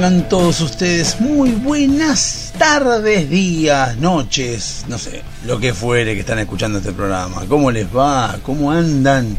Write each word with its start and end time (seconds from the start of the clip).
Tengan 0.00 0.30
todos 0.30 0.62
ustedes 0.62 1.20
muy 1.20 1.50
buenas 1.50 2.54
tardes, 2.56 3.28
días, 3.28 3.98
noches, 3.98 4.86
no 4.88 4.96
sé, 4.96 5.20
lo 5.44 5.60
que 5.60 5.74
fuere 5.74 6.14
que 6.14 6.20
están 6.20 6.38
escuchando 6.38 6.78
este 6.78 6.92
programa. 6.92 7.44
¿Cómo 7.46 7.70
les 7.70 7.86
va? 7.94 8.38
¿Cómo 8.42 8.72
andan? 8.72 9.36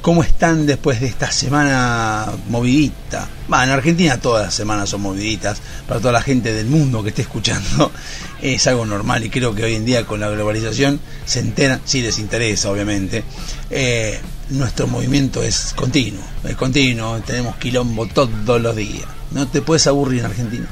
¿Cómo 0.00 0.22
están 0.22 0.64
después 0.64 0.98
de 1.02 1.08
esta 1.08 1.30
semana 1.30 2.26
movidita? 2.48 3.28
Va, 3.52 3.64
en 3.64 3.70
Argentina 3.70 4.18
todas 4.18 4.46
las 4.46 4.54
semanas 4.54 4.88
son 4.88 5.02
moviditas. 5.02 5.58
Para 5.86 6.00
toda 6.00 6.12
la 6.12 6.22
gente 6.22 6.54
del 6.54 6.68
mundo 6.68 7.02
que 7.02 7.10
esté 7.10 7.20
escuchando 7.20 7.92
es 8.40 8.66
algo 8.66 8.86
normal 8.86 9.26
y 9.26 9.28
creo 9.28 9.54
que 9.54 9.64
hoy 9.64 9.74
en 9.74 9.84
día 9.84 10.06
con 10.06 10.20
la 10.20 10.30
globalización 10.30 10.98
se 11.26 11.40
enteran, 11.40 11.82
sí 11.84 12.00
les 12.00 12.18
interesa 12.18 12.70
obviamente, 12.70 13.24
eh, 13.68 14.20
nuestro 14.50 14.86
movimiento 14.86 15.42
es 15.42 15.72
continuo, 15.74 16.22
es 16.44 16.56
continuo, 16.56 17.20
tenemos 17.20 17.56
quilombo 17.56 18.06
todos 18.06 18.60
los 18.60 18.76
días. 18.76 19.06
No 19.32 19.46
te 19.48 19.62
puedes 19.62 19.86
aburrir 19.86 20.20
en 20.20 20.26
Argentina. 20.26 20.66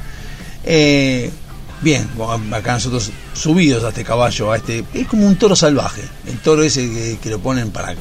Eh, 0.63 1.31
bien, 1.81 2.09
acá 2.51 2.73
nosotros 2.73 3.11
subidos 3.33 3.83
a 3.83 3.89
este 3.89 4.03
caballo, 4.03 4.51
a 4.51 4.57
este, 4.57 4.83
es 4.93 5.07
como 5.07 5.27
un 5.27 5.35
toro 5.35 5.55
salvaje. 5.55 6.01
El 6.25 6.39
toro 6.39 6.63
ese 6.63 7.17
que, 7.21 7.29
lo 7.29 7.39
ponen 7.39 7.71
para 7.71 7.95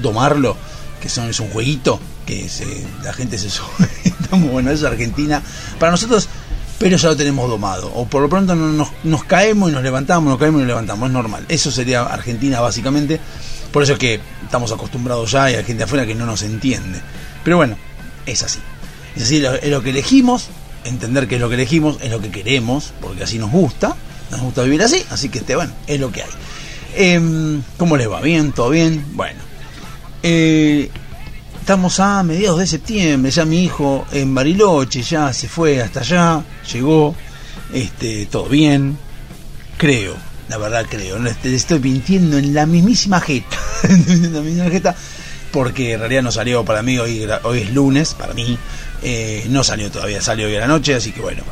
domarlo, 0.00 0.56
que 1.00 1.08
son, 1.08 1.28
es 1.28 1.40
un 1.40 1.50
jueguito, 1.50 2.00
que 2.26 2.48
se, 2.48 2.66
la 3.02 3.12
gente 3.12 3.38
se 3.38 3.50
sube. 3.50 3.88
Está 4.04 4.36
muy 4.36 4.48
bueno, 4.48 4.70
eso 4.70 4.86
es 4.86 4.92
Argentina. 4.92 5.42
Para 5.78 5.92
nosotros, 5.92 6.28
pero 6.78 6.96
ya 6.96 7.08
lo 7.08 7.16
tenemos 7.16 7.48
domado. 7.48 7.90
O 7.94 8.06
por 8.06 8.22
lo 8.22 8.28
pronto 8.28 8.54
no, 8.54 8.68
nos, 8.68 8.88
nos 9.04 9.24
caemos 9.24 9.70
y 9.70 9.72
nos 9.72 9.82
levantamos, 9.82 10.30
nos 10.30 10.38
caemos 10.38 10.58
y 10.58 10.62
nos 10.62 10.68
levantamos, 10.68 11.08
es 11.08 11.12
normal. 11.12 11.44
Eso 11.48 11.70
sería 11.70 12.02
Argentina 12.02 12.60
básicamente. 12.60 13.20
Por 13.72 13.82
eso 13.82 13.94
es 13.94 13.98
que 13.98 14.20
estamos 14.44 14.72
acostumbrados 14.72 15.30
ya 15.30 15.50
y 15.50 15.54
hay 15.54 15.64
gente 15.64 15.84
afuera 15.84 16.06
que 16.06 16.14
no 16.14 16.24
nos 16.24 16.42
entiende. 16.42 17.00
Pero 17.44 17.56
bueno, 17.56 17.76
es 18.26 18.42
así. 18.42 18.60
Es 19.16 19.24
así, 19.24 19.44
es 19.44 19.70
lo 19.70 19.82
que 19.82 19.90
elegimos, 19.90 20.48
entender 20.84 21.26
que 21.26 21.34
es 21.34 21.40
lo 21.40 21.48
que 21.48 21.56
elegimos, 21.56 21.98
es 22.00 22.10
lo 22.10 22.20
que 22.20 22.30
queremos, 22.30 22.92
porque 23.00 23.24
así 23.24 23.38
nos 23.38 23.50
gusta, 23.50 23.96
nos 24.30 24.40
gusta 24.40 24.62
vivir 24.62 24.82
así, 24.82 25.04
así 25.10 25.28
que 25.28 25.38
este, 25.38 25.56
bueno, 25.56 25.72
es 25.86 25.98
lo 25.98 26.12
que 26.12 26.22
hay. 26.22 26.30
Em, 26.94 27.62
¿Cómo 27.76 27.96
les 27.96 28.10
va? 28.10 28.20
¿Bien? 28.20 28.52
¿Todo 28.52 28.70
bien? 28.70 29.04
Bueno. 29.12 29.40
Eh, 30.22 30.90
estamos 31.68 32.00
a 32.00 32.22
mediados 32.22 32.60
de 32.60 32.66
septiembre, 32.66 33.30
ya 33.30 33.44
mi 33.44 33.62
hijo 33.64 34.06
en 34.10 34.34
Bariloche 34.34 35.02
ya 35.02 35.30
se 35.34 35.48
fue 35.48 35.82
hasta 35.82 36.00
allá, 36.00 36.42
llegó, 36.72 37.14
este, 37.74 38.24
todo 38.24 38.48
bien, 38.48 38.96
creo, 39.76 40.14
la 40.48 40.56
verdad 40.56 40.86
creo, 40.88 41.18
no 41.18 41.28
le 41.28 41.54
estoy 41.54 41.78
mintiendo 41.80 42.38
en 42.38 42.54
la 42.54 42.64
mismísima 42.64 43.20
jeta, 43.20 43.58
jeta, 44.70 44.96
porque 45.52 45.92
en 45.92 46.00
realidad 46.00 46.22
no 46.22 46.32
salió 46.32 46.64
para 46.64 46.82
mí, 46.82 46.98
hoy, 46.98 47.28
hoy 47.42 47.58
es 47.58 47.74
lunes, 47.74 48.14
para 48.14 48.32
mí, 48.32 48.56
eh, 49.02 49.44
no 49.50 49.62
salió 49.62 49.90
todavía, 49.90 50.22
salió 50.22 50.46
hoy 50.46 50.56
a 50.56 50.60
la 50.60 50.68
noche, 50.68 50.94
así 50.94 51.12
que 51.12 51.20
bueno, 51.20 51.42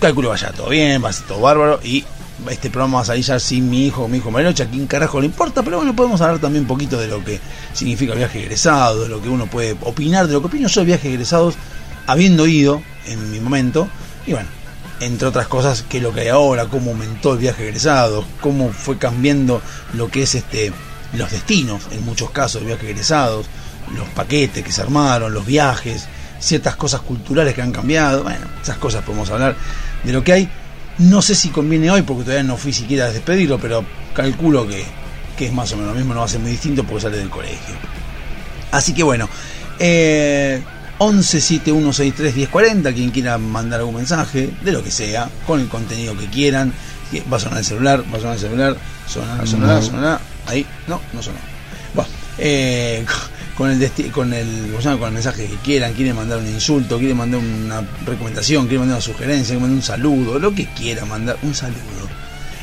calculo 0.00 0.28
vaya 0.28 0.52
todo 0.52 0.68
bien, 0.68 1.02
va 1.04 1.08
a 1.08 1.12
ser 1.12 1.26
todo 1.26 1.40
bárbaro 1.40 1.80
y 1.82 2.04
este 2.48 2.70
programa 2.70 2.96
va 2.96 3.02
a 3.02 3.06
salir 3.06 3.24
ya 3.24 3.38
sin 3.38 3.68
mi 3.68 3.86
hijo, 3.86 4.08
mi 4.08 4.18
hijo 4.18 4.30
Mariloche, 4.30 4.62
a 4.62 4.70
quién 4.70 4.86
carajo 4.86 5.20
le 5.20 5.26
importa, 5.26 5.62
pero 5.62 5.78
bueno, 5.78 5.94
podemos 5.94 6.20
hablar 6.20 6.40
también 6.40 6.64
un 6.64 6.68
poquito 6.68 6.98
de 6.98 7.08
lo 7.08 7.24
que 7.24 7.40
significa 7.72 8.12
el 8.12 8.18
viaje 8.18 8.40
egresado, 8.40 9.02
de 9.02 9.08
lo 9.08 9.20
que 9.20 9.28
uno 9.28 9.46
puede 9.46 9.76
opinar, 9.82 10.26
de 10.26 10.34
lo 10.34 10.40
que 10.40 10.46
opino 10.46 10.68
yo 10.68 10.80
de 10.80 10.86
viajes 10.86 11.12
egresados, 11.12 11.54
habiendo 12.06 12.46
ido 12.46 12.82
en 13.06 13.30
mi 13.30 13.40
momento, 13.40 13.88
y 14.26 14.32
bueno, 14.32 14.48
entre 15.00 15.28
otras 15.28 15.48
cosas, 15.48 15.82
que 15.82 16.00
lo 16.00 16.12
que 16.12 16.20
hay 16.20 16.28
ahora, 16.28 16.66
cómo 16.66 16.90
aumentó 16.90 17.32
el 17.32 17.38
viaje 17.38 17.64
egresado, 17.64 18.24
cómo 18.40 18.70
fue 18.70 18.98
cambiando 18.98 19.62
lo 19.94 20.08
que 20.08 20.22
es 20.22 20.34
este 20.34 20.72
los 21.12 21.30
destinos, 21.30 21.88
en 21.90 22.04
muchos 22.04 22.30
casos, 22.30 22.60
de 22.60 22.68
viajes 22.68 22.88
egresados, 22.88 23.46
los 23.96 24.08
paquetes 24.10 24.62
que 24.62 24.70
se 24.70 24.82
armaron, 24.82 25.34
los 25.34 25.44
viajes, 25.44 26.06
ciertas 26.38 26.76
cosas 26.76 27.00
culturales 27.00 27.54
que 27.54 27.62
han 27.62 27.72
cambiado, 27.72 28.22
bueno, 28.22 28.46
esas 28.62 28.78
cosas 28.78 29.04
podemos 29.04 29.30
hablar 29.30 29.56
de 30.04 30.12
lo 30.12 30.22
que 30.22 30.32
hay. 30.32 30.50
No 31.00 31.22
sé 31.22 31.34
si 31.34 31.48
conviene 31.48 31.90
hoy, 31.90 32.02
porque 32.02 32.24
todavía 32.24 32.44
no 32.44 32.56
fui 32.56 32.72
siquiera 32.72 33.06
a 33.06 33.10
despedirlo, 33.10 33.58
pero 33.58 33.84
calculo 34.14 34.66
que, 34.66 34.84
que 35.36 35.46
es 35.46 35.52
más 35.52 35.72
o 35.72 35.76
menos 35.76 35.92
lo 35.92 35.98
mismo, 35.98 36.14
no 36.14 36.20
va 36.20 36.26
a 36.26 36.28
ser 36.28 36.40
muy 36.40 36.50
distinto 36.50 36.84
porque 36.84 37.02
sale 37.02 37.16
del 37.16 37.30
colegio. 37.30 37.74
Así 38.70 38.92
que 38.92 39.02
bueno, 39.02 39.28
eh, 39.78 40.62
1171631040, 40.98 42.94
quien 42.94 43.10
quiera 43.10 43.38
mandar 43.38 43.80
algún 43.80 43.96
mensaje, 43.96 44.50
de 44.62 44.72
lo 44.72 44.84
que 44.84 44.90
sea, 44.90 45.30
con 45.46 45.60
el 45.60 45.68
contenido 45.68 46.14
que 46.16 46.26
quieran. 46.26 46.72
que 47.10 47.22
Va 47.32 47.38
a 47.38 47.40
sonar 47.40 47.58
el 47.60 47.64
celular, 47.64 48.04
va 48.12 48.18
a 48.18 48.20
sonar 48.20 48.34
el 48.34 48.40
celular, 48.40 48.76
sonará, 49.08 49.46
sonará, 49.46 49.82
sonará. 49.82 50.20
Ahí, 50.46 50.66
no, 50.86 51.00
no 51.14 51.22
sonó. 51.22 51.38
Bueno, 51.94 52.10
eh, 52.36 53.06
con 53.60 53.70
el 53.70 54.10
con 54.10 54.32
el 54.32 54.68
¿cómo 54.70 54.78
se 54.78 54.88
llama? 54.88 54.98
con 55.00 55.08
el 55.08 55.14
mensaje 55.14 55.46
que 55.46 55.56
quieran, 55.56 55.92
quieren 55.92 56.16
mandar 56.16 56.38
un 56.38 56.46
insulto, 56.46 56.96
quieren 56.96 57.18
mandar 57.18 57.42
una 57.42 57.86
recomendación, 58.06 58.62
quieren 58.62 58.80
mandar 58.80 58.96
una 58.96 59.02
sugerencia, 59.02 59.48
quieren 59.48 59.60
mandar 59.60 59.76
un 59.76 59.82
saludo, 59.82 60.38
lo 60.38 60.54
que 60.54 60.64
quiera 60.72 61.04
mandar, 61.04 61.36
un 61.42 61.54
saludo. 61.54 62.08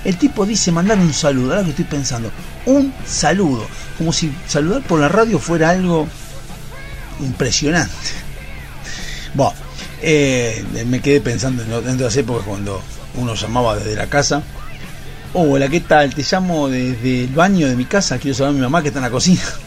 El 0.03 0.17
tipo 0.17 0.43
dice 0.43 0.71
mandar 0.71 0.97
un 0.97 1.13
saludo, 1.13 1.51
ahora 1.51 1.63
que 1.65 1.69
estoy 1.69 1.85
pensando, 1.85 2.31
un 2.65 2.91
saludo, 3.05 3.67
como 3.99 4.11
si 4.11 4.33
saludar 4.47 4.81
por 4.81 4.99
la 4.99 5.07
radio 5.07 5.37
fuera 5.37 5.69
algo 5.69 6.07
impresionante. 7.19 7.93
Bueno, 9.35 9.53
eh, 10.01 10.65
me 10.87 10.99
quedé 10.99 11.21
pensando 11.21 11.61
en, 11.61 11.97
de 11.97 12.03
las 12.03 12.15
épocas 12.15 12.43
cuando 12.47 12.81
uno 13.17 13.35
llamaba 13.35 13.77
desde 13.77 13.95
la 13.95 14.07
casa. 14.07 14.41
Hola, 15.35 15.67
¿qué 15.67 15.81
tal? 15.81 16.15
Te 16.15 16.23
llamo 16.23 16.69
desde 16.69 17.25
el 17.25 17.35
baño 17.35 17.67
de 17.67 17.75
mi 17.75 17.85
casa, 17.85 18.17
quiero 18.17 18.35
saber 18.35 18.49
a 18.49 18.53
mi 18.53 18.61
mamá 18.61 18.81
que 18.81 18.87
está 18.87 18.97
en 18.97 19.03
la 19.03 19.11
cocina. 19.11 19.43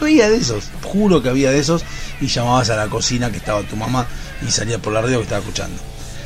Había 0.00 0.28
de 0.28 0.36
esos, 0.36 0.64
juro 0.82 1.22
que 1.22 1.28
había 1.28 1.50
de 1.50 1.58
esos, 1.58 1.84
y 2.20 2.26
llamabas 2.26 2.70
a 2.70 2.76
la 2.76 2.88
cocina 2.88 3.30
que 3.30 3.38
estaba 3.38 3.62
tu 3.62 3.76
mamá 3.76 4.06
y 4.46 4.50
salía 4.50 4.78
por 4.78 4.92
la 4.92 5.02
radio 5.02 5.18
que 5.18 5.24
estaba 5.24 5.40
escuchando. 5.40 5.80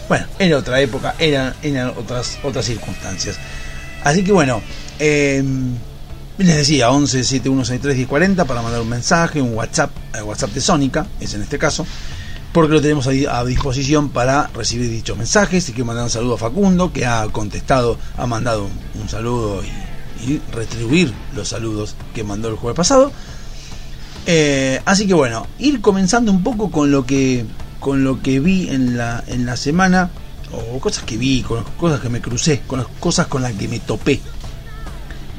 Bueno, 0.09 0.27
era 0.39 0.57
otra 0.57 0.81
época, 0.81 1.15
eran, 1.19 1.55
eran 1.63 1.93
otras, 1.97 2.39
otras 2.43 2.65
circunstancias. 2.65 3.37
Así 4.05 4.25
que 4.25 4.33
bueno, 4.33 4.63
eh, 4.99 5.43
les 6.39 6.57
decía, 6.57 6.91
11 6.91 7.25
7163 7.25 7.97
1040 7.97 8.45
para 8.45 8.63
mandar 8.63 8.81
un 8.81 8.89
mensaje, 8.89 9.43
un 9.43 9.55
WhatsApp, 9.55 9.91
el 10.15 10.23
WhatsApp 10.23 10.51
de 10.51 10.61
Sónica, 10.61 11.07
es 11.21 11.35
en 11.35 11.43
este 11.43 11.59
caso, 11.59 11.87
porque 12.53 12.73
lo 12.73 12.81
tenemos 12.81 13.07
ahí 13.07 13.27
a 13.27 13.45
disposición 13.45 14.11
para 14.11 14.47
recibir 14.55 14.89
dichos 14.89 15.19
mensajes. 15.19 15.65
Si 15.65 15.73
quiero 15.73 15.87
mandar 15.87 16.05
un 16.05 16.11
saludo 16.11 16.35
a 16.35 16.39
Facundo, 16.39 16.93
que 16.93 17.05
ha 17.05 17.27
contestado, 17.31 17.99
ha 18.17 18.27
mandado 18.27 18.69
un, 18.95 19.09
saludo 19.09 19.63
y, 19.65 20.31
y 20.31 20.43
retribuir 20.53 21.13
los 21.35 21.49
saludos 21.49 21.97
que 22.15 22.25
mandó 22.25 22.49
el 22.49 22.55
jueves 22.55 22.77
pasado. 22.77 23.13
Eh, 24.31 24.79
así 24.85 25.07
que 25.07 25.15
bueno, 25.15 25.47
ir 25.59 25.81
comenzando 25.81 26.31
un 26.31 26.43
poco 26.43 26.71
con 26.71 26.91
lo 26.91 27.07
que 27.07 27.47
con 27.81 28.05
lo 28.05 28.21
que 28.21 28.41
vi 28.41 28.69
en 28.69 28.99
la, 28.99 29.25
en 29.27 29.47
la 29.47 29.57
semana, 29.57 30.11
o 30.53 30.79
cosas 30.81 31.05
que 31.05 31.17
vi, 31.17 31.41
con 31.41 31.65
las 31.65 31.67
cosas 31.79 32.01
que 32.01 32.11
me 32.11 32.21
crucé, 32.21 32.61
con 32.67 32.81
las 32.81 32.89
cosas 33.01 33.27
con 33.27 33.41
las 33.41 33.55
que 33.55 33.69
me 33.69 33.79
topé. 33.79 34.21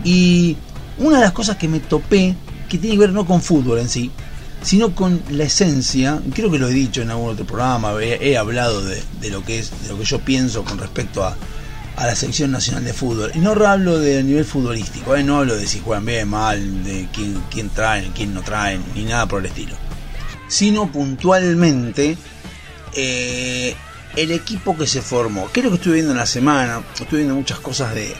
Y 0.03 0.57
una 0.97 1.17
de 1.17 1.23
las 1.23 1.33
cosas 1.33 1.57
que 1.57 1.67
me 1.67 1.79
topé, 1.79 2.35
que 2.67 2.79
tiene 2.79 2.95
que 2.95 3.01
ver 3.01 3.13
no 3.13 3.27
con 3.27 3.43
fútbol 3.43 3.77
en 3.77 3.89
sí, 3.89 4.09
sino 4.63 4.95
con 4.95 5.21
la 5.29 5.43
esencia, 5.43 6.19
creo 6.33 6.49
que 6.49 6.57
lo 6.57 6.67
he 6.67 6.73
dicho 6.73 7.03
en 7.03 7.11
algún 7.11 7.29
otro 7.29 7.45
programa, 7.45 7.93
he, 8.01 8.31
he 8.31 8.37
hablado 8.39 8.83
de, 8.83 9.03
de 9.21 9.29
lo 9.29 9.45
que 9.45 9.59
es, 9.59 9.71
de 9.83 9.89
lo 9.89 9.99
que 9.99 10.05
yo 10.05 10.17
pienso 10.21 10.63
con 10.63 10.79
respecto 10.79 11.23
a, 11.23 11.37
a 11.95 12.05
la 12.07 12.15
selección 12.15 12.51
nacional 12.51 12.83
de 12.85 12.93
fútbol. 12.93 13.31
Y 13.35 13.39
no 13.39 13.51
hablo 13.65 13.99
de 13.99 14.23
nivel 14.23 14.45
futbolístico, 14.45 15.15
¿eh? 15.15 15.23
no 15.23 15.37
hablo 15.37 15.55
de 15.57 15.67
si 15.67 15.79
juegan 15.79 16.05
bien, 16.05 16.29
mal, 16.29 16.83
de 16.83 17.07
quién, 17.13 17.41
quién 17.51 17.69
traen, 17.69 18.11
quién 18.13 18.33
no 18.33 18.41
traen, 18.41 18.83
ni 18.95 19.03
nada 19.03 19.25
por 19.27 19.41
el 19.41 19.47
estilo. 19.47 19.75
Sino 20.47 20.91
puntualmente 20.91 22.17
eh, 22.93 23.75
el 24.15 24.31
equipo 24.31 24.77
que 24.77 24.87
se 24.87 25.01
formó. 25.01 25.51
¿Qué 25.51 25.59
es 25.59 25.63
lo 25.65 25.71
que 25.71 25.77
estuve 25.77 25.95
viendo 25.95 26.11
en 26.11 26.17
la 26.17 26.25
semana? 26.25 26.81
Estuve 26.93 27.19
viendo 27.19 27.35
muchas 27.35 27.59
cosas 27.59 27.93
de, 27.93 28.15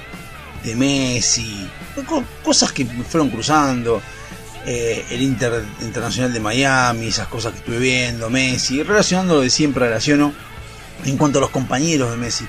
de 0.64 0.76
Messi, 0.76 1.68
co- 2.06 2.24
cosas 2.44 2.72
que 2.72 2.86
me 2.86 3.04
fueron 3.04 3.30
cruzando. 3.30 4.02
eh, 4.66 5.06
el 5.10 5.22
Inter 5.22 5.64
Internacional 5.82 6.34
de 6.34 6.40
Miami, 6.42 7.08
esas 7.08 7.28
cosas 7.28 7.54
que 7.54 7.60
estuve 7.60 7.80
viendo, 7.80 8.30
Messi, 8.30 8.84
relacionando 8.84 9.36
lo 9.36 9.42
de 9.42 9.50
siempre 9.50 9.86
relaciono 9.88 10.34
en 11.06 11.16
cuanto 11.18 11.40
a 11.40 11.42
los 11.42 11.50
compañeros 11.50 12.12
de 12.12 12.18
Messi. 12.18 12.46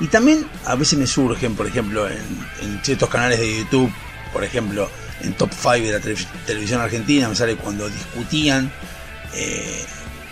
Y 0.00 0.08
también 0.08 0.46
a 0.64 0.74
veces 0.74 0.98
me 0.98 1.06
surgen, 1.06 1.54
por 1.54 1.66
ejemplo, 1.66 2.08
en, 2.08 2.18
en 2.62 2.80
ciertos 2.82 3.08
canales 3.08 3.38
de 3.38 3.58
YouTube, 3.58 3.92
por 4.32 4.42
ejemplo, 4.42 4.90
en 5.22 5.34
Top 5.34 5.50
5 5.52 5.72
de 5.72 5.92
la 5.92 6.00
televisión 6.46 6.80
argentina, 6.80 7.28
me 7.28 7.34
sale 7.34 7.56
cuando 7.56 7.88
discutían 7.88 8.70
eh, 9.34 9.84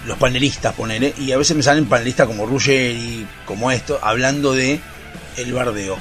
los 0.06 0.18
panelistas, 0.18 0.74
ponele, 0.74 1.14
y 1.18 1.32
a 1.32 1.38
veces 1.38 1.56
me 1.56 1.62
salen 1.62 1.86
panelistas 1.86 2.26
como 2.26 2.46
Ruggeri, 2.46 3.26
como 3.46 3.70
esto, 3.70 3.98
hablando 4.02 4.52
de 4.52 4.80
el 5.36 5.52
bardeo, 5.52 5.96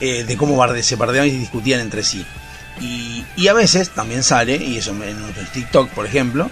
eh, 0.00 0.24
de 0.24 0.36
cómo 0.36 0.56
barde, 0.56 0.82
se 0.82 0.96
bardeaban 0.96 1.28
y 1.28 1.32
discutían 1.32 1.80
entre 1.80 2.02
sí. 2.02 2.24
Y, 2.80 3.24
y, 3.36 3.48
a 3.48 3.52
veces 3.52 3.90
también 3.90 4.22
sale, 4.22 4.56
y 4.56 4.78
eso 4.78 4.92
en 4.92 5.46
TikTok, 5.52 5.90
por 5.90 6.06
ejemplo, 6.06 6.50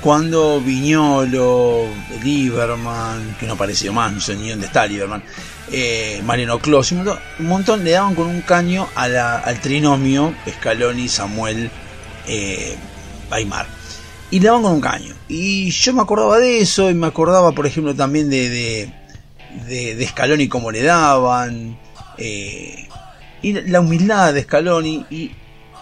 cuando 0.00 0.60
Viñolo, 0.60 1.86
Lieberman, 2.22 3.36
que 3.38 3.46
no 3.46 3.52
apareció 3.52 3.92
más, 3.92 4.12
no 4.12 4.20
sé 4.20 4.34
ni 4.34 4.48
dónde 4.50 4.66
está 4.66 4.86
Lieberman, 4.86 5.22
eh, 5.72 6.22
Mariano 6.24 6.58
Clos, 6.58 6.92
un 6.92 7.06
montón, 7.40 7.84
le 7.84 7.92
daban 7.92 8.14
con 8.14 8.26
un 8.26 8.40
caño 8.42 8.88
al 8.94 9.60
trinomio 9.60 10.34
Scaloni, 10.46 11.08
Samuel, 11.08 11.70
eh, 12.26 12.76
Aymar. 13.30 13.66
Y 14.30 14.40
le 14.40 14.46
daban 14.46 14.62
con 14.62 14.72
un 14.72 14.80
caño. 14.80 15.14
Y 15.28 15.70
yo 15.70 15.92
me 15.94 16.02
acordaba 16.02 16.38
de 16.38 16.60
eso, 16.60 16.90
y 16.90 16.94
me 16.94 17.06
acordaba, 17.06 17.52
por 17.52 17.66
ejemplo, 17.66 17.94
también 17.94 18.30
de, 18.30 18.50
de, 19.66 19.94
de, 19.94 20.06
Scaloni, 20.06 20.48
cómo 20.48 20.70
le 20.70 20.82
daban, 20.82 21.78
eh, 22.16 22.88
y 23.42 23.52
la 23.52 23.80
humildad 23.80 24.34
de 24.34 24.42
Scaloni. 24.42 25.06
Y 25.10 25.32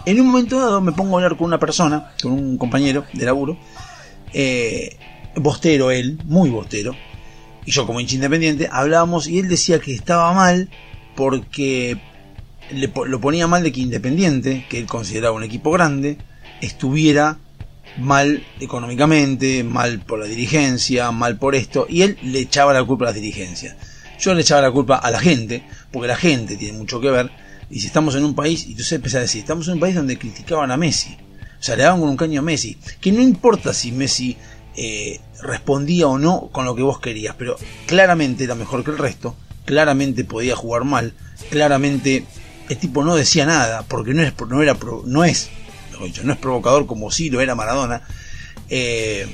en 0.05 0.21
un 0.21 0.27
momento 0.27 0.59
dado 0.59 0.81
me 0.81 0.91
pongo 0.91 1.17
a 1.17 1.21
hablar 1.21 1.37
con 1.37 1.47
una 1.47 1.59
persona, 1.59 2.13
con 2.21 2.31
un 2.31 2.57
compañero 2.57 3.05
de 3.13 3.25
laburo, 3.25 3.57
eh, 4.33 4.97
bostero 5.35 5.91
él, 5.91 6.19
muy 6.25 6.49
bostero, 6.49 6.95
y 7.67 7.71
yo 7.71 7.85
como 7.85 7.99
hincha 7.99 8.15
independiente, 8.15 8.69
hablábamos 8.71 9.27
y 9.27 9.39
él 9.39 9.49
decía 9.49 9.79
que 9.79 9.93
estaba 9.93 10.33
mal 10.33 10.69
porque 11.17 11.99
le, 12.71 12.89
lo 13.05 13.19
ponía 13.19 13.45
mal 13.45 13.61
de 13.61 13.73
que 13.73 13.81
Independiente, 13.81 14.65
que 14.69 14.79
él 14.79 14.85
consideraba 14.85 15.35
un 15.35 15.43
equipo 15.43 15.71
grande, 15.71 16.17
estuviera 16.61 17.39
mal 17.97 18.41
económicamente, 18.61 19.65
mal 19.65 19.99
por 19.99 20.17
la 20.17 20.27
dirigencia, 20.27 21.11
mal 21.11 21.37
por 21.37 21.55
esto, 21.55 21.87
y 21.89 22.03
él 22.03 22.17
le 22.23 22.39
echaba 22.39 22.71
la 22.71 22.85
culpa 22.85 23.03
a 23.03 23.07
las 23.09 23.15
dirigencias. 23.15 23.75
Yo 24.17 24.33
le 24.33 24.41
echaba 24.41 24.61
la 24.61 24.71
culpa 24.71 24.95
a 24.95 25.11
la 25.11 25.19
gente, 25.19 25.63
porque 25.91 26.07
la 26.07 26.15
gente 26.15 26.55
tiene 26.55 26.77
mucho 26.77 27.01
que 27.01 27.11
ver, 27.11 27.29
y 27.69 27.81
si 27.81 27.87
estamos 27.87 28.15
en 28.15 28.23
un 28.23 28.33
país, 28.33 28.65
y 28.65 28.81
se 28.81 28.95
empecé 28.95 29.17
a 29.17 29.21
decir, 29.21 29.41
estamos 29.41 29.67
en 29.67 29.73
un 29.73 29.79
país 29.81 29.95
donde 29.95 30.17
criticaban 30.17 30.71
a 30.71 30.77
Messi, 30.77 31.17
o 31.59 31.63
sea, 31.63 31.75
le 31.75 31.83
daban 31.83 31.99
con 31.99 32.09
un 32.09 32.17
caño 32.17 32.39
a 32.39 32.43
Messi. 32.43 32.77
Que 33.01 33.11
no 33.11 33.21
importa 33.21 33.73
si 33.73 33.91
Messi 33.91 34.37
eh, 34.77 35.19
respondía 35.41 36.07
o 36.07 36.17
no 36.17 36.49
con 36.51 36.65
lo 36.65 36.75
que 36.75 36.83
vos 36.83 36.99
querías, 36.99 37.35
pero 37.37 37.57
claramente 37.85 38.43
era 38.43 38.55
mejor 38.55 38.83
que 38.83 38.91
el 38.91 38.97
resto, 38.97 39.35
claramente 39.65 40.23
podía 40.23 40.55
jugar 40.55 40.83
mal, 40.83 41.13
claramente 41.49 42.25
el 42.69 42.77
tipo 42.77 43.03
no 43.03 43.15
decía 43.15 43.45
nada, 43.45 43.83
porque 43.87 44.13
no 44.13 44.23
es, 44.23 44.33
no 44.47 44.61
era, 44.61 44.77
no 45.05 45.23
es, 45.23 45.49
no 46.23 46.33
es 46.33 46.39
provocador 46.39 46.85
como 46.85 47.11
si 47.11 47.29
lo 47.29 47.41
era 47.41 47.55
Maradona. 47.55 48.03
Eh, 48.69 49.27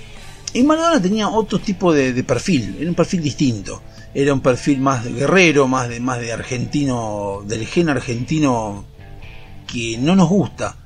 y 0.54 0.64
Maradona 0.64 1.02
tenía 1.02 1.30
otro 1.30 1.60
tipo 1.60 1.94
de, 1.94 2.14
de, 2.14 2.24
perfil, 2.24 2.78
era 2.80 2.90
un 2.90 2.96
perfil 2.96 3.22
distinto, 3.22 3.82
era 4.14 4.34
un 4.34 4.42
perfil 4.42 4.80
más 4.80 5.06
guerrero, 5.06 5.68
más 5.68 5.90
de, 5.90 6.00
más 6.00 6.20
de 6.20 6.32
argentino, 6.32 7.44
del 7.46 7.66
gen 7.68 7.90
argentino 7.90 8.86
que 9.68 9.98
no 9.98 10.16
nos 10.16 10.30
gusta 10.30 10.78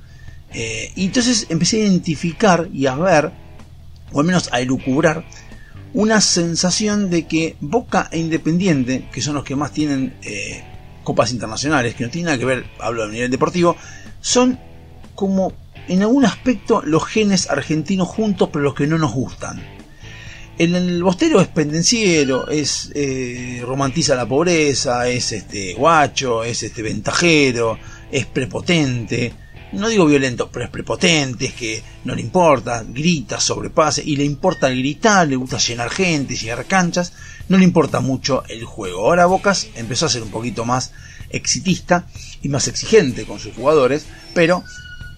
eh, 0.53 0.92
y 0.95 1.06
entonces 1.06 1.45
empecé 1.50 1.81
a 1.81 1.86
identificar 1.86 2.69
y 2.74 2.86
a 2.86 2.95
ver, 2.95 3.31
o 4.12 4.19
al 4.19 4.25
menos 4.25 4.50
a 4.51 4.59
elucubrar, 4.59 5.25
una 5.94 6.21
sensación 6.21 7.09
de 7.09 7.25
que 7.27 7.56
Boca 7.59 8.09
e 8.12 8.19
Independiente, 8.19 9.07
que 9.12 9.21
son 9.21 9.36
los 9.36 9.44
que 9.44 9.56
más 9.56 9.71
tienen 9.71 10.13
eh, 10.21 10.63
copas 11.04 11.31
internacionales, 11.31 11.95
que 11.95 12.04
no 12.04 12.09
tienen 12.09 12.25
nada 12.25 12.38
que 12.38 12.45
ver, 12.45 12.65
hablo 12.80 13.04
a 13.04 13.07
nivel 13.07 13.31
deportivo, 13.31 13.75
son 14.21 14.59
como 15.15 15.54
en 15.88 16.01
algún 16.01 16.25
aspecto 16.25 16.81
los 16.83 17.06
genes 17.06 17.50
argentinos 17.50 18.07
juntos, 18.07 18.50
pero 18.51 18.63
los 18.63 18.75
que 18.75 18.88
no 18.88 18.98
nos 18.98 19.13
gustan. 19.13 19.63
El, 20.57 20.75
el 20.75 21.03
bostero 21.03 21.39
es 21.39 21.48
pendenciero, 21.48 22.50
es 22.50 22.92
eh, 22.94 23.62
romantiza 23.63 24.15
la 24.15 24.27
pobreza, 24.27 25.07
es 25.07 25.31
este 25.31 25.75
guacho, 25.75 26.44
es 26.44 26.63
este 26.63 26.81
ventajero, 26.81 27.77
es 28.12 28.25
prepotente, 28.25 29.33
no 29.74 29.90
digo 29.90 30.06
violento, 30.06 30.50
pero 30.52 30.66
es 30.66 30.72
prepotente, 30.72 31.48
es 31.48 31.54
que 31.54 31.84
no 32.06 32.16
le 32.16 32.22
importa, 32.22 32.84
grita, 32.88 33.40
sobrepase, 33.40 34.02
y 34.06 34.16
le 34.16 34.24
importa 34.24 34.69
gritar, 34.69 35.28
le 35.28 35.36
gusta 35.36 35.58
llenar 35.58 35.90
gente, 35.90 36.36
llenar 36.36 36.66
canchas, 36.66 37.14
no 37.50 37.58
le 37.58 37.66
importa 37.66 38.00
mucho 38.00 38.44
el 38.48 38.64
juego. 38.64 39.02
Ahora 39.02 39.25
Bocas 39.25 39.68
empezó 39.75 40.06
a 40.06 40.10
ser 40.10 40.24
un 40.24 40.31
poquito 40.31 40.66
más 40.66 40.92
exitista 41.30 42.08
y 42.42 42.50
más 42.50 42.68
exigente 42.68 43.25
con 43.25 43.40
sus 43.40 43.56
jugadores, 43.56 44.06
pero 44.34 44.64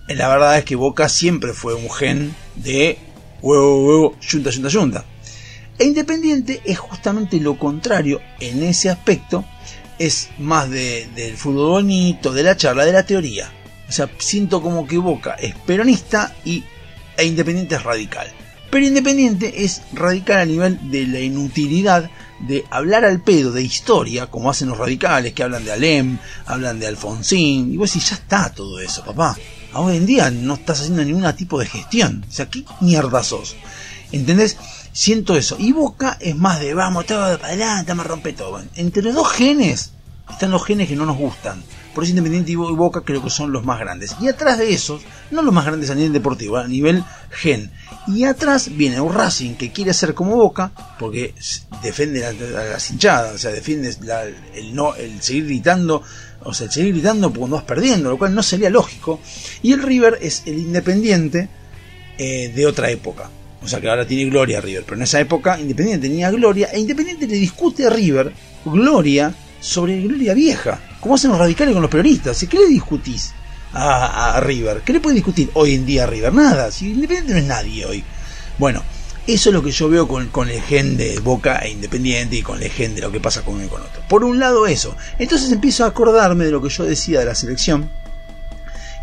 la 0.08 0.28
verdad 0.28 0.58
es 0.58 0.66
que 0.66 0.76
Boca 0.76 1.10
siempre 1.10 1.54
fue 1.54 1.76
un 1.76 1.90
gen 1.92 2.36
de 2.56 2.98
huevo, 3.42 3.86
huevo, 3.86 4.18
yunta, 4.20 4.50
yunta, 4.50 4.70
yunta. 4.70 5.06
E 5.78 5.86
Independiente 5.86 6.62
es 6.66 6.78
justamente 6.78 7.40
lo 7.40 7.58
contrario 7.58 8.20
en 8.40 8.64
ese 8.64 8.90
aspecto, 8.90 9.46
es 10.00 10.30
más 10.40 10.70
del 10.70 11.38
fútbol 11.38 11.70
bonito, 11.70 12.34
de 12.34 12.44
la 12.44 12.58
charla, 12.58 12.86
de 12.86 12.94
la 12.94 13.06
teoría 13.06 13.54
o 13.90 13.92
sea, 13.92 14.10
siento 14.20 14.62
como 14.62 14.88
que 14.88 14.98
Boca 14.98 15.34
es 15.34 15.56
peronista 15.56 16.36
y, 16.46 16.64
e 17.18 17.26
Independiente 17.26 17.76
es 17.76 17.84
radical. 17.84 18.28
Pero 18.70 18.86
Independiente 18.86 19.64
es 19.66 19.82
radical 19.94 20.38
a 20.38 20.46
nivel 20.46 20.92
de 20.92 21.08
la 21.08 21.20
inutilidad 21.20 22.10
de 22.40 22.64
hablar 22.70 23.04
al 23.04 23.22
pedo 23.22 23.52
de 23.52 23.64
historia, 23.64 24.28
como 24.28 24.50
hacen 24.50 24.70
los 24.70 24.78
radicales, 24.78 25.34
que 25.34 25.44
hablan 25.44 25.66
de 25.66 25.72
Alem, 25.72 26.20
hablan 26.46 26.80
de 26.80 26.88
Alfonsín, 26.88 27.74
y 27.74 27.78
vos 27.78 27.92
decís, 27.92 28.12
ya 28.12 28.16
está 28.16 28.54
todo 28.54 28.80
eso, 28.80 29.04
papá. 29.04 29.36
Hoy 29.74 29.98
en 29.98 30.06
día 30.06 30.32
no 30.32 30.54
estás 30.54 30.82
haciendo 30.82 31.04
ningún 31.04 31.32
tipo 31.34 31.60
de 31.60 31.66
gestión. 31.66 32.26
O 32.28 32.32
sea, 32.32 32.50
¿qué 32.50 32.64
mierda 32.80 33.24
sos? 33.24 33.56
¿Entendés? 34.12 34.58
Siento 34.94 35.36
eso. 35.36 35.56
Y 35.60 35.72
Boca 35.72 36.18
es 36.20 36.36
más 36.36 36.60
de 36.60 36.74
vamos 36.74 37.06
todo 37.06 37.38
para 37.38 37.50
adelante, 37.50 37.94
me 37.94 38.04
rompe 38.04 38.34
todo. 38.34 38.62
Entre 38.76 39.04
los 39.04 39.14
dos 39.14 39.32
genes 39.32 39.92
están 40.30 40.52
los 40.52 40.66
genes 40.66 40.88
que 40.88 40.96
no 40.96 41.06
nos 41.06 41.18
gustan. 41.18 41.64
Por 41.94 42.04
eso 42.04 42.12
Independiente 42.12 42.52
y 42.52 42.56
Boca 42.56 43.02
creo 43.02 43.24
que 43.24 43.30
son 43.30 43.52
los 43.52 43.66
más 43.66 43.80
grandes. 43.80 44.16
Y 44.22 44.28
atrás 44.28 44.58
de 44.58 44.74
esos, 44.74 45.02
no 45.32 45.42
los 45.42 45.54
más 45.54 45.66
grandes 45.66 45.90
a 45.90 45.96
nivel 45.96 46.14
deportivo, 46.14 46.58
a 46.58 46.68
nivel 46.68 47.04
gen. 47.32 47.72
Y 48.08 48.24
atrás 48.26 48.70
viene 48.76 49.02
un 49.02 49.14
Racing 49.14 49.56
que 49.56 49.72
quiere 49.72 49.94
ser 49.94 50.14
como 50.14 50.36
Boca, 50.36 50.72
porque 50.98 51.34
defiende 51.82 52.26
a 52.26 52.34
las 52.34 52.90
hinchadas, 52.92 53.36
o 53.36 53.38
sea, 53.38 53.52
defiende 53.52 53.96
el, 54.56 54.76
no, 54.76 54.96
el 54.96 55.22
seguir 55.22 55.46
gritando, 55.46 56.04
o 56.42 56.54
sea, 56.54 56.68
el 56.68 56.72
seguir 56.72 56.94
gritando 56.94 57.32
cuando 57.34 57.58
vas 57.58 57.66
perdiendo, 57.66 58.10
lo 58.10 58.18
cual 58.18 58.34
no 58.34 58.44
sería 58.44 58.70
lógico. 58.70 59.20
Y 59.62 59.74
el 59.74 59.82
River 59.82 60.20
es 60.22 60.44
el 60.46 60.60
Independiente 60.60 61.50
eh, 62.18 62.52
de 62.56 62.66
otra 62.66 62.90
época. 62.90 63.30
O 63.62 63.68
sea 63.68 63.82
que 63.82 63.90
ahora 63.90 64.08
tiene 64.08 64.30
gloria 64.30 64.62
River, 64.62 64.84
pero 64.84 64.96
en 64.96 65.04
esa 65.04 65.20
época 65.20 65.60
Independiente 65.60 66.08
tenía 66.08 66.32
gloria 66.32 66.70
e 66.72 66.80
Independiente 66.80 67.28
le 67.28 67.36
discute 67.36 67.86
a 67.86 67.90
River 67.90 68.32
gloria 68.66 69.34
sobre 69.60 70.02
gloria 70.02 70.34
vieja. 70.34 70.80
¿Cómo 71.00 71.16
hacen 71.16 71.32
los 71.32 71.40
radicales 71.40 71.74
con 71.74 71.82
los 71.82 71.92
peronistas? 71.92 72.46
¿Qué 72.50 72.58
le 72.58 72.68
discutís 72.68 73.34
a, 73.74 74.40
River? 74.42 74.82
¿Qué 74.82 74.94
le 74.94 75.00
puede 75.00 75.16
discutir 75.16 75.50
hoy 75.54 75.76
en 75.76 75.86
día 75.86 76.04
a 76.04 76.08
River? 76.08 76.34
Nada, 76.34 76.72
si 76.72 76.92
Independiente 76.92 77.34
no 77.34 77.40
es 77.40 77.46
nadie 77.46 77.86
hoy. 77.86 78.04
Bueno, 78.58 78.84
eso 79.26 79.50
es 79.50 79.54
lo 79.54 79.64
que 79.64 79.72
yo 79.72 79.88
veo 79.88 80.08
con, 80.08 80.28
con 80.28 80.50
el 80.50 80.62
gen 80.62 80.98
de 80.98 81.20
Boca 81.20 81.60
e 81.60 81.70
Independiente 81.70 82.36
y 82.36 82.42
con 82.42 82.62
el 82.62 82.70
gen 82.70 82.96
de 82.96 83.02
lo 83.02 83.12
que 83.12 83.22
pasa 83.22 83.44
con 83.44 83.56
uno 83.56 83.66
y 83.66 83.70
con 83.70 83.82
otro. 83.82 84.02
Por 84.10 84.26
un 84.26 84.40
lado 84.40 84.68
eso. 84.68 84.96
Entonces 85.20 85.52
empiezo 85.52 85.86
a 85.86 85.88
acordarme 85.88 86.46
de 86.46 86.52
lo 86.52 86.62
que 86.62 86.70
yo 86.70 86.84
decía 86.84 87.20
de 87.20 87.26
la 87.26 87.36
selección 87.36 87.90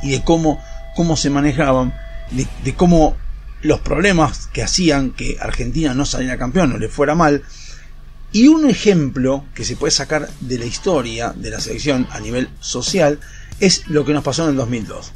y 0.03 0.11
de 0.11 0.23
cómo, 0.23 0.63
cómo 0.95 1.17
se 1.17 1.31
manejaban, 1.31 1.95
de, 2.31 2.47
de 2.63 2.75
cómo 2.75 3.17
los 3.63 3.81
problemas 3.81 4.49
que 4.49 4.63
hacían 4.63 5.13
que 5.13 5.39
Argentina 5.41 5.95
no 5.95 6.05
saliera 6.05 6.37
campeón 6.37 6.73
o 6.73 6.79
le 6.79 6.89
fuera 6.89 7.15
mal, 7.15 7.43
y 8.33 8.49
un 8.49 8.69
ejemplo 8.69 9.45
que 9.55 9.65
se 9.65 9.77
puede 9.77 9.91
sacar 9.91 10.29
de 10.41 10.59
la 10.59 10.67
historia 10.67 11.33
de 11.35 11.51
la 11.51 11.61
selección 11.61 12.07
a 12.11 12.21
nivel 12.21 12.49
social 12.61 13.21
es 13.61 13.87
lo 13.89 14.05
que 14.05 14.13
nos 14.13 14.25
pasó 14.25 14.45
en 14.45 14.51
el 14.51 14.57
2002. 14.57 15.13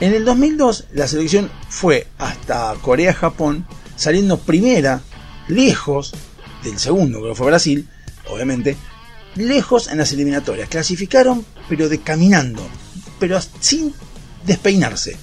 En 0.00 0.12
el 0.12 0.24
2002 0.24 0.86
la 0.92 1.08
selección 1.08 1.50
fue 1.68 2.06
hasta 2.18 2.74
Corea-Japón, 2.80 3.66
saliendo 3.96 4.38
primera, 4.38 5.00
lejos 5.48 6.14
del 6.62 6.78
segundo, 6.78 7.22
que 7.22 7.34
fue 7.34 7.46
Brasil, 7.46 7.88
obviamente, 8.28 8.76
lejos 9.36 9.88
en 9.88 9.98
las 9.98 10.12
eliminatorias. 10.12 10.68
Clasificaron, 10.68 11.44
pero 11.68 11.88
de 11.88 12.00
caminando, 12.00 12.66
pero 13.18 13.38
sin 13.60 13.94
despeinarse. 14.44 15.16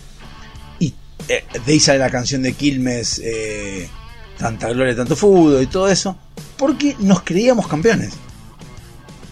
Y 0.80 0.94
eh, 1.27 1.44
de 1.65 1.72
ahí 1.72 1.80
sale 1.80 2.00
la 2.00 2.10
canción 2.10 2.42
de 2.42 2.53
Quilmes, 2.53 3.20
eh, 3.24 3.89
Tanta 4.38 4.70
Gloria, 4.70 4.96
Tanto 4.96 5.16
Fútbol 5.16 5.62
y 5.62 5.68
todo 5.68 5.88
eso 5.88 6.18
porque 6.58 6.96
nos 7.00 7.22
creíamos 7.24 7.68
campeones. 7.68 8.13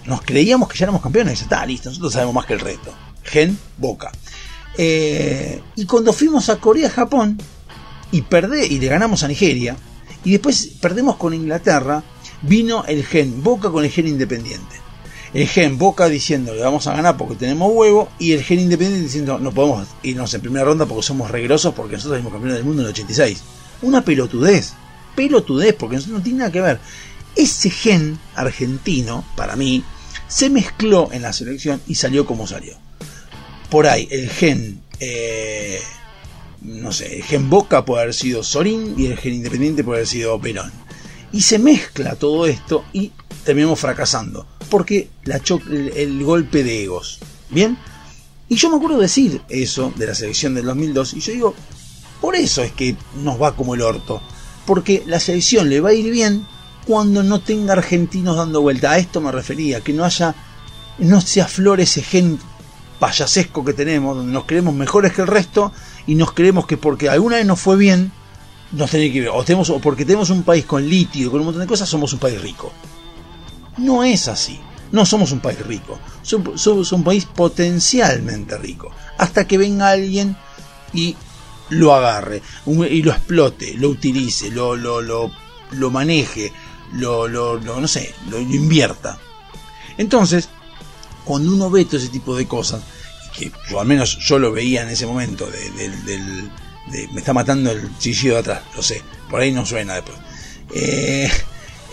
Nos 0.06 0.22
creíamos 0.22 0.68
que 0.68 0.78
ya 0.78 0.86
éramos 0.86 1.02
campeones, 1.02 1.40
ya 1.40 1.44
está, 1.44 1.66
listo, 1.66 1.90
nosotros 1.90 2.14
sabemos 2.14 2.36
más 2.36 2.46
que 2.46 2.54
el 2.54 2.60
resto. 2.60 2.94
Gen, 3.24 3.58
Boca. 3.78 4.12
Eh, 4.78 5.62
y 5.76 5.86
cuando 5.86 6.12
fuimos 6.12 6.50
a 6.50 6.58
Corea, 6.58 6.90
Japón, 6.90 7.38
y 8.12 8.22
perdé, 8.24 8.66
y 8.68 8.80
le 8.80 8.88
ganamos 8.88 9.24
a 9.24 9.28
Nigeria, 9.28 9.78
y 10.24 10.32
después 10.32 10.72
perdemos 10.82 11.18
con 11.18 11.34
Inglaterra, 11.34 12.04
vino 12.42 12.84
el 12.86 13.06
gen 13.06 13.44
Boca 13.44 13.70
con 13.70 13.84
el 13.84 13.92
gen 13.92 14.08
Independiente. 14.08 14.76
el 15.34 15.48
gen 15.48 15.78
Boca 15.78 16.10
diciendo 16.10 16.54
le 16.54 16.62
vamos 16.62 16.88
a 16.88 16.96
ganar 16.96 17.16
porque 17.16 17.36
tenemos 17.36 17.72
huevo 17.74 18.10
y 18.20 18.34
el 18.34 18.44
gen 18.44 18.60
Independiente 18.60 19.06
diciendo 19.06 19.40
no 19.40 19.52
podemos 19.52 19.88
irnos 20.04 20.34
en 20.34 20.42
primera 20.42 20.66
ronda 20.66 20.86
porque 20.86 21.04
somos 21.04 21.32
regrosos 21.32 21.74
porque 21.74 21.96
nosotros 21.96 22.20
somos 22.20 22.34
campeones 22.34 22.58
del 22.58 22.66
mundo 22.66 22.82
en 22.82 22.88
el 22.88 22.92
86. 22.92 23.42
Una 23.84 24.04
pelotudez, 24.04 24.74
pelotudez 25.16 25.76
porque 25.76 26.00
no 26.08 26.22
tiene 26.22 26.40
nada 26.40 26.52
que 26.52 26.62
ver. 26.62 26.80
Ese 27.36 27.70
gen 27.70 28.20
argentino, 28.36 29.26
para 29.36 29.56
mí, 29.56 29.84
se 30.28 30.50
mezcló 30.50 31.10
en 31.12 31.22
la 31.22 31.34
selección 31.34 31.82
y 31.88 31.96
salió 31.96 32.26
como 32.26 32.48
salió. 32.48 32.78
Por 33.70 33.88
ahí, 33.88 34.08
el 34.12 34.30
gen, 34.30 34.82
eh, 35.00 35.80
no 36.62 36.92
sé, 36.92 37.18
el 37.18 37.24
gen 37.24 37.50
Boca 37.50 37.86
puede 37.86 38.04
haber 38.04 38.14
sido 38.14 38.44
Sorín 38.44 38.96
y 38.98 39.08
el 39.08 39.18
gen 39.18 39.36
Independiente 39.36 39.84
puede 39.84 40.00
haber 40.00 40.08
sido 40.08 40.40
Perón. 40.40 40.72
Y 41.32 41.42
se 41.42 41.60
mezcla 41.60 42.16
todo 42.16 42.46
esto 42.46 42.84
y 42.92 43.12
terminamos 43.46 43.80
fracasando. 43.80 44.46
Porque 44.70 45.10
la 45.24 45.42
el, 45.70 45.94
el, 45.96 46.24
golpe 46.24 46.64
de 46.64 46.84
egos. 46.84 47.20
¿Bien? 47.50 47.78
Y 48.50 48.56
yo 48.56 48.70
me 48.70 48.78
acuerdo 48.78 49.00
decir 49.00 49.42
eso 49.50 49.94
de 49.96 50.08
la 50.08 50.16
selección 50.16 50.54
del 50.54 50.66
2002 50.66 51.14
y 51.14 51.20
yo 51.22 51.34
digo, 51.34 51.56
por 52.20 52.36
eso 52.36 52.62
es 52.62 52.72
que 52.72 52.96
nos 53.24 53.42
va 53.42 53.56
como 53.56 53.76
el 53.76 53.82
orto. 53.82 54.22
Porque 54.66 55.04
la 55.06 55.20
selección 55.20 55.70
le 55.70 55.82
va 55.82 55.90
a 55.90 55.94
ir 55.94 56.12
bien 56.12 56.46
cuando 56.86 57.24
no 57.24 57.40
tenga 57.40 57.74
argentinos 57.74 58.38
dando 58.38 58.62
vuelta. 58.62 58.92
A 58.92 58.98
esto 58.98 59.22
me 59.22 59.32
refería, 59.32 59.82
que 59.82 59.94
no 59.94 60.06
haya, 60.06 60.36
no 61.00 61.22
se 61.22 61.42
aflore 61.42 61.84
ese 61.84 62.02
gen 62.02 62.40
payasesco 63.00 63.66
que 63.66 63.74
tenemos, 63.74 64.16
donde 64.16 64.32
nos 64.32 64.46
creemos 64.46 64.74
mejores 64.74 65.14
que 65.14 65.22
el 65.22 65.28
resto 65.28 65.72
y 66.06 66.16
nos 66.16 66.34
creemos 66.34 66.68
que 66.68 66.78
porque 66.78 67.10
alguna 67.10 67.38
vez 67.38 67.46
nos 67.46 67.60
fue 67.60 67.76
bien, 67.76 68.12
nos 68.72 68.92
tiene 68.92 69.12
que 69.12 69.22
ver. 69.22 69.30
O, 69.30 69.44
tenemos, 69.44 69.70
o 69.70 69.80
porque 69.80 70.06
tenemos 70.06 70.30
un 70.30 70.44
país 70.44 70.66
con 70.66 70.88
litio, 70.88 71.32
con 71.32 71.40
un 71.40 71.48
montón 71.48 71.62
de 71.62 71.68
cosas, 71.68 71.90
somos 71.90 72.14
un 72.14 72.20
país 72.20 72.42
rico. 72.42 72.72
No 73.78 74.04
es 74.04 74.28
así. 74.28 74.60
No 74.92 75.06
somos 75.06 75.32
un 75.32 75.40
país 75.40 75.60
rico. 75.66 76.00
Somos 76.22 76.92
un 76.92 77.04
país 77.04 77.26
potencialmente 77.26 78.58
rico. 78.58 78.92
Hasta 79.18 79.48
que 79.48 79.58
venga 79.58 79.90
alguien 79.90 80.36
y 80.94 81.16
lo 81.72 81.96
agarre, 81.96 82.42
y 82.66 83.02
lo 83.02 83.12
explote, 83.12 83.74
lo 83.76 83.90
utilice, 83.90 84.52
lo, 84.52 84.76
lo, 84.76 85.02
lo, 85.02 85.32
lo 85.72 85.90
maneje, 85.90 86.52
lo, 86.94 87.28
lo, 87.28 87.60
no 87.60 87.88
sé, 87.88 88.14
lo, 88.30 88.40
invierta. 88.40 89.18
Entonces, 89.98 90.50
cuando 91.24 91.54
uno 91.54 91.70
ve 91.70 91.86
todo 91.86 91.98
ese 91.98 92.10
tipo 92.10 92.36
de 92.36 92.46
cosas, 92.48 92.82
que 93.36 93.52
yo 93.70 93.80
al 93.80 93.88
menos 93.88 94.20
yo 94.20 94.38
lo 94.38 94.52
veía 94.52 94.84
en 94.84 94.90
ese 94.90 95.06
momento, 95.06 95.50
de, 95.50 96.50
me 97.14 97.20
está 97.20 97.34
matando 97.34 97.72
el 97.72 97.98
chillido 97.98 98.36
de 98.36 98.42
atrás, 98.42 98.64
lo 98.76 98.84
sé, 98.84 99.02
por 99.30 99.40
ahí 99.40 99.52
no 99.54 99.66
suena 99.66 99.96
después. 99.96 100.18
Eh, 100.74 101.30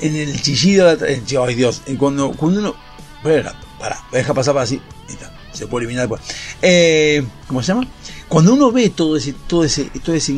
en 0.01 0.17
el 0.17 0.43
chillido 0.43 0.87
de 0.87 0.93
atrás, 0.93 1.21
ay 1.47 1.55
Dios, 1.55 1.83
cuando, 1.99 2.33
cuando 2.33 2.59
uno, 2.59 2.75
para, 3.23 3.55
para, 3.79 4.05
deja 4.11 4.35
pasar 4.35 4.55
para 4.55 4.65
así, 4.65 4.81
se 5.53 5.67
puede 5.69 5.85
eliminar 5.85 6.09
después. 6.09 6.37
Eh, 6.63 7.25
¿Cómo 7.47 7.63
se 7.63 7.69
llama? 7.69 7.87
Cuando 8.29 8.53
uno 8.55 8.71
ve 8.71 8.91
todo 8.91 9.17
ese, 9.17 9.35
todo 9.47 9.65
ese, 9.65 9.85
todo 10.05 10.15
ese, 10.15 10.37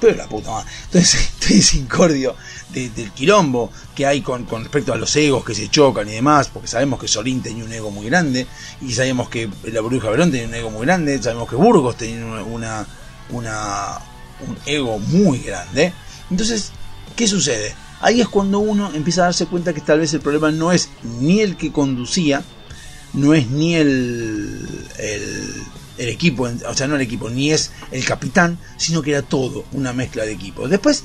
pero 0.00 0.16
la 0.16 0.26
puta 0.26 0.50
madre, 0.50 0.70
todo 0.90 1.00
ese, 1.00 1.76
incordio 1.78 2.34
del 2.70 3.12
quilombo 3.12 3.70
que 3.94 4.04
hay 4.04 4.20
con, 4.20 4.46
respecto 4.48 4.92
a 4.92 4.96
los 4.96 5.14
egos 5.14 5.44
que 5.44 5.54
se 5.54 5.68
chocan 5.68 6.08
y 6.08 6.12
demás, 6.12 6.48
porque 6.52 6.66
sabemos 6.66 6.98
que 6.98 7.06
Solín 7.06 7.40
tenía 7.40 7.64
un 7.64 7.72
ego 7.72 7.90
muy 7.90 8.06
grande, 8.06 8.46
y 8.80 8.92
sabemos 8.92 9.28
que 9.28 9.48
la 9.64 9.80
Bruja 9.80 10.10
Verón 10.10 10.32
tenía 10.32 10.48
un 10.48 10.54
ego 10.54 10.70
muy 10.70 10.86
grande, 10.86 11.22
sabemos 11.22 11.48
que 11.48 11.54
Burgos 11.54 11.96
tenía 11.96 12.24
una, 12.24 12.86
una, 13.30 13.98
un 14.46 14.56
ego 14.66 14.98
muy 14.98 15.38
grande. 15.38 15.92
Entonces, 16.30 16.72
¿qué 17.14 17.28
sucede? 17.28 17.74
Ahí 18.00 18.20
es 18.20 18.28
cuando 18.28 18.58
uno 18.58 18.90
empieza 18.92 19.22
a 19.22 19.24
darse 19.26 19.46
cuenta 19.46 19.72
que 19.72 19.80
tal 19.80 20.00
vez 20.00 20.12
el 20.14 20.20
problema 20.20 20.50
no 20.50 20.72
es 20.72 20.90
ni 21.20 21.40
el 21.40 21.56
que 21.56 21.72
conducía, 21.72 22.42
no 23.12 23.32
es 23.34 23.48
ni 23.48 23.76
el, 23.76 24.88
el, 24.98 25.54
el 25.98 26.08
equipo, 26.08 26.48
o 26.66 26.74
sea, 26.74 26.86
no 26.86 26.96
el 26.96 27.02
equipo, 27.02 27.30
ni 27.30 27.52
es 27.52 27.70
el 27.90 28.04
capitán, 28.04 28.58
sino 28.76 29.02
que 29.02 29.12
era 29.12 29.22
todo 29.22 29.64
una 29.72 29.92
mezcla 29.92 30.24
de 30.24 30.32
equipos. 30.32 30.68
Después, 30.70 31.04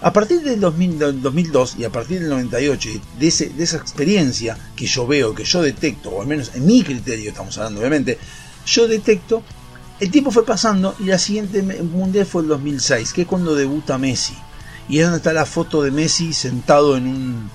a 0.00 0.12
partir 0.12 0.40
del, 0.42 0.60
2002 0.60 1.76
y 1.78 1.84
a 1.84 1.90
partir 1.90 2.20
del 2.20 2.30
98, 2.30 2.88
de, 3.18 3.26
ese, 3.26 3.50
de 3.50 3.64
esa 3.64 3.76
experiencia 3.76 4.56
que 4.74 4.86
yo 4.86 5.06
veo, 5.06 5.34
que 5.34 5.44
yo 5.44 5.62
detecto, 5.62 6.10
o 6.10 6.22
al 6.22 6.26
menos 6.26 6.52
en 6.54 6.66
mi 6.66 6.82
criterio 6.82 7.30
estamos 7.30 7.56
hablando 7.58 7.80
obviamente, 7.80 8.18
yo 8.66 8.88
detecto, 8.88 9.42
el 9.98 10.10
tiempo 10.10 10.30
fue 10.30 10.46
pasando 10.46 10.94
y 10.98 11.04
la 11.04 11.18
siguiente 11.18 11.62
mundial 11.62 12.24
fue 12.24 12.42
el 12.42 12.48
2006, 12.48 13.12
que 13.12 13.22
es 13.22 13.28
cuando 13.28 13.54
debuta 13.54 13.98
Messi. 13.98 14.34
Y 14.88 14.98
es 14.98 15.04
donde 15.04 15.18
está 15.18 15.32
la 15.32 15.46
foto 15.46 15.82
de 15.82 15.90
Messi 15.90 16.32
sentado 16.32 16.96
en 16.96 17.06
un, 17.06 17.50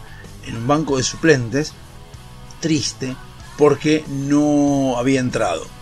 en 0.46 0.58
un 0.58 0.68
banco 0.68 0.98
de 0.98 1.04
suplentes, 1.04 1.74
triste, 2.60 3.16
porque 3.58 4.04
no 4.08 4.98
había 4.98 5.20
entrado. 5.20 5.75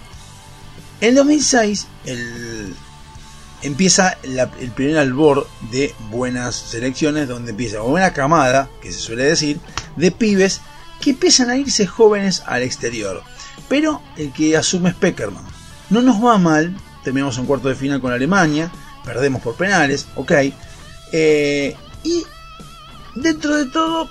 En 1.03 1.15
2006, 1.15 1.87
el, 2.05 2.73
empieza 3.61 4.17
el 4.23 4.71
primer 4.71 4.99
albor 4.99 5.49
de 5.69 5.93
buenas 6.09 6.55
selecciones, 6.55 7.27
donde 7.27 7.51
empieza 7.51 7.81
una 7.81 8.13
camada, 8.13 8.69
que 8.81 8.89
se 8.89 8.99
suele 8.99 9.25
decir, 9.25 9.59
de 9.97 10.11
pibes 10.11 10.61
que 11.01 11.09
empiezan 11.09 11.49
a 11.49 11.57
irse 11.57 11.85
jóvenes 11.85 12.41
al 12.45 12.61
exterior. 12.61 13.21
Pero 13.67 14.01
el 14.15 14.31
que 14.31 14.55
asume 14.55 14.91
es 14.91 14.95
Peckerman. 14.95 15.43
No 15.89 16.01
nos 16.01 16.23
va 16.23 16.37
mal, 16.37 16.73
terminamos 17.03 17.37
un 17.37 17.47
cuarto 17.47 17.67
de 17.67 17.75
final 17.75 17.99
con 17.99 18.13
Alemania, 18.13 18.71
perdemos 19.03 19.41
por 19.41 19.55
penales, 19.55 20.07
ok. 20.15 20.31
Eh, 21.11 21.75
y 22.03 22.23
dentro 23.15 23.57
de 23.57 23.65
todo, 23.65 24.09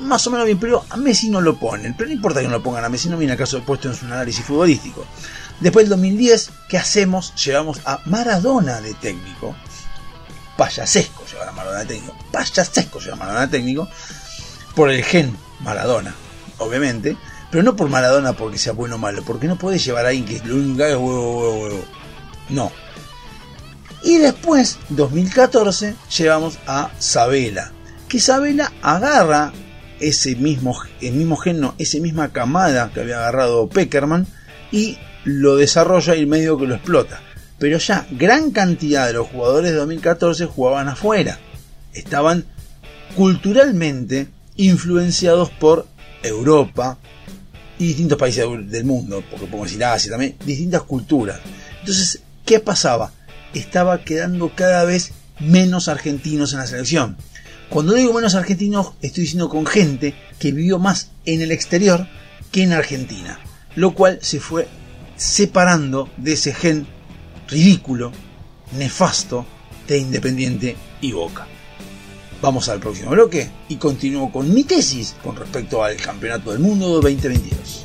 más 0.00 0.26
o 0.26 0.32
menos 0.32 0.46
bien, 0.46 0.58
pero 0.58 0.84
a 0.90 0.96
Messi 0.96 1.30
no 1.30 1.40
lo 1.40 1.60
ponen. 1.60 1.94
Pero 1.96 2.08
no 2.08 2.16
importa 2.16 2.40
que 2.40 2.48
no 2.48 2.54
lo 2.54 2.62
pongan 2.64 2.84
a 2.84 2.88
Messi, 2.88 3.08
no 3.08 3.18
viene 3.18 3.34
acaso 3.34 3.62
puesto 3.62 3.88
en 3.88 3.94
su 3.94 4.06
análisis 4.06 4.44
futbolístico. 4.44 5.06
Después 5.62 5.84
del 5.84 5.90
2010, 5.90 6.50
¿qué 6.68 6.76
hacemos? 6.76 7.32
Llevamos 7.36 7.80
a 7.84 8.00
Maradona 8.06 8.80
de 8.80 8.94
técnico. 8.94 9.54
Payasesco 10.56 11.24
llevar 11.30 11.50
a 11.50 11.52
Maradona 11.52 11.80
de 11.80 11.86
técnico. 11.86 12.16
Payasesco 12.32 12.98
llevar 12.98 13.12
a 13.12 13.16
Maradona 13.16 13.46
de 13.46 13.58
técnico. 13.58 13.88
Por 14.74 14.90
el 14.90 15.04
gen 15.04 15.36
Maradona, 15.60 16.16
obviamente. 16.58 17.16
Pero 17.52 17.62
no 17.62 17.76
por 17.76 17.88
Maradona 17.88 18.32
porque 18.32 18.58
sea 18.58 18.72
bueno 18.72 18.96
o 18.96 18.98
malo. 18.98 19.22
Porque 19.22 19.46
no 19.46 19.56
puede 19.56 19.78
llevar 19.78 20.04
a 20.04 20.08
alguien 20.08 20.24
que 20.24 20.44
lo 20.44 20.56
único 20.56 20.82
es 20.82 20.96
huevo, 20.96 21.38
huevo, 21.38 21.62
huevo. 21.62 21.84
No. 22.48 22.72
Y 24.02 24.18
después, 24.18 24.78
2014, 24.88 25.94
llevamos 26.18 26.58
a 26.66 26.90
Sabela. 26.98 27.70
Que 28.08 28.18
Sabela 28.18 28.72
agarra 28.82 29.52
ese 30.00 30.34
mismo, 30.34 30.76
el 31.00 31.12
mismo 31.12 31.36
gen, 31.36 31.70
esa 31.78 31.98
misma 31.98 32.32
camada 32.32 32.90
que 32.92 32.98
había 32.98 33.18
agarrado 33.18 33.68
Peckerman 33.68 34.26
y 34.72 34.98
lo 35.24 35.56
desarrolla 35.56 36.16
y 36.16 36.26
medio 36.26 36.58
que 36.58 36.66
lo 36.66 36.74
explota. 36.74 37.20
Pero 37.58 37.78
ya 37.78 38.06
gran 38.10 38.50
cantidad 38.50 39.06
de 39.06 39.12
los 39.12 39.28
jugadores 39.28 39.70
de 39.70 39.76
2014 39.76 40.46
jugaban 40.46 40.88
afuera. 40.88 41.38
Estaban 41.92 42.44
culturalmente 43.16 44.28
influenciados 44.56 45.50
por 45.50 45.86
Europa 46.22 46.98
y 47.78 47.88
distintos 47.88 48.18
países 48.18 48.44
del 48.70 48.84
mundo, 48.84 49.22
porque 49.30 49.46
podemos 49.46 49.68
decir 49.68 49.84
Asia 49.84 50.12
también, 50.12 50.36
distintas 50.44 50.82
culturas. 50.82 51.40
Entonces, 51.80 52.20
¿qué 52.44 52.60
pasaba? 52.60 53.12
Estaba 53.54 54.02
quedando 54.04 54.52
cada 54.54 54.84
vez 54.84 55.12
menos 55.40 55.88
argentinos 55.88 56.52
en 56.52 56.60
la 56.60 56.66
selección. 56.66 57.16
Cuando 57.68 57.94
digo 57.94 58.12
menos 58.12 58.34
argentinos, 58.34 58.92
estoy 59.02 59.22
diciendo 59.22 59.48
con 59.48 59.66
gente 59.66 60.14
que 60.38 60.52
vivió 60.52 60.78
más 60.78 61.10
en 61.24 61.40
el 61.40 61.50
exterior 61.50 62.06
que 62.50 62.62
en 62.62 62.72
Argentina, 62.72 63.40
lo 63.74 63.94
cual 63.94 64.18
se 64.20 64.40
fue 64.40 64.68
separando 65.22 66.08
de 66.16 66.32
ese 66.32 66.52
gen 66.52 66.86
ridículo, 67.48 68.12
nefasto 68.76 69.46
de 69.86 69.98
Independiente 69.98 70.76
y 71.00 71.12
Boca. 71.12 71.46
Vamos 72.40 72.68
al 72.68 72.80
próximo 72.80 73.10
bloque 73.10 73.48
y 73.68 73.76
continúo 73.76 74.32
con 74.32 74.52
mi 74.52 74.64
tesis 74.64 75.14
con 75.22 75.36
respecto 75.36 75.84
al 75.84 75.96
Campeonato 75.96 76.50
del 76.50 76.58
Mundo 76.58 76.88
2022. 77.00 77.81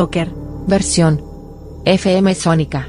Soccer. 0.00 0.32
Versión. 0.66 1.20
FM 1.84 2.34
Sónica. 2.34 2.88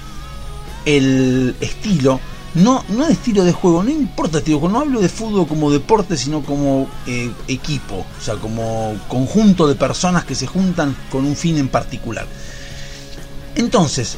el 0.85 1.57
estilo, 1.61 2.21
no, 2.55 2.85
no 2.89 3.05
el 3.05 3.11
estilo 3.11 3.43
de 3.43 3.51
juego, 3.51 3.83
no 3.83 3.91
importa 3.91 4.39
estilo 4.39 4.69
no 4.69 4.79
hablo 4.79 5.01
de 5.01 5.09
fútbol 5.09 5.49
como 5.49 5.73
deporte, 5.73 6.17
sino 6.17 6.43
como 6.43 6.89
eh, 7.09 7.33
equipo, 7.49 8.07
o 8.19 8.23
sea, 8.25 8.37
como 8.37 8.95
conjunto 9.09 9.67
de 9.67 9.75
personas 9.75 10.25
que 10.25 10.37
se 10.37 10.47
juntan 10.47 10.97
con 11.11 11.25
un 11.25 11.35
fin 11.35 11.59
en 11.59 11.67
particular. 11.67 12.29
Entonces, 13.57 14.17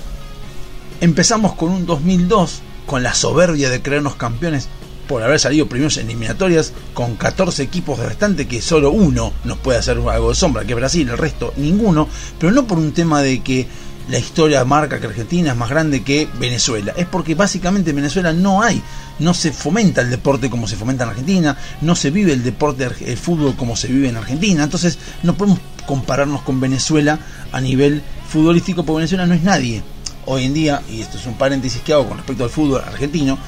empezamos 1.00 1.54
con 1.54 1.70
un 1.70 1.86
2002, 1.86 2.60
con 2.86 3.02
la 3.02 3.14
soberbia 3.14 3.70
de 3.70 3.80
creernos 3.80 4.16
campeones 4.16 4.68
por 5.08 5.22
haber 5.22 5.40
salido 5.40 5.68
primeros 5.68 5.96
en 5.96 6.06
eliminatorias, 6.06 6.72
con 6.94 7.16
14 7.16 7.62
equipos 7.62 7.98
de 7.98 8.06
restante, 8.06 8.46
que 8.46 8.62
solo 8.62 8.92
uno 8.92 9.32
nos 9.44 9.58
puede 9.58 9.78
hacer 9.78 9.96
algo 9.96 10.28
de 10.28 10.34
sombra, 10.34 10.64
que 10.64 10.74
Brasil, 10.74 11.08
el 11.08 11.18
resto 11.18 11.52
ninguno, 11.56 12.08
pero 12.38 12.52
no 12.52 12.66
por 12.66 12.78
un 12.78 12.92
tema 12.92 13.22
de 13.22 13.40
que 13.40 13.66
la 14.08 14.18
historia 14.18 14.64
marca 14.64 14.98
que 15.00 15.06
Argentina 15.06 15.50
es 15.50 15.56
más 15.56 15.68
grande 15.68 16.02
que 16.02 16.28
Venezuela. 16.38 16.94
Es 16.96 17.06
porque 17.06 17.34
básicamente 17.34 17.90
en 17.90 17.96
Venezuela 17.96 18.32
no 18.32 18.62
hay, 18.62 18.82
no 19.18 19.34
se 19.34 19.52
fomenta 19.52 20.00
el 20.00 20.10
deporte 20.10 20.48
como 20.48 20.66
se 20.66 20.76
fomenta 20.76 21.04
en 21.04 21.10
Argentina, 21.10 21.56
no 21.82 21.94
se 21.94 22.10
vive 22.10 22.32
el 22.32 22.42
deporte, 22.42 22.88
el 23.06 23.16
fútbol 23.16 23.54
como 23.56 23.76
se 23.76 23.88
vive 23.88 24.08
en 24.08 24.16
Argentina. 24.16 24.64
Entonces 24.64 24.98
no 25.22 25.34
podemos 25.34 25.60
compararnos 25.86 26.42
con 26.42 26.60
Venezuela 26.60 27.18
a 27.52 27.60
nivel 27.60 28.02
futbolístico 28.28 28.82
porque 28.84 28.98
Venezuela 28.98 29.26
no 29.26 29.34
es 29.34 29.42
nadie. 29.42 29.82
Hoy 30.24 30.44
en 30.44 30.54
día, 30.54 30.82
y 30.90 31.00
esto 31.00 31.16
es 31.16 31.26
un 31.26 31.34
paréntesis 31.34 31.80
que 31.82 31.92
hago 31.92 32.08
con 32.08 32.18
respecto 32.18 32.44
al 32.44 32.50
fútbol 32.50 32.82
argentino, 32.86 33.38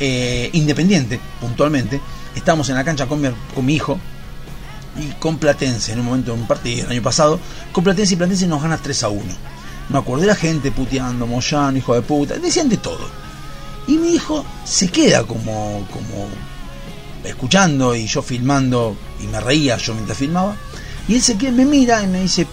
eh, 0.00 0.48
independiente, 0.54 1.20
puntualmente, 1.40 2.00
estamos 2.34 2.68
en 2.70 2.74
la 2.74 2.84
cancha 2.84 3.06
con 3.06 3.20
mi, 3.20 3.74
hijo, 3.74 3.98
y 4.98 5.06
con 5.20 5.38
Platense 5.38 5.92
en 5.92 6.00
un 6.00 6.06
momento 6.06 6.32
en 6.34 6.40
un 6.40 6.46
partido 6.46 6.86
el 6.86 6.92
año 6.92 7.02
pasado, 7.02 7.38
con 7.70 7.84
Platense 7.84 8.14
y 8.14 8.16
Platense 8.16 8.46
nos 8.46 8.62
gana 8.62 8.78
3 8.78 9.02
a 9.04 9.08
1. 9.10 9.24
Me 9.90 9.98
acordé 9.98 10.22
de 10.22 10.28
la 10.28 10.36
gente 10.36 10.70
puteando, 10.70 11.26
Moyano, 11.26 11.76
hijo 11.76 11.94
de 11.94 12.02
puta, 12.02 12.38
decían 12.38 12.68
de 12.68 12.78
todo. 12.78 13.06
Y 13.86 13.98
mi 13.98 14.14
hijo 14.14 14.44
se 14.64 14.88
queda 14.88 15.24
como, 15.24 15.86
como 15.92 16.28
escuchando 17.24 17.94
y 17.94 18.06
yo 18.06 18.22
filmando 18.22 18.96
y 19.22 19.26
me 19.26 19.40
reía 19.40 19.76
yo 19.76 19.94
mientras 19.94 20.16
filmaba. 20.16 20.56
Y 21.08 21.16
él 21.16 21.22
se 21.22 21.36
queda, 21.36 21.50
me 21.52 21.64
mira 21.64 22.02
y 22.02 22.06
me 22.06 22.22
dice, 22.22 22.46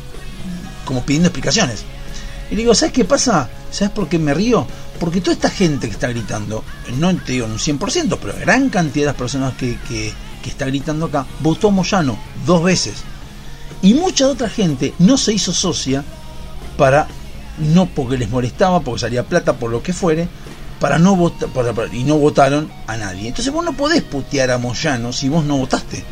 como 0.84 1.04
pidiendo 1.04 1.28
explicaciones. 1.28 1.84
Y 2.50 2.56
le 2.56 2.62
digo, 2.62 2.74
¿sabes 2.74 2.94
qué 2.94 3.06
pasa? 3.06 3.50
¿Sabes 3.72 3.94
por 3.94 4.08
qué 4.10 4.18
me 4.18 4.34
río? 4.34 4.66
Porque 5.00 5.22
toda 5.22 5.34
esta 5.34 5.50
gente 5.50 5.88
que 5.88 5.94
está 5.94 6.08
gritando, 6.08 6.64
no 6.98 7.16
te 7.18 7.34
digo 7.34 7.46
un 7.46 7.60
100%, 7.60 8.18
pero 8.22 8.34
gran 8.40 8.70
cantidad 8.70 9.04
de 9.04 9.12
las 9.12 9.16
personas 9.16 9.54
que, 9.56 9.78
que, 9.88 10.14
que 10.42 10.50
está 10.50 10.66
gritando 10.66 11.06
acá, 11.06 11.26
votó 11.40 11.72
Moyano 11.72 12.18
dos 12.46 12.64
veces. 12.64 12.96
Y 13.82 13.94
mucha 13.94 14.28
otra 14.28 14.50
gente 14.50 14.94
no 15.00 15.18
se 15.18 15.34
hizo 15.34 15.54
socia 15.54 16.04
para, 16.78 17.08
no 17.60 17.86
porque 17.86 18.18
les 18.18 18.30
molestaba, 18.30 18.80
porque 18.80 19.02
salía 19.02 19.24
plata, 19.24 19.54
por 19.54 19.72
lo 19.72 19.84
que 19.84 19.94
fuere, 19.94 20.28
para 20.80 21.00
no 21.00 21.16
votar, 21.16 21.50
y 21.94 22.04
no 22.04 22.18
votaron 22.18 22.72
a 22.88 22.98
nadie. 22.98 23.28
Entonces 23.28 23.54
vos 23.54 23.66
no 23.66 23.74
podés 23.74 24.04
putear 24.04 24.52
a 24.52 24.58
Moyano 24.58 25.14
si 25.14 25.30
vos 25.30 25.44
no 25.44 25.58
votaste. 25.58 26.04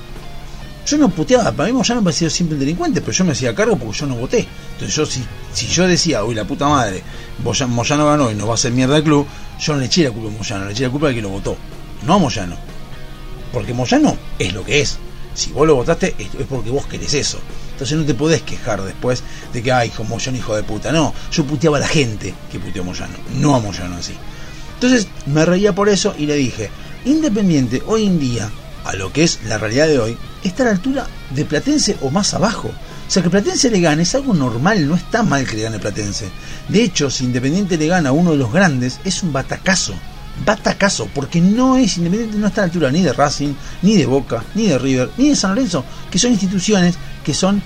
Yo 0.85 0.97
no 0.99 1.09
puteaba, 1.09 1.51
para 1.51 1.67
mí 1.67 1.73
Moyano 1.73 2.01
me 2.01 2.05
parecía 2.05 2.29
siempre 2.29 2.53
un 2.55 2.59
delincuente, 2.59 3.01
pero 3.01 3.11
yo 3.11 3.25
me 3.25 3.31
hacía 3.31 3.55
cargo 3.55 3.75
porque 3.75 3.97
yo 3.97 4.05
no 4.05 4.15
voté. 4.17 4.47
Entonces 4.73 4.95
yo 4.95 5.05
si, 5.05 5.23
si 5.53 5.65
yo 5.67 5.87
decía, 5.87 6.23
uy 6.23 6.35
la 6.35 6.45
puta 6.45 6.67
madre, 6.67 7.01
Moya- 7.43 7.65
Moyano 7.65 8.05
ganó 8.05 8.29
y 8.31 8.35
nos 8.35 8.47
va 8.47 8.51
a 8.51 8.55
hacer 8.55 8.71
mierda 8.71 8.97
el 8.97 9.03
club, 9.03 9.25
yo 9.59 9.73
no 9.73 9.79
le 9.79 9.85
eché 9.87 10.03
la 10.03 10.11
culpa 10.11 10.29
a 10.29 10.31
Moyano, 10.37 10.65
le 10.65 10.71
eché 10.73 10.83
la 10.83 10.89
culpa 10.91 11.07
al 11.07 11.15
que 11.15 11.21
lo 11.23 11.29
votó, 11.29 11.57
no 12.05 12.13
a 12.13 12.17
Moyano. 12.19 12.55
Porque 13.51 13.73
Moyano 13.73 14.15
es 14.37 14.53
lo 14.53 14.63
que 14.63 14.81
es. 14.81 14.97
Si 15.33 15.51
vos 15.51 15.65
lo 15.67 15.75
votaste 15.75 16.15
es 16.19 16.27
porque 16.47 16.69
vos 16.69 16.85
querés 16.85 17.13
eso. 17.15 17.39
Entonces 17.71 17.97
no 17.97 18.05
te 18.05 18.13
podés 18.13 18.41
quejar 18.43 18.81
después 18.83 19.23
de 19.53 19.61
que, 19.63 19.71
ay, 19.71 19.87
hijo 19.89 20.03
Moyano, 20.03 20.37
hijo 20.37 20.55
de 20.55 20.63
puta. 20.63 20.91
No, 20.91 21.13
yo 21.31 21.43
puteaba 21.45 21.77
a 21.77 21.81
la 21.81 21.87
gente 21.87 22.33
que 22.51 22.59
puteó 22.59 22.83
a 22.83 22.85
Moyano, 22.85 23.15
no 23.37 23.55
a 23.55 23.59
Moyano 23.59 23.95
así. 23.97 24.13
Entonces 24.75 25.07
me 25.25 25.45
reía 25.45 25.73
por 25.73 25.89
eso 25.89 26.13
y 26.17 26.25
le 26.27 26.35
dije, 26.35 26.69
Independiente 27.05 27.81
hoy 27.87 28.05
en 28.07 28.19
día, 28.19 28.49
a 28.85 28.95
lo 28.95 29.11
que 29.11 29.23
es 29.23 29.39
la 29.45 29.57
realidad 29.57 29.87
de 29.87 29.99
hoy, 29.99 30.17
está 30.43 30.63
a 30.63 30.67
la 30.67 30.71
altura 30.71 31.07
de 31.31 31.45
Platense 31.45 31.97
o 32.01 32.11
más 32.11 32.33
abajo. 32.33 32.69
O 32.69 33.11
sea, 33.11 33.21
que 33.21 33.29
Platense 33.29 33.69
le 33.69 33.81
gane 33.81 34.03
es 34.03 34.15
algo 34.15 34.33
normal, 34.33 34.87
no 34.87 34.95
está 34.95 35.23
mal 35.23 35.45
que 35.45 35.57
le 35.57 35.63
gane 35.63 35.79
Platense. 35.79 36.29
De 36.69 36.83
hecho, 36.83 37.09
si 37.09 37.25
Independiente 37.25 37.77
le 37.77 37.87
gana 37.87 38.09
a 38.09 38.13
uno 38.13 38.31
de 38.31 38.37
los 38.37 38.53
grandes, 38.53 38.99
es 39.03 39.23
un 39.23 39.33
batacazo. 39.33 39.93
Batacazo, 40.45 41.07
porque 41.13 41.41
no 41.41 41.77
es 41.77 41.97
Independiente, 41.97 42.37
no 42.37 42.47
está 42.47 42.61
a 42.61 42.65
la 42.65 42.71
altura 42.71 42.91
ni 42.91 43.01
de 43.01 43.13
Racing, 43.13 43.53
ni 43.81 43.97
de 43.97 44.05
Boca, 44.05 44.43
ni 44.53 44.67
de 44.67 44.77
River, 44.77 45.09
ni 45.17 45.29
de 45.29 45.35
San 45.35 45.55
Lorenzo, 45.55 45.83
que 46.11 46.19
son 46.19 46.31
instituciones 46.31 46.95
que 47.23 47.33
son 47.33 47.61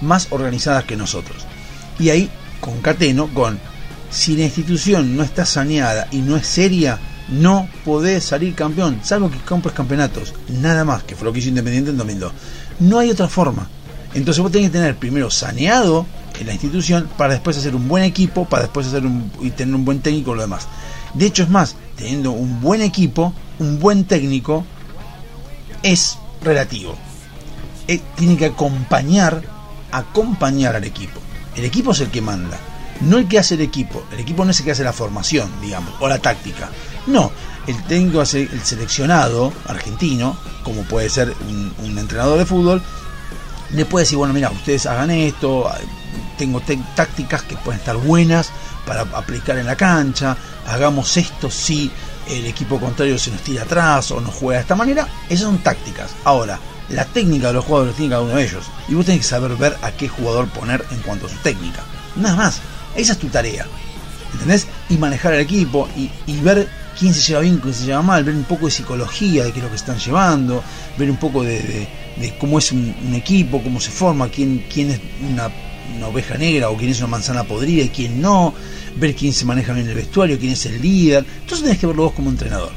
más 0.00 0.28
organizadas 0.30 0.84
que 0.84 0.96
nosotros. 0.96 1.44
Y 1.98 2.10
ahí 2.10 2.30
concateno 2.60 3.32
con 3.32 3.58
si 4.10 4.36
la 4.36 4.44
institución 4.44 5.16
no 5.16 5.22
está 5.22 5.46
saneada 5.46 6.08
y 6.10 6.18
no 6.18 6.36
es 6.36 6.46
seria, 6.46 6.98
no 7.30 7.68
podés 7.84 8.24
salir 8.24 8.54
campeón, 8.54 9.00
salvo 9.02 9.30
que 9.30 9.38
compres 9.38 9.74
campeonatos, 9.74 10.34
nada 10.48 10.84
más, 10.84 11.04
que 11.04 11.14
fue 11.14 11.26
lo 11.26 11.32
que 11.32 11.38
hizo 11.38 11.48
Independiente 11.48 11.90
en 11.90 11.96
2002. 11.96 12.32
No 12.80 12.98
hay 12.98 13.10
otra 13.10 13.28
forma. 13.28 13.68
Entonces 14.14 14.42
vos 14.42 14.50
tenés 14.50 14.70
que 14.70 14.78
tener 14.78 14.96
primero 14.96 15.30
saneado 15.30 16.06
en 16.38 16.46
la 16.46 16.52
institución 16.52 17.08
para 17.16 17.34
después 17.34 17.56
hacer 17.56 17.76
un 17.76 17.86
buen 17.86 18.02
equipo, 18.02 18.44
para 18.46 18.64
después 18.64 18.86
hacer 18.86 19.04
un, 19.06 19.30
y 19.40 19.50
tener 19.50 19.74
un 19.74 19.84
buen 19.84 20.00
técnico 20.00 20.32
y 20.32 20.36
lo 20.36 20.42
demás. 20.42 20.66
De 21.14 21.26
hecho, 21.26 21.42
es 21.42 21.48
más, 21.48 21.76
teniendo 21.96 22.32
un 22.32 22.60
buen 22.60 22.82
equipo, 22.82 23.32
un 23.58 23.78
buen 23.78 24.04
técnico, 24.04 24.64
es 25.82 26.18
relativo. 26.42 26.96
Eh, 27.86 28.00
tiene 28.16 28.36
que 28.36 28.46
acompañar, 28.46 29.42
acompañar 29.92 30.76
al 30.76 30.84
equipo. 30.84 31.20
El 31.56 31.64
equipo 31.64 31.92
es 31.92 32.00
el 32.00 32.10
que 32.10 32.20
manda, 32.20 32.58
no 33.00 33.18
el 33.18 33.28
que 33.28 33.38
hace 33.38 33.54
el 33.54 33.60
equipo. 33.60 34.02
El 34.12 34.20
equipo 34.20 34.44
no 34.44 34.50
es 34.50 34.58
el 34.60 34.64
que 34.64 34.72
hace 34.72 34.84
la 34.84 34.92
formación, 34.92 35.50
digamos, 35.60 35.94
o 36.00 36.08
la 36.08 36.18
táctica. 36.18 36.70
No, 37.06 37.30
el 37.66 37.82
técnico 37.84 38.20
el 38.22 38.60
seleccionado 38.62 39.52
argentino, 39.66 40.36
como 40.62 40.82
puede 40.82 41.08
ser 41.08 41.34
un, 41.48 41.98
entrenador 41.98 42.38
de 42.38 42.46
fútbol, 42.46 42.82
le 43.72 43.84
puede 43.84 44.04
decir, 44.04 44.18
bueno, 44.18 44.34
mira, 44.34 44.50
ustedes 44.50 44.86
hagan 44.86 45.10
esto, 45.10 45.70
tengo 46.36 46.60
te- 46.60 46.78
tácticas 46.94 47.42
que 47.42 47.56
pueden 47.56 47.80
estar 47.80 47.96
buenas 47.96 48.50
para 48.86 49.02
aplicar 49.02 49.58
en 49.58 49.66
la 49.66 49.76
cancha, 49.76 50.36
hagamos 50.66 51.16
esto 51.16 51.50
si 51.50 51.90
el 52.28 52.46
equipo 52.46 52.78
contrario 52.80 53.18
se 53.18 53.30
nos 53.30 53.40
tira 53.42 53.62
atrás 53.62 54.10
o 54.10 54.20
nos 54.20 54.34
juega 54.34 54.58
de 54.58 54.62
esta 54.62 54.74
manera, 54.74 55.06
esas 55.28 55.46
son 55.46 55.58
tácticas. 55.58 56.10
Ahora, 56.24 56.58
la 56.88 57.04
técnica 57.04 57.48
de 57.48 57.52
los 57.54 57.64
jugadores 57.64 57.94
tiene 57.94 58.10
cada 58.10 58.22
uno 58.22 58.34
de 58.34 58.44
ellos, 58.44 58.64
y 58.88 58.94
vos 58.94 59.06
tenés 59.06 59.20
que 59.22 59.26
saber 59.28 59.54
ver 59.56 59.76
a 59.82 59.92
qué 59.92 60.08
jugador 60.08 60.48
poner 60.48 60.84
en 60.90 60.98
cuanto 61.00 61.26
a 61.26 61.30
su 61.30 61.36
técnica. 61.36 61.80
Nada 62.16 62.36
más, 62.36 62.60
esa 62.94 63.12
es 63.12 63.18
tu 63.18 63.28
tarea. 63.28 63.66
¿Entendés? 64.32 64.66
Y 64.88 64.96
manejar 64.96 65.34
el 65.34 65.40
equipo 65.40 65.88
y 65.96 66.40
ver 66.40 66.68
quién 67.00 67.14
se 67.14 67.22
lleva 67.22 67.40
bien, 67.40 67.56
quién 67.56 67.72
se 67.72 67.86
lleva 67.86 68.02
mal, 68.02 68.22
ver 68.22 68.34
un 68.34 68.44
poco 68.44 68.66
de 68.66 68.72
psicología 68.72 69.44
de 69.44 69.52
qué 69.52 69.58
es 69.58 69.64
lo 69.64 69.70
que 69.70 69.76
están 69.76 69.98
llevando, 69.98 70.62
ver 70.98 71.10
un 71.10 71.16
poco 71.16 71.42
de, 71.42 71.58
de- 72.18 72.34
cómo 72.38 72.58
es 72.58 72.70
un, 72.72 72.94
equipo, 73.14 73.62
cómo 73.62 73.80
se 73.80 73.90
forma, 73.90 74.28
quién, 74.28 74.64
quién 74.72 74.90
es 74.90 75.00
una, 75.28 75.50
oveja 76.06 76.36
negra 76.36 76.68
o 76.68 76.76
quién 76.76 76.90
es 76.90 76.98
una 76.98 77.06
manzana 77.08 77.44
podrida 77.44 77.82
y 77.84 77.88
quién 77.88 78.20
no, 78.20 78.52
ver 78.96 79.14
quién 79.14 79.32
se 79.32 79.46
maneja 79.46 79.72
bien 79.72 79.86
en 79.86 79.90
el 79.92 79.96
vestuario, 79.96 80.38
quién 80.38 80.52
es 80.52 80.66
el 80.66 80.80
líder. 80.80 81.24
Entonces 81.40 81.64
tenés 81.64 81.78
que 81.78 81.86
verlo 81.86 82.04
vos 82.04 82.12
como 82.12 82.28
entrenador. 82.28 82.72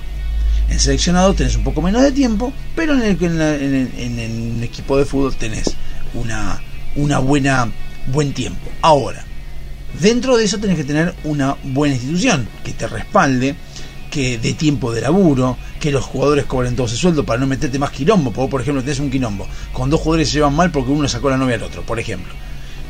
En 0.70 0.80
seleccionado 0.80 1.34
tenés 1.34 1.58
un 1.58 1.64
poco 1.66 1.82
menos 1.82 2.02
de 2.02 2.14
tiempo, 2.14 2.54
pero 2.76 2.94
en 2.94 3.02
el, 3.02 3.18
en 3.22 3.92
en 3.98 4.20
el 4.58 4.64
equipo 4.64 4.98
de 4.98 5.04
fútbol 5.06 5.36
tenés 5.36 5.76
una, 6.14 6.62
una 6.96 7.20
buena 7.20 7.70
buen 8.08 8.34
tiempo. 8.34 8.72
Ahora, 8.82 9.26
Dentro 10.00 10.38
de 10.38 10.46
eso 10.46 10.58
tenés 10.58 10.78
que 10.78 10.84
tener 10.84 11.14
una 11.24 11.56
buena 11.64 11.94
institución 11.94 12.48
que 12.64 12.74
te 12.74 12.88
respalde, 12.88 13.56
que 14.14 14.38
dé 14.38 14.54
tiempo 14.54 14.94
de 14.94 15.02
laburo, 15.02 15.58
que 15.80 15.90
los 15.90 16.04
jugadores 16.04 16.46
cobren 16.46 16.76
todo 16.76 16.86
ese 16.86 16.98
sueldo 16.98 17.26
para 17.26 17.40
no 17.40 17.48
meterte 17.48 17.80
más 17.80 17.90
quilombo. 17.90 18.32
Porque, 18.32 18.52
por 18.52 18.62
ejemplo, 18.62 18.84
tenés 18.84 19.00
un 19.00 19.10
quilombo 19.10 19.48
con 19.74 19.90
dos 19.90 20.02
jugadores 20.02 20.30
se 20.30 20.36
llevan 20.36 20.56
mal 20.56 20.70
porque 20.70 20.92
uno 20.92 21.08
sacó 21.08 21.32
la 21.32 21.38
novia 21.38 21.56
al 21.56 21.64
otro, 21.64 21.82
por 21.82 22.00
ejemplo. 22.00 22.32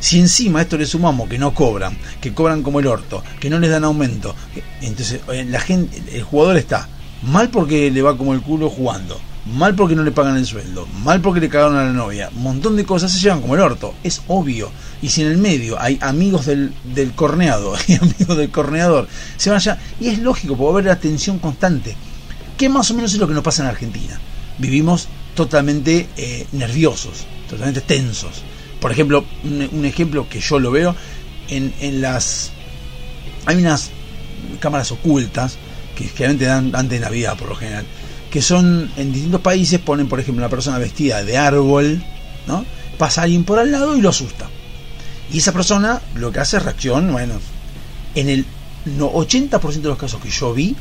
Si 0.00 0.20
encima 0.20 0.58
a 0.58 0.62
esto 0.62 0.76
le 0.76 0.84
sumamos 0.84 1.26
que 1.30 1.38
no 1.38 1.54
cobran, 1.54 1.96
que 2.20 2.34
cobran 2.34 2.62
como 2.62 2.78
el 2.78 2.86
orto, 2.86 3.24
que 3.40 3.48
no 3.48 3.58
les 3.58 3.70
dan 3.70 3.84
aumento, 3.84 4.36
entonces 4.82 5.22
eh, 5.32 5.46
la 5.48 5.60
gente, 5.60 6.02
el 6.12 6.22
jugador 6.24 6.58
está 6.58 6.88
mal 7.22 7.48
porque 7.48 7.90
le 7.90 8.02
va 8.02 8.18
como 8.18 8.34
el 8.34 8.42
culo 8.42 8.68
jugando, 8.68 9.18
mal 9.46 9.74
porque 9.74 9.94
no 9.94 10.02
le 10.02 10.12
pagan 10.12 10.36
el 10.36 10.46
sueldo, 10.46 10.86
mal 11.02 11.20
porque 11.20 11.40
le 11.40 11.48
cagaron 11.48 11.76
a 11.76 11.84
la 11.84 11.92
novia, 11.92 12.30
un 12.34 12.42
montón 12.42 12.76
de 12.76 12.84
cosas 12.84 13.12
se 13.12 13.20
llevan 13.20 13.40
como 13.40 13.54
el 13.54 13.60
orto, 13.60 13.94
es 14.02 14.22
obvio. 14.28 14.70
Y 15.02 15.10
si 15.10 15.22
en 15.22 15.28
el 15.28 15.38
medio 15.38 15.78
hay 15.78 15.98
amigos 16.00 16.46
del, 16.46 16.72
del 16.94 17.12
corneado 17.12 17.74
y 17.86 17.94
amigos 17.94 18.36
del 18.36 18.50
corneador, 18.50 19.08
se 19.36 19.50
van 19.50 19.58
allá, 19.58 19.78
y 20.00 20.08
es 20.08 20.18
lógico, 20.18 20.56
porque 20.56 20.64
va 20.64 20.70
a 20.70 20.72
haber 20.72 20.84
la 20.86 21.00
tensión 21.00 21.38
constante, 21.38 21.96
que 22.56 22.68
más 22.68 22.90
o 22.90 22.94
menos 22.94 23.12
es 23.12 23.18
lo 23.18 23.28
que 23.28 23.34
nos 23.34 23.42
pasa 23.42 23.62
en 23.62 23.68
Argentina. 23.68 24.18
Vivimos 24.58 25.08
totalmente 25.34 26.08
eh, 26.16 26.46
nerviosos, 26.52 27.26
totalmente 27.48 27.80
tensos. 27.80 28.42
Por 28.80 28.92
ejemplo, 28.92 29.24
un, 29.44 29.84
ejemplo 29.84 30.28
que 30.28 30.40
yo 30.40 30.58
lo 30.58 30.70
veo 30.70 30.94
en, 31.48 31.74
en 31.80 32.00
las... 32.00 32.52
Hay 33.46 33.56
unas 33.56 33.90
cámaras 34.60 34.92
ocultas 34.92 35.58
que 35.96 36.04
generalmente 36.04 36.44
dan 36.46 36.72
antes 36.74 37.00
de 37.00 37.04
Navidad 37.04 37.36
por 37.36 37.48
lo 37.48 37.56
general, 37.56 37.86
que 38.34 38.42
son 38.42 38.90
en 38.96 39.12
distintos 39.12 39.40
países, 39.42 39.78
ponen 39.78 40.08
por 40.08 40.18
ejemplo 40.18 40.42
una 40.42 40.50
persona 40.50 40.76
vestida 40.78 41.22
de 41.22 41.38
árbol, 41.38 42.02
¿no? 42.48 42.64
Pasa 42.98 43.22
alguien 43.22 43.44
por 43.44 43.60
al 43.60 43.70
lado 43.70 43.96
y 43.96 44.00
lo 44.00 44.08
asusta. 44.08 44.48
Y 45.32 45.38
esa 45.38 45.52
persona 45.52 46.02
lo 46.16 46.32
que 46.32 46.40
hace 46.40 46.56
es 46.56 46.64
reacción, 46.64 47.12
bueno, 47.12 47.34
en 48.16 48.28
el 48.28 48.44
no- 48.86 49.12
80% 49.12 49.82
de 49.82 49.88
los 49.88 49.98
casos 49.98 50.20
que 50.20 50.30
yo 50.30 50.52
vi, 50.52 50.74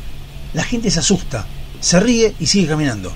la 0.55 0.63
gente 0.63 0.89
se 0.89 0.97
asusta, 0.97 1.45
se 1.79 1.99
ríe 1.99 2.33
y 2.39 2.47
sigue 2.47 2.69
caminando. 2.69 3.13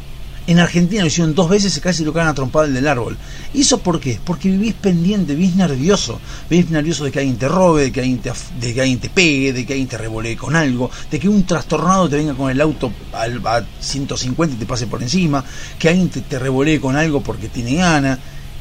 En 0.47 0.59
Argentina 0.59 1.01
lo 1.01 1.07
hicieron 1.07 1.35
dos 1.35 1.49
veces, 1.49 1.77
casi 1.81 2.05
lo 2.05 2.13
cagan 2.13 2.29
a 2.29 2.33
el 2.63 2.73
del 2.73 2.87
árbol. 2.87 3.17
¿Y 3.53 3.61
eso 3.61 3.79
por 3.79 3.99
qué? 3.99 4.17
Porque 4.23 4.49
vivís 4.49 4.73
pendiente, 4.75 5.35
vivís 5.35 5.55
nervioso. 5.57 6.21
Vivís 6.49 6.69
nervioso 6.69 7.03
de 7.03 7.11
que 7.11 7.19
alguien 7.19 7.35
te 7.37 7.49
robe, 7.49 7.83
de 7.83 7.91
que 7.91 7.99
alguien 7.99 8.19
te, 8.19 8.31
de 8.61 8.73
que 8.73 8.79
pegue, 9.09 9.51
de 9.51 9.65
que 9.65 9.73
alguien 9.73 9.89
te 9.89 9.97
revolee 9.97 10.37
con 10.37 10.55
algo, 10.55 10.89
de 11.11 11.19
que 11.19 11.27
un 11.27 11.45
trastornado 11.45 12.07
te 12.07 12.15
venga 12.15 12.33
con 12.33 12.49
el 12.49 12.61
auto 12.61 12.93
al- 13.11 13.45
a 13.45 13.65
150 13.81 14.55
y 14.55 14.59
te 14.59 14.65
pase 14.65 14.87
por 14.87 15.03
encima, 15.03 15.43
que 15.77 15.89
alguien 15.89 16.07
te, 16.09 16.21
te 16.21 16.39
revolee 16.39 16.79
con 16.79 16.95
algo 16.95 17.19
porque 17.21 17.49
tiene 17.49 17.75
gana. 17.75 18.17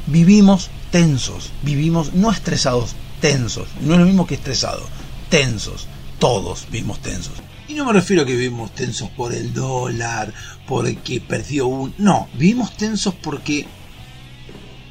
Vivimos 0.08 0.70
tensos, 0.90 1.50
vivimos 1.62 2.14
no 2.14 2.32
estresados, 2.32 2.96
tensos. 3.20 3.68
No 3.80 3.94
es 3.94 4.00
lo 4.00 4.06
mismo 4.06 4.26
que 4.26 4.34
estresado. 4.34 4.82
Tensos. 5.30 5.86
Todos 6.18 6.66
vivimos 6.68 6.98
tensos. 7.00 7.34
Y 7.68 7.74
no 7.74 7.84
me 7.84 7.92
refiero 7.92 8.22
a 8.22 8.26
que 8.26 8.34
vivimos 8.34 8.74
tensos 8.74 9.10
por 9.10 9.34
el 9.34 9.52
dólar, 9.52 10.32
porque 10.66 11.20
perdió 11.20 11.66
un... 11.66 11.94
No, 11.98 12.28
vivimos 12.34 12.76
tensos 12.76 13.14
porque 13.14 13.66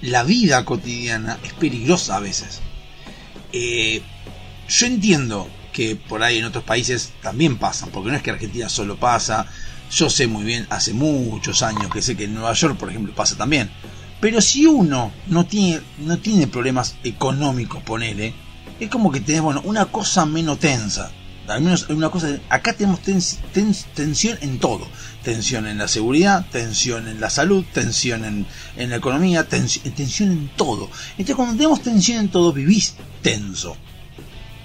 la 0.01 0.23
vida 0.23 0.65
cotidiana 0.65 1.39
es 1.43 1.53
peligrosa 1.53 2.17
a 2.17 2.19
veces. 2.19 2.61
Eh, 3.53 4.01
yo 4.67 4.85
entiendo 4.87 5.47
que 5.71 5.95
por 5.95 6.23
ahí 6.23 6.39
en 6.39 6.45
otros 6.45 6.63
países 6.63 7.13
también 7.21 7.57
pasan, 7.57 7.89
porque 7.91 8.09
no 8.09 8.17
es 8.17 8.23
que 8.23 8.31
Argentina 8.31 8.67
solo 8.67 8.97
pasa. 8.97 9.47
Yo 9.91 10.09
sé 10.09 10.27
muy 10.27 10.43
bien, 10.43 10.67
hace 10.69 10.93
muchos 10.93 11.63
años 11.63 11.91
que 11.91 12.01
sé 12.01 12.17
que 12.17 12.25
en 12.25 12.33
Nueva 12.33 12.53
York, 12.53 12.77
por 12.77 12.89
ejemplo, 12.89 13.13
pasa 13.15 13.37
también. 13.37 13.69
Pero 14.19 14.41
si 14.41 14.65
uno 14.65 15.11
no 15.27 15.45
tiene, 15.45 15.81
no 15.99 16.17
tiene 16.17 16.47
problemas 16.47 16.95
económicos, 17.03 17.83
ponele, 17.83 18.33
es 18.79 18.89
como 18.89 19.11
que 19.11 19.21
tenés, 19.21 19.41
bueno, 19.41 19.61
una 19.63 19.85
cosa 19.85 20.25
menos 20.25 20.59
tensa. 20.59 21.11
Al 21.47 21.61
menos 21.61 21.87
una 21.89 22.09
cosa, 22.09 22.39
acá 22.49 22.73
tenemos 22.73 23.01
tens- 23.03 23.37
tens- 23.53 23.85
tensión 23.93 24.37
en 24.41 24.59
todo. 24.59 24.87
Tensión 25.23 25.67
en 25.67 25.77
la 25.77 25.87
seguridad, 25.87 26.45
tensión 26.51 27.07
en 27.07 27.19
la 27.19 27.29
salud, 27.29 27.63
tensión 27.73 28.25
en, 28.25 28.45
en 28.77 28.89
la 28.89 28.95
economía, 28.95 29.47
tens- 29.47 29.81
tensión 29.95 30.31
en 30.31 30.47
todo. 30.55 30.89
Entonces 31.11 31.35
cuando 31.35 31.55
tenemos 31.55 31.81
tensión 31.81 32.19
en 32.19 32.29
todo, 32.29 32.51
vivís 32.53 32.95
tenso. 33.21 33.75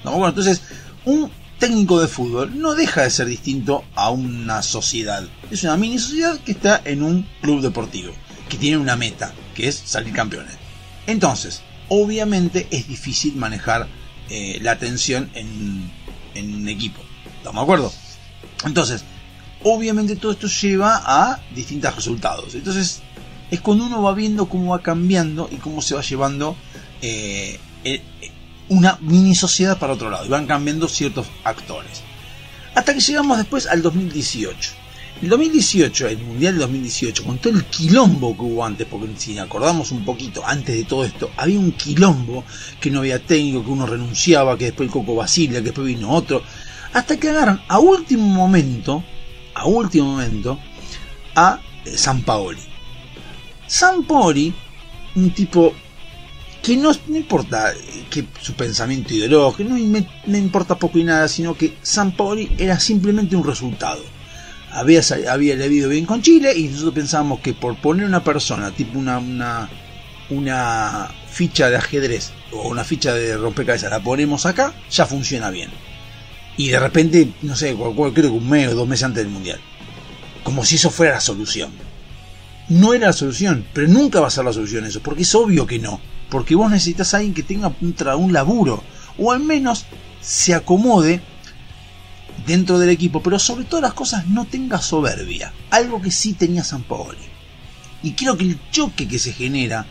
¿No? 0.05 0.13
Bueno, 0.13 0.29
entonces, 0.29 0.63
un 1.05 1.31
técnico 1.59 2.01
de 2.01 2.09
fútbol 2.09 2.59
no 2.59 2.75
deja 2.75 3.03
de 3.03 3.11
ser 3.11 3.27
distinto 3.27 3.85
a 3.95 4.11
una 4.11 4.63
sociedad. 4.63 5.23
Es 5.51 5.63
una 5.65 5.77
mini 5.77 5.99
sociedad 5.99 6.39
que 6.41 6.53
está 6.53 6.81
en 6.85 7.03
un 7.03 7.27
club 7.43 7.61
deportivo, 7.61 8.13
que 8.49 8.57
tiene 8.57 8.79
una 8.79 8.97
meta, 8.97 9.35
que 9.55 9.69
es 9.69 9.75
salir 9.85 10.15
campeones. 10.15 10.55
Entonces, 11.07 11.61
obviamente 11.89 12.67
es 12.71 12.89
difícil 12.89 13.37
manejar 13.37 13.89
eh, 14.31 14.59
la 14.63 14.79
tensión 14.79 15.29
en, 15.35 15.91
en 16.41 16.55
un 16.55 16.69
equipo. 16.69 17.01
¿Estamos 17.39 17.61
de 17.61 17.63
acuerdo? 17.63 17.93
Entonces, 18.65 19.05
obviamente 19.63 20.17
todo 20.17 20.33
esto 20.33 20.47
lleva 20.47 21.03
a 21.05 21.41
distintos 21.55 21.95
resultados. 21.95 22.55
Entonces, 22.55 23.03
es 23.51 23.61
cuando 23.61 23.87
uno 23.87 24.03
va 24.03 24.15
viendo 24.15 24.49
cómo 24.49 24.73
va 24.73 24.83
cambiando 24.83 25.49
y 25.51 25.57
cómo 25.57 25.83
se 25.83 25.95
va 25.95 26.03
llevando 26.03 26.57
eh, 27.03 27.59
eh, 27.85 28.03
una 28.69 28.99
mini 29.01 29.35
sociedad 29.35 29.79
para 29.79 29.95
otro 29.95 30.11
lado. 30.11 30.27
Y 30.27 30.29
van 30.29 30.47
cambiando 30.47 30.89
ciertos 30.89 31.27
actores. 31.45 32.03
Hasta 32.75 32.95
que 32.95 33.01
llegamos 33.01 33.39
después 33.39 33.67
al 33.67 33.83
2018. 33.83 34.80
El 35.23 35.29
2018, 35.29 36.09
el 36.09 36.19
Mundial 36.19 36.55
del 36.55 36.61
2018, 36.61 37.25
con 37.25 37.37
todo 37.37 37.53
el 37.53 37.65
quilombo 37.67 38.35
que 38.35 38.43
hubo 38.43 38.65
antes, 38.65 38.87
porque 38.87 39.07
si 39.19 39.39
acordamos 39.39 39.93
un 39.93 40.03
poquito, 40.03 40.43
antes 40.47 40.75
de 40.75 40.85
todo 40.85 41.05
esto, 41.05 41.31
había 41.37 41.59
un 41.59 41.73
quilombo, 41.73 42.43
que 42.81 42.91
no 42.91 43.01
había 43.01 43.23
técnico, 43.23 43.63
que 43.63 43.71
uno 43.71 43.85
renunciaba, 43.85 44.57
que 44.57 44.67
después 44.67 44.87
el 44.87 44.93
Coco 44.93 45.15
Basilia, 45.15 45.59
que 45.59 45.67
después 45.67 45.87
vino 45.87 46.11
otro, 46.11 46.43
hasta 46.95 47.19
que 47.19 47.29
agarran 47.29 47.61
a 47.69 47.79
último 47.79 48.25
momento, 48.25 49.05
a 49.55 49.67
último 49.67 50.13
momento, 50.13 50.59
a 51.35 51.61
eh, 51.85 51.99
San 51.99 52.23
Paoli. 52.23 52.63
San 53.67 54.05
Paoli, 54.05 54.55
un 55.17 55.31
tipo 55.33 55.75
que 56.63 56.79
no, 56.79 56.93
importa 57.09 57.73
eh, 57.73 58.07
que 58.09 58.25
su 58.41 58.55
pensamiento 58.55 59.13
ideológico, 59.13 59.69
no 59.69 59.77
me 59.77 60.39
importa 60.39 60.79
poco 60.79 60.99
y 60.99 61.05
nada, 61.05 61.29
sino 61.29 61.55
que 61.55 61.77
San 61.83 62.13
Paoli 62.17 62.53
era 62.57 62.81
simplemente 62.81 63.37
un 63.37 63.45
resultado. 63.45 64.03
Había, 64.73 65.01
había 65.29 65.57
le 65.57 65.65
había 65.65 65.79
ido 65.79 65.89
bien 65.89 66.07
con 66.07 66.23
Chile 66.23 66.53
y 66.57 66.69
nosotros 66.69 66.95
pensábamos 66.95 67.41
que 67.41 67.55
por 67.55 67.77
poner 67.77 68.07
una 68.07 68.23
persona, 68.23 68.71
tipo 68.71 68.99
una, 68.99 69.19
una, 70.31 71.11
ficha 71.29 71.71
de 71.71 71.77
ajedrez 71.77 72.33
o 72.53 72.69
una 72.69 72.85
ficha 72.85 73.13
de 73.15 73.37
rompecabezas, 73.37 73.91
la 73.91 74.01
ponemos 74.01 74.47
acá, 74.47 74.75
ya 74.91 75.07
funciona 75.07 75.51
bien. 75.51 75.71
Y 76.57 76.69
de 76.69 76.79
repente, 76.79 77.33
no 77.43 77.57
sé, 77.57 77.75
creo 77.75 78.15
que 78.15 78.29
un 78.29 78.49
mes 78.49 78.69
o 78.69 78.75
dos 78.75 78.89
meses 78.89 79.05
antes 79.05 79.25
del 79.25 79.33
mundial. 79.33 79.61
Como 80.45 80.65
si 80.65 80.77
eso 80.77 80.91
fuera 80.91 81.15
la 81.15 81.21
solución. 81.21 81.71
No 82.69 82.95
era 82.95 83.09
la 83.09 83.13
solución, 83.13 83.67
pero 83.73 83.89
nunca 83.89 84.21
va 84.21 84.29
a 84.29 84.31
ser 84.31 84.45
la 84.45 84.53
solución 84.53 84.85
eso, 84.85 85.01
porque 85.01 85.23
es 85.23 85.35
obvio 85.35 85.67
que 85.67 85.79
no. 85.79 86.01
Porque 86.29 86.55
vos 86.55 86.71
necesitas 86.71 87.13
a 87.13 87.17
alguien 87.17 87.35
que 87.35 87.43
tenga 87.43 87.73
un, 87.81 87.97
un 88.19 88.33
laburo, 88.33 88.85
o 89.19 89.33
al 89.33 89.41
menos 89.41 89.87
se 90.21 90.55
acomode 90.55 91.21
dentro 92.47 92.79
del 92.79 92.91
equipo, 92.91 93.23
pero 93.23 93.39
sobre 93.39 93.65
todas 93.65 93.83
las 93.83 93.95
cosas 93.95 94.27
no 94.27 94.45
tenga 94.47 94.81
soberbia. 94.81 95.53
Algo 95.71 96.01
que 96.01 96.11
sí 96.11 96.35
tenía 96.35 96.65
San 96.65 96.83
Paoli. 96.83 97.19
Y 98.03 98.13
creo 98.13 98.37
que 98.37 98.45
el 98.45 98.59
choque 98.71 99.07
que 99.07 99.19
se 99.19 99.33
genera, 99.33 99.87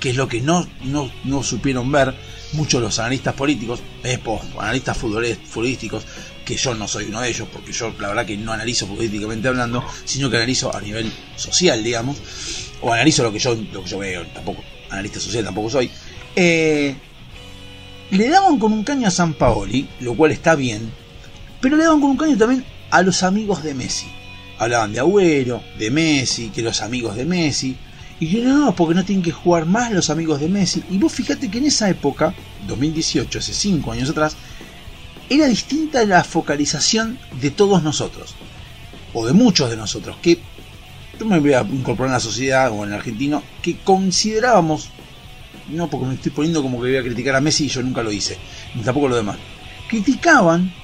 que 0.00 0.10
es 0.10 0.16
lo 0.16 0.28
que 0.28 0.40
no, 0.40 0.66
no, 0.84 1.10
no 1.24 1.42
supieron 1.42 1.90
ver 1.90 2.14
muchos 2.52 2.80
los 2.80 2.98
analistas 2.98 3.34
políticos, 3.34 3.80
eh, 4.02 4.18
po, 4.18 4.40
analistas 4.58 4.96
futbolísticos, 4.96 6.04
que 6.44 6.56
yo 6.56 6.74
no 6.74 6.86
soy 6.86 7.06
uno 7.06 7.20
de 7.20 7.30
ellos, 7.30 7.48
porque 7.52 7.72
yo 7.72 7.92
la 7.98 8.08
verdad 8.08 8.26
que 8.26 8.36
no 8.36 8.52
analizo 8.52 8.86
políticamente 8.86 9.48
hablando, 9.48 9.84
sino 10.04 10.30
que 10.30 10.36
analizo 10.36 10.74
a 10.74 10.80
nivel 10.80 11.10
social, 11.36 11.82
digamos, 11.82 12.18
o 12.82 12.92
analizo 12.92 13.22
lo 13.22 13.32
que 13.32 13.38
yo, 13.38 13.54
lo 13.72 13.82
que 13.82 13.90
yo 13.90 13.98
veo, 13.98 14.26
tampoco, 14.26 14.62
analista 14.90 15.18
social 15.18 15.44
tampoco 15.44 15.70
soy. 15.70 15.90
Eh, 16.36 16.94
le 18.10 18.28
daban 18.28 18.58
con 18.58 18.72
un 18.72 18.84
caño 18.84 19.08
a 19.08 19.10
San 19.10 19.34
Paoli, 19.34 19.88
lo 20.00 20.14
cual 20.14 20.32
está 20.32 20.54
bien, 20.54 20.92
pero 21.64 21.78
le 21.78 21.84
daban 21.84 22.02
con 22.02 22.10
un 22.10 22.18
caño 22.18 22.36
también 22.36 22.62
a 22.90 23.00
los 23.00 23.22
amigos 23.22 23.62
de 23.62 23.72
Messi. 23.72 24.04
Hablaban 24.58 24.92
de 24.92 25.00
Agüero, 25.00 25.62
de 25.78 25.90
Messi, 25.90 26.50
que 26.50 26.60
los 26.60 26.82
amigos 26.82 27.16
de 27.16 27.24
Messi. 27.24 27.74
Y 28.20 28.26
yo 28.26 28.44
no, 28.44 28.76
porque 28.76 28.94
no 28.94 29.02
tienen 29.02 29.22
que 29.22 29.32
jugar 29.32 29.64
más 29.64 29.90
los 29.90 30.10
amigos 30.10 30.40
de 30.40 30.50
Messi. 30.50 30.84
Y 30.90 30.98
vos 30.98 31.10
fíjate 31.10 31.50
que 31.50 31.56
en 31.56 31.64
esa 31.64 31.88
época, 31.88 32.34
2018, 32.66 33.38
hace 33.38 33.54
5 33.54 33.92
años 33.92 34.10
atrás, 34.10 34.36
era 35.30 35.46
distinta 35.46 36.04
la 36.04 36.22
focalización 36.22 37.18
de 37.40 37.50
todos 37.50 37.82
nosotros. 37.82 38.34
O 39.14 39.26
de 39.26 39.32
muchos 39.32 39.70
de 39.70 39.78
nosotros. 39.78 40.16
Que 40.20 40.38
yo 41.18 41.24
me 41.24 41.40
voy 41.40 41.54
a 41.54 41.62
incorporar 41.62 42.10
en 42.10 42.12
la 42.12 42.20
sociedad 42.20 42.70
o 42.72 42.84
en 42.84 42.90
el 42.90 42.96
argentino. 42.96 43.42
Que 43.62 43.78
considerábamos. 43.78 44.90
No 45.70 45.88
porque 45.88 46.08
me 46.08 46.14
estoy 46.16 46.30
poniendo 46.30 46.60
como 46.60 46.76
que 46.76 46.88
voy 46.88 46.96
a 46.98 47.02
criticar 47.02 47.34
a 47.34 47.40
Messi 47.40 47.64
y 47.64 47.68
yo 47.68 47.82
nunca 47.82 48.02
lo 48.02 48.12
hice. 48.12 48.36
Ni 48.74 48.82
tampoco 48.82 49.08
lo 49.08 49.16
demás. 49.16 49.38
Criticaban 49.88 50.83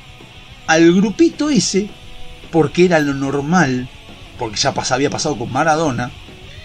al 0.70 0.92
grupito 0.92 1.50
ese 1.50 1.90
porque 2.52 2.84
era 2.84 3.00
lo 3.00 3.12
normal, 3.12 3.88
porque 4.38 4.56
ya 4.56 4.72
había 4.90 5.10
pasado 5.10 5.36
con 5.36 5.52
Maradona, 5.52 6.12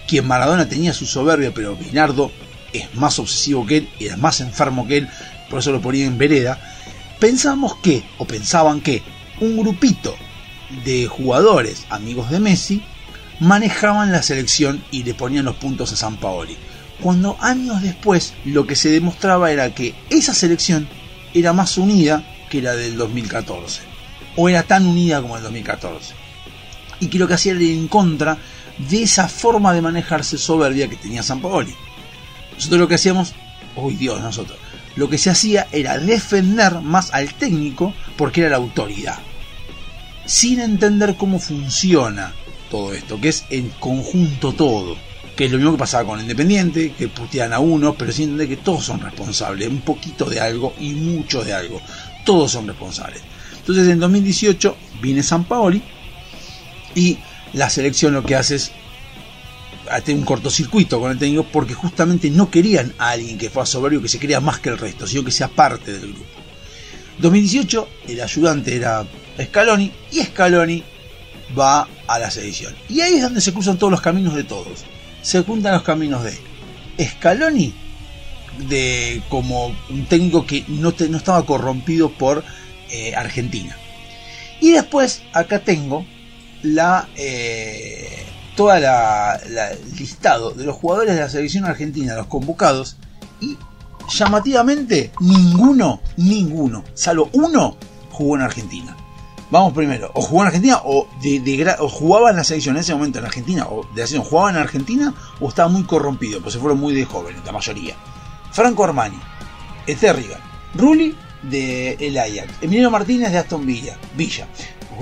quien 0.07 0.27
Maradona 0.27 0.69
tenía 0.69 0.93
su 0.93 1.07
soberbia, 1.07 1.55
pero 1.55 1.75
Binardo 1.75 2.31
es 2.71 2.93
más 2.93 3.17
obsesivo 3.17 3.65
que 3.65 3.77
él, 3.77 3.89
era 3.99 4.15
más 4.15 4.41
enfermo 4.41 4.87
que 4.87 4.97
él, 4.97 5.09
por 5.49 5.57
eso 5.57 5.71
lo 5.71 5.81
ponía 5.81 6.05
en 6.05 6.19
vereda. 6.19 6.59
Pensamos 7.19 7.77
que, 7.77 8.03
o 8.19 8.27
pensaban 8.27 8.79
que, 8.81 9.01
un 9.39 9.57
grupito 9.57 10.15
de 10.83 11.07
jugadores 11.07 11.87
amigos 11.89 12.29
de 12.29 12.39
Messi 12.39 12.83
manejaban 13.39 14.11
la 14.11 14.21
selección 14.21 14.83
y 14.91 15.01
le 15.01 15.15
ponían 15.15 15.45
los 15.45 15.55
puntos 15.55 15.91
a 15.93 15.95
San 15.95 16.17
Paoli. 16.17 16.55
Cuando 17.01 17.37
años 17.39 17.81
después 17.81 18.35
lo 18.45 18.67
que 18.67 18.75
se 18.75 18.91
demostraba 18.91 19.51
era 19.51 19.73
que 19.73 19.95
esa 20.11 20.35
selección 20.35 20.87
era 21.33 21.53
más 21.53 21.79
unida 21.79 22.23
que 22.51 22.61
la 22.61 22.75
del 22.75 22.97
2014 22.97 23.94
o 24.35 24.49
era 24.49 24.63
tan 24.63 24.85
unida 24.85 25.21
como 25.21 25.37
el 25.37 25.43
2014. 25.43 26.13
Y 26.99 27.17
lo 27.17 27.27
que 27.27 27.33
hacía 27.33 27.53
en 27.53 27.87
contra 27.87 28.37
de 28.77 29.03
esa 29.03 29.27
forma 29.27 29.73
de 29.73 29.81
manejarse 29.81 30.37
soberbia 30.37 30.89
que 30.89 30.95
tenía 30.95 31.23
San 31.23 31.41
Paoli. 31.41 31.73
Nosotros 32.55 32.79
lo 32.79 32.87
que 32.87 32.95
hacíamos, 32.95 33.33
uy 33.75 33.95
Dios, 33.95 34.21
nosotros, 34.21 34.57
lo 34.95 35.09
que 35.09 35.17
se 35.17 35.29
hacía 35.29 35.67
era 35.71 35.97
defender 35.97 36.79
más 36.81 37.13
al 37.13 37.33
técnico 37.33 37.93
porque 38.17 38.41
era 38.41 38.51
la 38.51 38.57
autoridad. 38.57 39.19
Sin 40.25 40.59
entender 40.59 41.15
cómo 41.17 41.39
funciona 41.39 42.33
todo 42.71 42.93
esto, 42.93 43.19
que 43.19 43.29
es 43.29 43.45
en 43.49 43.69
conjunto 43.69 44.53
todo. 44.53 44.95
Que 45.35 45.45
es 45.45 45.51
lo 45.51 45.57
mismo 45.57 45.73
que 45.73 45.79
pasaba 45.79 46.07
con 46.07 46.21
Independiente, 46.21 46.93
que 46.93 47.09
putean 47.09 47.51
a 47.51 47.59
uno, 47.59 47.93
pero 47.95 48.13
sin 48.13 48.31
entender 48.31 48.47
que 48.47 48.63
todos 48.63 48.85
son 48.85 49.01
responsables, 49.01 49.67
un 49.67 49.81
poquito 49.81 50.25
de 50.25 50.39
algo 50.39 50.73
y 50.79 50.93
mucho 50.93 51.43
de 51.43 51.53
algo. 51.53 51.81
Todos 52.23 52.51
son 52.51 52.67
responsables. 52.67 53.21
Entonces 53.65 53.87
en 53.87 53.99
2018 53.99 54.77
viene 55.01 55.23
San 55.23 55.43
Paoli 55.45 55.81
y 56.93 57.17
la 57.53 57.67
selección 57.67 58.13
lo 58.13 58.23
que 58.23 58.35
hace 58.35 58.57
es 58.57 58.71
un 60.09 60.21
cortocircuito 60.21 60.99
con 60.99 61.11
el 61.11 61.17
técnico 61.17 61.47
porque 61.51 61.73
justamente 61.73 62.29
no 62.29 62.51
querían 62.51 62.93
a 62.99 63.09
alguien 63.09 63.39
que 63.39 63.49
fuera 63.49 63.65
soberbio, 63.65 64.03
que 64.03 64.07
se 64.07 64.19
crea 64.19 64.39
más 64.39 64.59
que 64.59 64.69
el 64.69 64.77
resto, 64.77 65.07
sino 65.07 65.23
que 65.23 65.31
sea 65.31 65.47
parte 65.47 65.93
del 65.93 66.13
grupo. 66.13 66.25
2018 67.17 67.87
el 68.07 68.21
ayudante 68.21 68.75
era 68.75 69.03
Scaloni 69.41 69.91
y 70.11 70.19
Scaloni 70.21 70.83
va 71.57 71.87
a 72.05 72.19
la 72.19 72.29
selección. 72.29 72.75
Y 72.87 73.01
ahí 73.01 73.15
es 73.15 73.23
donde 73.23 73.41
se 73.41 73.51
cruzan 73.51 73.79
todos 73.79 73.89
los 73.89 74.01
caminos 74.01 74.35
de 74.35 74.43
todos. 74.43 74.85
Se 75.23 75.41
juntan 75.41 75.73
los 75.73 75.81
caminos 75.81 76.23
de 76.23 76.37
Scaloni 77.03 77.73
de 78.69 79.23
como 79.27 79.75
un 79.89 80.05
técnico 80.05 80.45
que 80.45 80.65
no, 80.67 80.93
no 81.09 81.17
estaba 81.17 81.43
corrompido 81.47 82.11
por 82.11 82.43
eh, 82.89 83.15
Argentina. 83.15 83.75
Y 84.61 84.71
después 84.71 85.21
acá 85.33 85.59
tengo 85.59 86.05
la 86.63 87.07
eh, 87.15 88.25
toda 88.55 88.79
la, 88.79 89.39
la- 89.49 89.71
listado 89.97 90.51
de 90.51 90.65
los 90.65 90.75
jugadores 90.75 91.13
de 91.15 91.19
la 91.21 91.29
selección 91.29 91.65
argentina, 91.65 92.15
los 92.15 92.27
convocados, 92.27 92.95
y 93.41 93.57
llamativamente, 94.09 95.11
ninguno, 95.19 95.99
ninguno, 96.17 96.83
salvo 96.93 97.29
uno, 97.33 97.77
jugó 98.11 98.35
en 98.37 98.41
Argentina. 98.43 98.95
Vamos 99.51 99.73
primero, 99.73 100.09
o 100.15 100.21
jugó 100.21 100.41
en 100.41 100.47
Argentina 100.47 100.81
o 100.83 101.07
jugaba 101.89 102.31
en 102.31 102.37
la 102.37 102.43
selección 102.43 102.75
en 102.75 102.81
ese 102.81 102.93
momento 102.95 103.19
en 103.19 103.25
Argentina, 103.25 103.67
o 103.67 103.83
de 103.93 104.01
la 104.01 104.07
selección, 104.07 104.23
jugaba 104.23 104.49
en 104.51 104.57
Argentina 104.57 105.13
o 105.39 105.49
estaba 105.49 105.69
muy 105.69 105.83
corrompido, 105.83 106.41
pues 106.41 106.53
se 106.53 106.59
fueron 106.59 106.79
muy 106.79 106.95
de 106.95 107.05
jóvenes, 107.05 107.41
la 107.45 107.51
mayoría. 107.51 107.95
Franco 108.51 108.83
Armani, 108.85 109.19
Eterrigan, 109.85 110.39
Rulli 110.73 111.15
de 111.49 111.97
el 111.99 112.17
Ajax, 112.17 112.47
Emiliano 112.61 112.91
Martínez 112.91 113.31
de 113.31 113.37
Aston 113.37 113.65
Villa, 113.65 113.97
Villa, 114.15 114.47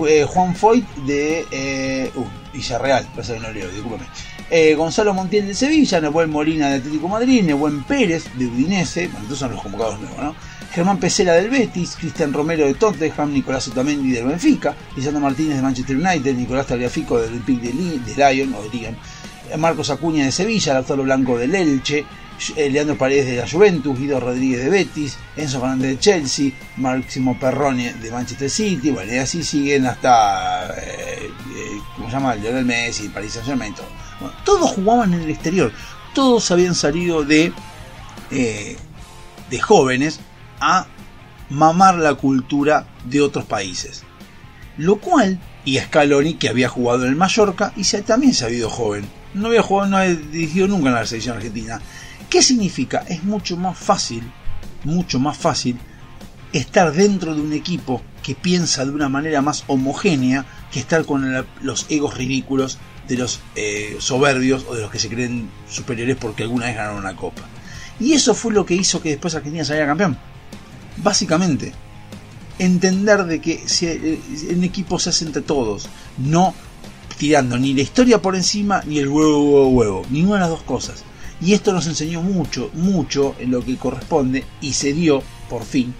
eh, 0.07 0.25
Juan 0.27 0.55
Foyt 0.55 0.85
de 1.05 1.45
eh, 1.51 2.11
uh, 2.15 2.25
Villarreal, 2.53 3.07
parece 3.13 3.33
que 3.35 3.39
no 3.39 3.51
leo, 3.51 3.69
discúlpame. 3.69 4.05
Eh, 4.49 4.75
Gonzalo 4.75 5.13
Montiel 5.13 5.47
de 5.47 5.55
Sevilla, 5.55 6.01
Nebuen 6.01 6.29
Molina 6.29 6.69
de 6.69 6.75
Atlético 6.75 7.07
Madrid, 7.07 7.43
Nebuen 7.43 7.83
Pérez 7.83 8.25
de 8.35 8.45
Udinese, 8.45 9.07
bueno, 9.07 9.23
estos 9.23 9.39
son 9.39 9.51
los 9.51 9.61
convocados 9.61 9.99
nuevos, 9.99 10.17
¿no? 10.17 10.35
Germán 10.71 10.99
Pesela 10.99 11.33
del 11.33 11.49
Betis, 11.51 11.95
Cristian 11.95 12.33
Romero 12.33 12.65
de 12.65 12.73
Tottenham, 12.73 13.31
Nicolás 13.31 13.67
Otamendi 13.67 14.11
del 14.11 14.25
Benfica, 14.25 14.75
Lisandro 14.95 15.21
Martínez 15.21 15.57
de 15.57 15.61
Manchester 15.61 15.95
United, 15.95 16.35
Nicolás 16.35 16.65
Tagliafico 16.65 17.19
del 17.19 17.29
Olympique 17.29 17.67
de, 17.67 18.15
Lyon 18.15 18.55
o 18.55 18.63
de 18.63 18.69
Lyon, 18.69 18.97
Marcos 19.59 19.91
Acuña 19.91 20.25
de 20.25 20.31
Sevilla, 20.31 20.73
Lautaro 20.73 21.03
Blanco 21.03 21.37
del 21.37 21.53
Elche, 21.53 22.05
Leandro 22.49 22.97
Paredes 22.97 23.27
de 23.27 23.37
la 23.37 23.47
Juventus, 23.47 23.97
Guido 23.97 24.19
Rodríguez 24.19 24.63
de 24.63 24.69
Betis, 24.69 25.17
Enzo 25.35 25.59
Fernández 25.59 25.91
de 25.91 25.99
Chelsea, 25.99 26.51
Máximo 26.77 27.39
Perrone 27.39 27.93
de 27.93 28.11
Manchester 28.11 28.49
City, 28.49 28.91
bueno, 28.91 29.13
y 29.13 29.17
así 29.17 29.43
siguen 29.43 29.85
hasta, 29.85 30.73
eh, 30.77 31.29
eh, 31.29 31.81
¿cómo 31.95 32.07
se 32.07 32.13
llama? 32.13 32.35
Lionel 32.35 32.65
Messi, 32.65 33.09
Paris 33.09 33.33
Saint 33.33 33.47
Germain, 33.47 33.73
todo. 33.73 33.87
Todos 34.45 34.71
jugaban 34.71 35.13
en 35.13 35.21
el 35.21 35.29
exterior, 35.29 35.71
todos 36.13 36.49
habían 36.51 36.75
salido 36.75 37.23
de, 37.23 37.51
eh, 38.31 38.77
de 39.49 39.59
jóvenes 39.59 40.19
a 40.59 40.87
mamar 41.49 41.95
la 41.95 42.15
cultura 42.15 42.87
de 43.05 43.21
otros 43.21 43.45
países. 43.45 44.03
Lo 44.77 44.97
cual, 44.97 45.39
y 45.65 45.77
Scaloni, 45.77 46.35
que 46.35 46.49
había 46.49 46.69
jugado 46.69 47.03
en 47.03 47.09
el 47.09 47.15
Mallorca, 47.15 47.73
y 47.75 47.83
se, 47.83 48.01
también 48.01 48.33
se 48.33 48.45
ha 48.45 48.49
ido 48.49 48.69
joven. 48.69 49.05
No 49.33 49.47
había 49.47 49.61
jugado, 49.61 49.89
no 49.89 49.97
ha 49.97 50.05
dirigido 50.05 50.67
nunca 50.67 50.89
en 50.89 50.95
la 50.95 51.05
selección 51.05 51.37
argentina. 51.37 51.81
¿Qué 52.33 52.41
significa? 52.41 53.05
Es 53.07 53.23
mucho 53.23 53.57
más 53.57 53.77
fácil, 53.77 54.23
mucho 54.85 55.19
más 55.19 55.37
fácil 55.37 55.77
estar 56.51 56.91
dentro 56.91 57.35
de 57.35 57.41
un 57.41 57.53
equipo 57.53 58.01
que 58.23 58.33
piensa 58.33 58.83
de 58.83 58.89
una 58.89 59.07
manera 59.07 59.43
más 59.43 59.63
homogénea 59.67 60.43
que 60.71 60.79
estar 60.79 61.05
con 61.05 61.45
los 61.61 61.85
egos 61.89 62.17
ridículos 62.17 62.79
de 63.07 63.17
los 63.17 63.39
eh, 63.55 63.97
soberbios 63.99 64.65
o 64.67 64.73
de 64.73 64.81
los 64.81 64.89
que 64.89 64.97
se 64.97 65.09
creen 65.09 65.47
superiores 65.69 66.17
porque 66.19 66.41
alguna 66.41 66.65
vez 66.65 66.75
ganaron 66.75 66.97
una 66.97 67.15
copa. 67.15 67.43
Y 67.99 68.13
eso 68.13 68.33
fue 68.33 68.51
lo 68.51 68.65
que 68.65 68.73
hizo 68.73 68.99
que 68.99 69.09
después 69.09 69.35
Argentina 69.35 69.63
saliera 69.63 69.85
campeón. 69.85 70.17
Básicamente, 71.03 71.71
entender 72.57 73.25
de 73.25 73.41
que 73.41 73.63
eh, 73.81 74.19
en 74.49 74.63
equipo 74.63 74.97
se 74.97 75.11
hace 75.11 75.25
entre 75.25 75.43
todos, 75.43 75.87
no 76.17 76.55
tirando 77.15 77.59
ni 77.59 77.75
la 77.75 77.81
historia 77.81 78.19
por 78.23 78.35
encima 78.35 78.81
ni 78.87 78.97
el 78.97 79.07
huevo, 79.07 79.43
huevo, 79.43 79.69
huevo, 79.69 80.05
ninguna 80.09 80.37
de 80.37 80.41
las 80.41 80.49
dos 80.49 80.63
cosas. 80.63 81.03
Y 81.43 81.53
esto 81.53 81.73
nos 81.73 81.87
enseñó 81.87 82.21
mucho, 82.21 82.71
mucho 82.73 83.35
en 83.37 83.51
lo 83.51 83.63
que 83.65 83.75
corresponde 83.75 84.45
y 84.61 84.71
se 84.73 84.93
dio, 84.93 85.21
por 85.49 85.65
fin, 85.65 85.93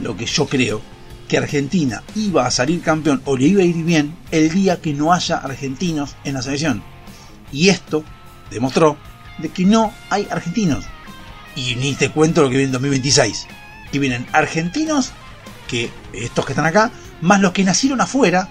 lo 0.00 0.14
que 0.16 0.26
yo 0.26 0.46
creo, 0.46 0.82
que 1.28 1.38
Argentina 1.38 2.02
iba 2.14 2.46
a 2.46 2.50
salir 2.50 2.82
campeón 2.82 3.22
o 3.24 3.38
le 3.38 3.46
iba 3.46 3.62
a 3.62 3.64
ir 3.64 3.76
bien 3.84 4.14
el 4.30 4.50
día 4.50 4.82
que 4.82 4.92
no 4.92 5.14
haya 5.14 5.38
argentinos 5.38 6.14
en 6.24 6.34
la 6.34 6.42
selección. 6.42 6.82
Y 7.50 7.70
esto 7.70 8.04
demostró 8.50 8.98
de 9.38 9.48
que 9.48 9.64
no 9.64 9.94
hay 10.10 10.28
argentinos. 10.30 10.84
Y 11.56 11.74
ni 11.76 11.94
te 11.94 12.10
cuento 12.10 12.42
lo 12.42 12.50
que 12.50 12.56
viene 12.56 12.66
en 12.66 12.72
2026. 12.72 13.46
Que 13.90 13.98
vienen 13.98 14.26
argentinos, 14.32 15.12
que 15.68 15.90
estos 16.12 16.44
que 16.44 16.52
están 16.52 16.66
acá, 16.66 16.90
más 17.22 17.40
los 17.40 17.52
que 17.52 17.64
nacieron 17.64 18.02
afuera, 18.02 18.48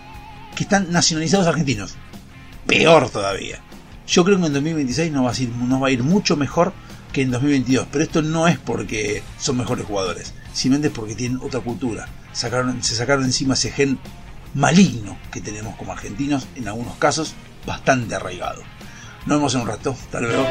que 0.56 0.64
están 0.64 0.92
nacionalizados 0.92 1.46
argentinos. 1.46 1.98
Peor 2.66 3.12
todavía. 3.12 3.62
Yo 4.08 4.24
creo 4.24 4.40
que 4.40 4.46
en 4.48 4.54
2026 4.54 5.12
nos 5.12 5.26
va, 5.26 5.88
a 5.88 5.92
ir, 5.92 6.04
mucho 6.04 6.36
mejor 6.36 6.74
que 7.14 7.22
en 7.22 7.32
2022. 7.32 7.88
Pero 7.92 8.04
esto 8.04 8.22
no 8.22 8.48
es 8.48 8.58
porque 8.58 9.24
son 9.40 9.58
mejores 9.58 9.86
jugadores. 9.86 10.34
Simplemente 10.54 10.90
es 10.90 10.94
porque 10.94 11.16
tienen 11.16 11.40
otra 11.42 11.60
cultura. 11.60 12.08
Sacaron, 12.34 12.82
se 12.84 12.96
sacaron 12.96 13.26
encima 13.26 13.54
ese 13.54 13.72
gen 13.72 14.00
maligno 14.54 15.18
que 15.32 15.42
tenemos 15.42 15.76
como 15.76 15.94
argentinos, 15.94 16.48
en 16.56 16.68
algunos 16.68 16.96
casos 16.96 17.34
bastante 17.66 18.16
arraigado. 18.16 18.62
Nos 19.26 19.38
vemos 19.38 19.56
en 19.56 19.62
un 19.62 19.68
rato. 19.68 19.92
Hasta 19.92 20.20
luego. 20.20 20.46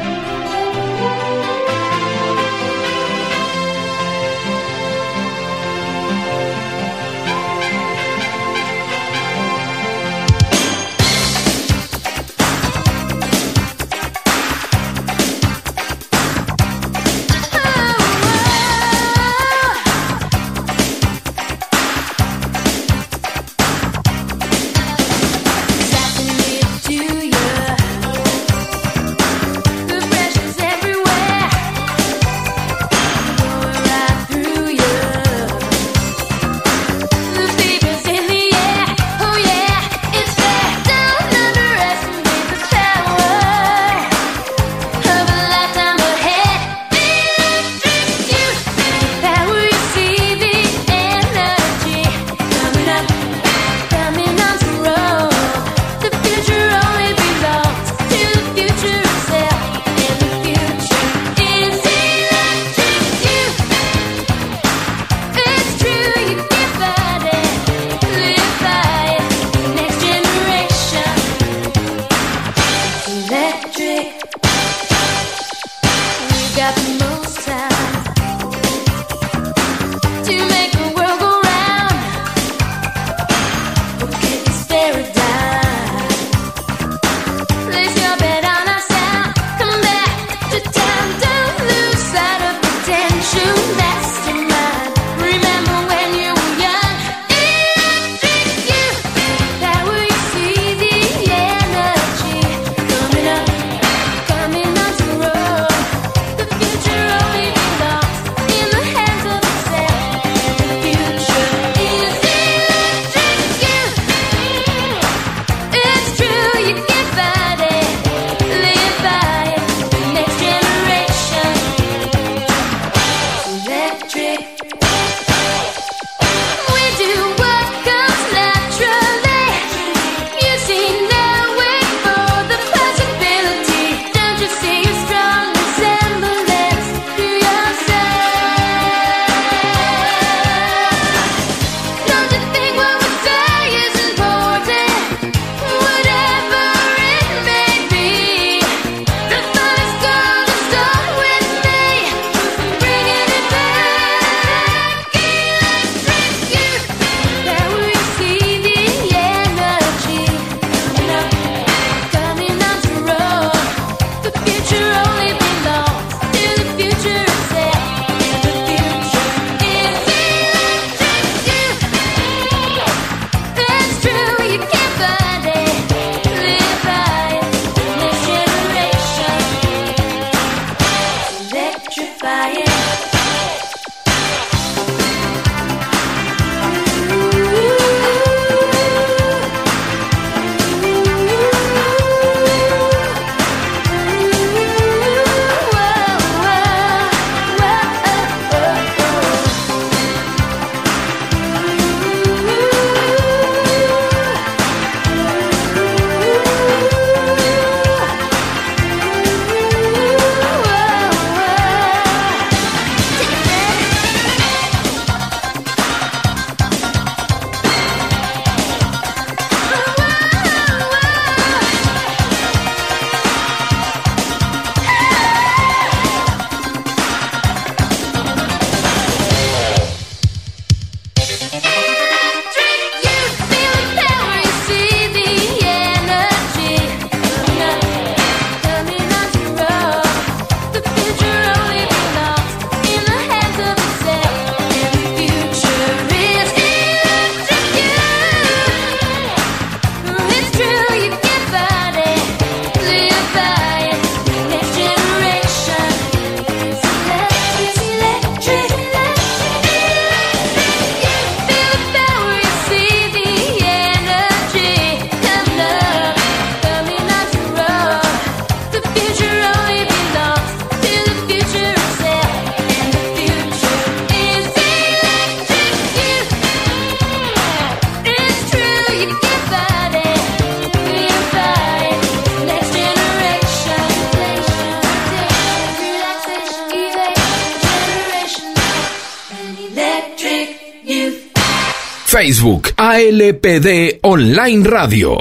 ALPD 293.43 293.99
Online 294.03 294.69
Radio. 294.69 295.17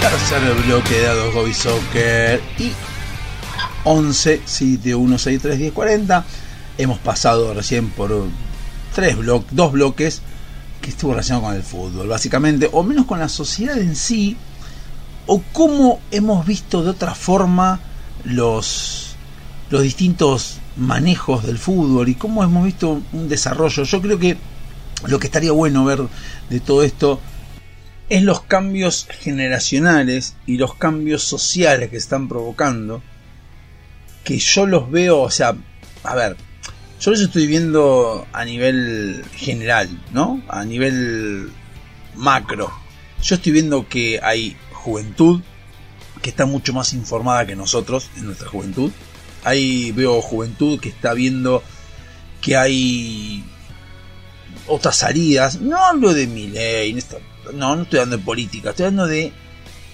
Tercer 0.00 0.54
bloque 0.66 0.94
de 0.94 1.02
Dados 1.02 1.34
Hobby 1.34 1.54
Soccer 1.54 2.42
y 2.58 2.72
11 3.84 4.42
7163 4.44 5.58
1040. 5.58 6.24
Hemos 6.76 6.98
pasado 6.98 7.54
recién 7.54 7.88
por 7.90 8.26
tres 8.94 9.16
bloques, 9.16 9.56
dos 9.56 9.72
bloques 9.72 10.22
que 10.82 10.90
estuvo 10.90 11.12
relacionado 11.12 11.46
con 11.46 11.54
el 11.54 11.62
fútbol, 11.62 12.08
básicamente, 12.08 12.68
o 12.70 12.82
menos 12.82 13.06
con 13.06 13.18
la 13.18 13.30
sociedad 13.30 13.78
en 13.78 13.96
sí, 13.96 14.36
o 15.26 15.42
cómo 15.52 16.00
hemos 16.10 16.44
visto 16.44 16.82
de 16.82 16.90
otra 16.90 17.14
forma 17.14 17.80
los, 18.24 19.16
los 19.70 19.82
distintos 19.82 20.58
manejos 20.76 21.46
del 21.46 21.58
fútbol 21.58 22.08
y 22.08 22.14
cómo 22.14 22.44
hemos 22.44 22.64
visto 22.64 23.00
un 23.12 23.28
desarrollo. 23.28 23.84
Yo 23.84 24.00
creo 24.00 24.18
que 24.18 24.36
lo 25.06 25.18
que 25.18 25.26
estaría 25.26 25.52
bueno 25.52 25.84
ver 25.84 26.00
de 26.50 26.60
todo 26.60 26.82
esto 26.82 27.20
es 28.08 28.22
los 28.22 28.42
cambios 28.42 29.08
generacionales 29.20 30.36
y 30.46 30.58
los 30.58 30.74
cambios 30.74 31.22
sociales 31.22 31.90
que 31.90 31.96
están 31.96 32.28
provocando, 32.28 33.02
que 34.22 34.38
yo 34.38 34.66
los 34.66 34.90
veo, 34.90 35.20
o 35.20 35.30
sea, 35.30 35.56
a 36.04 36.14
ver, 36.14 36.36
yo 37.00 37.10
los 37.10 37.20
estoy 37.20 37.46
viendo 37.46 38.26
a 38.32 38.44
nivel 38.44 39.24
general, 39.34 39.88
¿no? 40.12 40.42
A 40.48 40.64
nivel 40.64 41.50
macro. 42.14 42.72
Yo 43.22 43.34
estoy 43.34 43.52
viendo 43.52 43.88
que 43.88 44.20
hay 44.22 44.56
juventud 44.72 45.40
que 46.22 46.30
está 46.30 46.46
mucho 46.46 46.72
más 46.72 46.92
informada 46.92 47.46
que 47.46 47.56
nosotros 47.56 48.10
en 48.16 48.26
nuestra 48.26 48.48
juventud. 48.48 48.90
Ahí 49.46 49.92
veo 49.92 50.20
juventud 50.20 50.80
que 50.80 50.88
está 50.88 51.14
viendo 51.14 51.62
que 52.42 52.56
hay 52.56 53.44
otras 54.66 54.96
salidas. 54.96 55.60
No 55.60 55.84
hablo 55.84 56.12
de 56.12 56.26
mi 56.26 56.48
ley, 56.48 56.98
no, 57.54 57.76
no 57.76 57.82
estoy 57.82 58.00
hablando 58.00 58.16
de 58.16 58.24
política, 58.24 58.70
estoy 58.70 58.86
hablando 58.86 59.06
de 59.06 59.32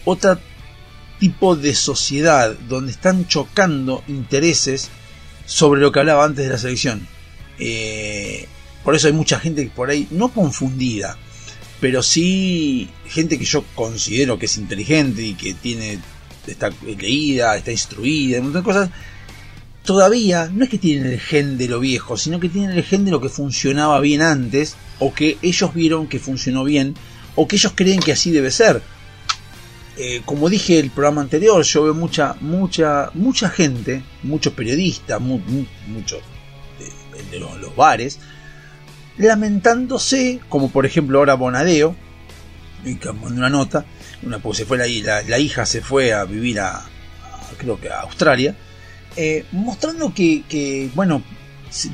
otro 0.07 0.39
tipo 1.19 1.55
de 1.55 1.75
sociedad 1.75 2.57
donde 2.67 2.93
están 2.93 3.29
chocando 3.29 4.03
intereses 4.09 4.89
sobre 5.45 5.83
lo 5.83 5.93
que 5.93 6.01
hablaba 6.01 6.25
antes 6.25 6.47
de 6.47 6.51
la 6.51 6.59
selección. 6.59 7.07
Eh, 7.59 8.49
por 8.83 8.95
eso 8.95 9.07
hay 9.07 9.13
mucha 9.13 9.39
gente 9.39 9.71
por 9.77 9.91
ahí, 9.91 10.09
no 10.13 10.33
confundida, 10.33 11.19
pero 11.79 12.03
sí 12.03 12.89
gente 13.07 13.39
que 13.39 13.45
yo 13.45 13.65
considero 13.75 14.39
que 14.39 14.47
es 14.47 14.57
inteligente 14.57 15.21
y 15.21 15.35
que 15.35 15.53
tiene 15.53 16.01
está 16.47 16.71
leída, 16.85 17.55
está 17.55 17.71
instruida, 17.71 18.39
un 18.39 18.45
montón 18.45 18.63
de 18.63 18.65
cosas. 18.65 18.91
Todavía 19.85 20.49
no 20.53 20.63
es 20.65 20.71
que 20.71 20.79
tienen 20.79 21.11
el 21.13 21.19
gen 21.21 21.59
de 21.59 21.67
lo 21.69 21.81
viejo, 21.81 22.17
sino 22.17 22.39
que 22.39 22.49
tienen 22.49 22.71
el 22.77 22.85
gen 22.85 23.05
de 23.05 23.11
lo 23.11 23.21
que 23.21 23.29
funcionaba 23.29 23.99
bien 24.01 24.23
antes, 24.23 24.77
o 25.01 25.13
que 25.13 25.39
ellos 25.43 25.75
vieron 25.75 26.07
que 26.07 26.21
funcionó 26.21 26.63
bien, 26.63 26.95
o 27.35 27.49
que 27.49 27.57
ellos 27.57 27.73
creen 27.75 27.99
que 28.01 28.13
así 28.13 28.31
debe 28.31 28.51
ser. 28.53 28.81
Eh, 29.97 30.23
como 30.25 30.49
dije 30.49 30.79
el 30.79 30.91
programa 30.91 31.21
anterior, 31.21 31.63
yo 31.65 31.83
veo 31.83 31.95
mucha, 31.95 32.37
mucha, 32.41 33.11
mucha 33.15 33.51
gente, 33.51 34.03
muchos 34.23 34.53
periodistas, 34.53 35.21
mu- 35.21 35.39
mu- 35.39 35.67
muchos 35.89 36.21
de, 36.79 37.23
de 37.31 37.41
los, 37.41 37.75
bares, 37.77 38.19
lamentándose, 39.19 40.41
como 40.49 40.71
por 40.71 40.87
ejemplo 40.87 41.19
ahora 41.19 41.35
Bonadeo, 41.35 41.95
que 42.85 43.13
mandó 43.13 43.29
una 43.39 43.51
nota, 43.51 43.85
una, 44.23 44.39
porque 44.39 44.59
se 44.59 44.65
fue 44.65 44.79
la, 44.79 45.23
la, 45.23 45.39
hija 45.39 45.67
se 45.67 45.83
fue 45.83 46.13
a 46.13 46.25
vivir 46.25 46.61
a- 46.61 46.85
creo 47.59 47.79
que 47.81 47.91
a 47.91 48.01
Australia, 48.01 48.57
eh, 49.17 49.45
mostrando 49.53 50.13
que, 50.13 50.45
que, 50.49 50.91
bueno, 50.95 51.23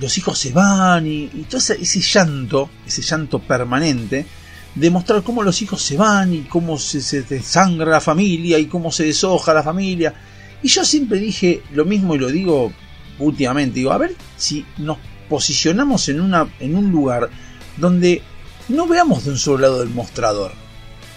los 0.01 0.19
hijos 0.19 0.39
se 0.39 0.53
van 0.53 1.07
y, 1.07 1.25
y 1.25 1.47
todo 1.49 1.59
ese, 1.59 1.81
ese 1.81 2.01
llanto, 2.01 2.71
ese 2.87 3.03
llanto 3.03 3.39
permanente, 3.39 4.27
de 4.75 4.91
mostrar 4.91 5.23
cómo 5.23 5.43
los 5.43 5.61
hijos 5.63 5.83
se 5.83 5.97
van 5.97 6.35
y 6.35 6.41
cómo 6.43 6.79
se, 6.79 7.01
se 7.01 7.23
desangra 7.23 7.91
la 7.91 8.01
familia 8.01 8.59
y 8.59 8.67
cómo 8.67 8.93
se 8.93 9.05
deshoja 9.05 9.55
la 9.55 9.63
familia. 9.63 10.15
Y 10.63 10.69
yo 10.69 10.85
siempre 10.85 11.19
dije 11.19 11.63
lo 11.73 11.85
mismo 11.85 12.15
y 12.15 12.19
lo 12.19 12.29
digo 12.29 12.73
últimamente, 13.19 13.81
digo, 13.81 13.93
a 13.93 13.99
ver 13.99 14.15
si 14.37 14.65
nos 14.79 14.99
posicionamos 15.29 16.09
en, 16.09 16.21
una, 16.21 16.49
en 16.61 16.77
un 16.77 16.91
lugar 16.91 17.29
donde 17.77 18.23
no 18.69 18.87
veamos 18.87 19.25
de 19.25 19.31
un 19.31 19.39
solo 19.39 19.59
lado 19.59 19.81
del 19.81 19.91
mostrador, 19.91 20.53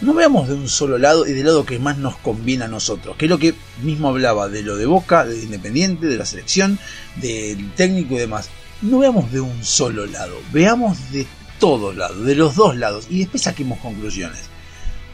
no 0.01 0.13
veamos 0.15 0.47
de 0.47 0.55
un 0.55 0.67
solo 0.67 0.97
lado 0.97 1.27
y 1.27 1.33
del 1.33 1.45
lado 1.45 1.65
que 1.65 1.79
más 1.79 1.97
nos 1.97 2.17
conviene 2.17 2.65
a 2.65 2.67
nosotros, 2.67 3.15
que 3.17 3.25
es 3.25 3.29
lo 3.29 3.37
que 3.37 3.53
mismo 3.83 4.09
hablaba 4.09 4.49
de 4.49 4.63
lo 4.63 4.75
de 4.75 4.87
Boca, 4.87 5.25
de 5.25 5.43
Independiente, 5.43 6.07
de 6.07 6.17
la 6.17 6.25
selección, 6.25 6.79
del 7.17 7.71
técnico 7.73 8.15
y 8.15 8.19
demás. 8.19 8.49
No 8.81 8.99
veamos 8.99 9.31
de 9.31 9.41
un 9.41 9.63
solo 9.63 10.07
lado, 10.07 10.35
veamos 10.51 11.11
de 11.11 11.27
todos 11.59 11.95
lados, 11.95 12.25
de 12.25 12.35
los 12.35 12.55
dos 12.55 12.75
lados, 12.75 13.05
y 13.09 13.19
después 13.19 13.43
saquemos 13.43 13.79
conclusiones. 13.79 14.41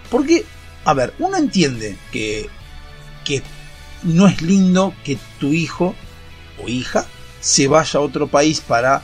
Porque, 0.09 0.45
a 0.85 0.93
ver, 0.93 1.13
uno 1.19 1.37
entiende 1.37 1.97
que, 2.11 2.49
que 3.25 3.43
no 4.03 4.27
es 4.27 4.41
lindo 4.41 4.93
que 5.03 5.17
tu 5.37 5.47
hijo 5.47 5.95
o 6.63 6.69
hija 6.69 7.05
se 7.41 7.67
vaya 7.67 7.99
a 7.99 8.03
otro 8.03 8.27
país 8.27 8.61
para 8.61 9.03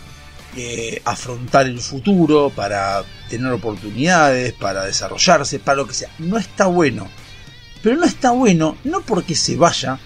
eh, 0.56 1.02
afrontar 1.06 1.66
el 1.66 1.80
futuro, 1.80 2.52
para 2.52 3.04
tener 3.30 3.52
oportunidades, 3.52 4.54
para 4.54 4.86
desarrollarse, 4.86 5.60
para 5.60 5.78
lo 5.78 5.88
que 5.88 5.94
sea. 5.94 6.10
No 6.20 6.38
está 6.38 6.68
bueno. 6.68 7.08
Pero 7.82 7.98
no 7.98 8.06
está 8.06 8.32
bueno 8.32 8.78
no 8.84 9.02
porque 9.02 9.36
se 9.36 9.56
vaya, 9.58 10.00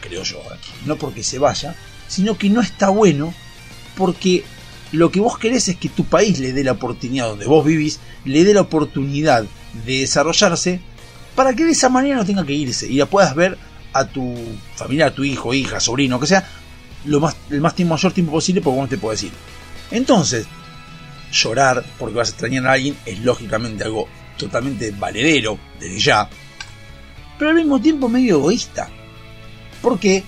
creo 0.00 0.22
yo, 0.24 0.40
no 0.84 0.96
porque 0.96 1.22
se 1.22 1.38
vaya, 1.38 1.76
sino 2.08 2.36
que 2.36 2.50
no 2.50 2.60
está 2.60 2.88
bueno 2.88 3.32
porque 3.96 4.44
lo 4.90 5.10
que 5.10 5.20
vos 5.20 5.38
querés 5.38 5.68
es 5.68 5.76
que 5.76 5.88
tu 5.88 6.04
país 6.04 6.38
le 6.38 6.52
dé 6.52 6.64
la 6.64 6.72
oportunidad 6.72 7.28
donde 7.28 7.46
vos 7.46 7.64
vivís, 7.64 8.00
le 8.24 8.42
dé 8.44 8.54
la 8.54 8.62
oportunidad 8.62 9.44
de 9.86 10.00
desarrollarse 10.00 10.80
para 11.34 11.54
que 11.54 11.64
de 11.64 11.72
esa 11.72 11.88
manera 11.88 12.16
no 12.16 12.24
tenga 12.24 12.44
que 12.44 12.52
irse 12.52 12.86
y 12.86 12.94
la 12.94 13.06
puedas 13.06 13.34
ver 13.34 13.58
a 13.92 14.06
tu 14.06 14.36
familia, 14.74 15.06
a 15.06 15.14
tu 15.14 15.24
hijo, 15.24 15.54
hija, 15.54 15.78
sobrino, 15.78 16.18
que 16.18 16.26
sea, 16.26 16.48
lo 17.04 17.20
más, 17.20 17.36
el 17.50 17.60
más 17.60 17.78
mayor 17.78 18.12
tiempo 18.12 18.32
posible 18.32 18.60
porque 18.60 18.76
vos 18.76 18.84
no 18.86 18.90
te 18.90 18.98
podés 18.98 19.22
ir. 19.24 19.32
Entonces, 19.90 20.46
llorar 21.32 21.84
porque 21.98 22.14
vas 22.16 22.28
a 22.28 22.32
extrañar 22.32 22.66
a 22.66 22.72
alguien 22.72 22.96
es 23.06 23.18
lógicamente 23.20 23.84
algo 23.84 24.08
totalmente 24.36 24.90
valedero 24.92 25.58
desde 25.80 25.98
ya, 25.98 26.28
pero 27.38 27.50
al 27.50 27.56
mismo 27.56 27.80
tiempo 27.80 28.08
medio 28.08 28.36
egoísta. 28.36 28.88
Porque 29.82 30.24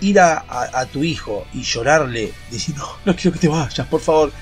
ir 0.00 0.20
a, 0.20 0.44
a- 0.48 0.86
tu 0.86 1.02
hijo 1.02 1.46
y 1.54 1.62
llorarle 1.62 2.32
diciendo, 2.50 2.98
no, 3.04 3.14
quiero 3.16 3.32
que 3.32 3.38
te 3.40 3.48
vayas, 3.48 3.86
por 3.88 4.00
favor, 4.00 4.32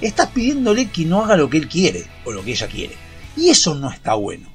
estás 0.00 0.28
pidiéndole 0.28 0.88
que 0.90 1.04
no 1.04 1.22
haga 1.24 1.36
lo 1.36 1.50
que 1.50 1.58
él 1.58 1.68
quiere 1.68 2.06
o 2.24 2.32
lo 2.32 2.42
que 2.44 2.52
ella 2.52 2.66
quiere. 2.68 2.96
Y 3.36 3.50
eso 3.50 3.74
no 3.74 3.90
está 3.90 4.14
bueno. 4.14 4.48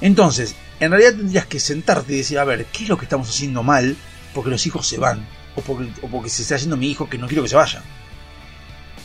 Entonces, 0.00 0.54
en 0.80 0.90
realidad 0.90 1.14
tendrías 1.14 1.46
que 1.46 1.60
sentarte 1.60 2.12
y 2.12 2.18
decir, 2.18 2.38
a 2.38 2.44
ver, 2.44 2.66
¿qué 2.66 2.82
es 2.84 2.88
lo 2.88 2.98
que 2.98 3.04
estamos 3.04 3.28
haciendo 3.28 3.62
mal? 3.62 3.96
Porque 4.34 4.50
los 4.50 4.66
hijos 4.66 4.86
se 4.86 4.98
van. 4.98 5.26
O 5.54 5.60
porque, 5.62 5.88
o 6.02 6.08
porque 6.08 6.28
se 6.28 6.42
está 6.42 6.56
haciendo 6.56 6.76
mi 6.76 6.90
hijo 6.90 7.08
que 7.08 7.16
no 7.18 7.26
quiero 7.28 7.42
que 7.42 7.48
se 7.48 7.56
vaya. 7.56 7.82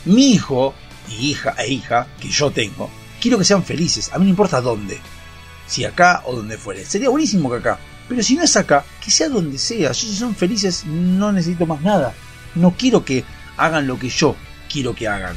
Mi 0.04 0.32
hijo 0.32 0.74
y 1.08 1.30
hija 1.30 1.54
e 1.58 1.72
hija 1.72 2.06
que 2.20 2.28
yo 2.28 2.50
tengo, 2.50 2.90
quiero 3.20 3.38
que 3.38 3.44
sean 3.44 3.64
felices. 3.64 4.10
A 4.12 4.18
mí 4.18 4.24
no 4.24 4.30
importa 4.30 4.60
dónde. 4.60 4.98
Si 5.66 5.84
acá 5.84 6.22
o 6.26 6.34
donde 6.36 6.58
fuere. 6.58 6.84
Sería 6.84 7.08
buenísimo 7.08 7.50
que 7.50 7.56
acá. 7.56 7.78
Pero 8.08 8.22
si 8.22 8.34
no 8.34 8.42
es 8.42 8.56
acá, 8.56 8.84
que 9.02 9.10
sea 9.10 9.28
donde 9.28 9.58
sea. 9.58 9.92
Yo 9.92 9.94
si 9.94 10.14
son 10.14 10.34
felices 10.34 10.84
no 10.84 11.32
necesito 11.32 11.66
más 11.66 11.80
nada. 11.80 12.12
No 12.54 12.74
quiero 12.76 13.04
que 13.04 13.24
hagan 13.56 13.86
lo 13.86 13.98
que 13.98 14.08
yo 14.08 14.36
quiero 14.70 14.94
que 14.94 15.08
hagan. 15.08 15.36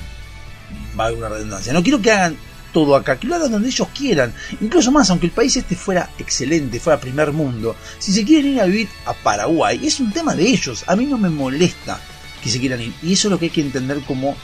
Va 1.00 1.06
a 1.06 1.08
haber 1.08 1.20
una 1.20 1.30
redundancia. 1.30 1.74
No 1.74 1.84
quiero 1.84 2.02
que 2.02 2.12
hagan 2.12 2.36
todo 2.74 2.96
acá, 2.96 3.18
que 3.18 3.28
lo 3.28 3.36
hagan 3.36 3.52
donde 3.52 3.70
ellos 3.70 3.88
quieran. 3.98 4.34
Incluso 4.60 4.92
más, 4.92 5.10
aunque 5.10 5.28
el 5.28 5.32
país 5.32 5.56
este 5.56 5.76
fuera 5.76 6.10
excelente, 6.18 6.80
fuera 6.80 7.00
primer 7.00 7.32
mundo, 7.32 7.76
si 8.00 8.12
se 8.12 8.26
quieren 8.26 8.54
ir 8.54 8.62
a 8.62 8.66
vivir 8.66 8.90
a 9.06 9.14
Paraguay, 9.14 9.80
es 9.86 10.00
un 10.02 10.12
tema 10.12 10.36
de 10.36 10.44
ellos. 10.44 10.84
A 10.88 10.96
mí 10.96 11.06
no 11.06 11.18
me 11.18 11.30
molesta 11.30 12.00
que 12.44 12.50
se 12.50 12.60
quieran 12.60 12.82
ir. 12.82 12.94
Y 13.02 13.14
eso 13.14 13.28
es 13.28 13.32
lo 13.32 13.40
que 13.40 13.46
hay 13.46 13.52
que 13.52 13.62
entender 13.62 14.02
como 14.02 14.36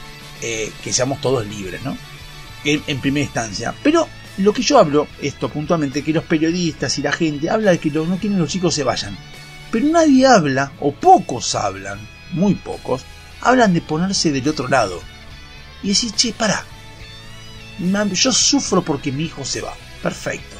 eh, 0.42 0.72
que 0.82 0.92
seamos 0.92 1.20
todos 1.20 1.46
libres, 1.46 1.82
¿no? 1.82 1.96
En, 2.64 3.00
primera 3.00 3.24
instancia. 3.24 3.72
Pero 3.82 4.08
lo 4.38 4.52
que 4.52 4.62
yo 4.62 4.78
hablo, 4.78 5.06
esto 5.20 5.48
puntualmente, 5.48 6.02
que 6.02 6.12
los 6.12 6.24
periodistas 6.24 6.98
y 6.98 7.02
la 7.02 7.12
gente 7.12 7.48
habla 7.48 7.70
de 7.70 7.78
que 7.78 7.90
no 7.90 8.18
quieren 8.18 8.40
los 8.40 8.50
chicos 8.50 8.74
se 8.74 8.82
vayan. 8.82 9.16
Pero 9.70 9.86
nadie 9.86 10.26
habla, 10.26 10.72
o 10.80 10.92
pocos 10.92 11.54
hablan, 11.54 12.00
muy 12.32 12.56
pocos, 12.56 13.02
hablan 13.40 13.72
de 13.72 13.82
ponerse 13.82 14.32
del 14.32 14.48
otro 14.48 14.66
lado. 14.66 15.00
Y 15.82 15.88
decir, 15.88 16.12
che, 16.12 16.32
pará. 16.32 16.64
Yo 18.12 18.32
sufro 18.32 18.82
porque 18.82 19.12
mi 19.12 19.24
hijo 19.24 19.44
se 19.44 19.60
va. 19.60 19.74
Perfecto. 20.02 20.56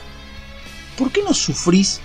¿Por 0.97 1.11
qué 1.11 1.23
no 1.23 1.35
sufrís? 1.35 2.01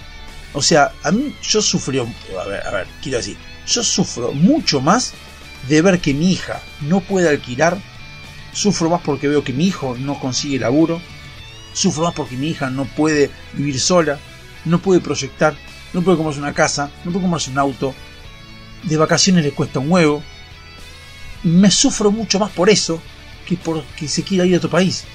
O 0.53 0.61
sea, 0.61 0.91
a 1.03 1.11
mí 1.11 1.35
yo 1.43 1.61
sufrí, 1.61 1.99
a 1.99 2.43
ver, 2.45 2.65
a 2.65 2.71
ver, 2.71 2.87
quiero 3.01 3.19
decir, 3.19 3.37
yo 3.67 3.83
sufro 3.83 4.31
mucho 4.33 4.81
más 4.81 5.13
de 5.67 5.81
ver 5.81 5.99
que 5.99 6.13
mi 6.13 6.31
hija 6.31 6.61
no 6.81 7.01
puede 7.01 7.29
alquilar, 7.29 7.77
sufro 8.53 8.89
más 8.89 9.01
porque 9.01 9.27
veo 9.27 9.43
que 9.43 9.53
mi 9.53 9.67
hijo 9.67 9.95
no 9.99 10.19
consigue 10.19 10.59
laburo, 10.59 11.01
sufro 11.73 12.03
más 12.03 12.13
porque 12.13 12.35
mi 12.35 12.49
hija 12.49 12.69
no 12.69 12.85
puede 12.85 13.29
vivir 13.53 13.79
sola, 13.79 14.19
no 14.65 14.79
puede 14.79 15.01
proyectar, 15.01 15.55
no 15.93 16.01
puede 16.01 16.17
comprarse 16.17 16.39
una 16.39 16.53
casa, 16.53 16.91
no 17.03 17.11
puede 17.11 17.23
comprarse 17.23 17.51
un 17.51 17.59
auto, 17.59 17.93
de 18.83 18.97
vacaciones 18.97 19.43
le 19.43 19.51
cuesta 19.51 19.79
un 19.79 19.91
huevo, 19.91 20.23
me 21.43 21.71
sufro 21.71 22.11
mucho 22.11 22.39
más 22.39 22.51
por 22.51 22.69
eso 22.69 23.01
que 23.47 23.55
porque 23.57 24.07
se 24.07 24.23
quiera 24.23 24.45
ir 24.45 24.55
a 24.55 24.57
otro 24.57 24.69
país. 24.69 25.05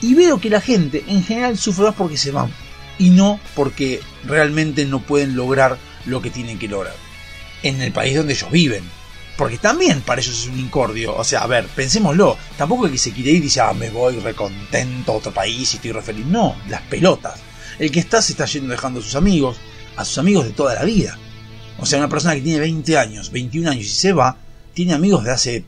Y 0.00 0.14
veo 0.14 0.40
que 0.40 0.50
la 0.50 0.60
gente 0.60 1.04
en 1.06 1.24
general 1.24 1.56
sufre 1.56 1.86
más 1.86 1.94
porque 1.94 2.16
se 2.16 2.30
van 2.30 2.50
y 2.98 3.10
no 3.10 3.40
porque 3.54 4.00
realmente 4.24 4.84
no 4.84 5.00
pueden 5.00 5.34
lograr 5.34 5.78
lo 6.04 6.20
que 6.20 6.30
tienen 6.30 6.58
que 6.58 6.68
lograr 6.68 6.94
en 7.62 7.80
el 7.80 7.92
país 7.92 8.16
donde 8.16 8.34
ellos 8.34 8.50
viven. 8.50 8.84
Porque 9.36 9.58
también 9.58 10.02
para 10.02 10.20
ellos 10.20 10.42
es 10.42 10.46
un 10.46 10.58
incordio. 10.58 11.16
O 11.16 11.24
sea, 11.24 11.40
a 11.40 11.46
ver, 11.46 11.66
pensémoslo. 11.66 12.36
Tampoco 12.56 12.86
es 12.86 12.92
que 12.92 12.98
se 12.98 13.12
quiere 13.12 13.32
ir 13.32 13.38
y 13.38 13.40
dice, 13.40 13.60
ah, 13.60 13.72
me 13.72 13.90
voy 13.90 14.18
recontento 14.20 15.12
a 15.12 15.16
otro 15.16 15.32
país 15.32 15.72
y 15.72 15.76
estoy 15.76 15.92
re 15.92 16.02
feliz. 16.02 16.26
No, 16.26 16.56
las 16.68 16.82
pelotas. 16.82 17.40
El 17.78 17.90
que 17.90 18.00
está 18.00 18.22
se 18.22 18.32
está 18.32 18.44
yendo 18.46 18.70
dejando 18.70 19.00
a 19.00 19.02
sus 19.02 19.16
amigos, 19.16 19.56
a 19.96 20.04
sus 20.04 20.18
amigos 20.18 20.44
de 20.44 20.52
toda 20.52 20.74
la 20.74 20.84
vida. 20.84 21.18
O 21.78 21.86
sea, 21.86 21.98
una 21.98 22.08
persona 22.08 22.34
que 22.34 22.42
tiene 22.42 22.60
20 22.60 22.96
años, 22.96 23.30
21 23.32 23.70
años 23.70 23.86
y 23.86 23.88
se 23.88 24.12
va, 24.12 24.36
tiene 24.72 24.94
amigos 24.94 25.24
de 25.24 25.32
hace 25.32 25.64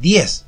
10. 0.00 0.44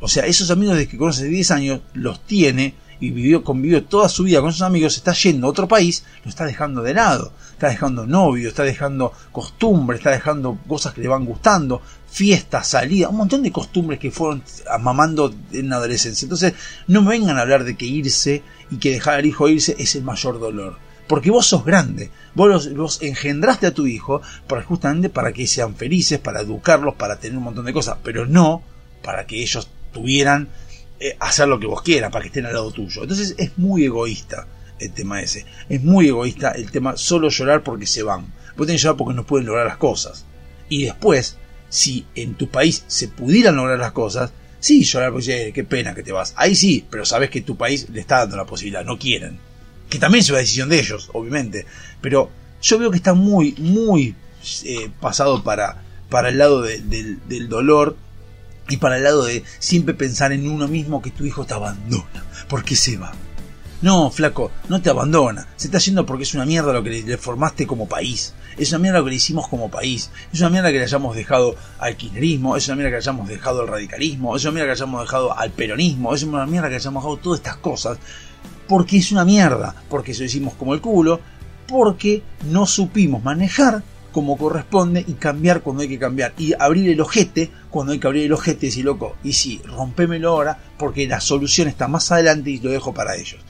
O 0.00 0.08
sea, 0.08 0.26
esos 0.26 0.50
amigos 0.50 0.76
de 0.76 0.88
que 0.88 0.96
conoce 0.96 1.24
de 1.24 1.28
10 1.28 1.50
años 1.52 1.80
los 1.94 2.26
tiene 2.26 2.74
y 2.98 3.10
vivió, 3.10 3.44
convivió 3.44 3.84
toda 3.84 4.08
su 4.08 4.24
vida 4.24 4.40
con 4.40 4.50
esos 4.50 4.62
amigos, 4.62 4.94
se 4.94 4.98
está 4.98 5.12
yendo 5.12 5.46
a 5.46 5.50
otro 5.50 5.68
país, 5.68 6.04
lo 6.24 6.30
está 6.30 6.44
dejando 6.44 6.82
de 6.82 6.94
lado. 6.94 7.32
Está 7.60 7.68
dejando 7.68 8.06
novio, 8.06 8.48
está 8.48 8.62
dejando 8.62 9.12
costumbres, 9.32 10.00
está 10.00 10.12
dejando 10.12 10.58
cosas 10.66 10.94
que 10.94 11.02
le 11.02 11.08
van 11.08 11.26
gustando, 11.26 11.82
fiestas, 12.10 12.68
salidas, 12.68 13.10
un 13.10 13.18
montón 13.18 13.42
de 13.42 13.52
costumbres 13.52 13.98
que 13.98 14.10
fueron 14.10 14.42
mamando 14.80 15.30
en 15.52 15.68
la 15.68 15.76
adolescencia. 15.76 16.24
Entonces, 16.24 16.54
no 16.86 17.02
me 17.02 17.10
vengan 17.10 17.36
a 17.36 17.42
hablar 17.42 17.64
de 17.64 17.76
que 17.76 17.84
irse 17.84 18.42
y 18.70 18.78
que 18.78 18.92
dejar 18.92 19.16
al 19.16 19.26
hijo 19.26 19.46
irse 19.46 19.76
es 19.78 19.94
el 19.94 20.04
mayor 20.04 20.40
dolor. 20.40 20.78
Porque 21.06 21.30
vos 21.30 21.44
sos 21.44 21.62
grande, 21.62 22.10
vos 22.34 22.64
los, 22.64 23.02
engendraste 23.02 23.66
a 23.66 23.74
tu 23.74 23.86
hijo 23.86 24.22
para 24.48 24.62
justamente 24.62 25.10
para 25.10 25.30
que 25.34 25.46
sean 25.46 25.74
felices, 25.74 26.18
para 26.18 26.40
educarlos, 26.40 26.94
para 26.94 27.16
tener 27.20 27.36
un 27.36 27.44
montón 27.44 27.66
de 27.66 27.74
cosas, 27.74 27.98
pero 28.02 28.24
no 28.24 28.62
para 29.02 29.26
que 29.26 29.42
ellos 29.42 29.68
tuvieran 29.92 30.48
eh, 30.98 31.14
hacer 31.20 31.46
lo 31.46 31.60
que 31.60 31.66
vos 31.66 31.82
quieras, 31.82 32.10
para 32.10 32.22
que 32.22 32.28
estén 32.28 32.46
al 32.46 32.54
lado 32.54 32.70
tuyo. 32.70 33.02
Entonces 33.02 33.34
es 33.36 33.58
muy 33.58 33.84
egoísta 33.84 34.46
el 34.80 34.92
tema 34.92 35.20
ese. 35.20 35.46
Es 35.68 35.82
muy 35.82 36.08
egoísta 36.08 36.50
el 36.52 36.70
tema 36.70 36.96
solo 36.96 37.28
llorar 37.28 37.62
porque 37.62 37.86
se 37.86 38.02
van. 38.02 38.26
Vos 38.56 38.66
llorar 38.68 38.96
porque 38.96 39.14
no 39.14 39.24
pueden 39.24 39.46
lograr 39.46 39.66
las 39.66 39.76
cosas. 39.76 40.24
Y 40.68 40.84
después, 40.84 41.36
si 41.68 42.06
en 42.14 42.34
tu 42.34 42.48
país 42.48 42.84
se 42.86 43.08
pudieran 43.08 43.56
lograr 43.56 43.78
las 43.78 43.92
cosas, 43.92 44.32
sí, 44.58 44.84
llorar 44.84 45.12
porque 45.12 45.48
"Eh, 45.48 45.52
qué 45.52 45.64
pena 45.64 45.94
que 45.94 46.02
te 46.02 46.12
vas. 46.12 46.32
Ahí 46.36 46.54
sí, 46.54 46.84
pero 46.90 47.04
sabes 47.04 47.30
que 47.30 47.40
tu 47.40 47.56
país 47.56 47.88
le 47.90 48.00
está 48.00 48.18
dando 48.18 48.36
la 48.36 48.46
posibilidad, 48.46 48.84
no 48.84 48.98
quieren. 48.98 49.38
Que 49.88 49.98
también 49.98 50.20
es 50.22 50.30
una 50.30 50.38
decisión 50.40 50.68
de 50.68 50.78
ellos, 50.80 51.08
obviamente. 51.12 51.66
Pero 52.00 52.30
yo 52.62 52.78
veo 52.78 52.90
que 52.90 52.96
está 52.98 53.14
muy, 53.14 53.54
muy 53.58 54.14
eh, 54.64 54.90
pasado 55.00 55.42
para, 55.42 55.82
para 56.08 56.28
el 56.28 56.38
lado 56.38 56.62
de- 56.62 56.78
del, 56.80 57.48
dolor 57.48 57.96
y 58.68 58.76
para 58.76 58.98
el 58.98 59.02
lado 59.04 59.24
de 59.24 59.42
siempre 59.58 59.94
pensar 59.94 60.32
en 60.32 60.48
uno 60.48 60.68
mismo 60.68 61.02
que 61.02 61.10
tu 61.10 61.24
hijo 61.24 61.44
te 61.44 61.54
abandona. 61.54 62.24
¿Por 62.48 62.62
qué 62.64 62.76
se 62.76 62.96
va? 62.96 63.12
No, 63.82 64.10
flaco, 64.10 64.50
no 64.68 64.82
te 64.82 64.90
abandona. 64.90 65.46
Se 65.56 65.68
está 65.68 65.78
yendo 65.78 66.04
porque 66.04 66.24
es 66.24 66.34
una 66.34 66.44
mierda 66.44 66.70
lo 66.70 66.82
que 66.82 66.90
le, 67.02 67.16
formaste 67.16 67.66
como 67.66 67.88
país. 67.88 68.34
Es 68.58 68.72
una 68.72 68.78
mierda 68.78 68.98
lo 68.98 69.04
que 69.04 69.10
le 69.10 69.16
hicimos 69.16 69.48
como 69.48 69.70
país. 69.70 70.10
Es 70.30 70.40
una 70.40 70.50
mierda 70.50 70.70
que 70.70 70.76
le 70.76 70.84
hayamos 70.84 71.16
dejado 71.16 71.56
al 71.78 71.96
kirchnerismo. 71.96 72.58
Es 72.58 72.68
una 72.68 72.76
mierda 72.76 72.90
que 72.90 72.96
le 72.96 72.98
hayamos 72.98 73.28
dejado 73.28 73.62
al 73.62 73.68
radicalismo. 73.68 74.36
Es 74.36 74.44
una 74.44 74.52
mierda 74.52 74.66
que 74.66 74.68
le 74.68 74.82
hayamos 74.82 75.00
dejado 75.00 75.38
al 75.38 75.50
peronismo. 75.52 76.14
Es 76.14 76.22
una 76.24 76.44
mierda 76.44 76.68
que 76.68 76.72
le 76.72 76.76
hayamos 76.76 77.02
dejado 77.02 77.16
todas 77.16 77.40
estas 77.40 77.56
cosas. 77.56 77.98
Porque 78.68 78.98
es 78.98 79.12
una 79.12 79.24
mierda. 79.24 79.74
Porque 79.88 80.12
se 80.12 80.20
lo 80.20 80.26
hicimos 80.26 80.52
como 80.54 80.74
el 80.74 80.82
culo. 80.82 81.18
Porque 81.66 82.22
no 82.50 82.66
supimos 82.66 83.24
manejar 83.24 83.82
como 84.12 84.36
corresponde 84.36 85.02
y 85.06 85.14
cambiar 85.14 85.62
cuando 85.62 85.84
hay 85.84 85.88
que 85.88 85.98
cambiar. 85.98 86.34
Y 86.36 86.52
abrir 86.52 86.90
el 86.90 87.00
ojete 87.00 87.50
cuando 87.70 87.94
hay 87.94 87.98
que 87.98 88.08
abrir 88.08 88.24
el 88.24 88.32
ojete 88.34 88.66
y 88.66 88.68
decir, 88.68 88.84
loco, 88.84 89.16
y 89.24 89.32
sí, 89.32 89.62
rompémelo 89.64 90.32
ahora 90.32 90.58
porque 90.76 91.06
la 91.06 91.20
solución 91.20 91.68
está 91.68 91.88
más 91.88 92.12
adelante 92.12 92.50
y 92.50 92.58
lo 92.58 92.70
dejo 92.70 92.92
para 92.92 93.16
ellos. 93.16 93.40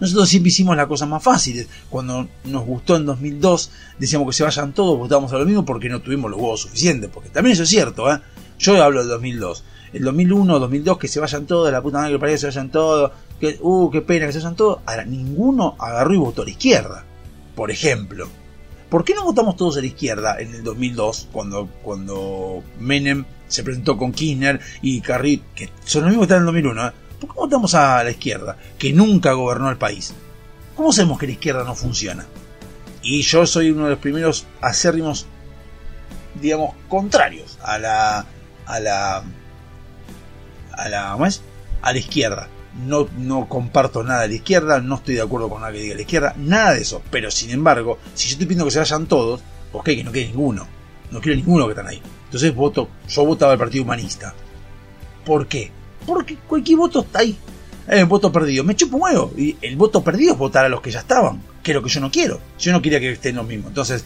Nosotros 0.00 0.28
siempre 0.28 0.48
hicimos 0.48 0.76
las 0.76 0.86
cosas 0.86 1.08
más 1.08 1.22
fáciles. 1.22 1.68
Cuando 1.88 2.26
nos 2.44 2.64
gustó 2.64 2.96
en 2.96 3.06
2002, 3.06 3.70
decíamos 3.98 4.28
que 4.28 4.32
se 4.32 4.42
vayan 4.42 4.72
todos, 4.72 4.98
votábamos 4.98 5.32
a 5.32 5.38
lo 5.38 5.44
mismo 5.44 5.64
porque 5.64 5.88
no 5.88 6.00
tuvimos 6.00 6.30
los 6.30 6.40
huevos 6.40 6.60
suficientes. 6.62 7.10
Porque 7.12 7.28
también 7.28 7.52
eso 7.52 7.64
es 7.64 7.68
cierto, 7.68 8.10
¿eh? 8.12 8.18
Yo 8.58 8.82
hablo 8.82 9.00
del 9.00 9.08
2002. 9.08 9.64
El 9.92 10.04
2001, 10.04 10.58
2002, 10.58 10.98
que 10.98 11.08
se 11.08 11.20
vayan 11.20 11.46
todos, 11.46 11.70
la 11.70 11.82
puta 11.82 11.98
madre 11.98 12.12
que 12.12 12.18
parió, 12.18 12.38
se 12.38 12.46
vayan 12.46 12.70
todos. 12.70 13.12
Que, 13.38 13.58
uh, 13.60 13.90
qué 13.90 14.00
pena 14.02 14.26
que 14.26 14.32
se 14.32 14.38
vayan 14.38 14.56
todos. 14.56 14.78
Ahora, 14.86 15.04
ninguno 15.04 15.76
agarró 15.78 16.14
y 16.14 16.18
votó 16.18 16.42
a 16.42 16.44
la 16.44 16.50
izquierda. 16.50 17.04
Por 17.54 17.70
ejemplo. 17.70 18.28
¿Por 18.88 19.04
qué 19.04 19.14
no 19.14 19.24
votamos 19.24 19.56
todos 19.56 19.76
a 19.76 19.80
la 19.80 19.86
izquierda 19.86 20.40
en 20.40 20.52
el 20.52 20.64
2002, 20.64 21.28
cuando, 21.30 21.68
cuando 21.82 22.64
Menem 22.80 23.24
se 23.46 23.62
presentó 23.62 23.96
con 23.96 24.12
Kirchner 24.12 24.60
y 24.82 25.00
Carrillo, 25.00 25.44
que 25.54 25.70
son 25.84 26.02
los 26.02 26.10
mismos 26.10 26.26
que 26.26 26.34
están 26.34 26.42
en 26.42 26.48
el 26.48 26.62
2001? 26.64 26.88
¿eh? 26.88 26.92
¿Por 27.20 27.30
qué 27.30 27.34
no 27.36 27.42
votamos 27.42 27.74
a 27.74 28.02
la 28.02 28.10
izquierda, 28.10 28.56
que 28.78 28.92
nunca 28.92 29.32
gobernó 29.32 29.70
el 29.70 29.76
país? 29.76 30.14
¿Cómo 30.74 30.92
sabemos 30.92 31.18
que 31.18 31.26
la 31.26 31.32
izquierda 31.32 31.64
no 31.64 31.74
funciona? 31.74 32.26
Y 33.02 33.22
yo 33.22 33.46
soy 33.46 33.70
uno 33.70 33.84
de 33.84 33.90
los 33.90 33.98
primeros 33.98 34.46
acérrimos, 34.60 35.26
digamos, 36.40 36.74
contrarios 36.88 37.58
a 37.62 37.78
la. 37.78 38.26
a 38.66 38.80
la. 38.80 39.22
a 40.72 40.88
la. 40.88 41.12
¿cómo 41.12 41.26
es? 41.26 41.42
a 41.82 41.92
la 41.92 41.98
izquierda. 41.98 42.48
No, 42.86 43.08
no 43.18 43.48
comparto 43.48 44.04
nada 44.04 44.22
de 44.22 44.28
la 44.28 44.34
izquierda, 44.34 44.80
no 44.80 44.96
estoy 44.96 45.16
de 45.16 45.22
acuerdo 45.22 45.48
con 45.48 45.60
nada 45.60 45.72
que 45.72 45.80
diga 45.80 45.94
la 45.96 46.02
izquierda, 46.02 46.34
nada 46.36 46.74
de 46.74 46.82
eso. 46.82 47.02
Pero 47.10 47.30
sin 47.30 47.50
embargo, 47.50 47.98
si 48.14 48.28
yo 48.28 48.32
estoy 48.32 48.46
pidiendo 48.46 48.64
que 48.64 48.70
se 48.70 48.78
vayan 48.78 49.06
todos, 49.06 49.40
ok, 49.72 49.84
que 49.84 50.04
no 50.04 50.12
quede 50.12 50.26
ninguno. 50.26 50.66
No 51.10 51.20
quiero 51.20 51.36
ninguno 51.36 51.66
que 51.66 51.72
están 51.72 51.88
ahí. 51.88 52.00
Entonces 52.26 52.54
voto, 52.54 52.88
yo 53.08 53.24
votaba 53.24 53.52
al 53.52 53.58
Partido 53.58 53.82
Humanista. 53.82 54.32
¿Por 55.24 55.48
qué? 55.48 55.72
Porque 56.06 56.36
cualquier 56.46 56.78
voto 56.78 57.00
está 57.00 57.20
ahí. 57.20 57.36
Eh, 57.88 58.04
voto 58.04 58.30
perdido. 58.30 58.64
Me 58.64 58.76
chupo 58.76 58.96
un 58.96 59.02
huevo. 59.02 59.32
Y 59.36 59.56
el 59.60 59.76
voto 59.76 60.02
perdido 60.02 60.32
es 60.32 60.38
votar 60.38 60.64
a 60.64 60.68
los 60.68 60.80
que 60.80 60.90
ya 60.90 61.00
estaban. 61.00 61.42
Que 61.62 61.72
es 61.72 61.74
lo 61.74 61.82
que 61.82 61.88
yo 61.88 62.00
no 62.00 62.10
quiero. 62.10 62.40
Yo 62.58 62.72
no 62.72 62.80
quería 62.80 63.00
que 63.00 63.12
estén 63.12 63.36
los 63.36 63.46
mismos. 63.46 63.68
Entonces, 63.68 64.04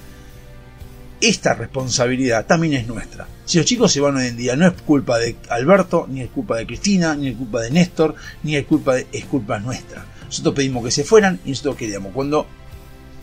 esta 1.21 1.55
responsabilidad 1.55 2.47
también 2.47 2.75
es 2.75 2.87
nuestra. 2.87 3.27
Si 3.45 3.59
los 3.59 3.67
chicos 3.67 3.93
se 3.93 4.01
van 4.01 4.17
hoy 4.17 4.27
en 4.27 4.37
día, 4.37 4.57
no 4.57 4.67
es 4.67 4.73
culpa 4.83 5.19
de 5.19 5.37
Alberto, 5.49 6.07
ni 6.09 6.23
es 6.23 6.31
culpa 6.31 6.57
de 6.57 6.67
Cristina, 6.67 7.15
ni 7.15 7.29
es 7.29 7.37
culpa 7.37 7.61
de 7.61 7.71
Néstor, 7.71 8.15
ni 8.43 8.57
es 8.57 8.67
culpa 8.67 8.95
de, 8.95 9.07
es 9.13 9.25
culpa 9.25 9.59
nuestra. 9.59 10.05
Nosotros 10.27 10.55
pedimos 10.55 10.85
que 10.85 10.91
se 10.91 11.05
fueran 11.05 11.41
y 11.45 11.51
nosotros 11.51 11.77
queríamos. 11.77 12.13
Cuando 12.13 12.47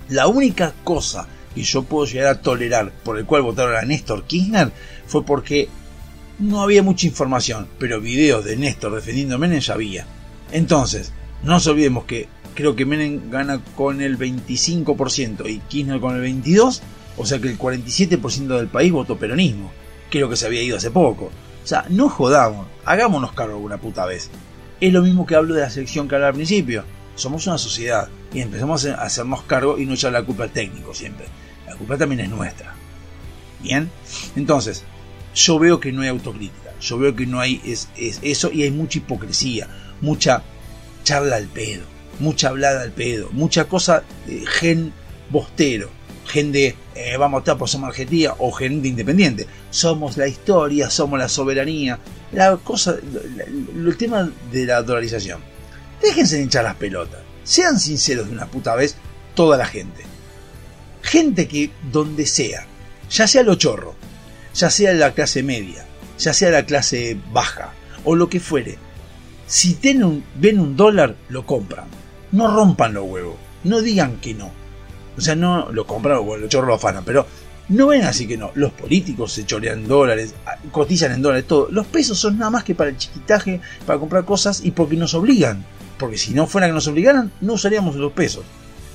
la 0.09 0.27
única 0.27 0.73
cosa 0.83 1.27
que 1.53 1.63
yo 1.63 1.83
puedo 1.83 2.05
llegar 2.05 2.27
a 2.27 2.41
tolerar 2.41 2.91
por 3.03 3.17
el 3.17 3.25
cual 3.25 3.41
votaron 3.41 3.75
a 3.75 3.81
Néstor 3.81 4.23
Kirchner 4.23 4.71
fue 5.05 5.25
porque 5.25 5.69
no 6.41 6.61
había 6.61 6.81
mucha 6.81 7.07
información, 7.07 7.67
pero 7.77 8.01
videos 8.01 8.43
de 8.43 8.57
Néstor 8.57 8.95
defendiendo 8.95 9.35
a 9.35 9.37
Menem 9.37 9.59
ya 9.59 9.75
había. 9.75 10.05
Entonces, 10.51 11.13
no 11.43 11.53
nos 11.53 11.67
olvidemos 11.67 12.05
que 12.05 12.27
creo 12.55 12.75
que 12.75 12.85
Menem 12.85 13.29
gana 13.29 13.61
con 13.75 14.01
el 14.01 14.17
25% 14.17 15.49
y 15.49 15.59
Kirchner 15.59 16.01
con 16.01 16.15
el 16.15 16.43
22%, 16.43 16.81
o 17.17 17.25
sea 17.25 17.39
que 17.39 17.49
el 17.49 17.59
47% 17.59 18.57
del 18.57 18.67
país 18.67 18.91
votó 18.91 19.17
peronismo, 19.17 19.71
creo 20.09 20.29
que 20.29 20.35
se 20.35 20.47
había 20.47 20.63
ido 20.63 20.77
hace 20.77 20.89
poco. 20.89 21.25
O 21.63 21.67
sea, 21.67 21.85
no 21.89 22.09
jodamos, 22.09 22.67
hagámonos 22.85 23.33
cargo 23.33 23.57
una 23.59 23.77
puta 23.77 24.05
vez. 24.05 24.31
Es 24.79 24.91
lo 24.91 25.03
mismo 25.03 25.27
que 25.27 25.35
hablo 25.35 25.53
de 25.53 25.61
la 25.61 25.69
selección 25.69 26.07
que 26.07 26.15
hablaba 26.15 26.29
al 26.29 26.35
principio. 26.35 26.83
Somos 27.13 27.45
una 27.45 27.59
sociedad 27.59 28.09
y 28.33 28.41
empezamos 28.41 28.83
a 28.87 28.95
hacernos 28.95 29.43
cargo 29.43 29.77
y 29.77 29.85
no 29.85 29.93
echar 29.93 30.11
la 30.11 30.23
culpa 30.23 30.45
al 30.45 30.49
técnico 30.49 30.95
siempre. 30.95 31.27
La 31.67 31.75
culpa 31.75 31.97
también 31.97 32.21
es 32.21 32.29
nuestra. 32.29 32.73
Bien, 33.61 33.91
entonces, 34.35 34.83
yo 35.35 35.59
veo 35.59 35.79
que 35.79 35.91
no 35.91 36.01
hay 36.01 36.09
autocrítica, 36.09 36.73
yo 36.79 36.97
veo 36.97 37.15
que 37.15 37.25
no 37.25 37.39
hay 37.39 37.61
es, 37.65 37.89
es 37.97 38.19
eso 38.21 38.51
y 38.51 38.63
hay 38.63 38.71
mucha 38.71 38.99
hipocresía, 38.99 39.67
mucha 40.01 40.43
charla 41.03 41.37
al 41.37 41.47
pedo, 41.47 41.83
mucha 42.19 42.49
hablada 42.49 42.81
al 42.81 42.91
pedo, 42.91 43.29
mucha 43.31 43.65
cosa 43.65 44.03
gen 44.59 44.93
bostero, 45.29 45.89
gen 46.27 46.51
de 46.51 46.75
eh, 46.93 47.17
vamos 47.17 47.39
a 47.39 47.41
estar 47.41 47.57
por 47.57 47.69
somos 47.69 47.89
Argentina 47.89 48.35
o 48.37 48.51
gen 48.51 48.81
de 48.81 48.89
independiente. 48.89 49.47
Somos 49.69 50.17
la 50.17 50.27
historia, 50.27 50.89
somos 50.89 51.17
la 51.17 51.29
soberanía, 51.29 51.99
la 52.31 52.57
cosa, 52.57 52.95
el 52.95 53.97
tema 53.97 54.29
de 54.51 54.65
la 54.65 54.83
dolarización. 54.83 55.39
Déjense 56.01 56.37
de 56.37 56.43
hinchar 56.43 56.63
las 56.63 56.75
pelotas, 56.75 57.21
sean 57.43 57.79
sinceros 57.79 58.27
de 58.27 58.33
una 58.33 58.47
puta 58.47 58.75
vez 58.75 58.95
toda 59.35 59.57
la 59.57 59.65
gente. 59.65 60.03
Gente 61.01 61.47
que 61.47 61.71
donde 61.91 62.25
sea, 62.25 62.65
ya 63.09 63.27
sea 63.27 63.43
lo 63.43 63.55
chorro, 63.55 63.95
ya 64.53 64.69
sea 64.69 64.93
la 64.93 65.11
clase 65.13 65.43
media, 65.43 65.85
ya 66.19 66.33
sea 66.33 66.49
la 66.51 66.65
clase 66.65 67.17
baja 67.31 67.73
o 68.03 68.15
lo 68.15 68.29
que 68.29 68.39
fuere, 68.39 68.77
si 69.47 69.77
un- 70.03 70.23
ven 70.35 70.59
un 70.59 70.75
dólar, 70.77 71.15
lo 71.29 71.45
compran. 71.45 71.85
No 72.31 72.53
rompan 72.53 72.93
los 72.93 73.05
huevos, 73.05 73.35
no 73.65 73.81
digan 73.81 74.17
que 74.17 74.33
no. 74.33 74.49
O 75.17 75.21
sea, 75.21 75.35
no 75.35 75.71
lo 75.71 75.85
compran 75.85 76.17
o 76.17 76.37
los 76.37 76.49
chorros 76.49 76.69
lo 76.69 76.75
afanan, 76.75 77.03
pero 77.03 77.27
no 77.67 77.87
ven 77.87 78.03
así 78.03 78.25
que 78.27 78.37
no. 78.37 78.51
Los 78.55 78.71
políticos 78.71 79.33
se 79.33 79.45
chorean 79.45 79.87
dólares, 79.87 80.33
ah, 80.45 80.55
cotizan 80.71 81.11
en 81.11 81.21
dólares, 81.21 81.45
todo. 81.47 81.67
Los 81.69 81.87
pesos 81.87 82.17
son 82.17 82.37
nada 82.37 82.49
más 82.49 82.63
que 82.63 82.75
para 82.75 82.89
el 82.91 82.97
chiquitaje, 82.97 83.59
para 83.85 83.99
comprar 83.99 84.23
cosas 84.25 84.61
y 84.63 84.71
porque 84.71 84.95
nos 84.95 85.13
obligan. 85.13 85.65
Porque 85.99 86.17
si 86.17 86.33
no 86.33 86.47
fuera 86.47 86.67
que 86.67 86.73
nos 86.73 86.87
obligaran, 86.87 87.31
no 87.41 87.53
usaríamos 87.53 87.95
los 87.95 88.13
pesos. 88.13 88.43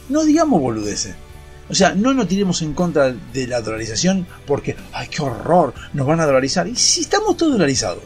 No 0.09 0.25
digamos 0.25 0.61
boludeces. 0.61 1.15
O 1.69 1.75
sea, 1.75 1.95
no 1.95 2.15
nos 2.15 2.29
tiremos 2.29 2.63
en 2.63 2.75
contra 2.75 3.13
de 3.13 3.47
la 3.47 3.61
dolarización 3.61 4.27
porque, 4.47 4.77
ay, 4.93 5.09
qué 5.09 5.23
horror, 5.23 5.75
nos 5.93 6.07
van 6.07 6.21
a 6.21 6.27
dolarizar. 6.27 6.69
Y 6.69 6.77
si 6.77 7.01
estamos 7.01 7.37
todos 7.37 7.53
dolarizados, 7.53 8.03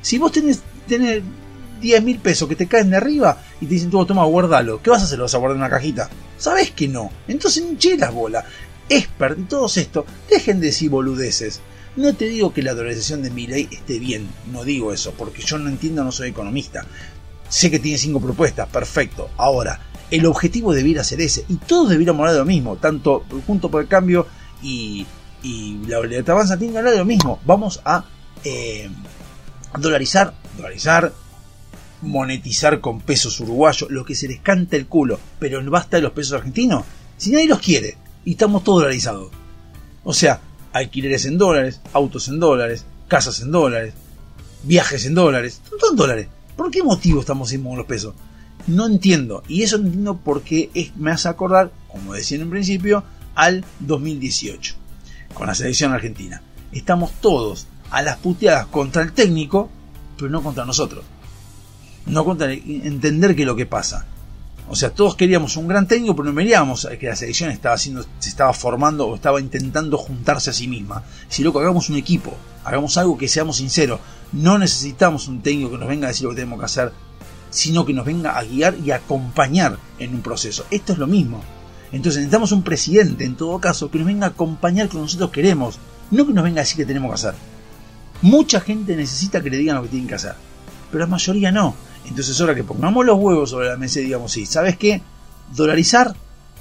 si 0.00 0.18
vos 0.18 0.32
tenés, 0.32 0.62
tenés 0.86 1.22
10 1.80 2.02
mil 2.02 2.18
pesos 2.18 2.48
que 2.48 2.56
te 2.56 2.66
caen 2.66 2.90
de 2.90 2.96
arriba 2.96 3.38
y 3.60 3.66
te 3.66 3.74
dicen, 3.74 3.90
tú 3.90 4.04
toma, 4.06 4.24
guardalo, 4.24 4.80
¿qué 4.82 4.90
vas 4.90 5.02
a 5.02 5.04
hacer? 5.04 5.18
¿Lo 5.18 5.24
vas 5.24 5.34
a 5.34 5.38
guardar 5.38 5.56
en 5.56 5.62
una 5.62 5.70
cajita? 5.70 6.08
Sabes 6.38 6.70
que 6.70 6.88
no. 6.88 7.10
Entonces, 7.28 7.62
hinché 7.62 7.96
las 7.98 8.12
bolas. 8.12 8.44
Expert 8.88 9.38
y 9.38 9.42
todos 9.42 9.76
esto, 9.76 10.04
dejen 10.28 10.60
de 10.60 10.66
decir 10.66 10.90
boludeces. 10.90 11.60
No 11.96 12.14
te 12.14 12.26
digo 12.26 12.52
que 12.52 12.62
la 12.62 12.74
dolarización 12.74 13.22
de 13.22 13.30
mi 13.30 13.46
ley 13.46 13.68
esté 13.70 13.98
bien, 13.98 14.28
no 14.50 14.64
digo 14.64 14.92
eso, 14.92 15.12
porque 15.16 15.42
yo 15.42 15.58
no 15.58 15.68
entiendo, 15.68 16.02
no 16.02 16.10
soy 16.10 16.30
economista. 16.30 16.84
Sé 17.48 17.70
que 17.70 17.78
tiene 17.78 17.98
cinco 17.98 18.20
propuestas, 18.20 18.68
perfecto. 18.68 19.30
Ahora, 19.36 19.80
el 20.14 20.26
objetivo 20.26 20.72
debiera 20.72 21.02
ser 21.02 21.20
ese, 21.20 21.44
y 21.48 21.56
todos 21.56 21.90
debiéramos 21.90 22.20
hablar 22.20 22.34
de 22.34 22.40
lo 22.40 22.46
mismo, 22.46 22.76
tanto 22.76 23.24
Junto 23.46 23.70
por 23.70 23.82
el 23.82 23.88
Cambio 23.88 24.26
y, 24.62 25.06
y 25.42 25.78
la 25.86 25.98
Avanza 25.98 26.56
tienen 26.56 26.72
que 26.72 26.78
hablar 26.78 26.92
de 26.92 27.00
lo 27.00 27.04
mismo. 27.04 27.40
Vamos 27.44 27.80
a 27.84 28.04
eh, 28.44 28.88
dolarizar, 29.78 30.34
dolarizar, 30.56 31.12
monetizar 32.02 32.80
con 32.80 33.00
pesos 33.00 33.40
uruguayos, 33.40 33.90
lo 33.90 34.04
que 34.04 34.14
se 34.14 34.28
les 34.28 34.40
canta 34.40 34.76
el 34.76 34.86
culo, 34.86 35.18
pero 35.38 35.62
basta 35.70 35.96
de 35.96 36.02
los 36.02 36.12
pesos 36.12 36.34
argentinos, 36.34 36.84
si 37.16 37.30
nadie 37.30 37.48
los 37.48 37.60
quiere, 37.60 37.96
y 38.24 38.32
estamos 38.32 38.62
todos 38.62 38.80
dolarizados. 38.80 39.30
O 40.04 40.12
sea, 40.12 40.40
alquileres 40.72 41.24
en 41.24 41.38
dólares, 41.38 41.80
autos 41.92 42.28
en 42.28 42.38
dólares, 42.38 42.84
casas 43.08 43.40
en 43.40 43.50
dólares, 43.50 43.94
viajes 44.62 45.06
en 45.06 45.14
dólares, 45.14 45.60
todo 45.78 45.90
en 45.90 45.96
dólares. 45.96 46.28
¿Por 46.56 46.70
qué 46.70 46.82
motivo 46.82 47.20
estamos 47.20 47.48
sin 47.48 47.64
los 47.64 47.86
pesos? 47.86 48.14
No 48.66 48.86
entiendo. 48.86 49.42
Y 49.48 49.62
eso 49.62 49.78
no 49.78 49.86
entiendo 49.86 50.16
porque 50.22 50.70
es, 50.74 50.96
me 50.96 51.10
hace 51.10 51.28
acordar, 51.28 51.72
como 51.88 52.14
decía 52.14 52.36
en 52.36 52.44
un 52.44 52.50
principio, 52.50 53.04
al 53.34 53.64
2018, 53.80 54.74
con 55.34 55.46
la 55.46 55.54
selección 55.54 55.92
argentina. 55.92 56.42
Estamos 56.72 57.12
todos 57.20 57.66
a 57.90 58.02
las 58.02 58.16
puteadas 58.18 58.66
contra 58.66 59.02
el 59.02 59.12
técnico, 59.12 59.70
pero 60.16 60.30
no 60.30 60.42
contra 60.42 60.64
nosotros. 60.64 61.04
No 62.06 62.24
contra 62.24 62.52
entender 62.52 63.34
qué 63.34 63.42
es 63.42 63.46
lo 63.46 63.56
que 63.56 63.66
pasa. 63.66 64.06
O 64.68 64.76
sea, 64.76 64.90
todos 64.90 65.14
queríamos 65.14 65.56
un 65.56 65.68
gran 65.68 65.86
técnico, 65.86 66.16
pero 66.16 66.30
no 66.30 66.34
veíamos 66.34 66.88
que 66.98 67.06
la 67.06 67.16
selección 67.16 67.50
estaba 67.50 67.74
haciendo, 67.74 68.04
se 68.18 68.30
estaba 68.30 68.52
formando 68.54 69.06
o 69.06 69.14
estaba 69.14 69.40
intentando 69.40 69.98
juntarse 69.98 70.50
a 70.50 70.52
sí 70.54 70.68
misma. 70.68 71.02
Si 71.28 71.42
loco, 71.42 71.60
hagamos 71.60 71.90
un 71.90 71.96
equipo, 71.96 72.34
hagamos 72.64 72.96
algo 72.96 73.18
que 73.18 73.28
seamos 73.28 73.58
sinceros. 73.58 74.00
No 74.32 74.58
necesitamos 74.58 75.28
un 75.28 75.42
técnico 75.42 75.72
que 75.72 75.78
nos 75.78 75.88
venga 75.88 76.06
a 76.06 76.10
decir 76.10 76.24
lo 76.24 76.30
que 76.30 76.36
tenemos 76.36 76.58
que 76.58 76.64
hacer, 76.64 76.92
sino 77.54 77.86
que 77.86 77.94
nos 77.94 78.04
venga 78.04 78.36
a 78.36 78.42
guiar 78.42 78.74
y 78.84 78.90
acompañar 78.90 79.78
en 80.00 80.12
un 80.12 80.22
proceso. 80.22 80.66
Esto 80.72 80.92
es 80.92 80.98
lo 80.98 81.06
mismo. 81.06 81.40
Entonces 81.92 82.22
necesitamos 82.22 82.50
un 82.50 82.64
presidente, 82.64 83.24
en 83.24 83.36
todo 83.36 83.60
caso, 83.60 83.92
que 83.92 83.98
nos 83.98 84.08
venga 84.08 84.26
a 84.26 84.30
acompañar 84.30 84.88
con 84.88 84.96
lo 84.96 85.02
que 85.02 85.06
nosotros 85.06 85.30
queremos, 85.30 85.78
no 86.10 86.26
que 86.26 86.32
nos 86.32 86.42
venga 86.42 86.60
a 86.60 86.64
decir 86.64 86.78
qué 86.78 86.84
tenemos 86.84 87.10
que 87.10 87.14
hacer. 87.14 87.34
Mucha 88.22 88.60
gente 88.60 88.96
necesita 88.96 89.40
que 89.40 89.50
le 89.50 89.58
digan 89.58 89.76
lo 89.76 89.84
que 89.84 89.90
tienen 89.90 90.08
que 90.08 90.16
hacer, 90.16 90.34
pero 90.90 91.04
la 91.04 91.06
mayoría 91.06 91.52
no. 91.52 91.76
Entonces 92.08 92.40
ahora 92.40 92.56
que 92.56 92.64
pongamos 92.64 93.06
los 93.06 93.16
huevos 93.20 93.50
sobre 93.50 93.68
la 93.68 93.76
mesa 93.76 94.00
y 94.00 94.06
digamos, 94.06 94.32
sí, 94.32 94.46
¿sabes 94.46 94.76
qué? 94.76 95.00
Dolarizar, 95.54 96.12